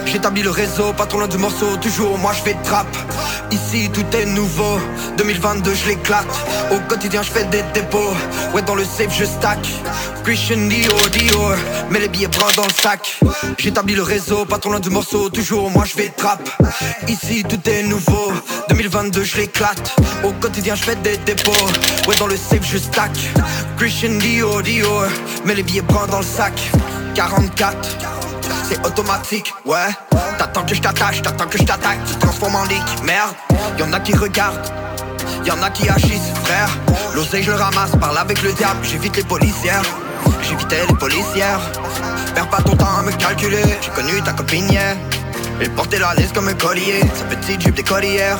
J'établis 0.07 0.43
le 0.43 0.51
réseau, 0.51 0.93
pas 0.93 1.05
trop 1.07 1.27
du 1.27 1.37
morceau, 1.37 1.77
toujours 1.77 2.17
moi 2.17 2.33
je 2.33 2.43
fais 2.43 2.57
trap. 2.65 2.87
Ici 3.51 3.91
tout 3.93 4.05
est 4.17 4.25
nouveau, 4.25 4.79
2022 5.19 5.75
je 5.75 5.89
l'éclate. 5.89 6.27
Au 6.71 6.79
quotidien 6.89 7.23
je 7.23 7.31
fais 7.31 7.45
des 7.45 7.63
dépôts, 7.75 8.15
ouais 8.55 8.63
dans 8.63 8.75
le 8.75 8.85
safe 8.85 9.13
je 9.13 9.25
stack. 9.25 9.59
Christian 10.25 10.69
Dio, 10.69 10.93
Dio, 11.13 11.41
mets 11.91 12.01
les 12.01 12.09
billets 12.09 12.29
bras 12.29 12.51
dans 12.57 12.65
le 12.65 12.73
sac. 12.73 13.21
J'établis 13.59 13.95
le 13.95 14.03
réseau, 14.03 14.45
pas 14.45 14.59
trop 14.59 14.79
du 14.79 14.91
morceau, 14.91 15.29
toujours 15.29 15.71
moi 15.71 15.85
je 15.85 15.93
fais 15.93 16.09
trap. 16.09 16.41
Ici 17.09 17.45
tout 17.49 17.61
est 17.69 17.83
nouveau, 17.83 18.33
2022 18.71 19.23
je 19.23 19.37
l'éclate. 19.37 19.97
Au 20.25 20.33
quotidien 20.33 20.77
je 20.77 20.83
fais 20.83 20.97
des 20.97 21.19
dépôts, 21.19 21.53
ouais 22.09 22.17
dans 22.17 22.27
le 22.27 22.37
safe 22.37 22.65
je 22.65 22.79
stack. 22.79 23.13
Christian 23.77 24.15
Dio, 24.19 24.63
Dio, 24.63 24.89
mets 25.45 25.55
les 25.55 25.63
billets 25.63 25.83
bras 25.83 26.07
dans 26.07 26.21
le 26.21 26.25
sac. 26.25 26.55
44 27.15 28.26
c'est 28.69 28.85
automatique, 28.87 29.53
ouais. 29.65 29.89
T'attends 30.39 30.65
que 30.65 30.75
je 30.75 30.81
t'attache, 30.81 31.23
t'attends 31.23 31.47
que 31.47 31.59
je 31.59 31.65
t'attaque, 31.65 31.99
tu 32.07 32.15
te 32.15 32.21
transformes 32.21 32.57
en 32.57 32.65
leak, 32.65 32.83
merde. 33.05 33.35
Y'en 33.79 33.93
a 33.93 34.01
qui 34.01 34.15
regardent, 34.15 34.67
y'en 35.45 35.61
a 35.63 35.71
qui 35.71 35.89
agissent, 35.89 36.33
frère. 36.45 36.71
L'oseille, 37.15 37.43
je 37.43 37.51
le 37.51 37.57
ramasse, 37.57 37.93
parle 38.01 38.19
avec 38.19 38.43
le 38.43 38.53
diable, 38.53 38.81
j'évite 38.83 39.17
les 39.17 39.25
policières. 39.25 39.83
J'évitais 40.43 40.87
les 40.87 40.95
policières. 40.95 41.61
Perds 42.35 42.51
pas 42.51 42.63
ton 42.63 42.77
temps 42.77 42.99
à 42.99 43.03
me 43.03 43.13
calculer, 43.13 43.63
j'ai 43.81 43.91
connu 43.91 44.21
ta 44.23 44.33
copine 44.33 44.69
hier. 44.71 44.97
Elle 45.61 45.71
portait 45.71 45.99
la 45.99 46.15
laisse 46.15 46.33
comme 46.33 46.49
un 46.49 46.55
collier, 46.55 47.01
sa 47.15 47.25
petite 47.25 47.61
jupe 47.61 47.75
d'écolière. 47.75 48.39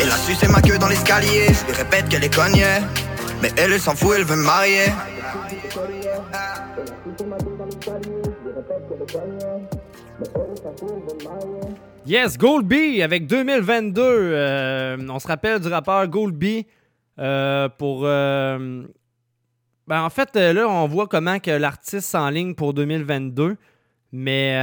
Elle 0.00 0.10
a 0.10 0.16
sucé 0.16 0.48
ma 0.48 0.62
queue 0.62 0.78
dans 0.78 0.88
l'escalier, 0.88 1.48
je 1.48 1.66
lui 1.66 1.76
répète 1.76 2.08
qu'elle 2.08 2.24
est 2.24 2.34
cognée. 2.34 2.80
Mais 3.42 3.52
elle, 3.56 3.72
elle 3.72 3.80
s'en 3.80 3.94
fout, 3.94 4.14
elle 4.16 4.24
veut 4.24 4.36
me 4.36 4.44
marier. 4.44 4.92
Yes, 12.06 12.36
Goldby 12.36 13.02
avec 13.02 13.26
2022. 13.26 14.02
Euh, 14.02 14.96
on 15.08 15.18
se 15.18 15.26
rappelle 15.26 15.58
du 15.60 15.68
rappeur 15.68 16.06
Goldby 16.08 16.66
euh, 17.18 17.68
pour. 17.68 18.02
euh, 18.04 18.84
ben, 19.86 20.02
en 20.02 20.10
fait, 20.10 20.34
euh, 20.36 20.52
là, 20.52 20.68
on 20.68 20.86
voit 20.86 21.06
comment 21.06 21.38
que 21.38 21.50
l'artiste 21.50 22.08
s'enligne 22.10 22.54
pour 22.54 22.74
2022. 22.74 23.56
Mais 24.12 24.54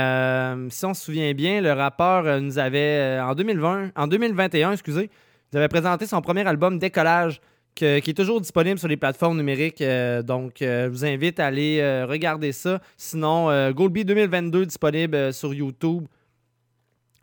si 0.69 0.85
on 0.85 0.93
se 0.93 1.03
souvient 1.03 1.33
bien, 1.33 1.59
le 1.59 1.73
rappeur 1.73 2.39
nous 2.39 2.57
avait, 2.57 3.19
en 3.21 3.35
2020, 3.35 3.89
en 3.97 4.07
2021, 4.07 4.71
excusez, 4.71 5.09
nous 5.51 5.57
avait 5.57 5.67
présenté 5.67 6.05
son 6.05 6.21
premier 6.21 6.47
album 6.47 6.79
Décollage, 6.79 7.41
qui 7.75 7.85
est 7.85 8.17
toujours 8.17 8.41
disponible 8.41 8.79
sur 8.79 8.87
les 8.87 8.97
plateformes 8.97 9.37
numériques. 9.37 9.81
euh, 9.81 10.21
donc, 10.21 10.61
euh, 10.61 10.85
je 10.85 10.89
vous 10.89 11.05
invite 11.05 11.39
à 11.39 11.47
aller 11.47 11.79
euh, 11.79 12.05
regarder 12.05 12.51
ça. 12.51 12.81
Sinon, 12.97 13.71
Goldby 13.71 14.05
2022 14.05 14.65
disponible 14.65 15.33
sur 15.33 15.53
YouTube. 15.53 16.05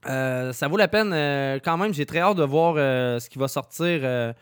Ça 0.04 0.68
vaut 0.68 0.76
la 0.76 0.88
peine 0.88 1.60
quand 1.62 1.76
même. 1.76 1.92
J'ai 1.92 2.06
très 2.06 2.20
hâte 2.20 2.36
de 2.36 2.44
voir 2.44 2.76
ce 3.20 3.28
qui 3.28 3.38
va 3.38 3.48
sortir. 3.48 4.34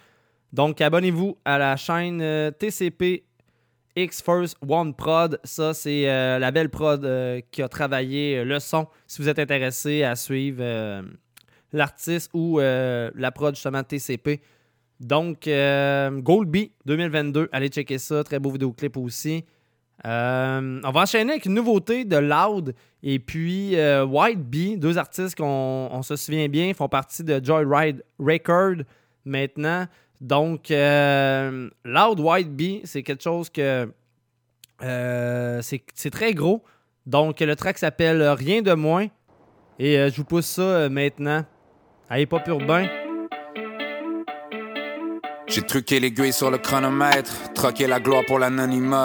donc, 0.53 0.81
abonnez-vous 0.81 1.39
à 1.45 1.59
la 1.59 1.77
chaîne 1.77 2.53
TCP 2.59 3.25
X 3.97 4.23
First 4.23 4.59
One 4.67 4.95
Prod. 4.95 5.41
Ça, 5.43 5.75
c'est 5.75 6.05
la 6.39 6.51
belle 6.53 6.69
prod 6.69 7.03
qui 7.51 7.63
a 7.63 7.69
travaillé 7.69 8.45
le 8.45 8.61
son. 8.61 8.87
Si 9.07 9.21
vous 9.21 9.29
êtes 9.29 9.39
intéressé 9.39 10.05
à 10.05 10.15
suivre 10.15 11.03
l'artiste 11.73 12.31
ou 12.33 12.61
la 12.61 13.33
prod 13.33 13.55
justement 13.55 13.83
TCP. 13.83 14.41
Donc, 15.01 15.47
euh, 15.47 16.11
Goldby 16.11 16.73
2022, 16.87 17.49
allez 17.53 17.69
checker 17.69 17.99
ça. 17.99 18.25
Très 18.25 18.39
beau 18.39 18.51
vidéoclip 18.51 18.97
aussi. 18.97 19.45
Euh, 20.05 20.81
on 20.85 20.91
va 20.91 21.01
enchaîner 21.01 21.33
avec 21.33 21.47
une 21.47 21.55
nouveauté 21.55 22.05
de 22.05 22.17
Loud 22.17 22.75
et 23.03 23.19
puis 23.19 23.77
euh, 23.77 24.05
White 24.05 24.43
Bee, 24.43 24.77
deux 24.77 24.99
artistes 24.99 25.37
qu'on 25.37 25.89
on 25.91 26.03
se 26.03 26.17
souvient 26.17 26.49
bien, 26.49 26.75
font 26.75 26.89
partie 26.89 27.25
de 27.25 27.43
Joyride 27.43 28.05
Record 28.19 28.85
maintenant. 29.25 29.87
Donc, 30.21 30.71
euh, 30.71 31.69
Loud 31.85 32.21
White 32.21 32.55
Bee, 32.55 32.83
c'est 32.85 33.03
quelque 33.03 33.23
chose 33.23 33.51
que 33.51 33.91
c'est 34.81 36.11
très 36.11 36.35
gros. 36.35 36.63
Donc, 37.07 37.41
le 37.41 37.57
track 37.57 37.79
s'appelle 37.79 38.23
Rien 38.23 38.63
de 38.63 38.73
moins 38.75 39.07
et 39.79 39.97
je 40.11 40.17
vous 40.17 40.25
pousse 40.25 40.47
ça 40.47 40.89
maintenant. 40.89 41.45
Allez, 42.09 42.27
pas 42.27 42.43
urbain. 42.47 43.06
J'ai 45.49 45.63
truqué 45.63 46.01
l'aiguille 46.01 46.33
sur 46.33 46.51
le 46.51 46.59
chronomètre, 46.59 47.53
troqué 47.55 47.87
la 47.87 48.01
gloire 48.01 48.25
pour 48.27 48.39
l'anonymat. 48.39 49.05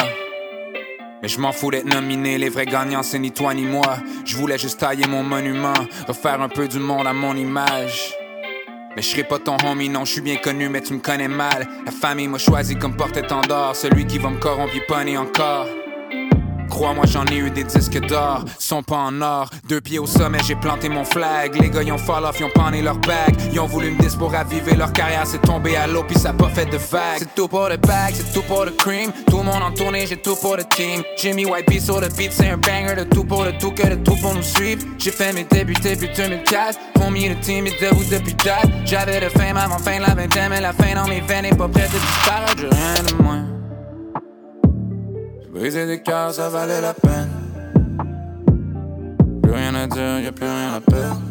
Mais 1.21 1.27
je 1.27 1.39
m'en 1.39 1.51
fous 1.51 1.69
d'être 1.69 1.85
nominé, 1.85 2.39
les 2.39 2.49
vrais 2.49 2.65
gagnants 2.65 3.03
c'est 3.03 3.19
ni 3.19 3.31
toi 3.31 3.53
ni 3.53 3.63
moi. 3.63 3.97
Je 4.25 4.35
voulais 4.35 4.57
juste 4.57 4.79
tailler 4.79 5.05
mon 5.07 5.21
monument, 5.21 5.73
refaire 6.07 6.41
un 6.41 6.49
peu 6.49 6.67
du 6.67 6.79
monde 6.79 7.05
à 7.05 7.13
mon 7.13 7.35
image. 7.35 8.15
Mais 8.95 9.03
je 9.03 9.07
serai 9.07 9.23
pas 9.23 9.37
ton 9.37 9.55
homie, 9.65 9.87
non, 9.87 10.03
je 10.03 10.13
suis 10.13 10.21
bien 10.21 10.37
connu, 10.37 10.67
mais 10.67 10.81
tu 10.81 10.93
me 10.93 10.99
connais 10.99 11.27
mal. 11.27 11.67
La 11.85 11.91
famille 11.91 12.27
m'a 12.27 12.39
choisi 12.39 12.75
comme 12.75 12.97
porte-étendard, 12.97 13.75
celui 13.75 14.05
qui 14.05 14.17
va 14.17 14.29
me 14.29 14.39
corrompre, 14.39 14.73
il 14.75 15.17
encore. 15.17 15.67
Crois-moi, 16.71 17.05
j'en 17.05 17.25
ai 17.25 17.35
eu 17.35 17.51
des 17.51 17.65
disques 17.65 17.99
d'or, 18.07 18.45
sont 18.57 18.81
pas 18.81 18.95
en 18.95 19.21
or. 19.21 19.49
Deux 19.67 19.81
pieds 19.81 19.99
au 19.99 20.07
sommet, 20.07 20.39
j'ai 20.43 20.55
planté 20.55 20.87
mon 20.89 21.03
flag. 21.03 21.53
Les 21.61 21.69
gars, 21.69 21.83
ils 21.83 21.91
ont 21.91 21.97
fall 21.97 22.23
off, 22.23 22.37
ils 22.39 22.45
ont 22.45 22.49
pané 22.49 22.81
leur 22.81 22.97
bag. 22.97 23.35
Ils 23.51 23.59
ont 23.59 23.67
voulu 23.67 23.91
me 23.91 23.99
dis 24.01 24.17
pour 24.17 24.31
raviver 24.31 24.75
leur 24.75 24.91
carrière, 24.93 25.23
c'est 25.25 25.41
tombé 25.41 25.75
à 25.75 25.85
l'eau, 25.85 26.03
puis 26.07 26.17
ça 26.17 26.31
pas 26.33 26.49
fait 26.49 26.65
de 26.65 26.77
vague. 26.77 27.19
C'est 27.19 27.35
tout 27.35 27.49
pour 27.49 27.67
le 27.67 27.77
bag, 27.77 28.13
c'est 28.15 28.33
tout 28.33 28.41
pour 28.43 28.63
le 28.65 28.71
cream. 28.71 29.11
Tout 29.29 29.37
le 29.37 29.43
monde 29.43 29.61
en 29.61 29.71
tournée, 29.71 30.07
j'ai 30.07 30.17
tout 30.17 30.35
pour 30.37 30.55
le 30.55 30.63
team. 30.63 31.03
Jimmy 31.17 31.45
White 31.45 31.67
Bee 31.67 31.81
sur 31.81 31.99
le 31.99 32.07
beat, 32.07 32.31
c'est 32.31 32.49
un 32.49 32.57
banger 32.57 32.95
de 32.95 33.03
tout 33.03 33.25
pour 33.25 33.43
le 33.43 33.51
tout, 33.57 33.71
que 33.71 33.87
de 33.87 33.95
tout 33.95 34.15
pour 34.15 34.33
nous 34.33 34.41
suivre. 34.41 34.81
J'ai 34.97 35.11
fait 35.11 35.33
mes 35.33 35.43
débuts 35.43 35.73
début 35.73 36.07
2004. 36.15 36.79
Combien 36.95 37.29
de 37.31 37.39
team 37.41 37.67
est 37.67 37.81
debout 37.81 38.05
depuis 38.09 38.33
date? 38.35 38.69
J'avais 38.85 39.19
de 39.19 39.29
fame 39.29 39.57
avant 39.57 39.77
fin 39.77 39.99
la 39.99 40.15
vingtaine, 40.15 40.49
mais 40.49 40.61
la 40.61 40.71
fin 40.71 40.95
dans 40.95 41.07
mes 41.07 41.19
veines 41.19 41.45
est 41.45 41.57
pas 41.57 41.67
prête 41.67 41.91
de 41.91 41.99
disparaître. 41.99 42.57
J'ai 42.57 42.67
rien 42.67 43.03
de 43.03 43.23
moins. 43.23 43.50
Briser 45.53 45.85
des 45.85 46.01
cœurs, 46.01 46.33
ça 46.33 46.47
valait 46.47 46.79
la 46.79 46.93
peine. 46.93 47.29
Plus 49.43 49.51
rien 49.51 49.75
à 49.75 49.85
dire, 49.85 50.19
y'a 50.19 50.31
plus 50.31 50.45
rien 50.45 50.73
à 50.75 50.79
perdre. 50.79 51.21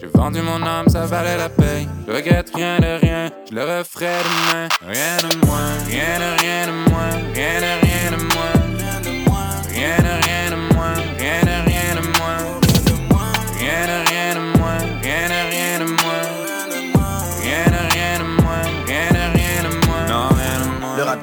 J'ai 0.00 0.06
vendu 0.06 0.40
mon 0.42 0.62
âme, 0.64 0.88
ça 0.88 1.04
valait 1.04 1.36
la 1.36 1.48
paye. 1.48 1.88
Je 2.06 2.12
regrette 2.12 2.50
rien 2.54 2.78
de 2.78 3.00
rien, 3.00 3.30
je 3.50 3.54
le 3.56 3.62
referai 3.62 4.18
demain. 4.24 4.68
Rien 4.86 5.16
de 5.16 5.46
moins, 5.46 5.72
rien 5.88 6.18
de 6.18 6.40
rien 6.40 6.66
de 6.68 6.90
moins, 6.90 7.10
rien 7.34 7.60
de 7.60 7.80
rien 7.82 7.87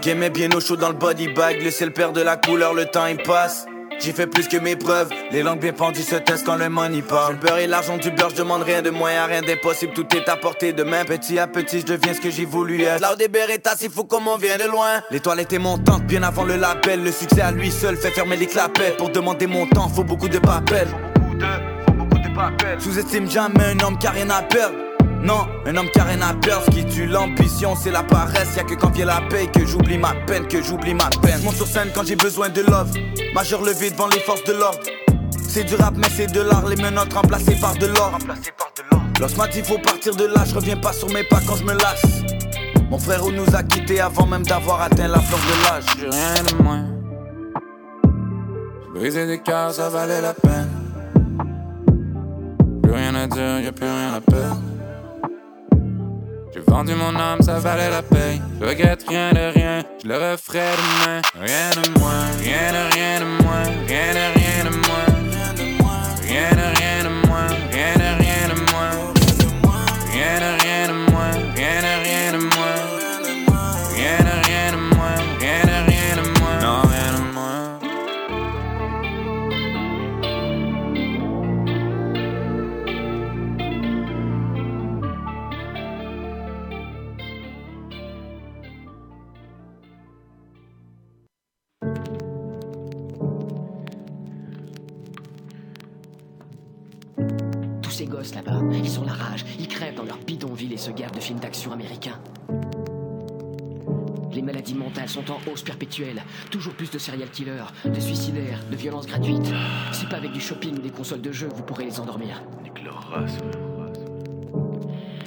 est 0.07 0.29
bien 0.29 0.49
au 0.51 0.59
chaud 0.59 0.75
dans 0.75 0.89
le 0.89 0.95
body 0.95 1.29
bag. 1.29 1.61
Laissez 1.61 1.85
le 1.85 1.91
père 1.91 2.11
de 2.11 2.21
la 2.21 2.37
couleur, 2.37 2.73
le 2.73 2.85
temps 2.85 3.05
il 3.07 3.17
passe. 3.17 3.65
J'ai 3.99 4.11
fait 4.11 4.27
plus 4.27 4.47
que 4.47 4.57
mes 4.57 4.75
preuves. 4.75 5.09
Les 5.31 5.41
langues 5.41 5.59
bien 5.59 5.73
pendues 5.73 6.01
se 6.01 6.15
testent 6.15 6.45
quand 6.45 6.57
le 6.57 6.69
money 6.69 7.01
parle. 7.01 7.33
Le 7.33 7.39
beurre 7.39 7.57
et 7.57 7.67
l'argent 7.67 7.97
du 7.97 8.11
beurre, 8.11 8.29
je 8.29 8.35
demande 8.35 8.61
rien 8.63 8.81
de 8.81 8.89
moins, 8.89 9.25
rien 9.25 9.41
d'impossible. 9.41 9.93
Tout 9.93 10.05
est 10.15 10.29
à 10.29 10.35
portée 10.35 10.73
de 10.73 10.83
main. 10.83 11.05
Petit 11.05 11.39
à 11.39 11.47
petit, 11.47 11.79
je 11.79 11.85
deviens 11.85 12.13
ce 12.13 12.19
que 12.19 12.29
j'ai 12.29 12.45
voulu 12.45 12.83
être. 12.83 13.01
Là 13.01 13.13
où 13.13 13.15
des 13.15 13.29
Beretta, 13.29 13.71
c'est 13.77 13.91
fou 13.91 14.03
comme 14.03 14.27
on 14.27 14.37
vient 14.37 14.57
de 14.57 14.69
loin. 14.69 15.01
L'étoile 15.11 15.39
était 15.39 15.59
montante 15.59 16.03
bien 16.03 16.23
avant 16.23 16.43
le 16.43 16.57
label. 16.57 17.03
Le 17.03 17.11
succès 17.11 17.41
à 17.41 17.51
lui 17.51 17.71
seul 17.71 17.95
fait 17.95 18.11
fermer 18.11 18.35
les 18.35 18.47
clapettes. 18.47 18.97
Pour 18.97 19.09
demander 19.09 19.47
mon 19.47 19.65
temps, 19.65 19.87
faut 19.87 20.03
beaucoup 20.03 20.29
de 20.29 20.39
papels. 20.39 20.89
Sous-estime 22.79 23.29
jamais 23.29 23.63
un 23.63 23.79
homme 23.79 23.97
qui 23.97 24.07
a 24.07 24.11
rien 24.11 24.29
à 24.29 24.41
perdre. 24.41 24.84
Non, 25.21 25.47
un 25.65 25.75
homme 25.75 25.89
carré 25.89 26.17
n'a 26.17 26.33
peur, 26.33 26.63
ce 26.65 26.71
qui 26.71 26.85
tue 26.85 27.07
l'ambition, 27.07 27.75
c'est 27.75 27.91
la 27.91 28.03
paresse. 28.03 28.55
Y'a 28.55 28.63
que 28.63 28.75
quand 28.75 28.91
vient 28.91 29.05
la 29.05 29.21
paix 29.29 29.47
que 29.47 29.65
j'oublie 29.65 29.97
ma 29.97 30.13
peine, 30.27 30.47
que 30.47 30.61
j'oublie 30.61 30.93
ma 30.93 31.09
peine. 31.21 31.41
Monte 31.43 31.55
sur 31.55 31.67
scène 31.67 31.89
quand 31.93 32.05
j'ai 32.05 32.15
besoin 32.15 32.49
de 32.49 32.61
love, 32.61 32.91
majeur 33.33 33.61
levé 33.61 33.89
devant 33.89 34.07
les 34.07 34.19
forces 34.19 34.43
de 34.43 34.53
l'ordre. 34.53 34.79
C'est 35.47 35.63
du 35.63 35.75
rap, 35.75 35.95
mais 35.95 36.09
c'est 36.15 36.31
de 36.31 36.41
l'art, 36.41 36.67
les 36.67 36.75
menottes 36.75 37.13
remplacées 37.13 37.55
par 37.55 37.75
de 37.75 37.87
l'or. 37.87 38.17
Lorsque 39.19 39.55
il 39.55 39.63
faut 39.63 39.77
partir 39.77 40.15
de 40.15 40.25
là, 40.25 40.43
je 40.45 40.53
reviens 40.53 40.75
pas 40.75 40.91
sur 40.91 41.09
mes 41.09 41.23
pas 41.23 41.39
quand 41.47 41.55
je 41.55 41.63
me 41.63 41.73
lasse. 41.73 42.05
Mon 42.89 42.99
frère 42.99 43.23
nous 43.25 43.55
a 43.55 43.63
quittés 43.63 43.99
avant 43.99 44.27
même 44.27 44.43
d'avoir 44.43 44.81
atteint 44.81 45.07
la 45.07 45.19
fleur 45.19 45.39
de 45.39 45.63
l'âge. 45.63 45.85
J'ai 45.99 46.09
rien 46.09 46.43
de 46.43 46.63
moins. 46.63 46.85
Briser 48.93 49.25
des 49.25 49.39
cœurs, 49.39 49.71
ça 49.71 49.89
valait 49.89 50.21
la 50.21 50.33
peine. 50.33 50.69
Plus 52.83 52.91
rien 52.91 53.15
à 53.15 53.27
dire, 53.27 53.59
y'a 53.61 53.71
plus 53.71 53.85
rien 53.85 54.13
à 54.13 54.21
perdre. 54.21 54.61
J'ai 56.55 56.61
vendu 56.61 56.95
mon 56.95 57.13
âme, 57.19 57.41
ça 57.41 57.59
valait 57.59 57.89
la 57.89 58.01
paye. 58.01 58.41
Je 58.61 58.65
regrette 58.65 59.03
rien 59.09 59.33
de 59.33 59.53
rien, 59.53 59.83
je 60.01 60.07
le 60.07 60.15
referai 60.15 60.61
demain. 60.77 61.21
Rien 61.37 61.69
de 61.71 61.99
moins, 61.99 62.31
rien 62.39 62.71
de 62.71 62.93
rien 62.95 63.19
de 63.19 63.43
moins, 63.43 63.63
rien 63.85 64.13
de 64.13 64.39
rien 64.39 64.63
de 64.63 64.69
moins. 64.87 65.15
Rien 66.25 66.51
de 66.51 66.79
rien 66.79 67.03
de 67.03 67.27
moins, 67.27 67.47
rien 67.71 67.93
de 67.97 68.14
Là-bas, 98.33 98.59
ils 98.83 98.99
ont 98.99 99.03
la 99.03 99.13
rage, 99.13 99.45
ils 99.59 99.67
crèvent 99.67 99.95
dans 99.95 100.03
leur 100.03 100.17
bidonville 100.17 100.73
et 100.73 100.77
se 100.77 100.89
gardent 100.89 101.15
de 101.15 101.19
films 101.19 101.39
d'action 101.39 101.71
américains. 101.71 102.19
Les 104.33 104.41
maladies 104.41 104.73
mentales 104.73 105.07
sont 105.07 105.23
en 105.31 105.39
hausse 105.49 105.61
perpétuelle. 105.61 106.23
Toujours 106.51 106.73
plus 106.73 106.89
de 106.91 106.97
serial 106.97 107.29
killers, 107.29 107.65
de 107.85 107.99
suicidaires, 107.99 108.59
de 108.69 108.75
violences 108.75 109.07
gratuites. 109.07 109.53
C'est 109.93 110.09
pas 110.09 110.17
avec 110.17 110.31
du 110.31 110.41
shopping 110.41 110.77
ou 110.77 110.81
des 110.81 110.89
consoles 110.89 111.21
de 111.21 111.31
jeux 111.31 111.47
que 111.47 111.55
vous 111.55 111.63
pourrez 111.63 111.85
les 111.85 111.99
endormir. 111.99 112.41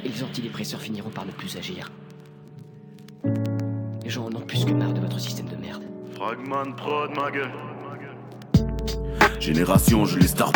Et 0.05 0.09
les 0.09 0.23
antidépresseurs 0.23 0.81
finiront 0.81 1.11
par 1.11 1.25
ne 1.25 1.31
plus 1.31 1.57
agir. 1.57 1.91
Les 4.03 4.11
gens 4.11 4.27
en 4.27 4.35
ont 4.35 4.41
plus 4.41 4.65
que 4.65 4.73
marre 4.73 4.93
de 4.93 5.01
votre 5.01 5.19
système 5.19 5.47
de 5.47 5.57
merde. 5.57 5.85
Fragment 6.15 6.73
prod, 6.77 7.11
ma 7.17 7.31
gueule. 7.31 7.53
Génération, 9.41 10.05
je 10.05 10.19
les 10.19 10.27
stars 10.27 10.53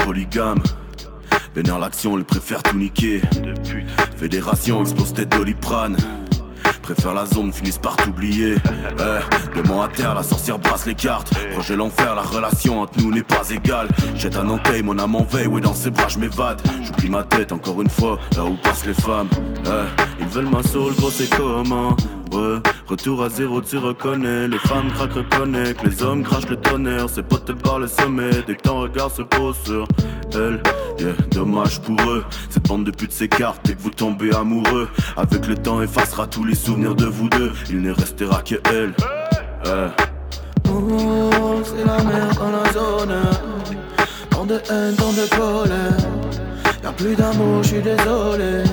Vénère 1.54 1.78
l'action, 1.78 2.16
ils 2.16 2.24
préfèrent 2.24 2.62
tout 2.62 2.76
niquer. 2.76 3.20
Fédération, 4.16 4.80
explose 4.80 5.12
tête 5.12 5.28
doliprane. 5.28 5.96
Préfère 6.80 7.12
la 7.12 7.26
zone, 7.26 7.52
finissent 7.52 7.78
par 7.78 7.96
t'oublier. 7.96 8.56
Eh, 8.98 9.68
mont 9.68 9.82
à 9.82 9.88
terre, 9.88 10.14
la 10.14 10.22
sorcière 10.22 10.58
brasse 10.58 10.86
les 10.86 10.94
cartes. 10.94 11.32
Projet 11.52 11.76
l'enfer, 11.76 12.14
la 12.14 12.22
relation 12.22 12.80
entre 12.80 12.98
nous 13.00 13.12
n'est 13.12 13.22
pas 13.22 13.48
égale. 13.50 13.88
Jette 14.16 14.36
un 14.36 14.48
entaille, 14.48 14.82
mon 14.82 14.98
âme 14.98 15.14
en 15.14 15.24
veille, 15.24 15.46
ouais, 15.46 15.60
dans 15.60 15.74
ses 15.74 15.90
bras, 15.90 16.08
je 16.08 16.18
m'évade. 16.18 16.60
J'oublie 16.82 17.10
ma 17.10 17.22
tête 17.22 17.52
encore 17.52 17.82
une 17.82 17.90
fois, 17.90 18.18
là 18.34 18.44
où 18.44 18.56
passent 18.56 18.86
les 18.86 18.94
femmes. 18.94 19.28
Eh, 19.66 19.68
ils 20.20 20.28
veulent 20.28 20.50
ma 20.50 20.62
soul, 20.62 20.94
c'est 21.10 21.28
comment? 21.36 21.94
Retour 22.86 23.22
à 23.22 23.28
zéro, 23.28 23.60
tu 23.60 23.76
reconnais. 23.78 24.48
Les 24.48 24.58
femmes 24.58 24.90
craquent, 24.92 25.14
reconnais. 25.14 25.74
Que 25.74 25.86
les 25.88 26.02
hommes 26.02 26.22
crachent 26.22 26.48
le 26.48 26.56
tonnerre. 26.56 27.06
C'est 27.08 27.22
potes 27.22 27.52
par 27.62 27.78
le 27.78 27.86
sommet. 27.86 28.30
Dès 28.46 28.54
que 28.54 28.62
ton 28.62 28.80
regard 28.80 29.10
se 29.10 29.22
pose 29.22 29.56
sur 29.64 29.86
elle. 30.34 30.62
Dommage 31.30 31.80
pour 31.80 32.00
eux. 32.10 32.24
Cette 32.50 32.66
bande 32.68 32.84
de 32.84 32.90
putes 32.90 33.12
s'écarte 33.12 33.60
dès 33.64 33.74
que 33.74 33.80
vous 33.80 33.90
tombez 33.90 34.34
amoureux. 34.34 34.88
Avec 35.16 35.46
le 35.46 35.54
temps, 35.54 35.82
effacera 35.82 36.26
tous 36.26 36.44
les 36.44 36.54
souvenirs 36.54 36.94
de 36.94 37.06
vous 37.06 37.28
deux. 37.28 37.52
Il 37.70 37.82
ne 37.82 37.92
restera 37.92 38.42
que 38.42 38.56
elle. 38.70 38.94
C'est 41.64 41.84
la 41.84 42.02
merde 42.02 42.36
dans 42.38 42.50
la 42.50 42.72
zone. 42.72 43.14
Tant 44.30 44.46
de 44.46 44.54
haine, 44.54 44.94
tant 44.96 45.12
de 45.12 45.28
colère. 45.36 45.96
Y'a 46.82 46.92
plus 46.92 47.14
d'amour, 47.14 47.62
je 47.62 47.68
suis 47.68 47.82
désolé. 47.82 48.64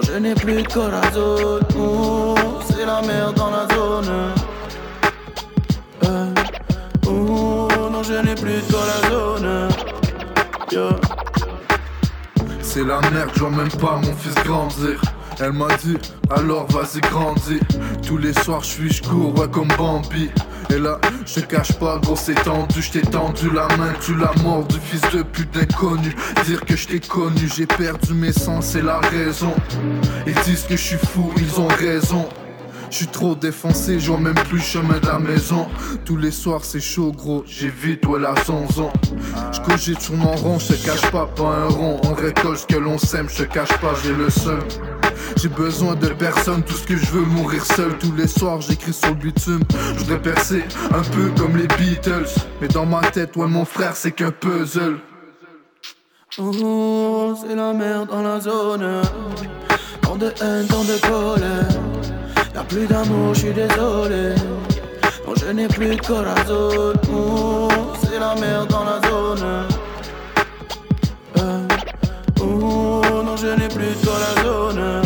Non, 0.00 0.06
je 0.06 0.18
n'ai 0.18 0.34
plus 0.34 0.62
de 0.62 0.68
corazon. 0.72 1.60
Oh, 1.78 2.34
c'est 2.70 2.86
la 2.86 3.02
merde 3.02 3.34
dans 3.34 3.50
la 3.50 3.66
zone. 3.74 4.32
Oh, 7.06 7.68
non, 7.92 8.02
je 8.02 8.14
n'ai 8.14 8.34
plus 8.34 8.62
de 8.62 8.72
corazon. 8.72 9.68
C'est 12.62 12.84
la 12.84 13.00
merde, 13.10 13.30
je 13.34 13.40
vois 13.40 13.50
même 13.50 13.68
pas 13.68 13.96
mon 13.96 14.14
fils 14.16 14.34
grandir. 14.44 15.00
Elle 15.38 15.52
m'a 15.52 15.68
dit, 15.84 15.98
alors 16.30 16.66
vas-y 16.68 17.00
grandis. 17.00 17.60
Tous 18.06 18.16
les 18.16 18.32
soirs 18.32 18.62
je 18.62 18.68
suis, 18.68 18.90
je 18.90 19.02
cours, 19.02 19.38
ouais 19.38 19.48
comme 19.50 19.68
Bambi. 19.76 20.30
Et 20.72 20.78
là, 20.78 21.00
cache 21.40 21.72
pas, 21.72 21.98
gros 21.98 22.16
c'est 22.16 22.34
tendu, 22.34 22.80
je 22.80 22.92
t'ai 22.92 23.00
tendu 23.00 23.50
la 23.50 23.66
main, 23.76 23.92
tu 24.00 24.14
l'as 24.14 24.32
mort 24.42 24.64
du 24.64 24.78
fils 24.78 25.00
de 25.12 25.22
pute 25.22 25.52
d'inconnu. 25.52 26.14
Dire 26.44 26.64
que 26.64 26.76
je 26.76 26.86
connu, 27.08 27.48
j'ai 27.56 27.66
perdu 27.66 28.14
mes 28.14 28.32
sens, 28.32 28.66
c'est 28.66 28.82
la 28.82 29.00
raison. 29.00 29.52
Ils 30.26 30.34
disent 30.44 30.64
que 30.64 30.76
je 30.76 30.82
suis 30.82 30.98
fou, 30.98 31.32
ils 31.36 31.60
ont 31.60 31.68
raison. 31.68 32.28
Je 32.90 32.96
suis 32.96 33.06
trop 33.06 33.36
défoncé, 33.36 34.00
je 34.00 34.10
vois 34.10 34.18
même 34.18 34.34
plus 34.34 34.60
chemin 34.60 34.98
de 34.98 35.06
la 35.06 35.20
maison. 35.20 35.68
Tous 36.04 36.16
les 36.16 36.32
soirs 36.32 36.64
c'est 36.64 36.80
chaud 36.80 37.12
gros, 37.12 37.44
j'évite 37.46 38.04
ouais 38.06 38.18
la 38.18 38.34
zonzon. 38.44 38.90
Je 39.52 39.60
cogite 39.60 40.00
sur 40.00 40.14
mon 40.14 40.32
rond, 40.32 40.58
je 40.58 40.74
cache 40.74 41.10
pas, 41.12 41.26
pas 41.26 41.44
un 41.44 41.68
rond. 41.68 42.00
On 42.04 42.14
récolte 42.14 42.58
ce 42.58 42.66
que 42.66 42.76
l'on 42.76 42.98
sème, 42.98 43.28
je 43.28 43.44
cache 43.44 43.76
pas, 43.78 43.94
j'ai 44.02 44.12
le 44.12 44.28
seum. 44.28 44.58
J'ai 45.36 45.48
besoin 45.48 45.94
de 45.94 46.08
personne, 46.08 46.62
tout 46.64 46.74
ce 46.74 46.84
que 46.84 46.96
je 46.96 47.06
veux 47.12 47.24
mourir 47.24 47.64
seul. 47.64 47.96
Tous 47.98 48.12
les 48.16 48.26
soirs 48.26 48.60
j'écris 48.60 48.92
sur 48.92 49.10
le 49.10 49.14
bitume. 49.14 49.62
Je 49.94 50.00
voudrais 50.00 50.20
percer 50.20 50.64
un 50.90 51.02
peu 51.02 51.30
comme 51.40 51.56
les 51.56 51.68
Beatles. 51.68 52.28
Mais 52.60 52.68
dans 52.68 52.86
ma 52.86 53.02
tête, 53.02 53.36
ouais 53.36 53.46
mon 53.46 53.64
frère, 53.64 53.94
c'est 53.94 54.10
qu'un 54.10 54.32
puzzle. 54.32 54.98
Oh, 56.38 57.34
c'est 57.40 57.54
la 57.54 57.72
merde 57.72 58.08
dans 58.08 58.22
la 58.22 58.40
zone. 58.40 59.02
Tant 60.02 60.16
de 60.16 60.26
haine, 60.26 60.66
tant 60.66 60.84
de 60.84 60.98
colère. 61.08 61.89
Y'a 62.54 62.64
plus 62.64 62.86
d'amour, 62.86 63.34
je 63.34 63.40
suis 63.40 63.52
désolé. 63.52 64.34
Non, 65.26 65.34
je 65.36 65.46
n'ai 65.46 65.68
plus 65.68 65.96
de 65.96 66.00
corazon. 66.00 66.92
C'est 68.02 68.18
la 68.18 68.34
merde 68.34 68.68
dans 68.68 68.84
la 68.84 69.00
zone. 69.08 69.66
Oh, 72.40 73.02
non, 73.24 73.36
je 73.36 73.46
n'ai 73.48 73.68
plus 73.68 73.86
de 73.86 74.04
corazon. 74.04 75.02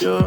Yeah. 0.00 0.24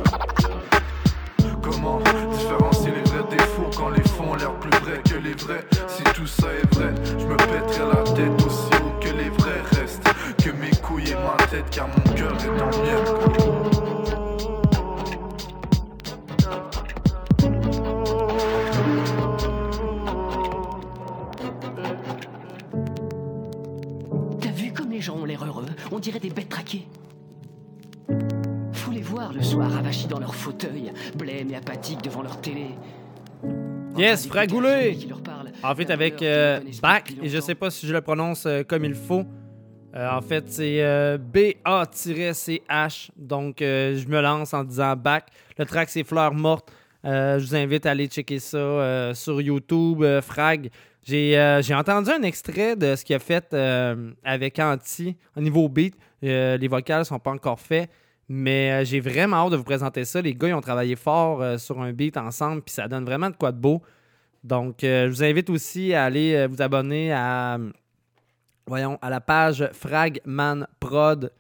Comment 1.62 2.00
différencier 2.32 2.92
les 2.92 3.10
vrais 3.10 3.24
défauts 3.30 3.70
quand 3.78 3.90
les 3.90 4.04
fonds 4.04 4.32
ont 4.32 4.36
l'air 4.36 4.54
plus 4.60 4.72
vrais 4.82 5.02
que 5.08 5.16
les 5.16 5.34
vrais? 5.36 5.66
Si 5.88 6.04
tout 6.14 6.28
ça 6.28 6.48
est 6.48 6.76
vrai, 6.76 6.94
je 7.18 7.26
me 7.26 7.38
pèterai 7.38 7.86
la 7.94 8.04
tête 8.12 8.46
aussi 8.46 8.70
haut 8.84 9.00
que 9.00 9.10
les 9.10 9.30
vrais 9.30 9.62
restent 9.80 10.10
Que 10.38 10.50
mes 10.52 10.72
couilles 10.82 11.12
et 11.12 11.16
ma 11.16 11.38
tête 11.46 11.70
car 11.72 11.88
mon 11.88 12.14
cœur 12.14 12.34
est 12.44 12.62
en 12.62 12.70
miettes 12.82 13.79
On 25.92 26.00
dirait 26.00 26.20
des 26.20 26.30
bêtes 26.30 26.50
traquées. 26.50 26.88
Faut 28.74 28.92
les 28.92 29.02
voir 29.02 29.34
le 29.34 29.42
soir 29.42 29.76
avachis 29.76 30.08
dans 30.08 30.20
leur 30.20 30.36
fauteuil, 30.36 30.92
blêmes 31.16 31.52
et 31.52 31.56
apathiques 31.56 32.04
devant 32.04 32.22
leur 32.22 32.40
télé. 32.42 32.68
Yes, 33.98 34.28
Fragoulé! 34.28 34.98
En 35.64 35.76
fait, 35.76 35.90
avec 35.90 36.22
euh, 36.22 36.62
Bac, 36.82 37.14
et 37.22 37.28
je 37.28 37.40
sais 37.40 37.56
pas 37.56 37.70
si 37.70 37.86
je 37.86 37.94
le 37.94 38.02
prononce 38.02 38.46
euh, 38.46 38.64
comme 38.64 38.86
il 38.86 38.94
faut. 38.94 39.26
Euh, 39.96 40.10
en 40.10 40.22
fait, 40.22 40.46
c'est 40.48 40.82
euh, 40.82 41.18
B-A-C-H. 41.18 43.10
Donc, 43.18 43.58
je 43.60 44.08
me 44.08 44.22
lance 44.22 44.54
en 44.54 44.64
disant 44.64 44.96
Bac. 44.96 45.28
Le 45.58 45.66
track, 45.66 45.90
c'est 45.90 46.04
Fleurs 46.04 46.34
mortes. 46.34 46.72
Je 47.04 47.40
vous 47.40 47.56
invite 47.56 47.86
à 47.86 47.92
aller 47.92 48.08
checker 48.08 48.40
ça 48.40 49.14
sur 49.16 49.42
YouTube, 49.42 50.06
Frag. 50.22 50.70
J'ai 51.04 51.38
euh, 51.38 51.62
j'ai 51.62 51.74
entendu 51.74 52.10
un 52.12 52.22
extrait 52.24 52.76
de 52.76 52.96
ce 52.96 53.06
qu'il 53.06 53.16
a 53.16 53.20
fait 53.20 53.54
euh, 53.54 54.12
avec 54.24 54.60
Anti 54.60 55.16
au 55.36 55.42
niveau 55.42 55.68
beat. 55.70 55.96
Euh, 56.24 56.58
les 56.58 56.68
vocales 56.68 57.06
sont 57.06 57.20
pas 57.20 57.32
encore 57.32 57.60
faits. 57.60 57.90
Mais 58.32 58.86
j'ai 58.86 59.00
vraiment 59.00 59.38
hâte 59.38 59.54
de 59.54 59.58
vous 59.58 59.64
présenter 59.64 60.06
ça. 60.06 60.22
Les 60.22 60.36
gars, 60.36 60.50
ils 60.50 60.54
ont 60.54 60.62
travaillé 60.62 60.96
fort 60.96 61.60
sur 61.60 61.82
un 61.82 61.92
beat 61.94 62.16
ensemble, 62.16 62.62
puis 62.62 62.72
ça 62.72 62.88
donne 62.88 63.04
vraiment 63.04 63.32
de 63.32 63.36
quoi 63.36 63.52
de 63.52 63.58
beau. 63.58 63.82
Donc, 64.44 64.82
je 64.84 65.08
vous 65.08 65.24
invite 65.24 65.50
aussi 65.50 65.96
à 65.96 66.06
aller 66.06 66.46
vous 66.46 66.62
abonner 66.62 67.12
à, 67.12 67.58
voyons, 68.68 69.00
à 69.02 69.10
la 69.10 69.20
page 69.20 69.68
Fragman 69.74 70.68
Prod, 70.80 71.32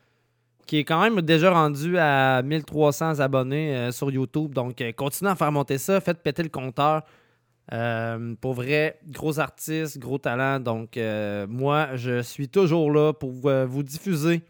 qui 0.65 0.80
est 0.80 0.84
quand 0.84 0.99
même 0.99 1.22
déjà 1.22 1.52
rendu 1.52 1.95
à 1.99 2.41
1300 2.41 3.19
abonnés 3.19 3.91
sur 3.91 4.10
YouTube. 4.10 4.56
Donc, 4.56 4.84
continuez 4.98 5.30
à 5.30 5.36
faire 5.36 5.52
monter 5.52 5.77
ça. 5.77 6.02
Faites 6.02 6.23
péter 6.23 6.41
le 6.41 6.49
compteur. 6.49 7.03
Euh, 7.72 8.34
pour 8.41 8.54
vrai, 8.54 9.00
gros 9.08 9.40
artiste, 9.40 10.00
gros 10.00 10.18
talent. 10.18 10.60
Donc, 10.60 10.98
euh, 10.98 11.46
moi, 11.48 11.90
je 11.96 12.22
suis 12.22 12.48
toujours 12.50 12.91
là 12.91 13.14
pour 13.14 13.34
euh, 13.46 13.66
vous 13.66 13.84
diffuser 13.84 14.41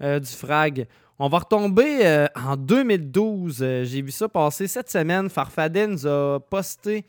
du 0.00 0.26
frag. 0.36 0.86
On 1.20 1.28
va 1.28 1.38
retomber 1.38 2.26
en 2.34 2.56
2012. 2.56 3.60
Euh, 3.62 3.84
J'ai 3.84 4.02
vu 4.02 4.10
ça 4.10 4.28
passer 4.28 4.66
cette 4.66 4.90
semaine. 4.90 5.30
Farfadet 5.30 5.86
nous 5.86 6.08
a 6.08 6.40
posté 6.40 7.06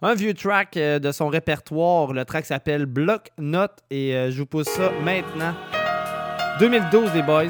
un 0.00 0.14
vieux 0.14 0.32
track 0.32 0.74
de 0.74 1.10
son 1.10 1.26
répertoire. 1.26 2.12
Le 2.12 2.24
track 2.24 2.46
s'appelle 2.46 2.86
Block 2.86 3.30
Note 3.36 3.80
et 3.90 4.12
je 4.30 4.38
vous 4.38 4.46
pose 4.46 4.66
ça 4.66 4.92
maintenant. 5.02 5.54
2012, 6.60 7.12
les 7.14 7.22
boys. 7.22 7.46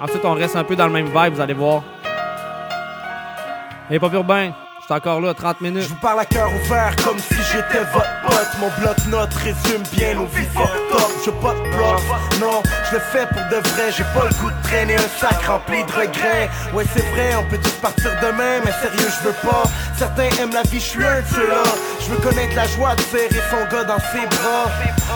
Ensuite, 0.00 0.24
on 0.24 0.32
reste 0.32 0.56
un 0.56 0.64
peu 0.64 0.74
dans 0.74 0.86
le 0.86 0.92
même 0.92 1.06
vibe, 1.06 1.34
vous 1.34 1.40
allez 1.42 1.52
voir. 1.52 1.84
Et 3.90 3.98
pas 3.98 4.08
urbain, 4.10 4.54
je 4.86 4.92
encore 4.92 5.20
là, 5.20 5.32
30 5.32 5.60
minutes. 5.62 5.82
Je 5.82 5.88
vous 5.88 5.94
parle 5.96 6.20
à 6.20 6.26
cœur 6.26 6.50
ouvert 6.52 6.94
comme 7.04 7.18
si 7.18 7.34
j'étais 7.34 7.84
votre 7.92 8.20
pote. 8.26 8.48
Mon 8.60 8.70
bloc-notes 8.80 9.34
résume 9.34 9.82
bien 9.92 10.14
nos 10.14 10.26
vies. 10.26 10.44
Je 11.24 11.30
pas 11.30 11.54
de 11.54 11.60
bluff, 11.70 12.38
non, 12.38 12.62
je 12.90 12.96
le 12.96 13.00
fais 13.00 13.26
pour 13.26 13.42
de 13.48 13.56
vrai. 13.68 13.90
J'ai 13.96 14.04
pas 14.04 14.26
le 14.28 14.34
goût 14.42 14.50
de 14.50 14.62
traîner 14.62 14.96
un 14.96 15.18
sac 15.18 15.42
rempli 15.46 15.82
de 15.82 15.92
regrets. 15.92 16.50
Ouais, 16.74 16.84
c'est 16.94 17.04
vrai, 17.12 17.34
on 17.38 17.44
peut 17.44 17.56
tous 17.56 17.80
partir 17.80 18.10
demain, 18.20 18.60
mais 18.62 18.72
sérieux, 18.72 19.08
je 19.08 19.28
veux 19.28 19.34
pas. 19.48 19.62
Certains 19.96 20.28
aiment 20.42 20.52
la 20.52 20.62
vie, 20.64 20.80
je 20.80 20.84
suis 20.84 21.04
un 21.04 21.22
de 21.22 21.26
ceux-là. 21.34 21.62
Je 22.00 22.10
veux 22.10 22.18
connaître 22.18 22.54
la 22.54 22.66
joie 22.66 22.94
de 22.94 23.00
serrer 23.00 23.42
son 23.50 23.64
gars 23.74 23.84
dans 23.84 24.00
ses 24.12 24.26
bras. 24.26 24.70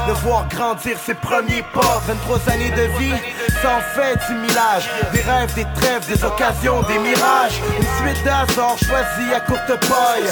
Le 0.07 0.15
voir 0.15 0.49
grandir 0.49 0.97
ses 1.05 1.13
premiers 1.13 1.65
pas. 1.75 2.01
23 2.07 2.55
années 2.55 2.71
de 2.71 2.99
vie, 2.99 3.15
ça 3.61 3.77
en 3.77 3.81
fait 3.95 4.17
10 4.33 4.53
000 4.55 4.67
âges. 4.75 4.89
Des 5.13 5.21
rêves, 5.21 5.53
des 5.55 5.67
trêves, 5.75 6.07
des 6.07 6.25
occasions, 6.25 6.81
des 6.83 6.99
mirages. 6.99 7.61
Une 7.77 7.85
suite 8.01 8.25
d'hasards 8.25 8.79
choisis 8.79 9.35
à 9.37 9.41
courte 9.41 9.67
paille. 9.67 10.25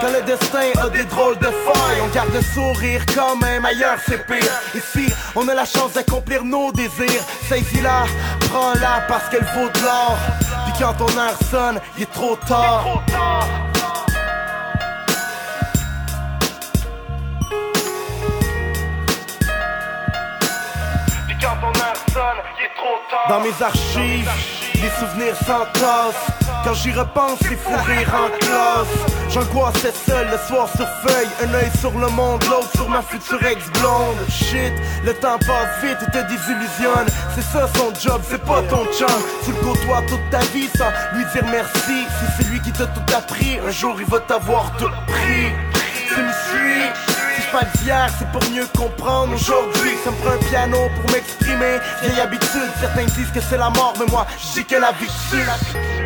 Quand 0.00 0.12
le 0.12 0.22
destin 0.22 0.70
a 0.80 0.88
des 0.90 1.04
drôles 1.04 1.38
de 1.38 1.46
failles, 1.46 2.00
on 2.04 2.14
garde 2.14 2.32
le 2.32 2.42
sourire 2.42 3.00
quand 3.16 3.34
même, 3.36 3.64
ailleurs 3.64 3.98
c'est 4.06 4.24
pire. 4.26 4.38
Ici, 4.74 5.12
on 5.36 5.48
a 5.48 5.54
la 5.54 5.64
chance 5.64 5.92
d'accomplir 5.92 6.44
nos 6.44 6.72
désirs. 6.72 7.22
Saisis-la, 7.48 8.04
prends-la 8.50 9.04
parce 9.08 9.28
qu'elle 9.28 9.44
vaut 9.54 9.68
de 9.68 9.80
l'or. 9.82 10.16
Puis 10.64 10.74
quand 10.78 10.94
ton 10.94 11.18
heure 11.18 11.38
sonne, 11.50 11.80
il 11.96 12.04
est 12.04 12.12
trop 12.12 12.36
tard. 12.36 13.02
Puis 21.26 21.36
quand 21.40 21.56
ton 21.60 21.72
sonne, 22.12 22.40
il 22.58 22.64
est 22.64 22.74
trop 22.76 22.98
tard. 23.10 23.28
Dans 23.28 23.40
mes 23.40 23.62
archives, 23.62 24.63
les 24.84 24.90
souvenirs 25.00 25.36
s'entassent. 25.36 26.28
Quand 26.62 26.74
j'y 26.74 26.92
repense, 26.92 27.40
les 27.48 27.56
fous 27.56 27.82
rires 27.86 28.14
en 28.14 28.28
classe. 28.38 28.94
J'angoissais 29.30 29.92
seul 30.06 30.26
le 30.30 30.38
soir 30.46 30.68
sur 30.76 30.86
feuille. 31.04 31.28
Un 31.42 31.54
œil 31.54 31.70
sur 31.80 31.92
le 31.98 32.08
monde, 32.08 32.44
l'autre 32.50 32.70
sur 32.74 32.88
ma 32.88 33.02
future 33.02 33.42
ex-blonde. 33.44 34.18
Shit, 34.28 34.74
le 35.04 35.14
temps 35.14 35.38
passe 35.38 35.72
vite 35.82 35.98
et 36.06 36.10
te 36.10 36.22
désillusionne. 36.32 37.08
C'est 37.34 37.44
ça 37.52 37.68
son 37.76 37.92
job, 37.98 38.20
c'est 38.28 38.42
pas 38.42 38.62
ton 38.62 38.84
chum. 38.96 39.18
Tu 39.44 39.52
le 39.52 39.56
côtoies 39.58 40.02
toute 40.08 40.30
ta 40.30 40.40
vie 40.52 40.68
sans 40.76 40.90
lui 41.14 41.24
dire 41.32 41.44
merci. 41.50 41.96
Si 42.18 42.24
c'est 42.36 42.48
lui 42.50 42.60
qui 42.60 42.72
t'a 42.72 42.86
tout 42.86 43.14
appris, 43.16 43.58
un 43.66 43.70
jour 43.70 43.96
il 43.98 44.06
va 44.06 44.20
t'avoir 44.20 44.70
tout 44.78 44.90
pris. 45.06 45.52
Tu 46.08 46.20
me 46.20 46.32
suis. 46.48 47.13
D'hier, 47.62 48.10
c'est 48.18 48.30
pour 48.32 48.42
mieux 48.50 48.66
comprendre 48.76 49.32
aujourd'hui. 49.34 49.92
Ça 50.02 50.10
me 50.10 50.16
prend 50.16 50.30
un 50.30 50.48
piano 50.48 50.76
pour 50.96 51.12
m'exprimer. 51.12 51.78
Vieille 52.02 52.20
habitude, 52.20 52.70
certains 52.80 53.04
disent 53.04 53.30
que 53.32 53.40
c'est 53.40 53.58
la 53.58 53.70
mort, 53.70 53.94
mais 53.98 54.06
moi, 54.06 54.26
je 54.38 54.60
dis 54.60 54.64
que 54.64 54.74
la 54.74 54.90
vie. 54.92 56.03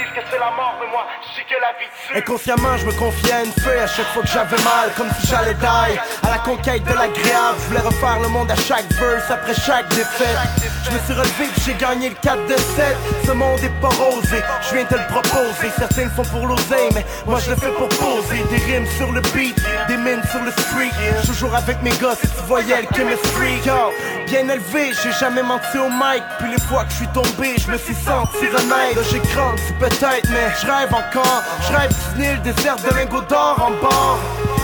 Disent 0.00 0.14
que 0.14 0.20
c'est 0.30 0.38
la 0.38 0.50
mort, 0.50 0.74
mais 0.80 0.88
moi, 0.88 1.06
je 1.22 1.36
sais 1.36 1.44
que 1.44 1.58
la 1.60 1.72
vie. 1.78 2.20
Inconsciemment, 2.20 2.76
je 2.76 2.86
me 2.86 2.92
confiais 2.92 3.32
à 3.32 3.44
une 3.44 3.52
feuille 3.52 3.80
à 3.80 3.86
chaque 3.86 4.06
fois 4.12 4.22
que 4.22 4.28
j'avais 4.28 4.62
mal, 4.62 4.90
comme 4.96 5.10
si 5.20 5.26
j'allais 5.26 5.54
die. 5.54 5.98
À 6.22 6.30
la 6.30 6.38
conquête 6.38 6.84
de 6.84 6.92
l'agréable, 6.92 7.58
je 7.60 7.66
voulais 7.68 7.80
refaire 7.80 8.20
le 8.20 8.28
monde 8.28 8.50
à 8.50 8.56
chaque 8.56 8.90
verse, 8.92 9.30
après 9.30 9.54
chaque 9.54 9.88
défaite. 9.88 10.38
Je 10.84 10.90
me 10.90 10.98
suis 11.00 11.14
relevé 11.14 11.50
j'ai 11.64 11.74
gagné 11.74 12.08
le 12.08 12.14
4 12.16 12.46
de 12.46 12.56
7. 12.56 12.96
Ce 13.26 13.32
monde 13.32 13.60
est 13.62 13.80
pas 13.80 13.88
rosé, 13.88 14.42
je 14.68 14.74
viens 14.74 14.84
te 14.84 14.94
le 14.94 15.06
proposer. 15.08 15.70
Certains 15.76 16.04
le 16.04 16.10
font 16.10 16.24
pour 16.24 16.46
l'oseille, 16.46 16.90
mais 16.94 17.04
moi 17.26 17.38
je 17.38 17.50
le 17.50 17.56
fais 17.56 17.70
pour 17.70 17.88
poser. 17.88 18.42
Des 18.50 18.64
rimes 18.64 18.86
sur 18.96 19.12
le 19.12 19.20
beat, 19.32 19.56
des 19.88 19.96
mines 19.96 20.22
sur 20.30 20.42
le 20.42 20.50
street. 20.50 20.90
Toujours 21.26 21.54
avec 21.54 21.82
mes 21.82 21.90
gars, 21.90 22.14
si 22.20 22.28
tu 22.28 22.42
voyais 22.46 22.82
le 22.82 22.88
chemistry. 22.96 23.60
Yo, 23.66 23.92
bien 24.26 24.48
élevé, 24.48 24.92
j'ai 25.02 25.12
jamais 25.12 25.42
menti 25.42 25.78
au 25.78 25.90
mic. 25.90 26.22
Puis 26.38 26.50
les 26.50 26.60
fois 26.60 26.84
que 26.84 26.90
je 26.90 26.96
suis 26.96 27.08
tombé, 27.08 27.54
je 27.58 27.70
me 27.70 27.78
suis 27.78 27.94
senti 27.94 28.46
renaître. 28.46 29.00
J'ai 29.10 29.20
grandi 29.34 29.72
mais 30.30 30.48
je 30.60 30.66
rêve 30.66 30.94
encore. 30.94 31.42
Je 31.62 31.76
rêve 31.76 31.90
Disney, 31.90 32.34
le 32.34 32.52
désert 32.52 32.76
de 32.76 32.94
lingots 32.94 33.22
d'or 33.28 33.56
en 33.60 33.70
bord. 33.82 34.18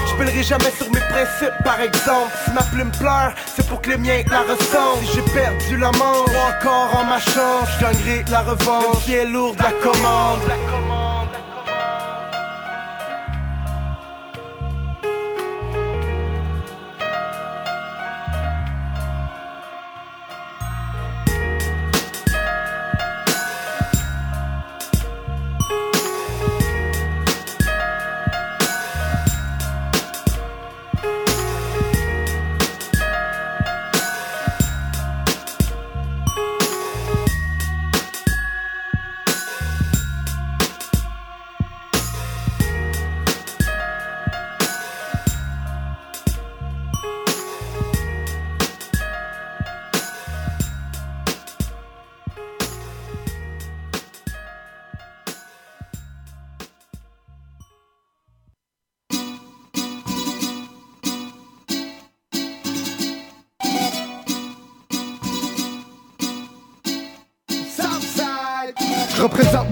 Je 0.09 0.15
pèlerai 0.15 0.43
jamais 0.43 0.71
sur 0.71 0.91
mes 0.91 1.01
principes, 1.01 1.63
par 1.65 1.81
exemple. 1.81 2.33
Si 2.45 2.51
ma 2.53 2.63
plume 2.63 2.91
pleure, 2.93 3.33
c'est 3.55 3.67
pour 3.67 3.81
que 3.81 3.91
les 3.91 3.99
miens 3.99 4.23
la 4.31 4.41
ressemblent. 4.41 5.05
Si 5.05 5.15
j'ai 5.15 5.23
perdu 5.23 5.77
la 5.77 5.91
manche, 5.93 6.31
encore 6.49 7.01
en 7.01 7.05
ma 7.05 7.19
chance, 7.19 7.69
je 7.79 7.85
gagnerai 7.85 8.25
la 8.31 8.41
revanche. 8.41 9.05
Qui 9.05 9.15
est 9.15 9.27
lourde 9.27 9.59
la 9.59 9.73
commande. 9.73 11.06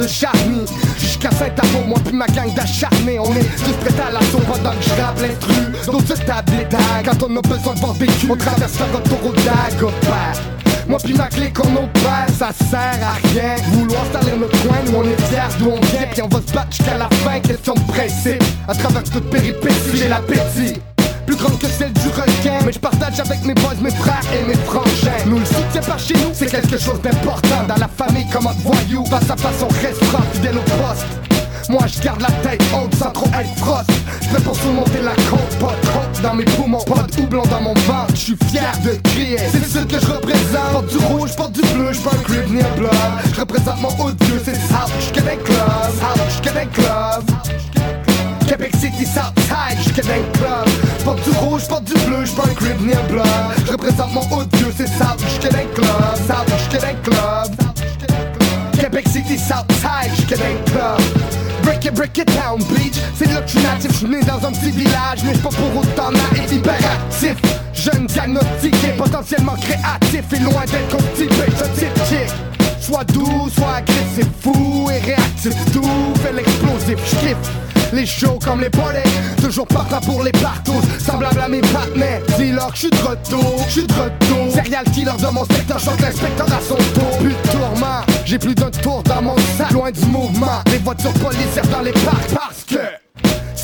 Jusqu'à 0.06 1.30
Saint-Amour, 1.30 1.86
moi 1.86 1.98
puis 2.04 2.14
ma 2.14 2.26
gang 2.26 2.52
d'acharnés 2.54 3.18
On 3.18 3.34
est 3.34 3.48
tous 3.64 3.72
prêts 3.80 4.02
à 4.06 4.10
l'assaut 4.10 4.38
pendant 4.38 4.70
que 4.72 4.82
je 4.82 5.02
rappe 5.02 5.20
l'intrus. 5.20 5.86
D'autres 5.86 6.16
se 6.16 6.22
tablent 6.22 6.68
Quand 7.04 7.22
on 7.22 7.36
a 7.36 7.40
besoin 7.40 7.74
de 7.74 7.80
barbecue 7.80 8.30
On 8.30 8.36
traverse 8.36 8.78
la 8.78 8.98
autoroute 8.98 9.36
d'Agopère 9.44 10.42
moi 10.86 10.98
puis 11.02 11.14
ma 11.14 11.28
clé 11.28 11.50
qu'on 11.50 11.74
opère, 11.76 12.26
ça 12.38 12.50
sert 12.52 12.98
à 13.02 13.14
rien. 13.28 13.54
Vouloir 13.72 14.04
salir 14.12 14.36
notre 14.36 14.66
coin, 14.66 14.76
nous 14.86 14.98
on 14.98 15.04
est 15.04 15.20
fiers 15.28 15.58
d'où 15.58 15.70
on 15.70 15.80
vient. 15.80 16.06
Puis 16.12 16.20
on 16.20 16.28
va 16.28 16.40
se 16.46 16.52
battre 16.52 16.72
jusqu'à 16.72 16.98
la 16.98 17.08
fin, 17.08 17.40
question 17.40 17.74
de 17.74 18.70
À 18.70 18.74
travers 18.74 19.04
toute 19.04 19.30
péripétie, 19.30 19.96
j'ai 19.96 20.08
l'appétit 20.08 20.80
plus 21.24 21.36
grande 21.36 21.58
que 21.58 21.66
celle 21.66 21.92
du 21.92 22.08
requin. 22.08 22.58
Mais 22.64 22.72
je 22.72 22.78
partage 22.78 23.20
avec 23.20 23.44
mes 23.44 23.54
boys, 23.54 23.74
mes 23.82 23.90
frères 23.90 24.22
et 24.32 24.46
mes 24.46 24.54
frangins. 24.54 25.24
Nous 25.26 25.38
le 25.38 25.44
soutien 25.44 25.82
par 25.86 25.98
chez 25.98 26.14
nous, 26.14 26.30
c'est 26.32 26.50
quelque 26.50 26.78
chose 26.78 27.00
d'important. 27.02 27.64
Dans 27.68 27.76
la 27.76 27.88
famille 27.88 28.26
comme 28.30 28.46
un 28.46 28.56
voyou, 28.62 29.04
face 29.06 29.30
à 29.30 29.36
face 29.36 29.62
on 29.62 29.68
reste 29.68 30.02
franc, 30.04 30.22
fidèle 30.32 30.56
au 30.58 30.62
poste. 30.62 31.06
Moi 31.68 31.80
je 31.86 32.00
garde 32.00 32.20
la 32.20 32.30
tête 32.48 32.62
haute 32.74 32.94
sans 32.94 33.10
trop 33.10 33.26
être 33.28 33.58
frost 33.58 33.90
Je 34.20 34.42
pour 34.42 34.54
surmonter 34.54 35.00
la 35.02 35.14
côte, 35.30 35.58
pas 35.58 35.74
côte 35.92 36.22
dans 36.22 36.34
mes 36.34 36.44
poumons 36.44 36.84
Pas 36.84 37.02
de 37.04 37.22
houblon 37.22 37.42
dans 37.44 37.60
mon 37.62 37.74
ventre, 37.74 38.10
je 38.10 38.20
suis 38.20 38.36
fier 38.50 38.72
de 38.84 39.00
crier. 39.08 39.38
C'est 39.50 39.64
ce 39.64 39.84
que 39.84 39.98
je 39.98 40.06
représente, 40.06 40.72
porte 40.72 40.86
du 40.88 40.98
rouge, 40.98 41.34
porte 41.36 41.52
du 41.52 41.62
bleu 41.62 41.90
Je 41.92 42.00
un 42.00 42.22
crib 42.22 42.52
ni 42.52 42.60
un 42.60 42.76
blood, 42.76 42.92
je 43.34 43.40
représente 43.40 43.80
mon 43.80 43.88
haut 43.88 44.12
dieu 44.12 44.42
C'est 44.44 44.56
ça, 44.56 44.84
je 45.00 45.18
connais 45.18 45.36
club, 45.36 45.58
je 46.28 46.48
connais 46.48 46.66
club 46.66 47.24
Québec 48.46 48.72
City 48.78 49.06
Southside, 49.06 49.78
je 49.86 50.00
connais 50.00 50.22
club 50.34 50.68
Porte 51.04 51.22
du 51.24 51.30
rouge, 51.38 51.66
porte 51.68 51.84
du 51.84 51.94
bleu, 52.06 52.24
je 52.24 52.32
pas 52.32 52.44
un 52.44 52.54
crib 52.54 52.80
ni 52.80 52.92
un 52.92 53.02
blood 53.12 53.26
Je 53.66 53.72
représente 53.72 54.12
mon 54.12 54.20
haut 54.20 54.44
dieu, 54.44 54.72
c'est 54.76 54.88
ça, 54.88 55.16
je 55.18 55.48
connais 55.48 55.66
club 55.74 56.14
South, 56.26 56.52
je 56.58 56.78
connais 56.78 56.96
club 57.02 57.72
Québec 58.78 59.06
City 59.08 59.38
Southside, 59.38 60.12
je 60.16 60.34
connais 60.34 60.56
club 60.66 61.00
Break 61.64 61.86
it, 61.86 61.94
break 61.94 62.18
it 62.18 62.26
down, 62.26 62.58
bitch. 62.68 62.98
C'est 63.16 63.24
je 63.24 63.50
suis 63.50 63.62
natif, 63.62 63.90
je 63.92 63.96
suis 63.96 64.06
né 64.06 64.20
dans 64.20 64.46
un 64.46 64.52
petit 64.52 64.70
village, 64.70 65.20
mais 65.24 65.32
pas 65.32 65.48
pour 65.48 65.80
autant 65.80 66.10
naïf, 66.10 66.52
hyperactif. 66.52 67.36
Jeune 67.72 68.06
diagnostiqué, 68.06 68.88
potentiellement 68.98 69.54
créatif 69.54 70.24
et 70.32 70.40
loin 70.40 70.64
d'être 70.66 70.88
constipé, 70.90 71.44
je 71.48 71.80
type 71.80 71.94
kick. 72.04 72.30
Soit 72.78 73.04
doux, 73.04 73.48
soit 73.48 73.76
agressif, 73.76 74.26
fou 74.42 74.90
et 74.90 74.98
réactif, 74.98 75.54
tout 75.72 76.12
fait 76.22 76.32
l'explosif, 76.34 76.98
j'kiffe. 77.06 77.73
Les 77.94 78.06
shows 78.06 78.40
comme 78.44 78.60
les 78.60 78.70
polets, 78.70 79.04
toujours 79.40 79.68
partant 79.68 80.00
pour 80.00 80.24
les 80.24 80.32
partout, 80.32 80.80
semblable 80.98 81.38
à 81.38 81.48
mes 81.48 81.60
partenaires. 81.60 82.20
Dis-leur 82.36 82.72
que 82.72 82.74
je 82.74 82.80
suis 82.80 82.90
de 82.90 82.96
retour, 82.96 83.64
je 83.68 83.72
suis 83.72 83.86
de 83.86 83.92
retour. 83.92 84.52
Serial 84.52 84.84
killer 84.86 85.12
de 85.16 85.32
mon 85.32 85.44
secteur, 85.44 85.78
chante 85.78 86.00
l'inspecteur 86.00 86.46
à 86.46 86.60
son 86.60 86.74
tour. 86.74 87.18
Plus 87.20 87.28
de 87.28 87.50
tourment, 87.52 88.02
j'ai 88.24 88.38
plus 88.38 88.54
d'un 88.56 88.70
tour 88.70 89.00
dans 89.04 89.22
mon 89.22 89.36
sac, 89.56 89.70
loin 89.70 89.92
du 89.92 90.04
mouvement. 90.06 90.60
Les 90.72 90.78
voitures 90.78 91.12
policières 91.12 91.68
dans 91.68 91.82
les 91.82 91.92
parcs 91.92 92.34
parce 92.34 92.64
que. 92.64 93.03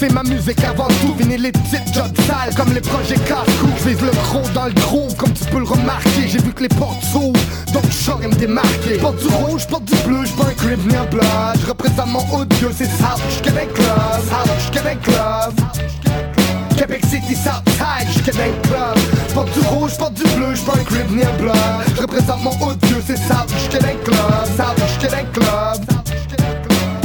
C'est 0.00 0.14
ma 0.14 0.22
musique 0.22 0.64
avant 0.64 0.88
tout, 0.88 1.14
fini 1.18 1.36
les 1.36 1.52
petites 1.52 1.92
jobs 1.92 2.16
sales 2.26 2.54
comme 2.56 2.72
les 2.72 2.80
projets 2.80 3.16
casse-cou. 3.16 3.68
Vise 3.86 4.00
le 4.00 4.10
gros 4.12 4.48
dans 4.54 4.64
le 4.64 4.72
groove 4.72 5.14
comme 5.14 5.30
tu 5.34 5.44
peux 5.44 5.58
le 5.58 5.66
remarquer. 5.66 6.26
J'ai 6.26 6.38
vu 6.38 6.54
que 6.54 6.62
les 6.62 6.70
portes 6.70 7.04
s'ouvrent, 7.04 7.38
donc 7.74 7.84
je 7.90 8.26
me 8.26 8.34
démarquer. 8.34 8.96
Porte 8.98 9.18
du 9.18 9.28
rouge, 9.28 9.66
porte 9.66 9.84
du 9.84 9.94
bleu, 10.08 10.24
j'veux 10.24 10.48
un 10.48 10.54
crib 10.54 10.86
ni 10.86 10.96
un 10.96 11.04
blood. 11.04 11.60
Je 11.60 11.66
représente 11.66 12.06
mon 12.06 12.24
audio, 12.34 12.70
c'est 12.74 12.86
South, 12.86 13.20
j'suis 13.28 13.42
Québec 13.42 13.74
Club. 13.74 14.22
South, 14.24 14.72
Québec 14.72 14.98
Club. 15.02 15.54
Québec 16.78 17.02
City, 17.04 17.34
Southside, 17.34 18.08
j'suis 18.08 18.22
Québec 18.22 18.54
Club. 18.62 18.98
Porte 19.34 19.52
du 19.52 19.60
rouge, 19.68 19.98
porte 19.98 20.14
du 20.14 20.22
bleu, 20.22 20.54
j'veux 20.54 20.80
un 20.80 20.84
crib 20.84 21.10
ni 21.10 21.24
un 21.24 21.42
blood. 21.42 21.56
Je 21.94 22.00
représente 22.00 22.42
mon 22.42 22.52
audio, 22.52 22.96
c'est 23.06 23.18
South, 23.18 23.52
j'suis 23.54 23.68
Québec 23.68 23.98
Club. 24.04 24.16
South, 24.56 24.82
j'suis 24.86 25.10
Québec 25.10 25.26
Club. 25.34 26.00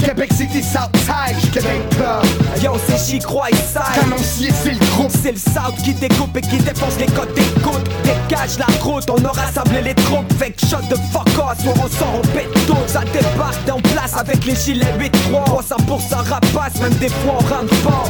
Québec 0.06 0.32
City, 0.34 0.61
Southside, 0.61 1.52
Québec 1.52 1.82
Club. 1.90 2.23
Yo, 2.61 2.73
c'est 2.88 3.11
j'y 3.11 3.18
crois, 3.18 3.48
Side. 3.48 3.82
Canoncier, 3.95 4.52
c'est 4.52 4.73
le 4.73 4.86
groupe. 4.91 5.10
C'est 5.10 5.32
le 5.32 5.40
South 5.40 5.76
qui 5.84 5.94
découpe 5.95 6.38
et 6.38 6.41
qui 6.41 6.57
défonce 6.57 6.99
les 6.99 7.07
codes 7.07 7.34
d'écoute. 7.34 7.90
Dégage 8.03 8.60
la 8.60 8.68
route, 8.84 9.10
on 9.10 9.26
a 9.26 9.32
rassemblé 9.32 9.82
les 9.82 9.95
troupes. 9.95 10.27
Que 10.38 10.68
shot 10.68 10.77
de 10.91 10.95
fuck 11.11 11.27
off, 11.40 11.60
soit 11.60 11.73
on 11.73 11.90
sort, 11.90 12.22
on 12.23 12.27
pète 12.27 12.53
tout. 12.68 12.77
Ça 12.86 13.02
débarque 13.11 13.68
en 13.69 13.82
place 13.82 14.15
avec 14.15 14.45
les 14.45 14.56
gilets 14.56 14.86
8-3. 14.99 15.44
300% 15.45 16.30
rapace, 16.30 16.80
même 16.80 16.94
des 16.95 17.10
fois 17.10 17.40
on 17.40 17.56
rentre 17.56 17.76
pas. 17.82 18.03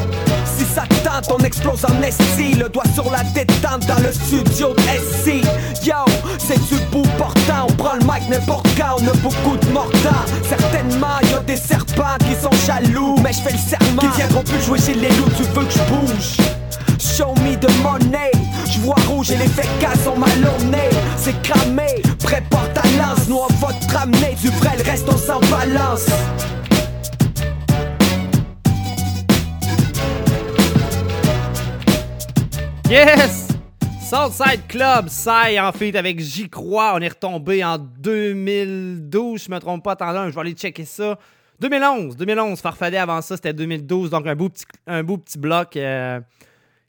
Si 0.57 0.65
ça 0.65 0.83
tente, 1.03 1.31
on 1.31 1.43
explose 1.45 1.85
en 1.85 2.01
SC. 2.03 2.57
Le 2.59 2.67
doigt 2.67 2.83
sur 2.93 3.09
la 3.09 3.23
détente 3.33 3.85
dans 3.87 3.99
le 4.03 4.11
studio 4.11 4.73
de 4.73 4.81
SC. 4.81 5.45
Yo, 5.85 5.95
c'est 6.39 6.59
du 6.67 6.81
bout 6.91 7.07
portant. 7.17 7.67
On 7.69 7.73
prend 7.73 7.93
le 7.93 8.01
mic 8.01 8.29
n'importe 8.29 8.67
quand, 8.77 8.97
on 8.99 9.07
a 9.07 9.13
beaucoup 9.23 9.55
de 9.55 9.71
mordants. 9.71 10.25
Certainement, 10.47 11.19
y 11.23 11.33
a 11.33 11.39
des 11.39 11.55
serpents 11.55 11.84
qui 11.85 12.35
sont 12.41 12.51
jaloux. 12.65 13.15
Mais 13.23 13.33
je 13.33 13.41
fais 13.41 13.51
le 13.51 13.57
serment 13.57 14.01
qu'ils 14.01 14.11
viendront 14.11 14.43
plus 14.43 14.61
jouer 14.61 14.79
chez 14.79 14.93
les 14.93 15.09
loups. 15.09 15.29
Tu 15.37 15.43
veux 15.43 15.65
que 15.65 15.71
je 15.71 15.83
bouge? 15.93 16.37
Show 16.99 17.33
me 17.41 17.55
the 17.55 17.71
money. 17.81 18.31
Je 18.69 18.79
vois 18.79 18.95
rouge 19.07 19.31
et 19.31 19.37
les 19.37 19.47
fécas 19.47 19.95
sont 20.03 20.17
malhonnés. 20.17 20.89
C'est 21.17 21.39
cramé, 21.41 22.01
prépare 22.23 22.71
ta 22.73 22.81
lance. 22.97 23.27
Nous 23.27 23.37
on 23.37 23.53
va 23.65 23.73
te 23.73 23.93
ramener 23.93 24.35
du 24.41 24.49
vrai, 24.49 24.75
le 24.77 24.83
reste 24.83 25.07
on 25.09 25.39
balance. 25.49 26.07
Yes! 32.89 33.47
Southside 34.07 34.67
Club, 34.67 35.07
Sai 35.09 35.59
en 35.59 35.71
fait 35.71 35.95
avec 35.95 36.19
J'y 36.19 36.49
crois. 36.49 36.93
On 36.95 36.99
est 36.99 37.07
retombé 37.07 37.63
en 37.63 37.77
2012, 37.77 39.45
je 39.45 39.51
me 39.51 39.59
trompe 39.59 39.83
pas, 39.83 39.93
attendez, 39.93 40.29
je 40.29 40.35
vais 40.35 40.41
aller 40.41 40.53
checker 40.53 40.85
ça. 40.85 41.17
2011, 41.59 42.17
2011, 42.17 42.59
Farfadet 42.59 42.97
avant 42.97 43.21
ça, 43.21 43.35
c'était 43.35 43.53
2012, 43.53 44.09
donc 44.09 44.27
un 44.27 44.35
beau 44.35 44.49
petit, 44.49 44.65
un 44.87 45.03
beau 45.03 45.17
petit 45.17 45.37
bloc 45.37 45.77
euh, 45.77 46.19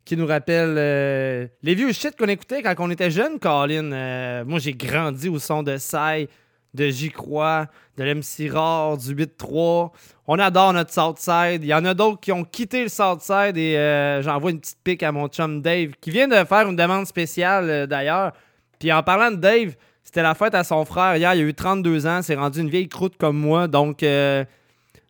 qui 0.05 0.17
nous 0.17 0.27
rappelle 0.27 0.75
euh, 0.77 1.47
les 1.63 1.75
vieux 1.75 1.93
shit 1.93 2.17
qu'on 2.17 2.27
écoutait 2.27 2.63
quand 2.63 2.75
on 2.79 2.91
était 2.91 3.11
jeune, 3.11 3.39
Colin. 3.39 3.93
Euh, 3.93 4.45
moi, 4.45 4.59
j'ai 4.59 4.75
grandi 4.75 5.29
au 5.29 5.39
son 5.39 5.63
de 5.63 5.77
Sai, 5.77 6.29
de 6.75 6.89
J'y 6.89 7.11
crois, 7.11 7.67
de 7.97 8.03
l'MC 8.03 8.51
Rare, 8.53 8.97
du 8.99 9.15
8-3. 9.15 9.93
On 10.27 10.39
adore 10.39 10.73
notre 10.73 10.93
Southside. 10.93 11.63
Il 11.63 11.69
y 11.69 11.75
en 11.75 11.85
a 11.85 11.95
d'autres 11.95 12.21
qui 12.21 12.33
ont 12.33 12.45
quitté 12.45 12.83
le 12.83 12.89
Southside 12.89 13.57
et 13.57 14.21
j'envoie 14.23 14.51
une 14.51 14.61
petite 14.61 14.83
pique 14.83 15.03
à 15.05 15.13
mon 15.13 15.29
chum 15.29 15.63
Dave 15.63 15.93
qui 16.01 16.11
vient 16.11 16.29
de 16.29 16.45
faire 16.45 16.69
une 16.69 16.77
demande 16.77 17.07
spéciale 17.07 17.87
d'ailleurs. 17.87 18.33
Puis 18.79 18.93
en 18.93 19.03
parlant 19.03 19.31
de 19.31 19.37
Dave, 19.37 19.77
c'était 20.07 20.23
la 20.23 20.37
fête 20.37 20.55
à 20.55 20.63
son 20.63 20.85
frère 20.85 21.17
hier. 21.17 21.35
Il 21.35 21.43
a 21.43 21.45
eu 21.45 21.53
32 21.53 22.07
ans. 22.07 22.23
C'est 22.23 22.37
rendu 22.37 22.61
une 22.61 22.71
vieille 22.71 22.89
croûte 22.89 23.15
comme 23.19 23.37
moi. 23.37 23.67
Donc, 23.67 24.05
euh, 24.05 24.45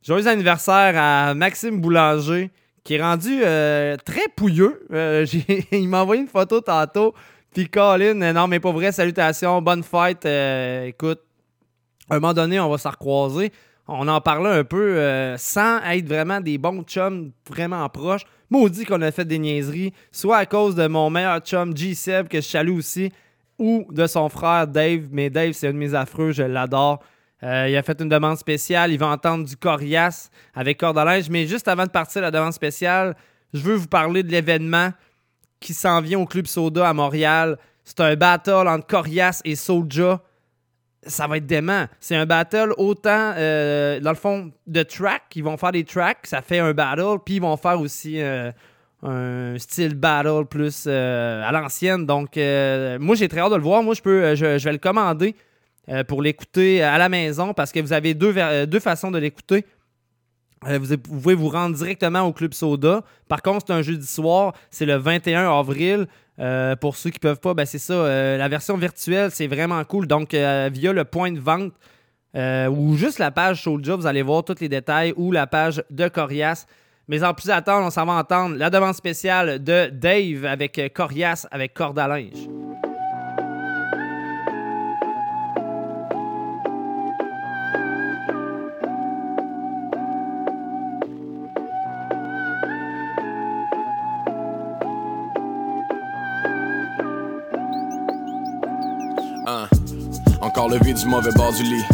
joyeux 0.03 0.27
anniversaire 0.27 0.95
à 0.97 1.35
Maxime 1.35 1.83
Boulanger 1.83 2.51
qui 2.83 2.95
est 2.95 3.03
rendu 3.03 3.43
euh, 3.45 3.99
très 4.07 4.27
pouilleux. 4.35 4.87
Euh, 4.91 5.27
il 5.73 5.89
m'a 5.91 6.01
envoyé 6.01 6.23
une 6.23 6.29
photo 6.29 6.63
tantôt. 6.63 7.15
Puis 7.53 7.69
Colin, 7.69 8.33
non 8.33 8.49
mais 8.49 8.59
pas 8.59 8.73
vrai, 8.73 8.91
salutations, 8.91 9.61
bonne 9.61 9.83
fête. 9.83 10.25
Écoute, 10.87 11.21
à 12.09 12.15
un 12.15 12.21
moment 12.21 12.33
donné, 12.33 12.59
on 12.59 12.71
va 12.71 12.79
se 12.79 12.89
recroiser. 12.89 13.53
On 13.89 14.09
en 14.09 14.21
parlait 14.23 14.51
un 14.51 14.65
peu 14.65 15.37
sans 15.37 15.79
être 15.91 16.09
vraiment 16.09 16.41
des 16.41 16.57
bons 16.57 16.83
chums 16.85 17.33
vraiment 17.49 17.87
proches. 17.91 18.25
Maudit 18.49 18.85
qu'on 18.85 19.03
a 19.03 19.11
fait 19.11 19.25
des 19.25 19.39
niaiseries, 19.39 19.93
soit 20.11 20.39
à 20.39 20.47
cause 20.47 20.75
de 20.75 20.87
mon 20.87 21.11
meilleur 21.11 21.41
chum 21.41 21.77
G-Seb, 21.77 22.29
que 22.29 22.41
je 22.41 22.47
salue 22.47 22.77
aussi, 22.77 23.13
ou 23.59 23.87
de 23.91 24.07
son 24.07 24.29
frère 24.29 24.67
Dave. 24.67 25.09
Mais 25.11 25.31
Dave, 25.31 25.53
c'est 25.53 25.69
un 25.69 25.73
de 25.73 25.79
mes 25.79 25.95
affreux, 25.95 26.33
je 26.33 26.43
l'adore. 26.43 27.03
Euh, 27.43 27.69
il 27.69 27.77
a 27.77 27.83
fait 27.83 28.01
une 28.01 28.09
demande 28.09 28.39
spéciale. 28.39 28.93
Il 28.93 28.99
va 28.99 29.09
entendre 29.09 29.45
du 29.45 29.57
Corias 29.57 30.31
avec 30.55 30.79
corde. 30.79 30.99
Mais 31.31 31.47
juste 31.47 31.69
avant 31.69 31.85
de 31.85 31.91
partir 31.91 32.23
la 32.23 32.31
demande 32.31 32.53
spéciale, 32.53 33.17
je 33.53 33.61
veux 33.61 33.75
vous 33.75 33.89
parler 33.89 34.23
de 34.23 34.31
l'événement 34.31 34.91
qui 35.61 35.75
s'en 35.75 36.01
vient 36.01 36.19
au 36.19 36.27
Club 36.27 36.47
Soda 36.47 36.89
à 36.89 36.93
Montréal. 36.93 37.59
C'est 37.85 38.01
un 38.01 38.17
battle 38.17 38.69
entre 38.69 38.87
Corias 38.87 39.41
et 39.45 39.55
Soulja. 39.55 40.21
Ça 41.07 41.29
va 41.29 41.37
être 41.37 41.47
dément. 41.47 41.87
C'est 42.01 42.17
un 42.17 42.27
battle 42.27 42.73
autant, 42.79 43.33
euh, 43.37 44.01
dans 44.01 44.11
le 44.11 44.17
fond, 44.17 44.51
de 44.67 44.83
track. 44.83 45.23
Ils 45.37 45.45
vont 45.45 45.57
faire 45.57 45.71
des 45.71 45.85
tracks, 45.85 46.27
ça 46.27 46.43
fait 46.43 46.59
un 46.59 46.73
battle. 46.73 47.19
Puis 47.25 47.37
ils 47.37 47.43
vont 47.43 47.57
faire 47.57 47.81
aussi 47.81 48.21
euh, 48.21 48.51
un 49.03 49.59
style 49.59 49.95
battle 49.95 50.45
plus 50.49 50.85
euh, 50.87 51.43
à 51.45 51.53
l'ancienne. 51.53 52.07
Donc, 52.07 52.37
euh, 52.37 52.99
moi, 52.99 53.15
j'ai 53.15 53.29
très 53.29 53.41
hâte 53.41 53.51
de 53.51 53.57
le 53.57 53.63
voir. 53.63 53.83
Moi, 53.83 53.95
je, 53.95 54.03
peux, 54.03 54.23
euh, 54.23 54.37
je, 54.37 54.65
vais 54.65 54.73
le 54.73 54.79
commander 54.79 55.35
pour 56.09 56.21
l'écouter 56.21 56.83
à 56.83 56.99
la 56.99 57.09
maison 57.09 57.55
parce 57.55 57.71
que 57.71 57.79
vous 57.79 57.93
avez 57.93 58.13
deux, 58.13 58.35
deux 58.67 58.81
façons 58.81 59.13
de 59.13 59.19
l'écouter. 59.19 59.65
Vous, 60.67 60.99
pouvez 60.99 61.35
vous 61.35 61.49
rendre 61.49 61.77
directement 61.77 62.23
au 62.23 62.33
Club 62.33 62.55
Soda. 62.55 63.05
Par 63.29 63.41
contre, 63.41 63.67
c'est 63.69 63.73
un 63.73 63.83
jeudi 63.83 64.05
soir. 64.05 64.53
C'est 64.73 64.85
le 64.85 64.97
21 64.97 65.49
avril. 65.49 66.09
Pour 66.81 66.97
ceux 66.97 67.11
qui 67.11 67.21
peuvent 67.21 67.39
pas, 67.39 67.55
ben 67.55 67.65
c'est 67.65 67.79
ça. 67.79 67.95
la 68.37 68.49
version 68.49 68.77
virtuelle, 68.77 69.31
c'est 69.31 69.47
vraiment 69.47 69.85
cool. 69.85 70.09
Donc, 70.09 70.31
via 70.33 70.93
le 70.93 71.05
point 71.05 71.31
de 71.31 71.39
vente 71.39 71.73
ou 72.35 72.97
juste 72.97 73.21
la 73.21 73.31
page 73.31 73.63
Soulja, 73.63 73.95
vous 73.95 74.09
allez 74.09 74.23
voir 74.23 74.43
tous 74.43 74.59
les 74.61 74.69
détails 74.69 75.15
ou 75.17 75.31
la 75.31 75.47
page 75.47 75.85
de 75.91 76.09
Corias. 76.09 76.67
Mais 77.09 77.23
en 77.23 77.35
plus 77.35 77.51
attendre, 77.51 77.87
on 77.87 77.91
s'en 77.91 78.05
va 78.05 78.15
entendre 78.15 78.57
la 78.57 78.69
demande 78.69 78.95
spéciale 78.95 79.63
de 79.63 79.91
Dave 79.93 80.45
avec 80.45 80.79
euh, 80.79 80.89
Corias 80.93 81.47
avec 81.53 81.73
corde 81.73 81.99
à 82.01 82.09
linge. 82.09 82.49
Hein? 99.47 99.69
Encore 100.41 100.69
levé 100.69 100.93
du 100.93 101.07
mauvais 101.07 101.31
bord 101.37 101.53
du 101.53 101.63
lit. 101.63 101.85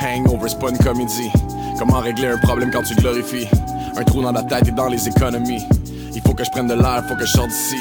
Hangover, 0.00 0.48
c'est 0.48 0.58
pas 0.58 0.70
une 0.70 0.78
comédie. 0.78 1.30
Comment 1.78 2.00
régler 2.00 2.28
un 2.28 2.38
problème 2.38 2.70
quand 2.70 2.82
tu 2.82 2.94
glorifies? 2.94 3.46
Un 3.96 4.04
trou 4.04 4.22
dans 4.22 4.32
la 4.32 4.42
tête 4.42 4.68
et 4.68 4.72
dans 4.72 4.88
les 4.88 5.08
économies. 5.08 5.62
Il 6.14 6.20
faut 6.22 6.34
que 6.34 6.44
je 6.44 6.50
prenne 6.50 6.66
de 6.66 6.74
l'air, 6.74 7.04
faut 7.08 7.14
que 7.14 7.26
je 7.26 7.32
sorte 7.32 7.48
d'ici. 7.48 7.78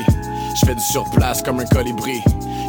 Je 0.59 0.65
fais 0.65 0.75
du 0.75 0.81
surplace 0.81 1.41
comme 1.41 1.59
un 1.59 1.65
colibri. 1.65 2.21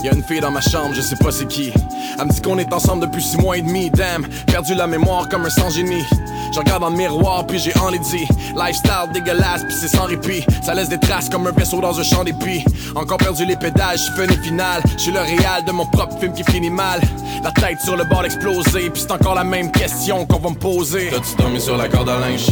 Y 0.03 0.09
a 0.09 0.15
une 0.15 0.23
fille 0.23 0.41
dans 0.41 0.51
ma 0.51 0.61
chambre, 0.61 0.95
je 0.95 1.01
sais 1.01 1.17
pas 1.17 1.31
c'est 1.31 1.47
qui. 1.47 1.73
Elle 2.19 2.27
me 2.27 2.33
dit 2.33 2.41
qu'on 2.41 2.59
est 2.59 2.73
ensemble 2.73 3.03
depuis 3.03 3.23
six 3.23 3.37
mois 3.37 3.57
et 3.57 3.63
demi. 3.63 3.91
Damn, 3.91 4.27
perdu 4.47 4.75
la 4.75 4.87
mémoire 4.87 5.29
comme 5.29 5.45
un 5.45 5.51
sans 5.51 5.71
génie. 5.71 6.05
Je 6.53 6.59
regarde 6.59 6.83
dans 6.83 6.91
le 6.91 6.97
miroir 6.97 7.47
puis 7.47 7.59
j'ai 7.59 7.73
enlaidi 7.79 8.29
Lifestyle 8.55 9.11
dégueulasse 9.15 9.65
puis 9.65 9.75
c'est 9.75 9.89
sans 9.89 10.05
répit 10.05 10.45
Ça 10.63 10.75
laisse 10.75 10.91
des 10.91 10.99
traces 10.99 11.31
comme 11.31 11.47
un 11.47 11.51
vaisseau 11.51 11.81
dans 11.81 11.99
un 11.99 12.03
champ 12.03 12.25
d'épis 12.25 12.63
Encore 12.95 13.17
perdu 13.17 13.47
les 13.47 13.57
pédales, 13.57 13.97
je 13.97 14.13
fais 14.13 14.27
une 14.27 14.43
finale 14.43 14.83
Je 14.99 15.05
suis 15.05 15.13
le 15.13 15.21
réal 15.21 15.65
de 15.65 15.73
mon 15.73 15.87
propre 15.87 16.19
film 16.19 16.35
qui 16.35 16.45
finit 16.45 16.69
mal 16.69 17.01
La 17.43 17.53
tête 17.53 17.81
sur 17.81 17.97
le 17.97 18.05
bord 18.05 18.23
d'exploser 18.23 18.91
Puis 18.91 19.01
c'est 19.01 19.13
encore 19.13 19.35
la 19.35 19.45
même 19.45 19.73
question 19.73 20.27
qu'on 20.27 20.41
va 20.41 20.51
me 20.51 20.57
poser 20.57 21.09
T'as-tu 21.09 21.37
dormi 21.37 21.59
sur 21.59 21.79
la 21.79 21.89
corde 21.89 22.11
à 22.11 22.19
linge? 22.19 22.51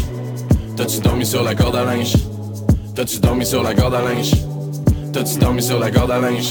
T'as-tu 0.80 1.00
dormi 1.00 1.26
sur 1.26 1.42
la 1.42 1.54
corde 1.54 1.76
à 1.76 1.84
linge? 1.84 2.14
T'as-tu 2.94 3.18
dormi 3.18 3.44
sur 3.44 3.62
la 3.62 3.74
corde 3.74 3.94
à 3.94 4.00
linge? 4.00 4.32
T'as-tu 5.12 5.38
dormi 5.38 5.62
sur 5.62 5.78
la 5.78 5.90
corde 5.90 6.10
à 6.10 6.18
linge? 6.18 6.48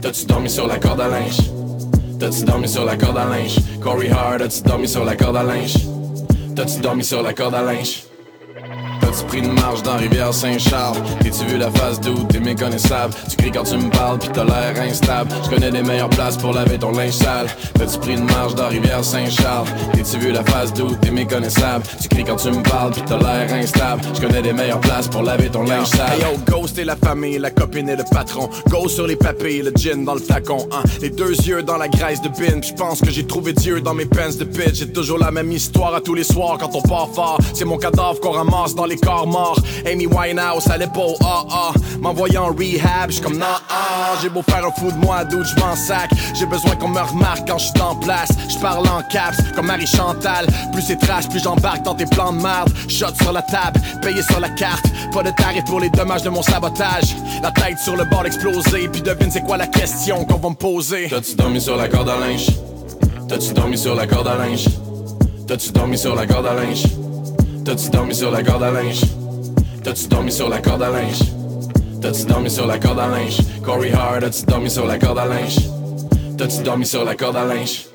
T'as-tu 0.00 0.24
dormi 0.24 0.48
sur 0.48 0.68
la 0.68 0.78
corde 0.78 1.00
à 1.00 1.08
linge? 1.08 1.38
T'as-tu 2.20 2.44
dormi 2.44 2.68
sur 2.68 2.84
la 2.84 2.96
corde 2.96 3.18
à 3.18 3.24
linge? 3.24 3.56
Corey 3.82 4.08
Hart, 4.08 4.40
as-tu 4.40 4.62
dormi 4.62 4.86
sur 4.86 5.04
la 5.04 5.16
corde 5.16 5.36
à 5.36 5.42
linge? 5.42 5.78
T'as-tu 6.54 6.80
dormi 6.80 7.02
sur 7.02 7.24
la 7.24 7.34
corde 7.34 7.56
à 7.56 7.62
linge? 7.62 8.04
T'as-tu 9.00 9.24
pris 9.26 9.38
une 9.38 9.52
marche 9.52 9.82
dans 9.82 9.96
Rivière-Saint-Charles? 9.96 10.98
T'es-tu 11.20 11.44
vu 11.46 11.58
la 11.58 11.70
face 11.70 12.00
d'où 12.00 12.14
t'es 12.24 12.40
méconnaissable? 12.40 13.14
Tu 13.28 13.36
cries 13.36 13.50
quand 13.50 13.64
tu 13.64 13.76
me 13.76 13.90
parles 13.90 14.18
pis 14.18 14.28
t'as 14.32 14.44
l'air 14.44 14.80
instable. 14.80 15.30
Je 15.44 15.50
connais 15.50 15.70
des 15.70 15.82
meilleures 15.82 16.10
places 16.10 16.36
pour 16.36 16.52
laver 16.52 16.78
ton 16.78 16.92
linge 16.92 17.12
sale. 17.12 17.46
T'as-tu 17.74 17.98
pris 17.98 18.14
une 18.14 18.24
marche 18.24 18.54
dans 18.54 18.68
Rivière-Saint-Charles? 18.68 19.68
T'es-tu 19.92 20.18
vu 20.18 20.32
la 20.32 20.44
face 20.44 20.72
d'où 20.72 20.94
t'es 20.96 21.10
méconnaissable? 21.10 21.84
Tu 22.00 22.08
cries 22.08 22.24
quand 22.24 22.36
tu 22.36 22.50
me 22.50 22.62
parles 22.62 22.92
pis 22.92 23.02
t'as 23.02 23.18
l'air 23.18 23.52
instable. 23.52 24.02
Je 24.14 24.20
connais 24.20 24.42
des 24.42 24.52
meilleures 24.52 24.80
places 24.80 25.08
pour 25.08 25.22
laver 25.22 25.48
ton 25.48 25.64
linge 25.64 25.88
sale. 25.88 26.08
Hey 26.12 26.20
yo, 26.20 26.38
Ghost 26.48 26.78
et 26.78 26.84
la 26.84 26.96
famille, 26.96 27.38
la 27.38 27.50
copine 27.50 27.88
et 27.88 27.96
le 27.96 28.04
patron. 28.10 28.48
Go 28.68 28.88
sur 28.88 29.06
les 29.06 29.16
papilles, 29.16 29.62
le 29.62 29.72
gin 29.74 30.04
dans 30.04 30.14
le 30.14 30.20
flacon. 30.20 30.68
Hein. 30.72 30.82
Les 31.00 31.10
deux 31.10 31.34
yeux 31.34 31.62
dans 31.62 31.76
la 31.76 31.88
graisse 31.88 32.20
de 32.22 32.28
bin. 32.28 32.60
Je 32.62 32.74
pense 32.74 33.00
que 33.00 33.10
j'ai 33.10 33.26
trouvé 33.26 33.52
Dieu 33.52 33.80
dans 33.80 33.94
mes 33.94 34.06
pants 34.06 34.36
de 34.38 34.44
pitch. 34.44 34.74
J'ai 34.74 34.92
toujours 34.92 35.18
la 35.18 35.30
même 35.30 35.50
histoire 35.50 35.94
à 35.94 36.00
tous 36.00 36.14
les 36.14 36.24
soirs 36.24 36.58
quand 36.58 36.74
on 36.74 36.82
part 36.82 37.08
fort. 37.14 37.38
C'est 37.54 37.64
mon 37.64 37.78
cadavre 37.78 38.20
qu'on 38.20 38.32
ramasse 38.32 38.74
dans 38.74 38.86
les 38.90 38.96
corps 38.96 39.26
morts. 39.26 39.58
Amy 39.86 40.06
Winehouse 40.06 40.68
à 40.68 40.76
l'épaule, 40.76 41.14
ah 41.24 41.44
ah. 41.50 41.72
M'envoyant 42.00 42.44
en 42.44 42.54
rehab, 42.54 43.10
j'suis 43.10 43.22
comme 43.22 43.38
non, 43.38 43.46
ah. 43.70 44.18
J'ai 44.20 44.28
beau 44.28 44.42
faire 44.42 44.66
un 44.66 44.72
fou 44.72 44.90
de 44.90 44.98
moi, 44.98 45.24
d'où 45.24 45.42
je 45.42 45.54
m'en 45.60 45.74
sac. 45.76 46.10
J'ai 46.34 46.46
besoin 46.46 46.74
qu'on 46.76 46.88
me 46.88 47.00
remarque 47.00 47.48
quand 47.48 47.58
j'suis 47.58 47.80
en 47.80 47.94
place. 47.94 48.30
J'parle 48.48 48.86
en 48.88 49.02
caps, 49.02 49.38
comme 49.54 49.66
Marie 49.66 49.86
Chantal. 49.86 50.46
Plus 50.72 50.82
c'est 50.82 50.96
trash, 50.96 51.28
plus 51.28 51.42
j'embarque 51.42 51.82
dans 51.82 51.94
tes 51.94 52.06
plans 52.06 52.32
de 52.32 52.42
merde. 52.42 52.70
Shot 52.88 53.14
sur 53.22 53.32
la 53.32 53.42
table, 53.42 53.80
payé 54.02 54.22
sur 54.22 54.40
la 54.40 54.50
carte. 54.50 54.84
Pas 55.12 55.22
de 55.22 55.30
tarif 55.30 55.64
pour 55.64 55.80
les 55.80 55.90
dommages 55.90 56.22
de 56.22 56.30
mon 56.30 56.42
sabotage. 56.42 57.14
La 57.42 57.52
tête 57.52 57.78
sur 57.78 57.96
le 57.96 58.04
bord 58.04 58.24
d'exploser. 58.24 58.88
Puis 58.88 59.02
devine 59.02 59.30
c'est 59.30 59.42
quoi 59.42 59.56
la 59.56 59.68
question 59.68 60.24
qu'on 60.24 60.38
va 60.38 60.50
me 60.50 60.54
poser. 60.54 61.08
T'as-tu 61.08 61.36
dormi 61.36 61.60
sur 61.60 61.76
la 61.76 61.88
corde 61.88 62.08
à 62.08 62.18
linge? 62.18 62.48
T'as-tu 63.28 63.52
dormi 63.52 63.78
sur 63.78 63.94
la 63.94 64.06
corde 64.06 64.26
à 64.26 64.36
linge? 64.36 64.66
T'as-tu 65.46 65.70
dormi 65.70 65.96
sur 65.96 66.14
la 66.16 66.26
corde 66.26 66.46
à 66.46 66.54
linge? 66.54 66.84
T'as-tu 67.64 67.90
dormi 67.90 68.14
sur 68.14 68.30
la 68.30 68.42
corde 68.42 68.62
à 68.62 68.70
linge? 68.70 69.02
T'as-tu 69.84 70.08
dormi 70.08 70.32
sur 70.32 70.48
la 70.48 70.60
corde 70.60 70.82
à 70.82 70.90
linge? 70.90 71.20
T'as-tu 72.00 72.24
dormi 72.24 72.50
sur 72.50 72.66
la 72.66 72.78
corde 72.78 72.98
à 72.98 73.08
linge? 73.08 73.38
Corey 73.62 73.92
Hard, 73.92 74.24
as-tu 74.24 74.46
dormi 74.46 74.70
sur 74.70 74.86
la 74.86 74.98
corde 74.98 75.18
à 75.18 75.26
linge? 75.26 75.58
T'as-tu 76.38 76.62
dormi 76.62 76.86
sur 76.86 77.04
la 77.04 77.14
corde 77.14 77.36
à 77.36 77.44
linge? 77.44 77.86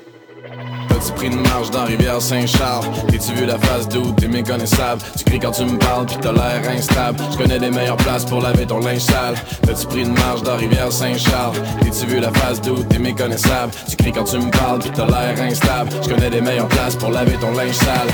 T'as-tu 0.88 1.12
pris 1.12 1.26
une 1.26 1.40
marche 1.42 1.70
dans 1.70 1.84
Rivière-Saint-Charles? 1.84 2.86
T'es-tu 3.08 3.32
vu 3.32 3.44
la 3.44 3.58
face 3.58 3.88
d'où 3.88 4.12
t'es 4.12 4.28
méconnaissable? 4.28 5.02
Tu 5.18 5.24
cries 5.24 5.40
quand 5.40 5.50
tu 5.50 5.64
me 5.64 5.78
parles 5.78 6.06
pis 6.06 6.16
t'as 6.20 6.32
l'air 6.32 6.70
instable. 6.70 7.18
Je 7.32 7.36
connais 7.36 7.58
des 7.58 7.70
meilleures 7.70 7.96
places 7.96 8.24
pour 8.24 8.40
laver 8.40 8.66
ton 8.66 8.78
linge 8.78 9.00
sale. 9.00 9.34
T'as-tu 9.62 9.86
pris 9.88 10.02
une 10.02 10.14
marche 10.14 10.42
dans 10.42 10.56
Rivière-Saint-Charles? 10.56 11.56
T'es-tu 11.82 12.06
vu 12.06 12.20
la 12.20 12.30
face 12.32 12.60
d'où 12.60 12.76
t'es 12.84 12.98
méconnaissable? 12.98 13.72
Tu 13.88 13.96
cries 13.96 14.12
quand 14.12 14.24
tu 14.24 14.38
me 14.38 14.50
parles 14.50 14.78
pis 14.78 14.90
t'as 14.90 15.06
l'air 15.06 15.40
instable. 15.42 15.90
Je 16.02 16.08
connais 16.08 16.30
des 16.30 16.40
meilleures 16.40 16.68
places 16.68 16.96
pour 16.96 17.10
laver 17.10 17.36
ton 17.40 17.52
linge 17.52 17.74
sale. 17.74 18.08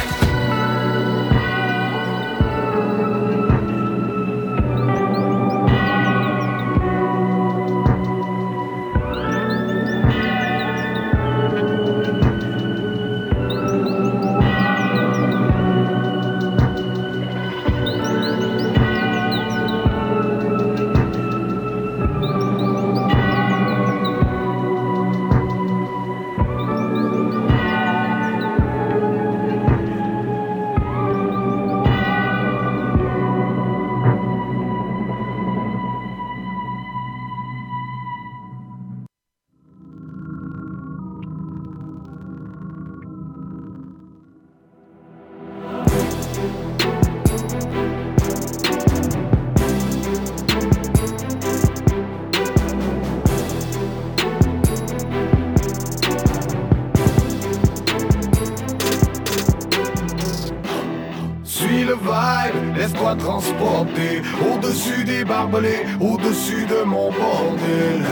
Transporter 63.17 64.23
Au-dessus 64.51 65.05
des 65.05 65.25
barbelés, 65.25 65.85
au-dessus 66.01 66.67
de 66.67 66.85
mon 66.85 67.11
bordel. 67.11 68.03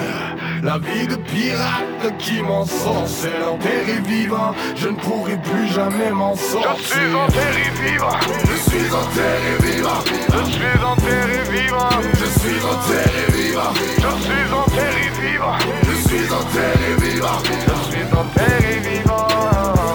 La 0.62 0.76
vie 0.78 1.06
de 1.06 1.16
pirate 1.16 2.18
qui 2.18 2.42
m'ensorcelle 2.42 3.42
Enterré 3.50 3.98
vivant, 4.06 4.54
je 4.76 4.88
ne 4.88 4.96
pourrai 4.96 5.38
plus 5.38 5.68
jamais 5.68 6.10
m'en 6.10 6.36
sortir. 6.36 6.76
Je 6.76 6.84
suis 6.84 7.14
enterré 7.14 7.64
vivant. 7.82 8.18
Je 8.44 8.70
suis 8.70 8.92
enterré 8.92 9.72
vivant. 9.72 10.00
Je 10.28 10.50
suis 10.50 10.84
enterré 10.84 11.40
vivant. 11.50 11.88
Je 12.12 12.26
suis 12.38 12.60
enterré 12.62 13.24
vivant. 13.32 13.72
Je 13.74 14.10
suis 14.22 14.52
enterré 14.52 15.08
vivant. 15.22 15.56
Je 15.82 15.94
suis 16.08 16.32
enterré 16.32 16.94
vivant. 17.00 17.38
Je 17.42 17.74
suis 17.88 18.04
enterré 18.12 18.74
vivant. 18.80 19.28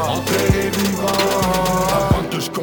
Enterré 0.09 0.69
vivant 0.69 1.54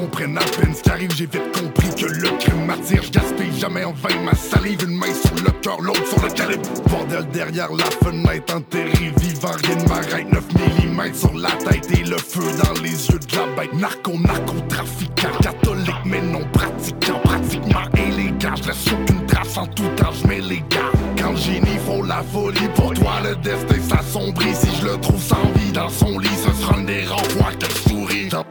Avant 0.02 0.10
que 0.10 0.18
je 0.18 0.24
comprenne 0.24 0.38
à 0.38 0.60
peine 0.60 0.74
ce 0.74 0.82
qui 0.82 0.90
arrive, 0.90 1.10
j'ai 1.14 1.26
vite 1.26 1.52
compris 1.52 1.88
que 1.94 2.06
le 2.06 2.28
crime 2.38 2.66
m'attire. 2.66 3.02
Je 3.02 3.10
gaspille 3.10 3.58
jamais 3.58 3.84
en 3.84 3.92
vain 3.92 4.20
ma 4.24 4.34
salive, 4.34 4.82
une 4.84 4.96
main 4.96 5.14
sur 5.14 5.34
le 5.44 5.50
cœur, 5.60 5.80
l'autre 5.80 6.06
sur 6.06 6.22
le 6.22 6.30
calibre. 6.30 6.68
Bordel 6.88 7.26
derrière 7.32 7.72
la 7.72 7.84
fenêtre, 7.84 8.56
enterré 8.56 9.12
vivant, 9.20 9.52
rien 9.62 9.76
ne 9.76 9.88
m'arrête. 9.88 10.32
9 10.32 10.44
mm 10.54 11.14
sur 11.14 11.34
la 11.34 11.50
tête 11.50 11.88
et 11.92 12.04
le 12.04 12.16
feu 12.16 12.42
dans 12.64 12.82
les 12.82 13.08
yeux 13.08 13.18
de 13.18 13.36
la 13.36 13.46
bête. 13.56 13.72
Narco, 13.74 14.12
narcotrafiquant, 14.18 15.38
catholique 15.40 16.04
mais 16.04 16.20
non 16.20 16.44
pratiquant, 16.52 17.20
pratiquement 17.24 17.84
élégant. 17.96 18.56
Je 18.56 18.68
laisse 18.68 18.86
aucune 18.92 19.26
trace 19.26 19.56
en 19.56 19.66
tout 19.66 19.88
temps, 19.96 20.12
je 20.20 20.26
mets 20.26 20.40
les 20.40 20.64
gars. 20.68 20.90
Quand 21.16 21.36
génie 21.36 21.78
faut 21.86 22.02
la 22.02 22.22
folie, 22.22 22.68
pour 22.74 22.92
toi 22.94 23.20
le 23.22 23.36
destin 23.36 23.80
s'assombrit. 23.88 24.54
Si 24.54 24.68
je 24.80 24.86
le 24.86 24.96
trouve 25.00 25.22
sans 25.22 25.52
vie 25.56 25.72
dans 25.72 25.88
son 25.88 26.18
lit, 26.18 26.28
ce 26.44 26.52
sera 26.60 26.78
une 26.78 26.86
des 26.86 27.04
renvois 27.04 27.52
que. 27.58 27.91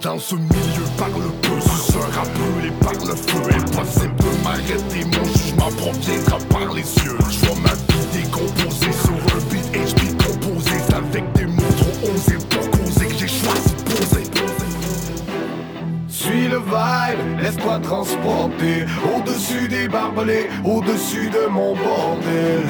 Dans, 0.01 0.17
ce 0.17 0.33
milieu, 0.33 0.85
parle 0.97 1.31
peu, 1.43 1.61
sous 1.61 1.97
un 1.99 2.09
rappelé 2.15 2.71
par 2.81 2.93
le 2.93 3.15
feu. 3.15 3.53
Impossible 3.53 4.15
de 4.15 4.43
m'arrêter, 4.43 5.05
mon 5.05 5.25
jugement 5.25 5.69
proviendra 5.77 6.37
par 6.49 6.73
les 6.73 6.83
cieux. 6.83 7.17
Je 7.29 7.45
vois 7.45 7.55
ma 7.61 7.73
vie 7.73 8.23
décomposée 8.23 8.91
sur 9.03 9.13
un 9.13 9.39
beat 9.51 9.65
HP 9.71 10.17
composé. 10.17 10.71
Avec 10.95 11.31
des 11.33 11.45
mots 11.45 11.61
trop 11.77 12.13
osés 12.13 12.37
pour 12.49 12.70
Suis 16.21 16.47
le 16.47 16.59
vibe, 16.59 17.41
laisse-toi 17.41 17.79
transporter. 17.79 18.85
Au-dessus 19.11 19.67
des 19.67 19.87
barbelés, 19.87 20.49
au-dessus 20.63 21.31
de 21.31 21.47
mon 21.49 21.73
bordel. 21.73 22.61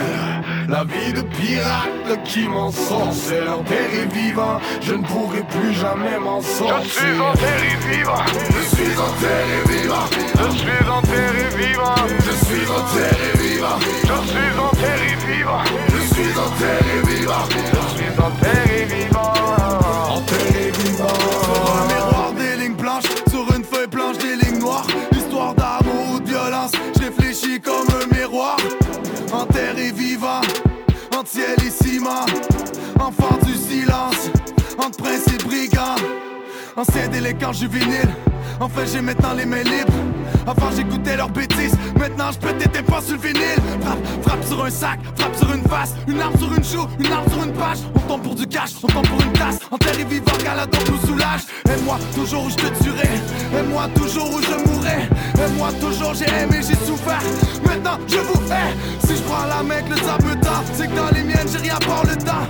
La 0.69 0.86
vie 0.86 1.11
de 1.11 1.22
pirate 1.22 2.23
qui 2.23 2.48
m'ensorcelle 2.48 3.49
Enterré 3.49 4.06
vivant, 4.14 4.57
je 4.80 4.94
ne 4.94 5.03
pourrai 5.03 5.44
plus 5.49 5.73
jamais 5.73 6.18
m'en 6.18 6.40
sortir. 6.40 6.82
Je 6.84 6.90
suis 6.91 7.19
enterré 7.19 7.72
vivant. 7.91 8.23
Je 8.56 8.76
suis 8.76 8.95
enterré 9.10 9.60
vivant. 9.68 10.07
Je 10.40 10.57
suis 10.57 10.90
enterré 10.98 11.45
vivant. 11.57 11.95
Je 12.07 12.32
suis 12.45 12.65
enterré 12.80 13.32
vivant. 13.36 13.80
Je 13.84 14.18
suis 14.32 14.60
enterré 14.65 15.11
vivant. 15.28 15.64
Je 15.90 16.14
suis 16.14 16.32
enterré 16.40 17.02
vivant. 17.06 17.44
Je 17.52 17.98
suis 17.98 18.19
enterré 18.22 18.86
vivant 18.86 19.10
Blanche 23.91 24.18
des 24.19 24.35
lignes 24.38 24.59
noires. 24.59 24.88
Histoire 25.11 25.53
d'amour 25.53 26.15
ou 26.15 26.19
de 26.19 26.30
violence 26.30 26.72
Je 26.95 27.03
réfléchis 27.03 27.59
comme 27.59 27.88
un 28.01 28.15
miroir. 28.15 28.57
Enterré 29.34 29.91
vivant 29.91 30.41
Entre 31.15 31.30
ciel 31.30 31.55
et 31.65 31.69
ciment. 31.69 32.26
Enfant 32.99 33.38
du 33.45 33.53
silence 33.53 33.70
Ancien 36.77 37.07
délinquant 37.10 37.52
juvénile 37.52 38.10
En 38.60 38.69
fait 38.69 38.88
j'ai 38.91 39.02
maintenant 39.02 39.34
les 39.34 39.45
mains 39.45 39.64
libres. 39.64 39.93
Avant 40.48 40.72
j'écoutais 40.76 41.18
leurs 41.18 41.30
bêtises. 41.30 41.76
Maintenant 41.99 42.31
je 42.31 42.39
pète 42.39 42.72
tes 42.72 42.81
pas 42.81 43.02
sur 43.02 43.15
le 43.15 43.22
vinyle. 43.22 43.61
Frappe, 43.81 43.99
frappe 44.23 44.43
sur 44.45 44.65
un 44.65 44.69
sac, 44.69 44.99
frappe 45.18 45.35
sur 45.35 45.53
une 45.53 45.64
face. 45.64 45.95
Une 46.07 46.22
arme 46.22 46.38
sur 46.38 46.53
une 46.53 46.64
joue, 46.64 46.88
une 46.99 47.11
arme 47.11 47.30
sur 47.30 47.43
une 47.43 47.53
page. 47.53 47.80
On 47.95 47.99
tombe 47.99 48.22
pour 48.22 48.35
du 48.35 48.48
cash, 48.48 48.72
on 48.84 48.88
tombe 48.88 49.07
pour 49.07 49.22
une 49.22 49.34
tasse. 49.34 49.60
Enterré 49.69 50.03
vivant, 50.06 50.38
galadon 50.43 50.80
nous 50.89 51.07
soulage. 51.07 51.41
Aime-moi 51.69 51.98
toujours 52.15 52.45
où 52.45 52.49
je 52.49 52.56
te 52.56 52.84
tuerai. 52.84 53.10
Aime-moi 53.57 53.88
toujours 53.95 54.34
où 54.34 54.41
je 54.41 54.69
mourrai. 54.69 55.10
Aime-moi 55.43 55.69
toujours, 55.80 56.14
j'ai 56.14 56.26
aimé, 56.26 56.61
j'ai 56.68 56.76
souffert. 56.85 57.22
Maintenant 57.65 57.98
je 58.07 58.18
vous 58.18 58.41
hais. 58.52 59.07
Si 59.07 59.18
je 59.18 59.22
prends 59.23 59.45
la 59.45 59.61
main 59.61 59.81
que 59.81 59.91
le 59.91 59.98
sable 59.98 60.23
me 60.26 60.35
C'est 60.73 60.88
que 60.88 60.95
dans 60.95 61.10
les 61.14 61.23
miennes 61.23 61.48
j'ai 61.52 61.60
rien 61.60 61.77
part 61.80 62.03
le 62.06 62.15
temps 62.15 62.48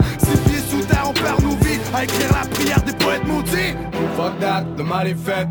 terre 0.80 1.06
on 1.07 1.14
perd 1.14 1.41
nos 1.41 1.56
vies 1.57 1.80
À 1.93 2.03
écrire 2.03 2.31
la 2.31 2.48
prière 2.48 2.81
des 2.84 2.93
poètes 2.93 3.26
maudits 3.26 3.76
Fuck 4.15 4.39
that, 4.39 4.65
le 4.77 4.84
mal 4.84 5.07
est 5.07 5.15
fait. 5.15 5.48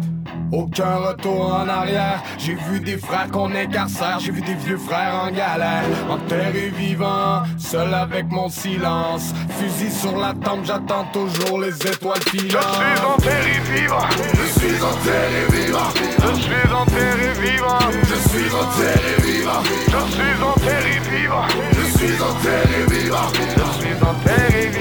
aucun 0.53 0.97
retour 0.97 1.55
en 1.55 1.69
arrière. 1.69 2.23
J'ai 2.39 2.55
vu 2.55 2.81
des 2.81 2.99
frères 2.99 3.31
qu'on 3.31 3.55
incarcère, 3.55 4.19
j'ai 4.21 4.33
vu 4.33 4.43
des 4.43 4.55
vieux 4.55 4.77
frères 4.77 5.15
en 5.15 5.31
galère. 5.31 5.85
Enterré 6.11 6.71
vivant, 6.77 7.43
seul 7.59 7.95
avec 7.95 8.27
mon 8.31 8.49
silence. 8.49 9.33
Fusil 9.59 9.91
sur 9.91 10.17
la 10.19 10.35
tempe, 10.35 10.65
j'attends 10.65 11.07
toujours 11.13 11.61
les 11.61 11.75
étoiles 11.75 12.23
filantes. 12.23 12.65
Je 12.65 12.91
suis 12.91 13.07
enterré 13.07 13.81
vivant, 13.81 14.09
je 14.35 14.61
suis 14.61 14.83
enterré 14.83 15.43
vivant, 15.51 15.91
je 16.19 16.41
suis 16.41 16.73
enterré 16.75 17.33
vivant, 17.41 17.79
je 18.03 18.29
suis 18.29 18.51
enterré 18.55 19.15
vivant, 19.23 19.63
je 19.87 20.13
suis 20.13 20.43
enterré 20.43 20.95
vivant, 21.11 21.47
je 21.73 21.99
suis 21.99 22.23
enterré 22.23 22.81
vivant, 22.89 23.29
je 23.33 23.81
suis 23.81 23.95
enterré 24.03 24.67
vivant, 24.69 24.80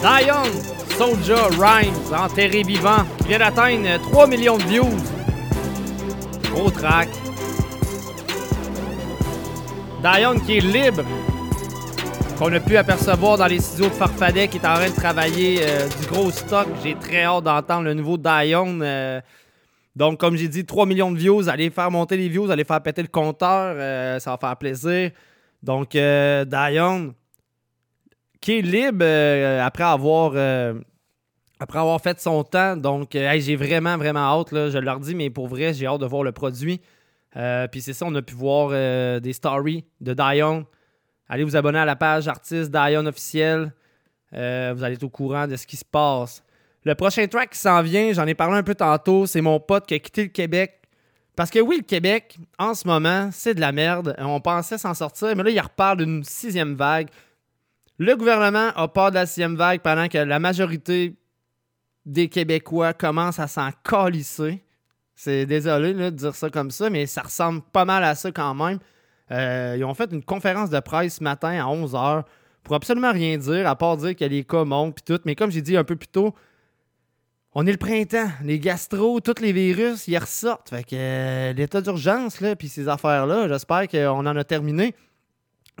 Dion, 0.00 0.44
Soldier, 0.96 1.34
Rhymes, 1.58 2.14
enterré 2.16 2.62
vivant, 2.62 3.04
qui 3.18 3.28
vient 3.28 3.38
d'atteindre 3.38 4.00
3 4.10 4.26
millions 4.26 4.56
de 4.56 4.62
views. 4.64 4.96
Gros 6.52 6.70
track. 6.70 7.08
Dion 10.02 10.40
qui 10.40 10.56
est 10.56 10.60
libre, 10.60 11.02
qu'on 12.38 12.50
a 12.52 12.60
pu 12.60 12.78
apercevoir 12.78 13.36
dans 13.36 13.46
les 13.46 13.60
studios 13.60 13.90
de 13.90 13.94
Farfadet, 13.94 14.48
qui 14.48 14.56
est 14.56 14.66
en 14.66 14.74
train 14.74 14.88
de 14.88 14.94
travailler 14.94 15.58
euh, 15.60 15.86
du 16.00 16.06
gros 16.06 16.30
stock. 16.30 16.66
J'ai 16.82 16.94
très 16.94 17.24
hâte 17.24 17.44
d'entendre 17.44 17.84
le 17.84 17.92
nouveau 17.92 18.16
Dion. 18.16 18.78
euh. 18.80 19.20
donc, 19.94 20.18
comme 20.18 20.36
j'ai 20.36 20.48
dit, 20.48 20.64
3 20.64 20.86
millions 20.86 21.10
de 21.12 21.18
views. 21.18 21.46
Allez 21.50 21.68
faire 21.68 21.90
monter 21.90 22.16
les 22.16 22.30
views, 22.30 22.50
allez 22.50 22.64
faire 22.64 22.80
péter 22.82 23.02
le 23.02 23.08
compteur. 23.08 23.74
euh, 23.76 24.18
ça 24.18 24.30
va 24.30 24.38
faire 24.38 24.56
plaisir. 24.56 25.10
Donc, 25.62 25.90
Dion, 25.90 27.14
qui 28.40 28.58
est 28.58 28.62
libre 28.62 29.02
euh, 29.02 29.64
après 29.64 29.84
avoir 29.84 30.32
euh, 30.34 30.74
après 31.58 31.78
avoir 31.78 32.00
fait 32.00 32.18
son 32.20 32.42
temps. 32.42 32.76
Donc, 32.76 33.14
euh, 33.14 33.36
j'ai 33.38 33.56
vraiment, 33.56 33.98
vraiment 33.98 34.20
hâte. 34.20 34.52
Là, 34.52 34.70
je 34.70 34.78
leur 34.78 34.98
dis, 34.98 35.14
mais 35.14 35.28
pour 35.28 35.46
vrai, 35.46 35.74
j'ai 35.74 35.86
hâte 35.86 36.00
de 36.00 36.06
voir 36.06 36.22
le 36.22 36.32
produit. 36.32 36.80
Puis 37.32 37.80
c'est 37.80 37.92
ça, 37.92 38.06
on 38.06 38.14
a 38.14 38.22
pu 38.22 38.34
voir 38.34 38.70
des 39.20 39.32
stories 39.32 39.84
de 40.00 40.14
Dion. 40.14 40.66
Allez 41.28 41.44
vous 41.44 41.54
abonner 41.54 41.78
à 41.78 41.84
la 41.84 41.94
page 41.94 42.26
artiste 42.26 42.72
Dion 42.72 43.06
officiel. 43.06 43.72
Vous 44.32 44.38
allez 44.38 44.94
être 44.94 45.04
au 45.04 45.10
courant 45.10 45.46
de 45.46 45.54
ce 45.54 45.64
qui 45.64 45.76
se 45.76 45.84
passe. 45.84 46.42
Le 46.84 46.94
prochain 46.96 47.28
track 47.28 47.50
qui 47.50 47.58
s'en 47.58 47.82
vient, 47.82 48.12
j'en 48.12 48.26
ai 48.26 48.34
parlé 48.34 48.56
un 48.56 48.62
peu 48.64 48.74
tantôt, 48.74 49.26
c'est 49.26 49.42
mon 49.42 49.60
pote 49.60 49.86
qui 49.86 49.94
a 49.94 49.98
quitté 50.00 50.22
le 50.24 50.30
Québec. 50.30 50.80
Parce 51.36 51.50
que 51.50 51.60
oui, 51.60 51.76
le 51.76 51.84
Québec, 51.84 52.36
en 52.58 52.74
ce 52.74 52.88
moment, 52.88 53.28
c'est 53.32 53.54
de 53.54 53.60
la 53.60 53.70
merde. 53.70 54.16
On 54.18 54.40
pensait 54.40 54.78
s'en 54.78 54.94
sortir, 54.94 55.36
mais 55.36 55.42
là, 55.42 55.50
il 55.50 55.60
reparle 55.60 55.98
d'une 55.98 56.24
sixième 56.24 56.74
vague. 56.74 57.08
Le 58.02 58.16
gouvernement 58.16 58.70
a 58.76 58.88
peur 58.88 59.10
de 59.10 59.16
la 59.16 59.26
sixième 59.26 59.56
vague 59.56 59.82
pendant 59.82 60.08
que 60.08 60.16
la 60.16 60.38
majorité 60.38 61.18
des 62.06 62.30
Québécois 62.30 62.94
commencent 62.94 63.38
à 63.38 63.46
s'en 63.46 63.68
calisser. 63.84 64.64
C'est 65.14 65.44
désolé 65.44 65.92
de 65.92 66.08
dire 66.08 66.34
ça 66.34 66.48
comme 66.48 66.70
ça, 66.70 66.88
mais 66.88 67.04
ça 67.04 67.20
ressemble 67.20 67.60
pas 67.60 67.84
mal 67.84 68.02
à 68.02 68.14
ça 68.14 68.32
quand 68.32 68.54
même. 68.54 68.78
Euh, 69.30 69.74
ils 69.76 69.84
ont 69.84 69.92
fait 69.92 70.10
une 70.12 70.24
conférence 70.24 70.70
de 70.70 70.80
presse 70.80 71.16
ce 71.16 71.22
matin 71.22 71.50
à 71.50 71.66
11h 71.70 72.24
pour 72.62 72.74
absolument 72.74 73.12
rien 73.12 73.36
dire, 73.36 73.68
à 73.68 73.76
part 73.76 73.98
dire 73.98 74.16
que 74.16 74.24
les 74.24 74.44
cas 74.44 74.64
montent 74.64 74.94
puis 74.94 75.04
tout. 75.04 75.20
Mais 75.26 75.34
comme 75.34 75.50
j'ai 75.50 75.60
dit 75.60 75.76
un 75.76 75.84
peu 75.84 75.96
plus 75.96 76.08
tôt, 76.08 76.34
on 77.52 77.66
est 77.66 77.72
le 77.72 77.76
printemps. 77.76 78.30
Les 78.42 78.58
gastro, 78.58 79.20
tous 79.20 79.42
les 79.42 79.52
virus, 79.52 80.08
ils 80.08 80.16
ressortent. 80.16 80.70
Fait 80.70 80.84
que 80.84 80.96
euh, 80.96 81.52
l'état 81.52 81.82
d'urgence, 81.82 82.40
là, 82.40 82.56
puis 82.56 82.68
ces 82.68 82.88
affaires-là, 82.88 83.46
j'espère 83.48 83.88
qu'on 83.88 84.24
en 84.26 84.36
a 84.36 84.44
terminé. 84.44 84.94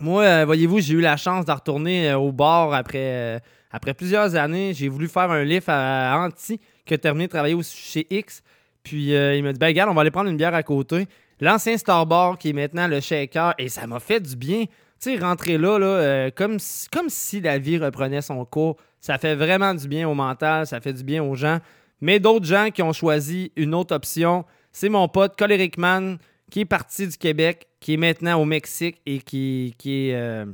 Moi, 0.00 0.22
euh, 0.22 0.44
voyez-vous, 0.46 0.80
j'ai 0.80 0.94
eu 0.94 1.00
la 1.02 1.18
chance 1.18 1.44
de 1.44 1.52
retourner 1.52 2.10
euh, 2.10 2.16
au 2.16 2.32
bar 2.32 2.72
après, 2.72 2.98
euh, 2.98 3.38
après 3.70 3.92
plusieurs 3.92 4.34
années. 4.34 4.72
J'ai 4.72 4.88
voulu 4.88 5.08
faire 5.08 5.30
un 5.30 5.44
lift 5.44 5.68
à, 5.68 6.18
Anti, 6.18 6.58
qui 6.86 6.94
a 6.94 6.98
terminé 6.98 7.26
de 7.26 7.30
travailler 7.30 7.56
chez 7.62 8.06
X. 8.08 8.42
Puis 8.82 9.10
il 9.10 9.42
m'a 9.42 9.52
dit, 9.52 9.58
ben 9.58 9.66
regarde, 9.66 9.90
on 9.90 9.94
va 9.94 10.00
aller 10.00 10.10
prendre 10.10 10.30
une 10.30 10.38
bière 10.38 10.54
à 10.54 10.62
côté. 10.62 11.06
L'ancien 11.38 11.76
Star 11.76 12.06
Bar, 12.06 12.38
qui 12.38 12.48
est 12.48 12.52
maintenant 12.54 12.88
le 12.88 13.00
Shaker, 13.00 13.54
et 13.58 13.68
ça 13.68 13.86
m'a 13.86 14.00
fait 14.00 14.20
du 14.20 14.36
bien. 14.36 14.64
Tu 14.64 15.16
sais, 15.16 15.18
rentrer 15.18 15.58
là, 15.58 16.30
comme, 16.30 16.58
si, 16.58 16.88
comme 16.88 17.10
si 17.10 17.42
la 17.42 17.58
vie 17.58 17.76
reprenait 17.76 18.22
son 18.22 18.42
cours. 18.46 18.78
Ça 19.00 19.18
fait 19.18 19.34
vraiment 19.34 19.74
du 19.74 19.86
bien 19.86 20.08
au 20.08 20.14
mental, 20.14 20.66
ça 20.66 20.80
fait 20.80 20.94
du 20.94 21.04
bien 21.04 21.22
aux 21.22 21.34
gens. 21.34 21.58
Mais 22.00 22.20
d'autres 22.20 22.46
gens 22.46 22.70
qui 22.70 22.82
ont 22.82 22.94
choisi 22.94 23.52
une 23.54 23.74
autre 23.74 23.94
option, 23.94 24.46
c'est 24.72 24.88
mon 24.88 25.08
pote 25.08 25.36
Coleric 25.36 25.76
Man, 25.76 26.16
qui 26.50 26.60
est 26.60 26.66
parti 26.66 27.06
du 27.06 27.16
Québec, 27.16 27.68
qui 27.80 27.94
est 27.94 27.96
maintenant 27.96 28.40
au 28.40 28.44
Mexique 28.44 29.00
et 29.06 29.20
qui, 29.20 29.74
est, 29.84 30.14
euh, 30.14 30.46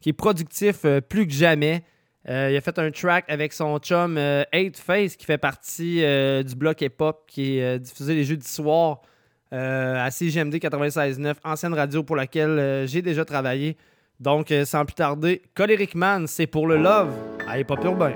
qui 0.00 0.08
est 0.10 0.14
productif 0.14 0.84
euh, 0.84 1.00
plus 1.00 1.26
que 1.26 1.32
jamais. 1.32 1.84
Euh, 2.28 2.50
il 2.50 2.56
a 2.56 2.60
fait 2.60 2.78
un 2.78 2.90
track 2.90 3.24
avec 3.28 3.52
son 3.52 3.78
chum 3.78 4.18
Eight 4.52 4.76
Face, 4.76 5.16
qui 5.16 5.24
fait 5.24 5.38
partie 5.38 6.02
du 6.44 6.54
bloc 6.56 6.80
hip-hop, 6.82 7.24
qui 7.26 7.58
est 7.58 7.78
diffusé 7.78 8.14
les 8.14 8.24
jeudis 8.24 8.48
soirs 8.48 9.00
à 9.50 10.10
CGMD 10.10 10.56
96.9, 10.56 11.36
ancienne 11.44 11.72
radio 11.72 12.02
pour 12.02 12.16
laquelle 12.16 12.86
j'ai 12.86 13.00
déjà 13.00 13.24
travaillé. 13.24 13.78
Donc, 14.20 14.52
sans 14.64 14.84
plus 14.84 14.94
tarder, 14.94 15.40
Coleric 15.54 15.94
Man, 15.94 16.26
c'est 16.26 16.48
pour 16.48 16.66
le 16.66 16.76
love 16.76 17.14
à 17.46 17.58
hip-hop 17.58 17.82
urbain. 17.82 18.12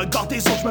Loin 0.00 0.08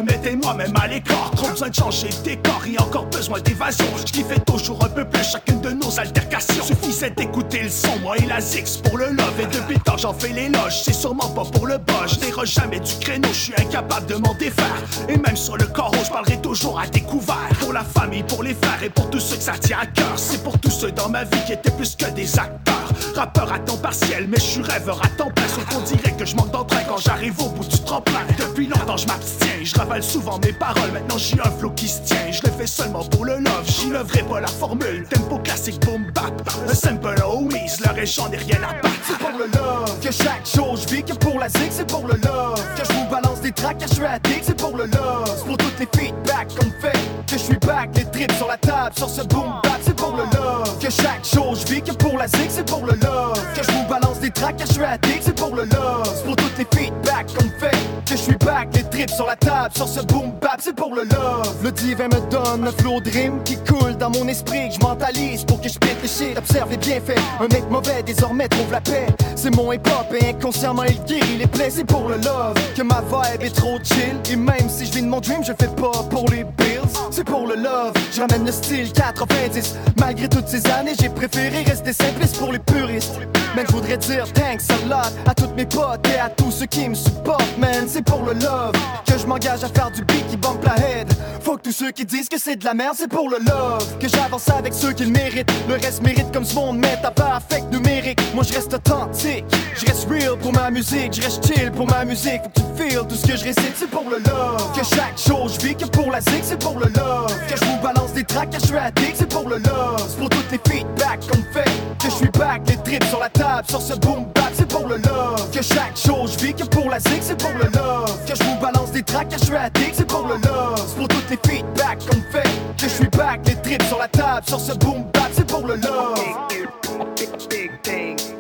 du 0.04 0.16
regard 0.16 0.24
des 0.24 0.30
autres, 0.30 0.30
je 0.30 0.30
me 0.30 0.30
mettais 0.30 0.36
moi-même 0.36 0.74
à 0.82 0.88
l'écart. 0.88 1.32
Trop 1.36 1.50
besoin 1.50 1.70
de 1.70 1.76
changer 1.76 2.10
de 2.10 2.30
décor 2.30 2.62
et 2.68 2.80
encore 2.80 3.06
besoin 3.06 3.40
d'évasion. 3.40 3.86
Je 3.98 4.04
kiffais 4.04 4.40
toujours 4.46 4.84
un 4.84 4.90
peu 4.90 5.06
plus 5.06 5.24
chacune 5.24 5.62
de 5.62 5.70
nos 5.72 6.00
altercations. 6.00 6.64
Suffisait 6.64 7.12
d'écouter 7.12 7.64
le 7.64 7.70
son, 7.70 8.00
moi 8.02 8.18
et 8.18 8.26
la 8.26 8.40
Zix 8.40 8.78
pour 8.78 8.98
le 8.98 9.08
love. 9.08 9.40
Et 9.40 9.46
depuis 9.46 9.80
temps 9.80 9.98
j'en 9.98 10.14
fais 10.14 10.30
l'éloge, 10.30 10.82
c'est 10.84 10.94
sûrement 10.94 11.30
pas 11.30 11.44
pour 11.44 11.68
le 11.68 11.78
bas 11.78 12.06
Je 12.08 12.16
déroge 12.16 12.52
jamais 12.52 12.80
du 12.80 12.94
créneau, 13.00 13.30
je 13.30 13.40
suis 13.40 13.54
incapable 13.58 14.08
de 14.08 14.16
m'en 14.16 14.34
défaire. 14.34 14.84
Et 15.08 15.18
même 15.18 15.38
sur 15.38 15.58
le 15.58 15.66
corps, 15.66 15.94
je 16.04 16.10
parlerai 16.10 16.42
toujours 16.42 16.80
à 16.80 16.88
découvert. 16.88 17.50
Pour 17.60 17.74
la 17.74 17.84
famille, 17.84 18.24
pour 18.24 18.44
les 18.44 18.54
frères 18.54 18.84
et 18.84 18.90
pour 18.90 19.10
tous 19.10 19.20
ceux 19.20 19.38
que 19.38 19.44
ça 19.44 19.58
tient 19.58 19.80
à 19.82 19.86
cœur. 19.86 20.14
C'est 20.18 20.44
pour 20.44 20.58
tous 20.60 20.72
ceux 20.72 20.92
dans 20.92 21.10
ma 21.10 21.24
vie 21.24 21.44
qui 21.46 21.54
étaient 21.54 21.72
plus 21.72 21.96
que 21.96 22.10
des 22.12 22.38
acteurs. 22.38 22.76
Rappeur 23.16 23.52
à 23.52 23.60
temps 23.60 23.78
partiel, 23.78 24.28
mais 24.28 24.38
je 24.38 24.44
suis 24.44 24.62
rêveur 24.62 25.00
à 25.04 25.08
temps 25.10 25.32
plein. 25.32 25.48
Sauf 25.48 25.66
qu'on 25.66 25.82
dirait 25.82 26.14
que 26.18 26.26
je 26.26 26.36
manque 26.36 26.52
d'entrain 26.52 26.84
quand 26.88 26.98
j'arrive 26.98 27.40
au 27.42 27.50
bout 27.50 27.66
du 27.66 27.80
tremplin. 27.80 28.22
Depuis 28.38 28.68
longtemps 28.68 28.98
je 28.98 29.08
m'abstiens, 29.08 29.50
je 29.64 29.74
ravale 29.90 30.04
souvent 30.04 30.40
mes 30.40 30.54
paroles. 30.54 30.92
Maintenant 30.92 31.18
j'ai 31.18 31.40
un 31.40 31.52
flow 31.52 31.72
qui 31.72 31.88
se 31.88 32.02
tient, 32.02 32.32
je 32.32 32.42
le 32.44 32.52
fais 32.52 32.68
seulement 32.68 33.04
pour 33.04 33.26
le 33.26 33.38
love. 33.38 33.66
J'innoverai 33.66 34.24
pas 34.24 34.40
la 34.40 34.48
formule, 34.48 35.06
tempo 35.10 35.40
classique 35.40 35.80
boom 35.86 36.06
bap. 36.14 36.34
Un 36.68 36.74
simple 36.74 37.16
homies, 37.26 37.72
leur 37.84 37.98
et 37.98 38.06
j'en 38.06 38.32
ai 38.32 38.38
rien 38.38 38.58
à 38.58 38.74
battre. 38.82 38.96
C'est 39.08 39.18
pour 39.18 39.32
le 39.38 39.46
love 39.46 40.00
que 40.00 40.12
chaque 40.12 40.48
jour 40.54 40.78
je 40.78 40.88
vis 40.88 41.04
que 41.04 41.14
pour 41.14 41.40
la 41.40 41.50
zig 41.50 41.72
c'est 41.72 41.88
pour 41.88 42.06
le 42.08 42.16
love 42.16 42.62
que 42.78 42.86
je 42.88 42.94
vous 42.94 43.10
balance 43.10 43.42
des 43.42 43.52
tracks. 43.52 43.78
Que 43.78 43.88
je 43.88 43.94
suis 43.96 44.06
addict 44.06 44.44
c'est 44.46 44.58
pour 44.58 44.78
le 44.78 44.86
love. 44.86 45.36
C'est 45.38 45.46
pour 45.46 45.58
toutes 45.58 45.80
les 45.80 46.00
feedbacks 46.00 46.56
qu'on 46.56 46.72
fait. 46.82 47.00
Que 47.28 47.38
je 47.38 47.44
suis 47.44 47.58
back 47.58 47.90
les 47.96 48.06
trips 48.06 48.38
sur 48.38 48.48
la 48.48 48.58
table 48.58 48.96
sur 48.96 49.10
ce 49.10 49.22
boom 49.24 49.54
bap. 49.64 49.80
C'est 49.82 49.96
pour 49.96 50.16
le 50.16 50.24
love 50.24 50.80
que 50.80 50.90
chaque 50.90 51.26
jour 51.26 51.56
je 51.56 51.66
vis 51.74 51.82
que 51.82 51.92
pour 51.92 52.18
la 52.18 52.28
zig 52.28 52.50
c'est 52.50 52.68
pour 52.68 52.86
le 52.86 52.94
love 52.94 53.42
que 53.56 53.64
je 53.64 53.72
vous 53.72 53.88
balance 53.88 54.20
des 54.20 54.32
tracks. 54.32 54.58
Que 54.58 54.68
je 54.68 54.74
suis 54.74 54.84
addict 54.84 55.24
c'est 55.24 55.36
pour 55.36 55.56
le 55.56 55.64
love. 55.64 56.14
C'est 56.16 56.26
pour 56.26 56.36
toutes 56.36 56.58
les 56.58 56.68
feedbacks 56.78 57.34
qu'on 57.34 57.50
fait. 57.60 57.78
Que 58.06 58.16
je 58.18 58.22
suis 58.22 58.36
back 58.38 58.70
les 58.74 58.84
trips 58.84 59.12
sur 59.12 59.28
la 59.28 59.36
table 59.36 59.69
sur 59.76 59.88
ce 59.88 60.02
boom 60.02 60.32
bap 60.42 60.60
c'est 60.60 60.76
pour 60.76 60.96
le 60.96 61.04
love 61.04 61.56
le 61.64 61.72
divin 61.72 62.08
me 62.08 62.30
donne 62.30 62.68
un 62.68 62.72
flow 62.72 63.00
de 63.02 63.10
rime 63.10 63.42
qui 63.44 63.58
coule 63.58 63.96
dans 63.98 64.10
mon 64.10 64.28
esprit 64.28 64.72
je 64.72 64.80
mentalise 64.80 65.44
pour 65.44 65.62
que 65.62 65.70
je 65.70 65.78
pète 65.78 65.98
les 66.02 66.08
shit 66.08 66.38
observe 66.38 66.70
les 66.72 66.78
bienfaits 66.78 67.20
un 67.40 67.48
mec 67.48 67.70
mauvais 67.70 68.04
désormais 68.04 68.48
trouve 68.48 68.72
la 68.72 68.82
paix 68.82 69.08
c'est 69.36 69.56
mon 69.56 69.72
hip 69.72 69.82
hop 69.86 70.14
et 70.14 70.30
inconsciemment 70.30 70.84
il 70.84 71.02
guérit 71.04 71.38
les 71.38 71.48
plaies 71.48 71.70
c'est 71.70 71.86
pour 71.86 72.10
le 72.10 72.18
love 72.18 72.56
que 72.76 72.82
ma 72.82 73.02
vibe 73.02 73.44
est 73.44 73.56
trop 73.56 73.78
chill 73.84 74.18
et 74.32 74.36
même 74.36 74.70
si 74.70 74.86
je 74.86 74.94
vis 74.94 75.02
de 75.02 75.08
mon 75.08 75.20
dream 75.20 75.44
je 75.44 75.54
fais 75.54 75.70
pas 75.76 76.04
pour 76.10 76.26
les 76.30 76.44
bills 76.44 76.80
c'est 77.12 77.24
pour 77.24 77.48
le 77.48 77.56
love. 77.56 77.94
Je 78.12 78.22
ramène 78.22 78.46
le 78.46 78.52
style 78.52 78.92
90. 78.92 79.76
Malgré 80.00 80.28
toutes 80.28 80.48
ces 80.48 80.66
années, 80.68 80.94
j'ai 81.00 81.10
préféré 81.10 81.64
rester 81.64 81.94
simpliste 81.94 82.38
pour 82.38 82.52
les 82.52 82.60
puristes. 82.60 83.20
Mais 83.56 83.66
je 83.68 83.72
voudrais 83.72 83.98
dire 83.98 84.32
thanks 84.34 84.70
a 84.70 84.88
lot 84.88 85.14
à 85.26 85.34
toutes 85.34 85.56
mes 85.56 85.66
potes 85.66 86.08
et 86.08 86.20
à 86.20 86.30
tous 86.30 86.52
ceux 86.52 86.66
qui 86.66 86.88
me 86.88 86.96
supportent, 86.96 87.58
man. 87.58 87.86
C'est 87.88 88.04
pour 88.04 88.24
le 88.24 88.34
love 88.34 88.74
que 89.06 89.18
je 89.18 89.26
m'engage 89.26 89.59
à 89.64 89.68
faire 89.68 89.92
du 89.92 90.04
beat 90.06 90.28
qui 90.28 90.38
bump 90.38 90.64
la 90.64 90.78
head. 90.78 91.08
Faut 91.42 91.58
que 91.58 91.64
tous 91.64 91.72
ceux 91.72 91.92
qui 91.92 92.06
disent 92.06 92.30
que 92.30 92.40
c'est 92.40 92.56
de 92.56 92.66
la 92.66 92.74
merde, 92.74 92.96
c'est 92.98 93.10
pour 93.10 93.30
le 93.30 93.38
love 93.40 93.98
que 94.00 94.08
j'avance 94.08 94.50
avec 94.50 94.74
ceux 94.74 94.94
qui 94.94 95.06
le 95.06 95.12
méritent. 95.12 95.52
Le 95.68 95.76
reste 95.76 96.02
mérite 96.02 96.32
comme 96.32 96.46
ce 96.46 96.56
monde 96.56 96.78
met 96.78 96.98
à 97.04 97.12
part 97.12 97.36
affect 97.36 97.72
numérique. 97.72 98.20
Moi 98.34 98.44
je 98.44 98.54
reste 98.54 98.74
authentique, 98.74 99.46
je 99.76 99.86
reste 99.86 100.08
real 100.10 100.38
pour 100.38 100.54
ma 100.54 100.70
musique, 100.70 101.14
je 101.14 101.22
reste 101.22 101.46
chill 101.46 101.72
pour 101.72 101.88
ma 101.88 102.06
musique. 102.06 102.42
Faut 102.44 102.50
que 102.50 102.60
tu 102.60 102.90
feel 102.90 103.08
tout 103.08 103.16
ce 103.16 103.28
que 103.28 103.38
je 103.38 103.44
récite, 103.46 103.74
c'est 103.76 103.90
pour 103.90 104.06
le 104.10 104.18
love. 104.18 104.72
Que 104.78 104.84
chaque 104.84 105.18
jour 105.18 105.48
je 105.50 105.60
vis 105.60 105.76
que 105.76 105.86
pour 105.86 106.12
la 106.12 106.22
zig, 106.22 106.42
c'est 106.44 106.60
pour 106.60 106.78
le 106.80 106.88
love. 106.96 107.34
Que 107.48 107.58
je 107.58 107.66
vous 107.66 107.80
balance 107.82 108.14
des 108.14 108.24
tracks, 108.24 108.50
que 108.50 108.60
je 108.60 108.68
suis 108.68 108.78
addict, 108.78 109.16
c'est 109.18 109.30
pour 109.30 109.48
le 109.50 109.58
love. 109.58 110.06
C'est 110.08 110.18
pour 110.18 110.30
toutes 110.30 110.52
les 110.52 110.60
feedbacks 110.72 111.28
qu'on 111.28 111.44
fait. 111.54 111.70
Que 112.00 112.06
je 112.06 112.16
suis 112.16 112.30
back, 112.30 112.62
les 112.68 112.78
trips 112.78 113.06
sur 113.06 113.20
la 113.20 113.30
table, 113.30 113.68
sur 113.70 113.82
ce 113.82 113.94
boom 113.96 114.26
bap, 114.36 114.52
c'est 114.54 114.68
pour 114.68 114.88
le 114.88 114.98
love. 114.98 115.50
Que 115.52 115.62
chaque 115.62 115.98
jour 115.98 116.28
je 116.28 116.38
vis 116.40 116.54
que 116.54 116.64
pour 116.64 116.90
la 116.90 117.00
zig, 117.00 117.22
c'est 117.22 117.38
pour 117.38 117.52
le 117.52 117.70
love. 117.78 118.18
Que 118.26 118.36
je 118.36 118.44
vous 118.44 118.60
balance 118.62 118.92
des 118.92 119.04
tracks, 119.04 119.28
suis 119.50 119.58
addict, 119.58 119.96
c'est 119.96 120.08
pour 120.08 120.28
le 120.28 120.36
love. 120.36 120.96
Pour 120.96 121.08
toutes 121.08 121.30
les 121.30 121.40
feedbacks 121.50 122.06
qu'on 122.06 122.22
fait. 122.32 122.50
Que 122.78 122.84
je 122.84 122.88
suis 122.88 123.08
back, 123.10 123.40
les 123.46 123.56
trips 123.56 123.84
sur 123.84 123.98
la 123.98 124.08
table, 124.08 124.46
sur 124.48 124.60
ce 124.60 124.74
boom 124.74 125.04
bap, 125.14 125.30
c'est 125.32 125.48
pour 125.48 125.66
le 125.66 125.76
love. 125.76 126.16
Big, 126.50 127.30
big 127.50 127.72
things. 127.84 128.36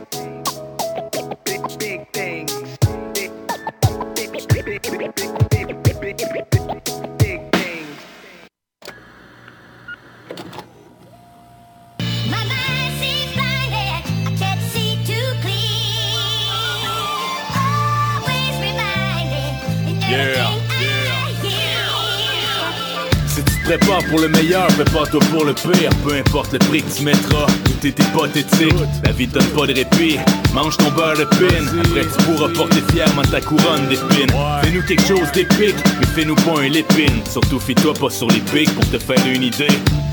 Big, 1.45 1.61
big 1.79 2.01
things. 2.11 2.51
Big, 3.13 3.31
big, 4.15 4.31
big, 4.47 4.65
big, 4.65 4.81
big, 4.83 5.11
big, 5.15 5.67
big, 5.83 5.99
big, 5.99 6.17
big, 6.17 6.63
big 7.17 7.41
things. 7.51 7.97
My 12.29 12.43
mind 12.45 12.93
seems 12.99 13.33
blinded, 13.33 13.89
I 13.89 14.35
can't 14.37 14.61
see 14.71 14.91
too 15.05 15.29
clear. 15.41 16.13
Always 17.57 18.55
reminded 18.61 20.09
Yeah, 20.09 20.58
Prépares 23.69 24.03
pour 24.09 24.19
le 24.19 24.29
meilleur, 24.29 24.65
prépare-toi 24.69 25.19
pour 25.31 25.45
le 25.45 25.53
pire. 25.53 25.91
Peu 26.03 26.15
importe 26.15 26.53
le 26.53 26.57
prix 26.57 26.81
que 26.81 26.91
tu 26.91 27.03
mettras, 27.03 27.45
tout 27.45 27.85
est 27.85 27.99
hypothétique. 27.99 28.73
La 29.03 29.11
vie 29.11 29.27
donne 29.27 29.45
pas 29.45 29.67
de 29.67 29.75
répit. 29.75 30.17
Mange 30.55 30.75
ton 30.77 30.89
beurre 30.89 31.19
de 31.19 31.25
pin. 31.25 31.79
Après, 31.79 32.01
tu 32.01 32.23
pourras 32.23 32.49
porter 32.51 32.81
fièrement 32.91 33.21
ta 33.21 33.39
couronne 33.39 33.87
d'épines. 33.87 34.33
Fais-nous 34.63 34.81
quelque 34.87 35.05
chose 35.05 35.31
d'épique, 35.35 35.75
mais 35.99 36.07
fais-nous 36.07 36.33
pas 36.33 36.61
un 36.61 36.67
lépine. 36.67 37.21
Surtout, 37.29 37.59
fie-toi 37.59 37.93
pas 37.93 38.09
sur 38.09 38.27
les 38.29 38.39
pics 38.39 38.73
pour 38.73 38.89
te 38.89 38.97
faire 38.97 39.23
une 39.27 39.43
idée. 39.43 39.67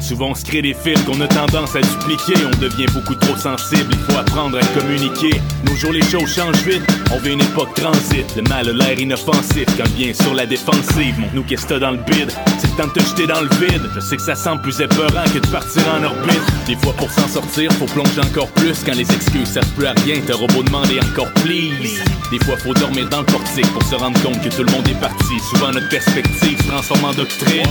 Souvent, 0.07 0.31
on 0.31 0.35
se 0.37 0.45
crée 0.45 0.63
des 0.63 0.73
fils 0.73 1.03
qu'on 1.03 1.21
a 1.21 1.27
tendance 1.27 1.75
à 1.75 1.81
dupliquer. 1.81 2.35
On 2.47 2.57
devient 2.59 2.87
beaucoup 2.95 3.17
trop 3.17 3.37
sensible, 3.37 3.91
il 3.91 3.99
faut 3.99 4.17
apprendre 4.17 4.57
à 4.57 4.65
communiquer. 4.79 5.41
Nos 5.65 5.75
jours, 5.75 5.91
les 5.91 6.03
choses 6.03 6.33
changent 6.33 6.63
vite. 6.63 6.85
On 7.13 7.19
vit 7.19 7.33
une 7.33 7.41
époque 7.41 7.75
transit. 7.75 8.25
Le 8.37 8.43
mal 8.43 8.69
a 8.69 8.73
l'air 8.73 9.01
inoffensif 9.01 9.67
quand 9.77 9.91
bien 9.97 10.15
sur 10.15 10.33
la 10.33 10.47
défensive. 10.47 11.19
Montre-nous 11.19 11.43
qu'est-ce 11.43 11.65
que 11.65 11.71
t'as 11.71 11.79
dans 11.81 11.91
le 11.91 11.97
bide. 11.97 12.31
C'est 12.59 12.71
le 12.71 12.77
temps 12.77 12.87
de 12.87 12.93
te 12.93 13.01
jeter 13.01 13.27
dans 13.27 13.41
le 13.41 13.49
vide. 13.59 13.83
Je 13.97 13.99
sais 14.01 14.17
que 14.17 14.23
ça 14.23 14.37
semble 14.37 14.63
plus 14.63 14.81
épeurant 14.81 15.25
que 15.35 15.41
de 15.41 15.47
partir 15.49 15.83
en 15.93 16.05
orbite. 16.05 16.47
Des 16.69 16.77
fois, 16.77 16.93
pour 16.93 17.11
s'en 17.11 17.27
sortir, 17.27 17.73
faut 17.73 17.87
plonger 17.87 18.21
encore 18.21 18.49
plus. 18.53 18.85
Quand 18.87 18.95
les 18.95 19.11
excuses 19.13 19.49
servent 19.49 19.73
plus 19.73 19.87
à 19.87 19.95
rien, 20.05 20.21
t'auras 20.25 20.47
beau 20.55 20.63
demander 20.63 21.01
encore 21.01 21.33
please. 21.43 22.01
Des 22.31 22.39
fois, 22.45 22.57
faut 22.59 22.75
dormir 22.75 23.09
dans 23.09 23.21
le 23.21 23.27
portique 23.27 23.67
pour 23.73 23.83
se 23.83 23.97
rendre 23.97 24.23
compte 24.23 24.41
que 24.41 24.55
tout 24.55 24.63
le 24.63 24.71
monde 24.71 24.87
est 24.87 25.01
parti. 25.01 25.35
Souvent, 25.51 25.73
notre 25.73 25.89
perspective 25.89 26.63
se 26.63 26.69
transforme 26.69 27.07
en 27.07 27.13
doctrine. 27.13 27.67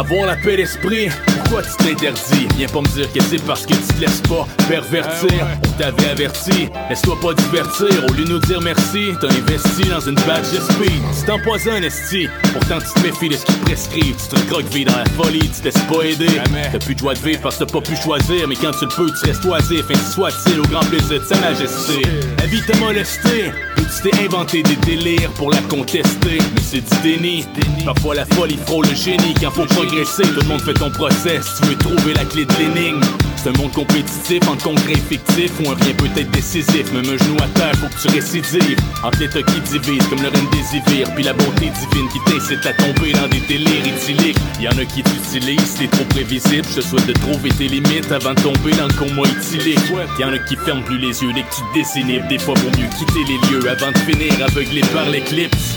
Avoir 0.00 0.24
la 0.24 0.36
paix 0.36 0.56
d'esprit, 0.56 1.10
pourquoi 1.26 1.62
tu 1.62 1.76
t'interdis? 1.84 2.48
Viens 2.56 2.68
pas 2.68 2.80
me 2.80 2.88
dire 2.88 3.12
que 3.12 3.20
c'est 3.22 3.44
parce 3.44 3.66
que 3.66 3.74
tu 3.74 3.82
te 3.82 4.00
laisses 4.00 4.22
pas 4.22 4.48
pervertir. 4.66 5.46
On 5.62 5.72
t'avait 5.72 6.08
averti, 6.08 6.70
laisse-toi 6.88 7.18
pas 7.20 7.34
divertir. 7.34 8.06
Au 8.08 8.12
lieu 8.14 8.24
de 8.24 8.30
nous 8.30 8.38
dire 8.38 8.62
merci, 8.62 9.08
t'as 9.20 9.28
investi 9.28 9.90
dans 9.90 10.00
une 10.00 10.14
badge 10.14 10.52
de 10.54 10.60
speed. 10.72 11.02
Tu 11.18 11.26
t'empoisonnes, 11.26 11.84
esti. 11.84 12.28
Pourtant, 12.54 12.78
tu 12.78 12.98
te 12.98 13.06
méfies 13.06 13.28
de 13.28 13.36
ce 13.36 13.44
qu'ils 13.44 13.58
prescrivent. 13.58 14.16
Tu 14.16 14.28
te 14.28 14.40
recroquevilles 14.40 14.86
dans 14.86 14.96
la 14.96 15.04
folie, 15.22 15.40
tu 15.40 15.60
te 15.60 15.64
laisses 15.64 15.82
pas 15.82 16.02
aider. 16.02 16.40
T'as 16.72 16.78
plus 16.78 16.94
de 16.94 17.00
joie 17.00 17.12
de 17.12 17.18
vivre 17.18 17.40
parce 17.42 17.58
que 17.58 17.64
t'as 17.64 17.72
pas 17.72 17.82
pu 17.82 17.94
choisir. 17.94 18.48
Mais 18.48 18.56
quand 18.56 18.70
tu 18.70 18.86
le 18.86 18.96
peux, 18.96 19.10
tu 19.12 19.26
restes 19.26 19.44
oisif. 19.44 19.84
Ainsi 19.90 20.12
soit-il 20.12 20.60
au 20.60 20.64
grand 20.64 20.80
plaisir 20.80 21.20
de 21.20 21.26
sa 21.26 21.38
majesté. 21.40 22.00
La 22.38 22.46
vie 22.46 22.62
t'a 22.66 22.78
molesté. 22.78 23.52
Tu 23.80 24.10
t'es 24.10 24.24
inventé 24.24 24.62
des 24.62 24.76
délires 24.76 25.30
pour 25.32 25.50
la 25.50 25.60
contester, 25.62 26.38
mais 26.54 26.60
c'est 26.62 26.80
du 26.80 27.02
déni. 27.02 27.46
Parfois 27.84 28.14
la 28.14 28.26
folie 28.26 28.58
frôle 28.66 28.86
le 28.86 28.94
génie. 28.94 29.34
Quand 29.40 29.50
faut 29.50 29.64
progresser, 29.64 30.22
tout 30.22 30.40
le 30.40 30.46
monde 30.46 30.60
fait 30.60 30.74
ton 30.74 30.90
process. 30.90 31.60
Tu 31.60 31.68
veux 31.68 31.76
trouver 31.76 32.14
la 32.14 32.24
clé 32.24 32.44
de 32.44 32.52
l'énigme. 32.54 33.00
C'est 33.42 33.48
un 33.48 33.52
monde 33.52 33.72
compétitif, 33.72 34.40
concret 34.62 34.92
et 34.92 34.96
fictif, 34.96 35.52
ou 35.60 35.70
un 35.70 35.74
bien 35.74 35.94
peut-être 35.94 36.30
décisif. 36.30 36.92
Même 36.92 37.08
un 37.08 37.16
genou 37.16 37.36
à 37.42 37.48
terre, 37.58 37.72
faut 37.76 37.86
que 37.88 38.02
tu 38.02 38.14
récidives. 38.14 38.76
Entre 39.02 39.18
l'état 39.20 39.40
qui 39.42 39.60
divise, 39.60 40.06
comme 40.08 40.20
le 40.20 40.28
reine 40.28 40.46
des 40.52 40.76
ivires, 40.76 41.08
puis 41.14 41.24
la 41.24 41.32
bonté 41.32 41.70
divine 41.70 42.06
qui 42.12 42.20
t'incite 42.26 42.66
à 42.66 42.74
tomber 42.74 43.12
dans 43.12 43.28
des 43.28 43.40
délires 43.48 43.86
idylliques. 43.86 44.36
Y 44.60 44.68
en 44.68 44.76
a 44.76 44.84
qui 44.84 45.02
t'utilisent, 45.02 45.74
c'est 45.78 45.90
trop 45.90 46.04
prévisible. 46.04 46.66
Je 46.68 46.76
te 46.76 46.80
souhaite 46.82 47.06
de 47.06 47.14
trouver 47.14 47.48
tes 47.48 47.68
limites 47.68 48.12
avant 48.12 48.34
de 48.34 48.42
tomber 48.42 48.72
dans 48.72 48.88
le 48.88 48.92
coma 48.92 49.22
éthylique. 49.22 49.80
Y 50.18 50.24
en 50.24 50.34
a 50.34 50.38
qui 50.40 50.56
ferment 50.56 50.82
plus 50.82 50.98
les 50.98 51.22
yeux 51.22 51.32
dès 51.32 51.40
que 51.40 51.54
tu 51.54 51.62
désinhibes. 51.72 52.28
Des 52.28 52.38
fois, 52.38 52.52
vaut 52.58 52.78
mieux 52.78 52.88
quitter 52.98 53.24
les 53.26 53.38
lieux 53.48 53.70
avant 53.70 53.90
de 53.90 53.98
finir 54.00 54.34
aveuglé 54.44 54.82
par 54.92 55.08
l'éclipse. 55.08 55.76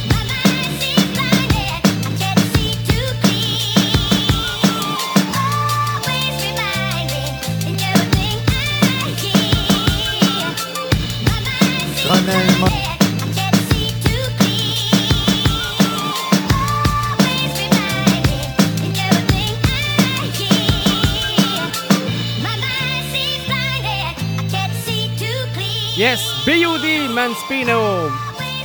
Yes, 26.04 26.44
B.U.D. 26.46 27.14
Manspino, 27.14 28.10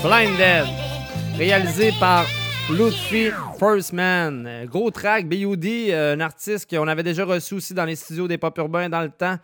Blinded, 0.02 0.66
réalisé 1.36 1.92
par 2.00 2.26
Lutfi 2.68 3.30
First 3.60 3.92
Man. 3.92 4.66
Gros 4.66 4.90
track, 4.90 5.28
B.U.D., 5.28 5.90
euh, 5.92 6.16
un 6.16 6.20
artiste 6.20 6.68
qu'on 6.68 6.88
avait 6.88 7.04
déjà 7.04 7.24
reçu 7.24 7.54
aussi 7.54 7.74
dans 7.74 7.84
les 7.84 7.94
studios 7.94 8.26
des 8.26 8.38
pop 8.38 8.58
urbains 8.58 8.88
dans 8.88 9.02
le 9.02 9.10
temps. 9.10 9.36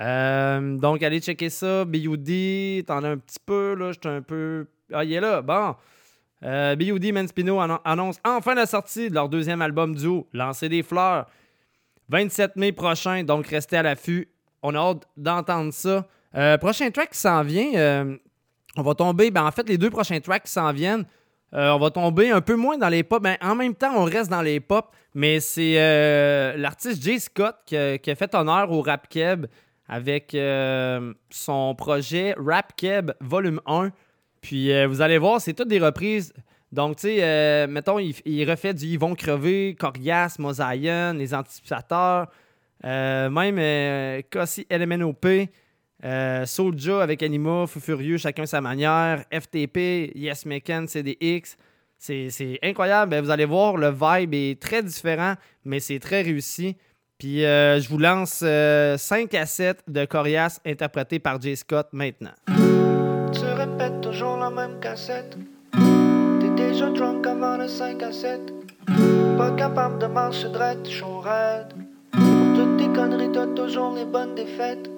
Euh, 0.00 0.76
donc, 0.76 1.04
allez 1.04 1.20
checker 1.20 1.50
ça. 1.50 1.84
B.U.D., 1.84 2.82
t'en 2.88 3.04
as 3.04 3.10
un 3.10 3.18
petit 3.18 3.38
peu, 3.46 3.76
là, 3.78 3.92
j'étais 3.92 4.08
un 4.08 4.22
peu... 4.22 4.66
Ah, 4.92 5.04
il 5.04 5.12
est 5.12 5.20
là, 5.20 5.40
bon. 5.40 5.76
Euh, 6.42 6.74
B.U.D. 6.74 7.12
Manspino 7.12 7.60
annon- 7.60 7.78
annonce 7.84 8.16
enfin 8.24 8.56
la 8.56 8.66
sortie 8.66 9.08
de 9.08 9.14
leur 9.14 9.28
deuxième 9.28 9.62
album 9.62 9.94
duo, 9.94 10.26
Lancer 10.32 10.68
des 10.68 10.82
fleurs. 10.82 11.28
27 12.08 12.56
mai 12.56 12.72
prochain, 12.72 13.22
donc 13.22 13.46
restez 13.46 13.76
à 13.76 13.84
l'affût. 13.84 14.26
On 14.64 14.74
a 14.74 14.78
hâte 14.78 15.06
d'entendre 15.16 15.72
ça. 15.72 16.08
Euh, 16.36 16.58
prochain 16.58 16.90
track 16.90 17.10
qui 17.10 17.18
s'en 17.18 17.42
vient, 17.42 17.74
euh, 17.74 18.16
on 18.76 18.82
va 18.82 18.94
tomber, 18.94 19.30
ben 19.30 19.44
en 19.44 19.50
fait, 19.50 19.68
les 19.68 19.78
deux 19.78 19.90
prochains 19.90 20.20
tracks 20.20 20.44
qui 20.44 20.52
s'en 20.52 20.72
viennent, 20.72 21.04
euh, 21.54 21.70
on 21.70 21.78
va 21.78 21.90
tomber 21.90 22.30
un 22.30 22.40
peu 22.40 22.54
moins 22.54 22.78
dans 22.78 22.88
les 22.88 23.02
pop. 23.02 23.22
Ben, 23.22 23.36
en 23.40 23.56
même 23.56 23.74
temps, 23.74 23.92
on 23.96 24.04
reste 24.04 24.30
dans 24.30 24.42
les 24.42 24.60
pop, 24.60 24.94
mais 25.14 25.40
c'est 25.40 25.74
l'artiste 26.56 27.02
Jay 27.02 27.18
Scott 27.18 27.56
qui 27.66 27.76
a, 27.76 27.98
fait 28.14 28.34
honneur 28.34 28.70
au 28.70 28.82
Rap 28.82 29.08
Keb 29.08 29.46
avec 29.88 30.36
son 31.30 31.74
projet 31.74 32.36
Rap 32.38 32.76
Keb 32.76 33.10
Volume 33.20 33.60
1. 33.66 33.90
Puis 34.40 34.86
vous 34.86 35.00
allez 35.00 35.18
voir, 35.18 35.40
c'est 35.40 35.52
toutes 35.52 35.68
des 35.68 35.80
reprises. 35.80 36.32
Donc, 36.70 36.98
tu 36.98 37.08
sais, 37.08 37.66
mettons, 37.66 37.98
il, 37.98 38.48
refait 38.48 38.72
du 38.72 38.86
Ils 38.86 38.98
vont 39.00 39.16
crever, 39.16 39.74
Corias, 39.76 40.36
Mosaïen, 40.38 41.14
Les 41.14 41.34
Anticipateurs, 41.34 42.28
même 42.84 44.22
Cossi 44.30 44.68
LMNOP, 44.70 45.26
euh, 46.04 46.46
Soulja 46.46 47.02
avec 47.02 47.22
Anima, 47.22 47.66
Fou 47.66 47.80
Furieux, 47.80 48.16
chacun 48.16 48.46
sa 48.46 48.60
manière, 48.60 49.24
FTP, 49.32 50.12
Yes 50.14 50.46
Mekan, 50.46 50.86
CDX. 50.86 51.56
C'est 51.98 52.58
incroyable. 52.62 53.10
Ben, 53.10 53.22
vous 53.22 53.30
allez 53.30 53.44
voir, 53.44 53.76
le 53.76 53.90
vibe 53.90 54.32
est 54.32 54.60
très 54.60 54.82
différent, 54.82 55.34
mais 55.64 55.80
c'est 55.80 55.98
très 55.98 56.22
réussi. 56.22 56.76
Puis 57.18 57.44
euh, 57.44 57.78
je 57.78 57.88
vous 57.90 57.98
lance 57.98 58.42
5 58.42 59.34
à 59.34 59.44
7 59.44 59.82
de 59.88 60.06
Corias 60.06 60.60
interprété 60.64 61.18
par 61.18 61.40
Jay 61.40 61.54
Scott 61.56 61.88
maintenant. 61.92 62.30
Tu 62.46 63.44
répètes 63.44 64.00
toujours 64.00 64.38
la 64.38 64.48
même 64.48 64.80
cassette. 64.80 65.36
T'es 65.72 66.50
déjà 66.56 66.88
drunk 66.88 67.26
avant 67.26 67.58
le 67.58 67.68
5 67.68 68.02
à 68.02 68.12
7. 68.12 68.40
Pas 69.36 69.50
capable 69.52 69.98
de 69.98 70.06
marcher 70.06 70.48
droit, 70.48 70.72
chaud 70.84 71.20
raide. 71.20 71.74
Pour 72.12 72.54
toutes 72.54 72.76
tes 72.78 72.88
conneries, 72.88 73.32
t'as 73.32 73.46
toujours 73.48 73.94
les 73.94 74.06
bonnes 74.06 74.34
défaites. 74.34 74.88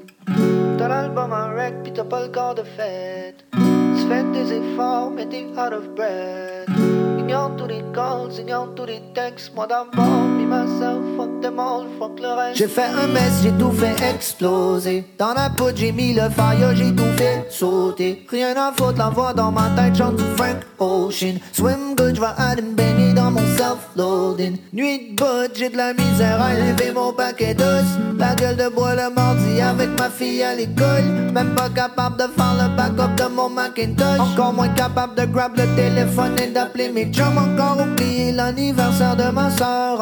J'ai 12.55 12.69
fait 12.69 12.83
un 12.83 13.07
mess, 13.07 13.41
j'ai 13.43 13.53
tout 13.53 13.73
fait 13.73 13.97
exploser. 14.15 15.05
Dans 15.19 15.35
la 15.35 15.51
poudre, 15.51 15.77
j'ai 15.77 15.93
mis 15.93 16.15
le 16.15 16.29
fire, 16.31 16.75
j'ai 16.75 16.95
tout 16.95 17.13
fait 17.17 17.47
sauter. 17.51 18.27
Rien 18.29 18.55
à 18.57 18.73
foutre, 18.73 18.99
la 18.99 19.09
voix 19.09 19.33
dans 19.33 19.51
ma 19.51 19.71
tête 19.77 19.97
chante 19.97 20.17
du 20.17 20.25
Frank 20.37 20.57
Ocean. 20.79 21.39
Swim 21.53 21.95
good, 21.97 22.17
j'vais 22.17 22.27
aller 22.37 22.63
me 22.63 23.12
mon 23.33 23.47
self-loading. 23.57 24.59
Nuit 24.73 25.11
de 25.11 25.17
bout, 25.17 25.51
j'ai 25.55 25.69
de 25.71 25.77
la 25.77 25.93
misère 25.95 26.41
à 26.43 26.55
élever 26.55 26.93
mon 26.93 27.13
paquet 27.13 27.55
douce. 27.55 27.93
La 28.19 28.35
gueule 28.35 28.57
de 28.57 28.69
bois 28.69 28.95
le 28.95 29.11
mardi 29.15 29.61
avec 29.61 29.89
ma 29.99 30.09
fille 30.11 30.43
à 30.43 30.55
l'école. 30.55 31.05
Même 31.33 31.55
pas 31.55 31.69
capable 31.71 32.17
de 32.19 32.25
faire 32.37 32.55
le 32.61 32.77
backup 32.77 33.15
de 33.17 33.29
mon 33.35 33.49
Macintosh. 33.49 34.21
Encore 34.21 34.53
moins 34.53 34.69
capable 34.69 35.15
de 35.15 35.25
grab 35.27 35.57
le 35.57 35.65
téléphone 35.75 36.37
et 36.43 36.49
d'appeler 36.49 36.91
mes 36.91 37.07
chums. 37.13 37.39
Encore 37.39 37.79
oublié 37.81 38.33
l'anniversaire 38.33 39.17
de 39.17 39.31
ma 39.31 39.51
soeur. 39.51 39.99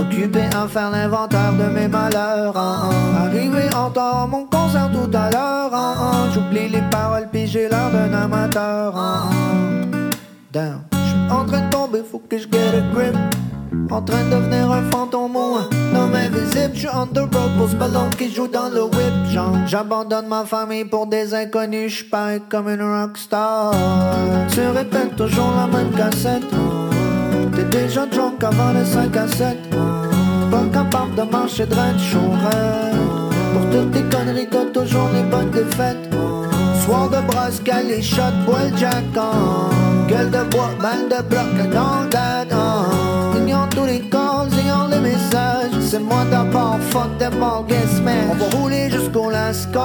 Occupé 0.00 0.42
à 0.54 0.66
faire 0.68 0.90
l'inventaire 0.90 1.52
de 1.52 1.64
mes 1.64 1.88
malheurs. 1.88 2.56
hein, 2.56 2.90
hein. 2.90 3.24
Arrivé 3.26 3.64
en 3.74 3.90
temps 3.90 4.28
mon 4.28 4.44
concert 4.46 4.90
tout 4.92 5.10
à 5.16 5.30
l'heure. 5.30 5.74
hein, 5.74 5.94
hein. 5.98 6.30
J'oublie 6.34 6.68
les 6.68 6.82
paroles 6.90 7.28
puis 7.32 7.46
j'ai 7.46 7.68
l'air 7.68 7.90
d'un 7.90 8.12
amateur. 8.12 8.96
hein, 8.96 9.30
hein. 9.30 10.10
J'suis 10.52 10.95
en 11.30 11.44
train 11.44 11.60
de 11.60 11.70
tomber, 11.70 12.02
faut 12.10 12.22
que 12.28 12.38
je 12.38 12.46
get 12.50 12.76
a 12.76 12.94
grip. 12.94 13.14
En 13.90 14.02
train 14.02 14.24
de 14.24 14.30
devenir 14.30 14.70
un 14.70 14.82
fantôme 14.90 15.36
ou 15.36 15.56
un 15.56 15.96
homme 15.96 16.14
invisible. 16.14 16.74
J'suis 16.74 16.88
on 16.92 17.06
the 17.06 17.20
road 17.20 17.50
pour 17.56 17.68
ce 17.68 17.76
ballon 17.76 18.10
qui 18.16 18.32
joue 18.32 18.48
dans 18.48 18.68
le 18.68 18.84
whip. 18.84 19.66
J'abandonne 19.66 20.26
ma 20.28 20.44
famille 20.44 20.84
pour 20.84 21.06
des 21.06 21.34
inconnus. 21.34 21.92
J'suis 21.92 22.04
pareil 22.04 22.40
comme 22.48 22.68
une 22.68 22.82
rockstar. 22.82 23.72
Tu 24.48 24.60
répètes 24.60 25.16
toujours 25.16 25.52
la 25.56 25.66
même 25.66 25.90
cassette. 25.92 26.42
T'es 27.54 27.64
déjà 27.64 28.06
drunk 28.06 28.42
avant 28.42 28.72
les 28.72 28.84
5 28.84 29.16
à 29.16 29.28
7. 29.28 29.56
Pas 30.50 30.64
capable 30.72 31.14
de 31.14 31.22
marcher 31.22 31.66
chaud 31.98 32.32
raide. 32.32 32.96
Pour 33.52 33.70
toutes 33.70 33.92
tes 33.92 34.16
conneries, 34.16 34.48
t'as 34.50 34.66
toujours 34.66 35.08
les 35.14 35.22
bonnes 35.22 35.50
défaites. 35.50 36.10
Soir 36.84 37.08
de 37.08 37.20
brosse, 37.26 37.62
les 37.88 38.02
shots, 38.02 38.20
bois 38.46 38.64
le 38.70 38.76
jack. 38.76 39.04
Gueule 40.16 40.30
de 40.30 40.42
bois, 40.50 40.70
balle 40.80 41.08
de 41.10 41.20
bloc, 41.28 41.70
dans 41.74 42.02
le 42.02 42.06
C'est 45.88 46.00
moi 46.00 46.24
d'abord, 46.30 46.78
fuck 46.90 47.16
them 47.18 47.40
all, 47.42 47.64
guess 47.64 48.00
man. 48.02 48.28
On 48.32 48.34
va 48.34 48.56
rouler 48.58 48.90
jusqu'au 48.90 49.30
last 49.30 49.70
call. 49.72 49.84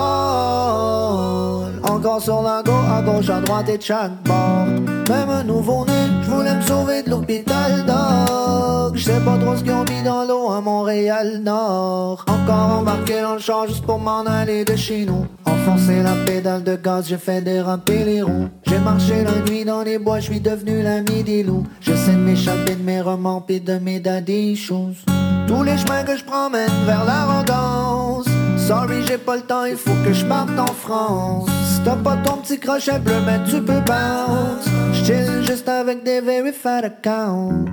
Encore 1.84 2.22
sur 2.22 2.42
la 2.42 2.64
go, 2.64 2.72
à 2.72 3.04
gauche, 3.04 3.30
à 3.30 3.40
droite 3.40 3.70
et 3.70 3.78
de 3.78 3.84
chaque 3.84 4.12
bord. 4.24 4.66
Même 5.10 5.30
un 5.30 5.44
nouveau-né, 5.44 5.94
je 6.24 6.30
voulais 6.30 6.56
me 6.56 6.62
sauver 6.64 7.04
de 7.04 7.12
l'hôpital 7.12 7.86
dog. 7.86 8.96
Je 8.96 9.04
sais 9.04 9.20
pas 9.20 9.38
trop 9.38 9.56
ce 9.56 9.64
qu'ils 9.64 9.74
ont 9.74 9.84
mis 9.84 10.04
dans 10.04 10.26
l'eau 10.26 10.50
à 10.50 10.60
Montréal 10.60 11.40
Nord. 11.44 12.26
Encore 12.28 12.80
embarqué 12.80 13.22
dans 13.22 13.36
le 13.36 13.40
char 13.40 13.68
juste 13.68 13.86
pour 13.86 14.00
m'en 14.00 14.24
aller 14.26 14.66
de 14.66 14.76
chez 14.76 15.06
nous. 15.06 15.28
Enfoncer 15.46 16.02
la 16.02 16.16
pédale 16.26 16.64
de 16.64 16.76
gaz, 16.76 17.08
j'ai 17.08 17.18
fait 17.18 17.42
déraper 17.42 18.04
les 18.04 18.22
roues. 18.24 18.50
J'ai 18.66 18.80
marché 18.80 19.24
la 19.24 19.40
nuit 19.48 19.66
dans 19.66 19.84
les 19.84 20.00
bois, 20.00 20.20
je 20.20 20.26
suis 20.26 20.40
devenu 20.40 20.82
l'ami 20.82 21.24
des 21.24 21.44
loups. 21.44 21.66
J'essaie 21.80 22.14
de 22.14 22.18
m'échapper 22.18 22.76
de 22.76 22.84
mes 22.84 23.02
remords 23.02 23.46
pis 23.46 23.62
de 23.62 23.78
mes 23.78 24.00
daddy 24.00 24.56
shoes. 24.56 25.01
Tous 25.48 25.64
les 25.64 25.78
chemins 25.78 26.04
que 26.04 26.16
je 26.16 26.24
promène 26.24 26.72
vers 26.86 27.04
l'arrogance. 27.06 28.26
Sorry, 28.58 29.06
j'ai 29.06 29.18
pas 29.18 29.36
le 29.36 29.42
temps, 29.42 29.66
il 29.66 29.76
faut 29.76 29.96
que 30.06 30.14
je 30.14 30.26
parte 30.26 30.58
en 30.58 30.74
France. 30.74 31.50
Si 31.74 31.82
t'as 31.84 31.96
pas 31.96 32.16
ton 32.18 32.38
petit 32.38 32.60
crochet 32.60 33.00
bleu, 33.00 33.16
mais 33.26 33.40
tu 33.50 33.62
peux 33.62 33.82
bounce. 33.82 34.66
J'chill 34.94 35.44
juste 35.46 35.68
avec 35.68 36.04
des 36.04 36.22
verified 36.22 36.86
accounts. 36.86 37.66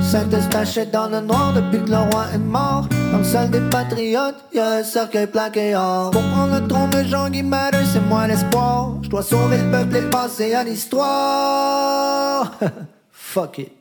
Saint-Eustache 0.00 0.78
dans 0.92 1.08
le 1.08 1.20
noir 1.20 1.52
depuis 1.52 1.84
que 1.84 1.90
le 1.90 1.96
roi 1.96 2.26
est 2.32 2.38
mort. 2.38 2.88
Le 3.12 3.24
sol 3.24 3.50
des 3.50 3.60
patriotes, 3.60 4.36
y'a 4.54 4.78
un 4.78 4.84
cercueil 4.84 5.26
plaqué 5.26 5.74
or. 5.74 6.12
Pour 6.12 6.22
prendre 6.22 6.60
le 6.60 6.68
trône 6.68 6.90
de 6.90 7.02
Jean-Guy 7.02 7.42
Matter, 7.42 7.84
c'est 7.92 8.00
moi 8.00 8.26
l'espoir. 8.28 8.94
Je 9.02 9.08
dois 9.08 9.22
sauver 9.22 9.58
le 9.58 9.70
peuple 9.70 9.96
et 9.96 10.08
passer 10.08 10.54
à 10.54 10.62
l'histoire. 10.62 12.52
Fuck 13.10 13.58
it. 13.58 13.75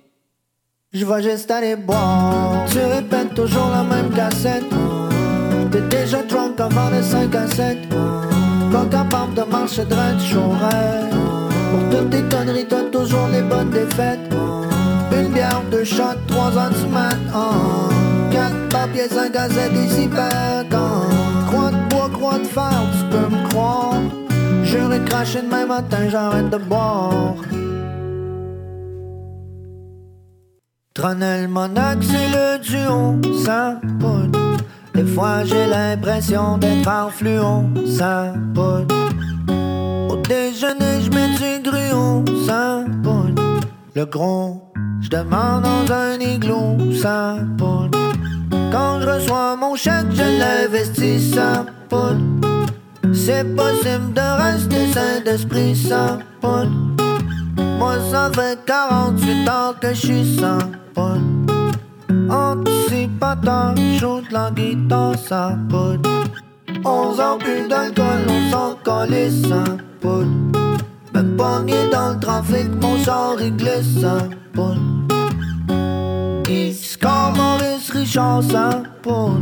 Je 0.98 1.04
vais 1.04 1.22
juste 1.22 1.52
aller 1.52 1.76
boire. 1.76 2.64
Tu 2.72 2.80
répètes 2.80 3.34
toujours 3.34 3.70
la 3.70 3.84
même 3.84 4.12
cassette. 4.12 4.64
T'es 5.70 5.82
déjà 5.82 6.24
drunk 6.24 6.58
avant 6.58 6.90
les 6.90 7.04
5 7.04 7.36
à 7.36 7.48
7. 7.48 7.90
Pas 8.72 8.86
capable 8.90 9.34
de 9.34 9.42
marcher 9.42 9.84
chaud 10.26 10.52
raide. 10.52 11.14
Pour 11.70 11.90
toutes 11.90 12.10
tes 12.12 12.24
conneries, 12.34 12.66
t'as 12.66 12.84
toujours 12.84 13.28
les 13.28 13.42
bonnes 13.42 13.72
défaites. 13.72 14.22
Une 15.12 15.34
bière, 15.34 15.64
deux 15.70 15.84
shots, 15.84 16.22
trois 16.28 16.58
ans 16.58 16.72
mat. 16.90 17.18
Oh. 17.36 17.90
Quatre 18.32 18.70
papiers, 18.70 19.10
cinq 19.10 19.34
gazettes, 19.34 19.74
ici. 19.74 20.10
Oh. 20.10 20.78
Croix 21.48 21.72
de 21.72 21.90
bois, 21.90 22.10
croix 22.14 22.40
de 22.40 22.46
fer, 22.46 22.84
tu 22.94 23.18
peux 23.18 23.36
me 23.36 23.50
croire. 23.50 23.96
J'aurais 24.64 25.02
craché 25.02 25.42
demain 25.42 25.66
matin, 25.66 26.08
j'arrête 26.10 26.50
de 26.50 26.58
boire. 26.58 27.36
Tronel 31.06 31.48
Monac, 31.48 32.00
c'est 32.02 32.30
le 32.36 32.58
duo, 32.58 33.22
ça 33.46 33.80
poudre. 34.00 34.40
Des 34.96 35.06
fois 35.06 35.44
j'ai 35.44 35.68
l'impression 35.68 36.58
d'être 36.58 36.88
en 36.90 37.12
fluon, 37.12 37.70
poudre. 38.56 38.96
Au 40.10 40.16
déjeuner, 40.16 41.02
je 41.04 41.12
mets 41.12 41.36
du 41.38 41.70
gruau, 41.70 42.26
ça 42.48 42.84
poudre. 43.04 43.40
Le 43.94 44.06
gros, 44.06 44.74
je 45.00 45.10
demande 45.10 45.62
dans 45.62 45.94
un 45.94 46.20
igloo, 46.20 46.76
ça 47.00 47.36
poudre. 47.56 48.00
Quand 48.72 49.00
je 49.00 49.08
reçois 49.08 49.56
mon 49.56 49.76
chèque, 49.76 50.10
je 50.12 50.40
l'investis, 50.40 51.36
ça 51.36 51.68
poudre. 51.88 52.18
C'est 53.14 53.56
possible 53.56 54.12
de 54.12 54.42
rester 54.42 54.92
sain 54.92 55.22
d'esprit, 55.24 55.76
ça 55.76 56.18
poudre. 56.42 57.05
Moi, 57.78 57.96
ça 58.12 58.32
fait 58.34 58.58
48 58.66 59.50
ans 59.50 59.74
que 59.80 59.94
je 59.94 60.06
suis 60.08 60.38
sans 60.40 60.60
poudre. 60.94 61.20
Anticipateur, 62.30 63.76
joue 64.00 64.22
de 64.22 64.34
la 64.34 64.52
guitare, 64.52 65.18
ça 65.18 65.58
poudre. 65.70 66.10
11 66.84 67.20
ans 67.20 67.38
plus 67.38 67.68
d'alcool, 67.68 68.26
on 68.28 68.52
s'en 68.52 68.76
colle, 68.84 69.16
ça 69.50 69.64
poudre. 70.00 70.28
Même 71.14 71.36
pogné 71.36 71.90
dans 71.92 72.14
le 72.14 72.20
trafic, 72.20 72.68
mon 72.82 72.98
genre 72.98 73.38
il 73.40 73.56
glisse, 73.56 74.02
ça 74.02 74.18
poudre. 74.54 74.80
Il 76.50 76.74
score 76.74 77.34
Maurice 77.36 77.90
Richard, 77.92 78.44
ça 78.44 78.84
poudre. 79.02 79.42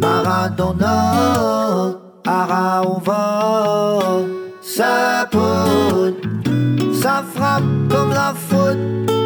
Maradona, 0.00 1.12
Araova, 2.26 4.00
ça 4.62 5.28
poudre. 5.30 6.29
Ça 7.02 7.24
frappe 7.34 7.62
comme 7.88 8.10
la 8.10 8.34
faute, 8.34 8.76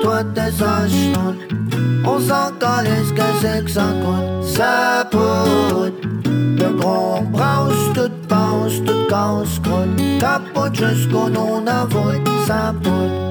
toi 0.01 0.23
t'es 0.33 0.63
un 0.63 0.89
chenoute. 0.89 1.41
On 2.07 2.21
s'en 2.21 2.53
calisse 2.61 3.11
que 3.11 3.23
c'est 3.41 3.65
que 3.65 3.71
ça 3.71 3.87
coûte, 4.01 4.45
ça 4.45 5.09
poudre. 5.11 5.91
Le 6.25 6.73
gros 6.79 7.23
branche, 7.23 7.93
tout 7.93 8.13
pense, 8.29 8.75
tout 8.85 9.09
casse 9.09 9.59
croûte. 9.59 10.21
Capote 10.21 10.77
jusqu'au 10.77 11.29
non 11.29 11.67
avoue, 11.67 12.13
ça 12.47 12.73
poudre. 12.81 13.25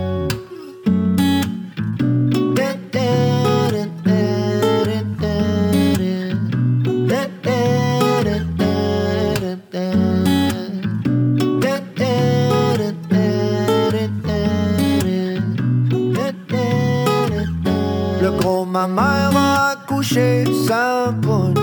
Ma 18.88 18.88
mère 18.88 19.38
a 19.38 19.72
accouché, 19.72 20.44
ça 20.68 21.14
poudre. 21.22 21.62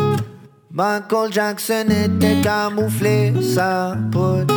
Michael 0.73 1.33
Jackson 1.33 1.87
était 1.89 2.41
camouflé, 2.41 3.35
ça 3.43 3.97
poudre. 4.11 4.55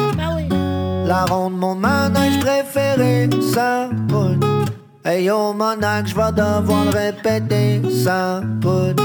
La 1.06 1.26
ronde, 1.26 1.58
mon 1.58 1.76
manège 1.76 2.40
préféré, 2.40 3.30
ça 3.54 3.90
poudre. 4.08 4.48
Hey 5.04 5.26
yo, 5.26 5.54
Monac, 5.54 6.08
j'vais 6.08 6.32
devoir 6.32 6.86
le 6.86 6.92
répéter, 6.92 7.82
ça 7.92 8.42
poudre. 8.62 9.04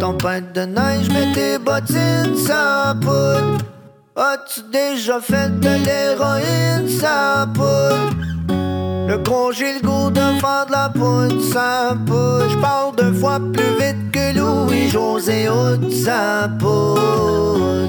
Tempête 0.00 0.52
de 0.52 0.62
neige, 0.62 1.08
mets 1.10 1.32
tes 1.32 1.58
bottines, 1.58 2.36
ça 2.36 2.96
poudre. 3.00 3.58
As-tu 4.16 4.62
déjà 4.72 5.20
fait 5.20 5.60
de 5.60 5.68
l'héroïne, 5.68 6.88
ça 6.88 7.46
poule? 7.54 8.29
Le 9.10 9.18
gros, 9.18 9.50
j'ai 9.50 9.74
le 9.74 9.80
goût 9.80 10.08
de 10.08 10.20
faire 10.40 10.66
de 10.66 10.70
la 10.70 10.88
poudre, 10.88 11.42
ça 11.42 11.96
poule. 12.06 12.48
J'parle 12.48 12.94
deux 12.94 13.12
fois 13.12 13.40
plus 13.40 13.72
vite 13.80 14.12
que 14.12 14.38
Louis-José 14.38 15.48
Hood, 15.48 15.90
ça 15.90 16.48
poule. 16.60 17.88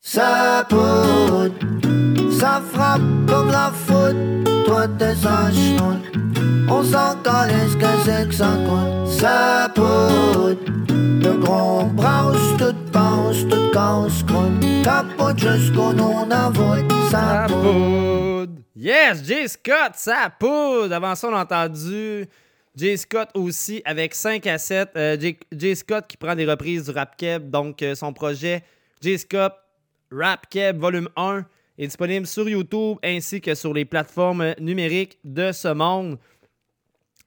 Ça 0.00 0.66
poudre, 0.68 1.54
ça 2.40 2.60
frappe 2.72 3.02
comme 3.28 3.52
la 3.52 3.70
faute. 3.70 4.16
Toi 4.66 4.88
t'es 4.98 5.14
un 5.24 5.52
chenoute, 5.52 6.04
on 6.68 6.82
s'en 6.82 7.14
calisse 7.22 7.76
que 7.76 7.86
c'est 8.04 8.28
que 8.28 8.34
ça 8.34 8.50
coûte. 8.66 9.08
Ça 9.08 9.70
poudre, 9.76 10.56
le 10.96 11.38
gros 11.38 11.84
brasse, 11.86 12.56
tout 12.58 12.74
passe, 12.92 13.42
tout 13.48 13.70
casse 13.72 14.22
croûte. 14.22 14.64
Capote 14.82 15.38
jusqu'au 15.38 15.92
non 15.92 16.30
avoue, 16.30 16.88
ça 17.10 17.46
poudre. 17.48 18.52
Yes, 18.74 19.24
Jay 19.24 19.48
Scott, 19.48 19.92
ça 19.94 20.32
poudre. 20.38 20.94
Avant 20.94 21.14
ça, 21.14 21.28
on 21.28 21.34
a 21.34 21.42
entendu 21.42 22.26
Jay 22.76 22.96
Scott 22.96 23.30
aussi 23.34 23.82
avec 23.84 24.14
5 24.14 24.46
à 24.46 24.58
7. 24.58 24.90
Euh, 24.96 25.16
Jay, 25.18 25.38
Jay 25.52 25.74
Scott 25.74 26.06
qui 26.06 26.16
prend 26.16 26.34
des 26.34 26.46
reprises 26.46 26.84
du 26.84 26.90
rap 26.90 27.16
keb. 27.16 27.50
Donc, 27.50 27.82
euh, 27.82 27.94
son 27.94 28.12
projet 28.12 28.62
Jay 29.00 29.18
Scott 29.18 29.54
Rap 30.10 30.48
Keb 30.50 30.78
Volume 30.78 31.08
1 31.16 31.44
est 31.78 31.86
disponible 31.86 32.26
sur 32.26 32.48
YouTube 32.48 32.98
ainsi 33.02 33.40
que 33.40 33.54
sur 33.54 33.72
les 33.72 33.84
plateformes 33.84 34.54
numériques 34.60 35.18
de 35.24 35.52
ce 35.52 35.68
monde. 35.68 36.18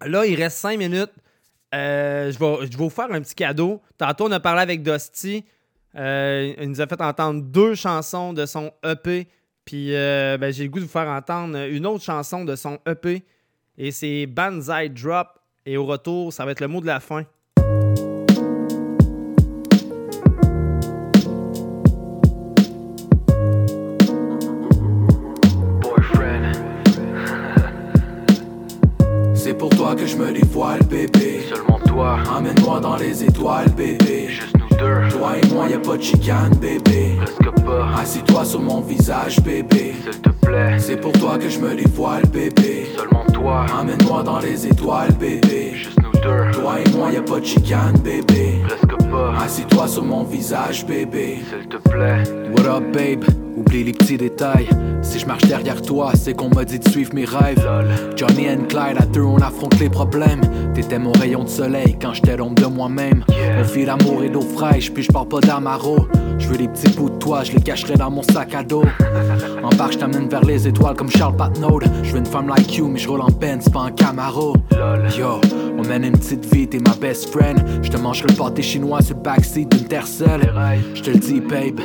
Là, 0.06 0.26
il 0.26 0.36
reste 0.36 0.58
5 0.58 0.78
minutes. 0.78 1.12
Euh, 1.74 2.32
je, 2.32 2.40
vais, 2.40 2.78
vous 2.78 2.90
faire 2.90 3.12
un 3.12 3.22
petit 3.22 3.36
cadeau. 3.36 3.82
Tantôt, 3.98 4.28
on 4.28 4.32
a 4.32 4.40
parlé 4.40 4.62
avec 4.62 4.82
Dusty. 4.82 5.46
Euh, 5.96 6.54
il 6.60 6.70
nous 6.70 6.82
a 6.82 6.88
fait 6.88 7.02
entendre 7.02 7.42
deux 7.42 7.76
chansons 7.76 8.34
de 8.34 8.46
son 8.46 8.72
EP. 8.84 9.28
Puis 9.66 9.96
euh, 9.96 10.38
ben, 10.38 10.52
j'ai 10.52 10.64
le 10.64 10.70
goût 10.70 10.80
de 10.80 10.86
vous 10.86 10.90
faire 10.90 11.08
entendre 11.08 11.58
une 11.68 11.86
autre 11.86 12.04
chanson 12.04 12.46
de 12.46 12.56
son 12.56 12.80
EP. 12.88 13.24
Et 13.78 13.92
c'est 13.92 14.26
Banzai 14.26 14.90
Drop. 14.90 15.28
Et 15.66 15.78
au 15.78 15.86
retour, 15.86 16.34
ça 16.34 16.46
va 16.46 16.52
être 16.52 16.62
le 16.62 16.68
mot 16.68 16.82
de 16.82 16.88
la 16.88 17.00
fin. 17.00 17.24
Pour 29.60 29.70
toi 29.70 29.94
que 29.94 30.08
je 30.08 30.16
me 30.16 30.32
dévoile, 30.32 30.80
bébé. 30.84 31.42
Seulement 31.50 31.80
toi. 31.86 32.18
Emmène-moi 32.36 32.80
dans 32.80 32.96
les 32.96 33.24
étoiles, 33.24 33.70
bébé. 33.76 34.30
Juste 34.30 34.56
nous 34.58 34.78
deux. 34.78 35.10
Toi 35.10 35.34
et 35.38 35.48
moi, 35.54 35.68
y 35.70 35.74
a 35.74 35.80
pas 35.80 35.98
de 35.98 36.02
chicane, 36.02 36.56
bébé. 36.56 37.18
Presque 37.18 37.66
pas. 37.66 37.90
Assis-toi 38.00 38.46
sur 38.46 38.62
mon 38.62 38.80
visage, 38.80 39.42
bébé. 39.42 39.94
S'il 40.02 40.22
te 40.22 40.30
plaît. 40.30 40.80
C'est 40.80 40.96
pour 40.96 41.12
toi 41.12 41.38
que 41.38 41.50
je 41.50 41.60
me 41.60 41.76
dévoile, 41.76 42.26
bébé. 42.28 42.88
Seulement 42.96 43.26
toi. 43.26 43.66
Emmène-moi 43.80 44.24
dans 44.24 44.40
les 44.40 44.66
étoiles, 44.66 45.12
bébé. 45.20 45.74
Juste 45.76 46.00
nous 46.02 46.20
deux. 46.22 46.52
Toi 46.54 46.76
et 46.80 46.90
moi, 46.98 47.12
y 47.12 47.18
a 47.18 47.22
pas 47.22 47.40
de 47.40 47.46
chicane, 47.46 47.98
bébé. 48.02 48.62
Presque 48.66 49.12
pas. 49.12 49.34
Assis-toi 49.44 49.88
sur 49.88 50.06
mon 50.06 50.24
visage, 50.24 50.86
bébé. 50.86 51.40
S'il 51.50 51.68
te 51.68 51.78
plaît. 51.78 52.24
What 52.56 52.78
up, 52.78 52.84
babe? 52.94 53.26
Oublie 53.60 53.84
les 53.84 53.92
petits 53.92 54.18
détails. 54.18 54.70
Si 55.02 55.20
je 55.20 55.26
marche 55.26 55.44
derrière 55.44 55.82
toi, 55.82 56.12
c'est 56.16 56.34
qu'on 56.34 56.50
m'a 56.50 56.64
dit 56.64 56.80
de 56.80 56.88
suivre 56.88 57.14
mes 57.14 57.26
rêves. 57.26 57.62
Johnny 58.16 58.50
and 58.50 58.64
Clyde, 58.70 58.98
à 58.98 59.06
deux, 59.06 59.22
on 59.22 59.38
affronte 59.38 59.78
les 59.80 59.90
problèmes. 59.90 60.42
T'étais 60.74 60.98
mon 60.98 61.12
rayon 61.12 61.44
de 61.44 61.50
soleil 61.50 61.98
quand 62.02 62.14
j'étais 62.14 62.38
l'ombre 62.38 62.62
de 62.62 62.68
moi-même. 62.68 63.26
On 63.60 63.64
fit 63.66 63.86
l'amour 63.86 64.24
et 64.24 64.30
d'eau 64.30 64.42
fraîche, 64.42 64.94
puis 64.94 65.04
je 65.04 65.12
pars 65.12 65.26
pas 65.26 65.42
d'Amaro. 65.42 66.08
Je 66.38 66.48
veux 66.48 66.58
les 66.58 66.70
petits 66.70 66.90
bouts 66.96 67.10
de 67.10 67.18
toi, 67.18 67.44
je 67.44 67.52
les 67.52 67.62
cacherai 67.62 67.96
dans 67.96 68.10
mon 68.10 68.24
sac 68.24 68.56
à 68.56 68.64
dos. 68.64 68.86
En 69.62 69.70
barque, 69.76 69.94
je 69.94 69.98
t'amène 69.98 70.30
vers 70.30 70.46
les 70.46 70.66
étoiles 70.66 70.96
comme 70.96 71.10
Charles 71.10 71.36
Patnaud. 71.36 71.82
Je 72.04 72.14
veux 72.14 72.20
une 72.20 72.26
femme 72.26 72.48
like 72.48 72.78
you, 72.78 72.88
mais 72.88 73.00
je 73.00 73.10
roule 73.10 73.22
en 73.22 73.28
Benz, 73.28 73.68
pas 73.68 73.82
en 73.82 73.92
Camaro. 73.92 74.56
Yo, 75.18 75.42
on 75.78 75.82
mène 75.84 76.06
une 76.06 76.18
petite 76.18 76.46
vie, 76.54 76.66
t'es 76.68 76.80
ma 76.80 76.96
best 76.96 77.30
friend. 77.30 77.62
Je 77.82 77.90
te 77.90 77.98
mangerai 77.98 78.28
le 78.30 78.36
pâté 78.36 78.62
chinois 78.62 79.02
sur 79.02 79.18
le 79.18 79.22
backseat 79.22 79.70
d'une 79.70 79.88
tercelle. 79.88 80.54
Je 80.94 81.02
te 81.02 81.10
le 81.10 81.18
dis, 81.18 81.42
babe, 81.42 81.82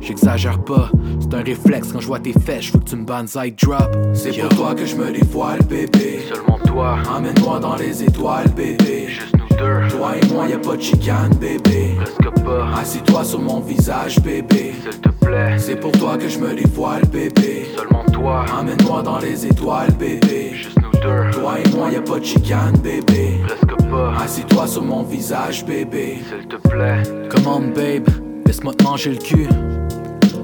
j'exagère 0.00 0.62
pas. 0.62 0.90
C'est 1.20 1.34
un 1.34 1.42
réflexe 1.42 1.92
quand 1.92 2.00
je 2.00 2.06
vois 2.06 2.20
tes 2.20 2.32
fesses, 2.32 2.66
je 2.66 2.72
veux 2.72 2.78
que 2.80 2.84
tu 2.84 2.96
me 2.96 3.04
banzai 3.04 3.50
drop. 3.52 3.96
C'est 4.12 4.38
pour 4.38 4.48
toi 4.50 4.74
que 4.74 4.86
je 4.86 4.96
me 4.96 5.10
dévoile, 5.12 5.62
bébé. 5.62 6.20
Seulement 6.28 6.58
toi. 6.66 6.98
Emmène-moi 7.08 7.60
dans 7.60 7.76
les 7.76 8.02
étoiles, 8.02 8.48
bébé. 8.56 9.06
Juste 9.08 9.34
nous 9.36 9.56
deux. 9.56 9.88
Toi 9.90 10.12
et 10.20 10.32
moi, 10.32 10.48
y 10.48 10.52
a 10.52 10.58
pas 10.58 10.76
de 10.76 10.82
chicane, 10.82 11.34
bébé. 11.40 11.96
Presque 11.96 12.44
pas. 12.44 12.78
Assis-toi 12.80 13.24
sur 13.24 13.40
mon 13.40 13.60
visage, 13.60 14.20
bébé. 14.20 14.74
S'il 14.82 15.00
te 15.00 15.08
plaît. 15.08 15.58
C'est 15.58 15.76
pour 15.76 15.92
toi 15.92 16.16
que 16.16 16.28
je 16.28 16.38
me 16.38 16.54
dévoile, 16.54 17.04
bébé. 17.06 17.66
Seulement 17.76 18.04
toi. 18.12 18.44
Emmène-moi 18.58 19.02
dans 19.02 19.18
les 19.18 19.46
étoiles, 19.46 19.92
bébé. 19.92 20.52
Juste 20.54 20.78
nous 20.82 21.00
deux. 21.00 21.30
Toi 21.32 21.54
et 21.64 21.76
moi, 21.76 21.90
y 21.90 21.96
a 21.96 22.02
pas 22.02 22.18
de 22.18 22.24
chicane, 22.24 22.76
bébé. 22.82 23.40
Presque 23.46 23.90
pas. 23.90 24.14
Assis-toi 24.22 24.66
sur 24.66 24.82
mon 24.82 25.02
visage, 25.02 25.64
bébé. 25.64 26.18
S'il 26.28 26.48
te 26.48 26.56
plaît. 26.68 27.02
Come 27.30 27.46
on, 27.46 27.60
babe, 27.74 28.08
laisse-moi 28.54 28.74
te 28.74 28.84
manger 28.84 29.10
le 29.10 29.16
cul. 29.16 29.48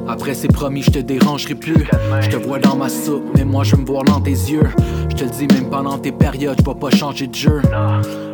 Après 0.09 0.35
c'est 0.35 0.49
promis, 0.49 0.83
je 0.83 0.91
te 0.91 0.99
dérangerai 0.99 1.55
plus. 1.55 1.87
Je 2.21 2.29
te 2.29 2.37
vois 2.37 2.59
dans 2.59 2.75
ma 2.75 2.89
soupe, 2.89 3.23
mais 3.37 3.45
moi 3.45 3.63
je 3.63 3.77
me 3.77 3.85
vois 3.85 4.03
dans 4.03 4.21
tes 4.21 4.31
yeux. 4.31 4.69
Je 5.11 5.15
te 5.15 5.25
le 5.25 5.31
dis 5.31 5.47
même 5.47 5.71
pendant 5.71 5.97
tes 5.97 6.11
périodes, 6.11 6.57
je 6.59 6.69
vais 6.69 6.79
pas 6.79 6.91
changer 6.91 7.29
de 7.29 7.35
jeu. 7.35 7.63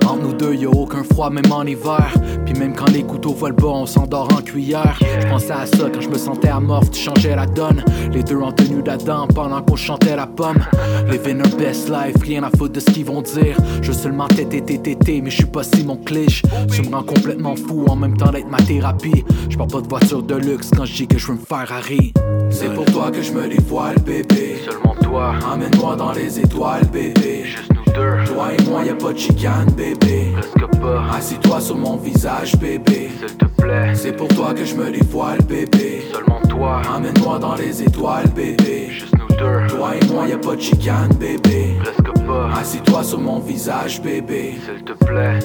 Entre 0.06 0.22
nous 0.22 0.32
deux, 0.32 0.54
y'a 0.54 0.68
aucun 0.68 1.02
froid, 1.02 1.30
même 1.30 1.50
en 1.50 1.64
hiver. 1.64 2.14
Puis 2.44 2.54
même 2.54 2.74
quand 2.74 2.90
les 2.90 3.02
couteaux 3.02 3.32
volent 3.32 3.56
bas, 3.56 3.68
on 3.68 3.86
s'endort 3.86 4.28
en 4.32 4.40
cuillère. 4.40 4.98
Je 5.20 5.26
pensais 5.26 5.52
à 5.52 5.66
ça 5.66 5.90
quand 5.92 6.00
je 6.00 6.08
me 6.08 6.18
sentais 6.18 6.48
amorphe, 6.48 6.90
tu 6.90 7.00
changeais 7.00 7.34
la 7.34 7.46
donne. 7.46 7.84
Les 8.12 8.22
deux 8.22 8.38
en 8.40 8.52
tenue 8.52 8.82
d'Adam 8.82 9.26
pendant 9.26 9.60
qu'on 9.62 9.76
chantait 9.76 10.14
la 10.14 10.26
pomme. 10.26 10.64
Living 11.10 11.40
our 11.40 11.56
best 11.56 11.88
life, 11.88 12.16
rien 12.22 12.44
à 12.44 12.50
foutre 12.50 12.74
de 12.74 12.80
ce 12.80 12.86
qu'ils 12.86 13.04
vont 13.04 13.20
dire. 13.22 13.56
Je 13.82 13.88
veux 13.88 13.98
seulement 13.98 14.28
tété 14.28 14.60
tété, 14.60 15.20
mais 15.20 15.30
je 15.30 15.36
suis 15.36 15.46
pas 15.46 15.64
si 15.64 15.84
mon 15.84 15.96
cliché. 15.96 16.42
Tu 16.72 16.82
me 16.82 16.94
rends 16.94 17.02
complètement 17.02 17.56
fou 17.56 17.86
en 17.88 17.96
même 17.96 18.16
temps 18.16 18.30
d'être 18.30 18.48
ma 18.48 18.58
thérapie. 18.58 19.24
Je 19.48 19.56
parle 19.56 19.70
pas 19.70 19.80
de 19.80 19.88
voiture 19.88 20.22
de 20.22 20.36
luxe 20.36 20.70
quand 20.76 20.84
je 20.84 20.94
dis 20.94 21.08
que 21.08 21.18
je 21.18 21.26
veux 21.26 21.34
me 21.34 21.38
faire 21.38 21.66
Harry. 21.72 22.12
C'est 22.50 22.72
pour 22.72 22.84
toi 22.86 23.10
que 23.10 23.22
je 23.22 23.32
me 23.32 23.48
dévoile, 23.48 23.98
bébé. 23.98 24.58
Seulement 24.64 24.94
toi. 25.02 25.34
Emmène-moi 25.52 25.96
dans 25.96 26.12
les 26.12 26.38
étoiles, 26.38 26.86
bébé. 26.92 27.44
Juste 27.44 27.72
nous 27.74 27.85
deux. 27.96 28.24
Toi 28.26 28.48
et 28.58 28.62
moi, 28.64 28.84
y 28.84 28.90
a 28.90 28.94
pas 28.94 29.12
de 29.12 29.18
chicane, 29.18 29.70
bébé. 29.76 30.32
Presque 30.34 30.80
pas. 30.80 31.04
Assis-toi 31.16 31.60
sur 31.60 31.76
mon 31.76 31.96
visage, 31.96 32.56
bébé. 32.58 33.10
S'il 33.18 33.36
te 33.36 33.44
plaît. 33.46 33.94
C'est 33.94 34.12
pour 34.12 34.28
toi 34.28 34.54
que 34.54 34.64
je 34.64 34.74
me 34.74 34.90
dévoile, 34.90 35.42
bébé. 35.42 36.04
Seulement 36.12 36.40
toi. 36.48 36.82
Emmène-moi 36.94 37.38
dans 37.38 37.54
les 37.54 37.82
étoiles, 37.82 38.28
bébé. 38.28 38.88
Juste 38.90 39.14
nous 39.18 39.28
deux. 39.36 39.66
Toi 39.68 39.90
et 40.00 40.06
moi, 40.12 40.26
y 40.28 40.32
a 40.32 40.38
pas 40.38 40.54
de 40.56 40.60
chicane, 40.60 41.12
bébé. 41.18 41.76
Presque 41.82 42.26
pas. 42.26 42.50
Assis-toi 42.58 43.02
sur 43.02 43.20
mon 43.20 43.40
visage, 43.40 44.02
bébé. 44.02 44.54
S'il 44.64 44.84
te 44.84 44.92
plaît. 44.92 45.38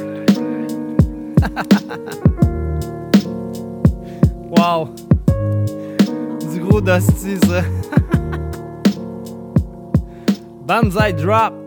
Wow! 4.58 4.90
Du 6.54 6.60
gros 6.60 6.82
Dusty, 6.82 7.38
ça. 7.48 7.64
Banzai 10.68 11.14
Drop 11.14 11.61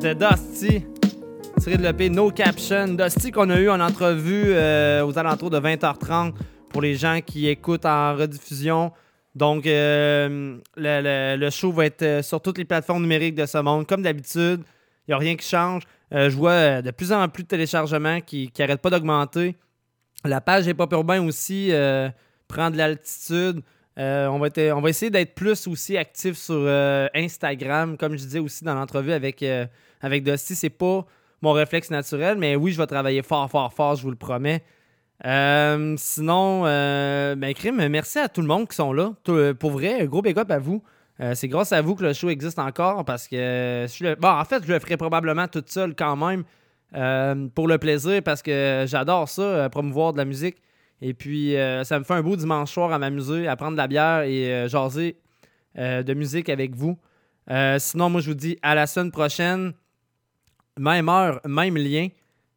de 0.00 0.14
Dusty. 0.14 0.84
Tiré 1.60 1.76
de 1.76 1.82
l'EP 1.82 2.08
No 2.10 2.30
Caption. 2.30 2.88
Dusty 2.94 3.30
qu'on 3.30 3.50
a 3.50 3.58
eu 3.60 3.68
en 3.68 3.80
entrevue 3.80 4.44
euh, 4.46 5.04
aux 5.04 5.18
alentours 5.18 5.50
de 5.50 5.58
20h30 5.60 6.32
pour 6.70 6.82
les 6.82 6.94
gens 6.94 7.20
qui 7.24 7.48
écoutent 7.48 7.84
en 7.86 8.14
rediffusion. 8.16 8.92
Donc, 9.34 9.66
euh, 9.66 10.56
le, 10.76 11.00
le- 11.02 11.36
le 11.38 11.50
show 11.50 11.72
va 11.72 11.86
être 11.86 12.02
euh, 12.02 12.22
sur 12.22 12.40
toutes 12.40 12.58
les 12.58 12.64
plateformes 12.64 13.02
numériques 13.02 13.34
de 13.34 13.46
ce 13.46 13.58
monde, 13.58 13.86
comme 13.86 14.02
d'habitude. 14.02 14.62
Il 15.06 15.10
n'y 15.10 15.14
a 15.14 15.18
rien 15.18 15.36
qui 15.36 15.46
change. 15.48 15.82
Je 16.12 16.28
vois 16.30 16.82
de 16.82 16.90
plus 16.90 17.12
en 17.12 17.28
plus 17.28 17.44
de 17.44 17.48
téléchargements 17.48 18.20
qui 18.20 18.50
n'arrêtent 18.58 18.80
pas 18.82 18.90
d'augmenter. 18.90 19.54
La 20.24 20.40
page 20.40 20.66
Hip 20.66 20.74
Hop 20.78 20.92
Urbain 20.92 21.24
aussi 21.24 21.70
prend 22.48 22.70
de 22.70 22.76
l'altitude. 22.76 23.62
On, 23.96 24.38
va 24.40 24.48
on 24.76 24.80
va 24.80 24.88
essayer 24.88 25.10
d'être 25.10 25.34
plus 25.34 25.66
aussi 25.68 25.96
actif 25.96 26.36
sur 26.36 26.66
Instagram, 27.14 27.96
comme 27.96 28.12
je 28.16 28.24
disais 28.24 28.38
aussi 28.40 28.64
dans 28.64 28.74
l'entrevue 28.74 29.12
avec, 29.12 29.44
avec 30.00 30.24
Dusty. 30.24 30.54
C'est 30.54 30.70
pas 30.70 31.04
mon 31.42 31.52
réflexe 31.52 31.90
naturel, 31.90 32.36
mais 32.38 32.56
oui, 32.56 32.72
je 32.72 32.78
vais 32.78 32.86
travailler 32.86 33.22
fort, 33.22 33.50
fort, 33.50 33.72
fort, 33.72 33.96
je 33.96 34.02
vous 34.02 34.10
le 34.10 34.16
promets. 34.16 34.62
Euh, 35.26 35.94
sinon, 35.98 36.62
euh, 36.64 37.34
ben, 37.34 37.52
Crime, 37.54 37.88
merci 37.88 38.18
à 38.18 38.28
tout 38.28 38.40
le 38.40 38.46
monde 38.46 38.68
qui 38.68 38.76
sont 38.76 38.92
là. 38.92 39.12
Euh, 39.28 39.52
pour 39.54 39.70
vrai, 39.72 40.06
gros 40.06 40.22
big 40.22 40.38
up 40.38 40.50
à 40.50 40.58
vous. 40.58 40.82
C'est 41.34 41.48
grâce 41.48 41.70
à 41.72 41.82
vous 41.82 41.94
que 41.96 42.02
le 42.02 42.14
show 42.14 42.30
existe 42.30 42.58
encore 42.58 43.04
parce 43.04 43.28
que 43.28 43.36
je 43.36 44.04
le- 44.04 44.16
en 44.22 44.44
fait, 44.46 44.64
je 44.66 44.72
le 44.72 44.78
ferai 44.78 44.96
probablement 44.96 45.46
toute 45.48 45.68
seule 45.68 45.94
quand 45.94 46.16
même 46.16 46.44
pour 47.50 47.68
le 47.68 47.76
plaisir 47.76 48.22
parce 48.22 48.40
que 48.40 48.86
j'adore 48.86 49.28
ça, 49.28 49.68
promouvoir 49.68 50.14
de 50.14 50.18
la 50.18 50.24
musique. 50.24 50.56
Et 51.02 51.12
puis, 51.12 51.56
ça 51.84 51.98
me 51.98 52.04
fait 52.04 52.14
un 52.14 52.22
beau 52.22 52.36
dimanche 52.36 52.72
soir 52.72 52.90
à 52.90 52.98
m'amuser, 52.98 53.46
à 53.48 53.56
prendre 53.56 53.72
de 53.72 53.76
la 53.76 53.86
bière 53.86 54.22
et 54.22 54.66
jaser 54.66 55.18
de 55.76 56.14
musique 56.14 56.48
avec 56.48 56.74
vous. 56.74 56.98
Sinon, 57.76 58.08
moi, 58.08 58.22
je 58.22 58.28
vous 58.30 58.34
dis 58.34 58.58
à 58.62 58.74
la 58.74 58.86
semaine 58.86 59.10
prochaine. 59.10 59.74
Même 60.80 61.10
heure, 61.10 61.42
même 61.44 61.76
lien. 61.76 62.08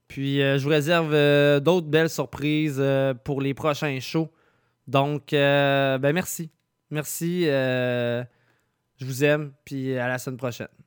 Puis, 0.08 0.41
euh, 0.41 0.58
je 0.58 0.64
vous 0.64 0.70
réserve 0.70 1.14
euh, 1.14 1.60
d'autres 1.60 1.88
belles 1.88 2.10
surprises 2.10 2.78
euh, 2.80 3.14
pour 3.14 3.41
les 3.41 3.54
prochains 3.54 4.00
shows. 4.00 4.32
Donc, 4.88 5.32
ben 5.32 6.14
merci. 6.14 6.50
Merci. 6.90 7.44
je 7.44 8.26
vous 9.02 9.24
aime. 9.26 9.52
Puis 9.66 9.98
à 9.98 10.08
la 10.08 10.18
semaine 10.20 10.38
prochaine. 10.38 10.83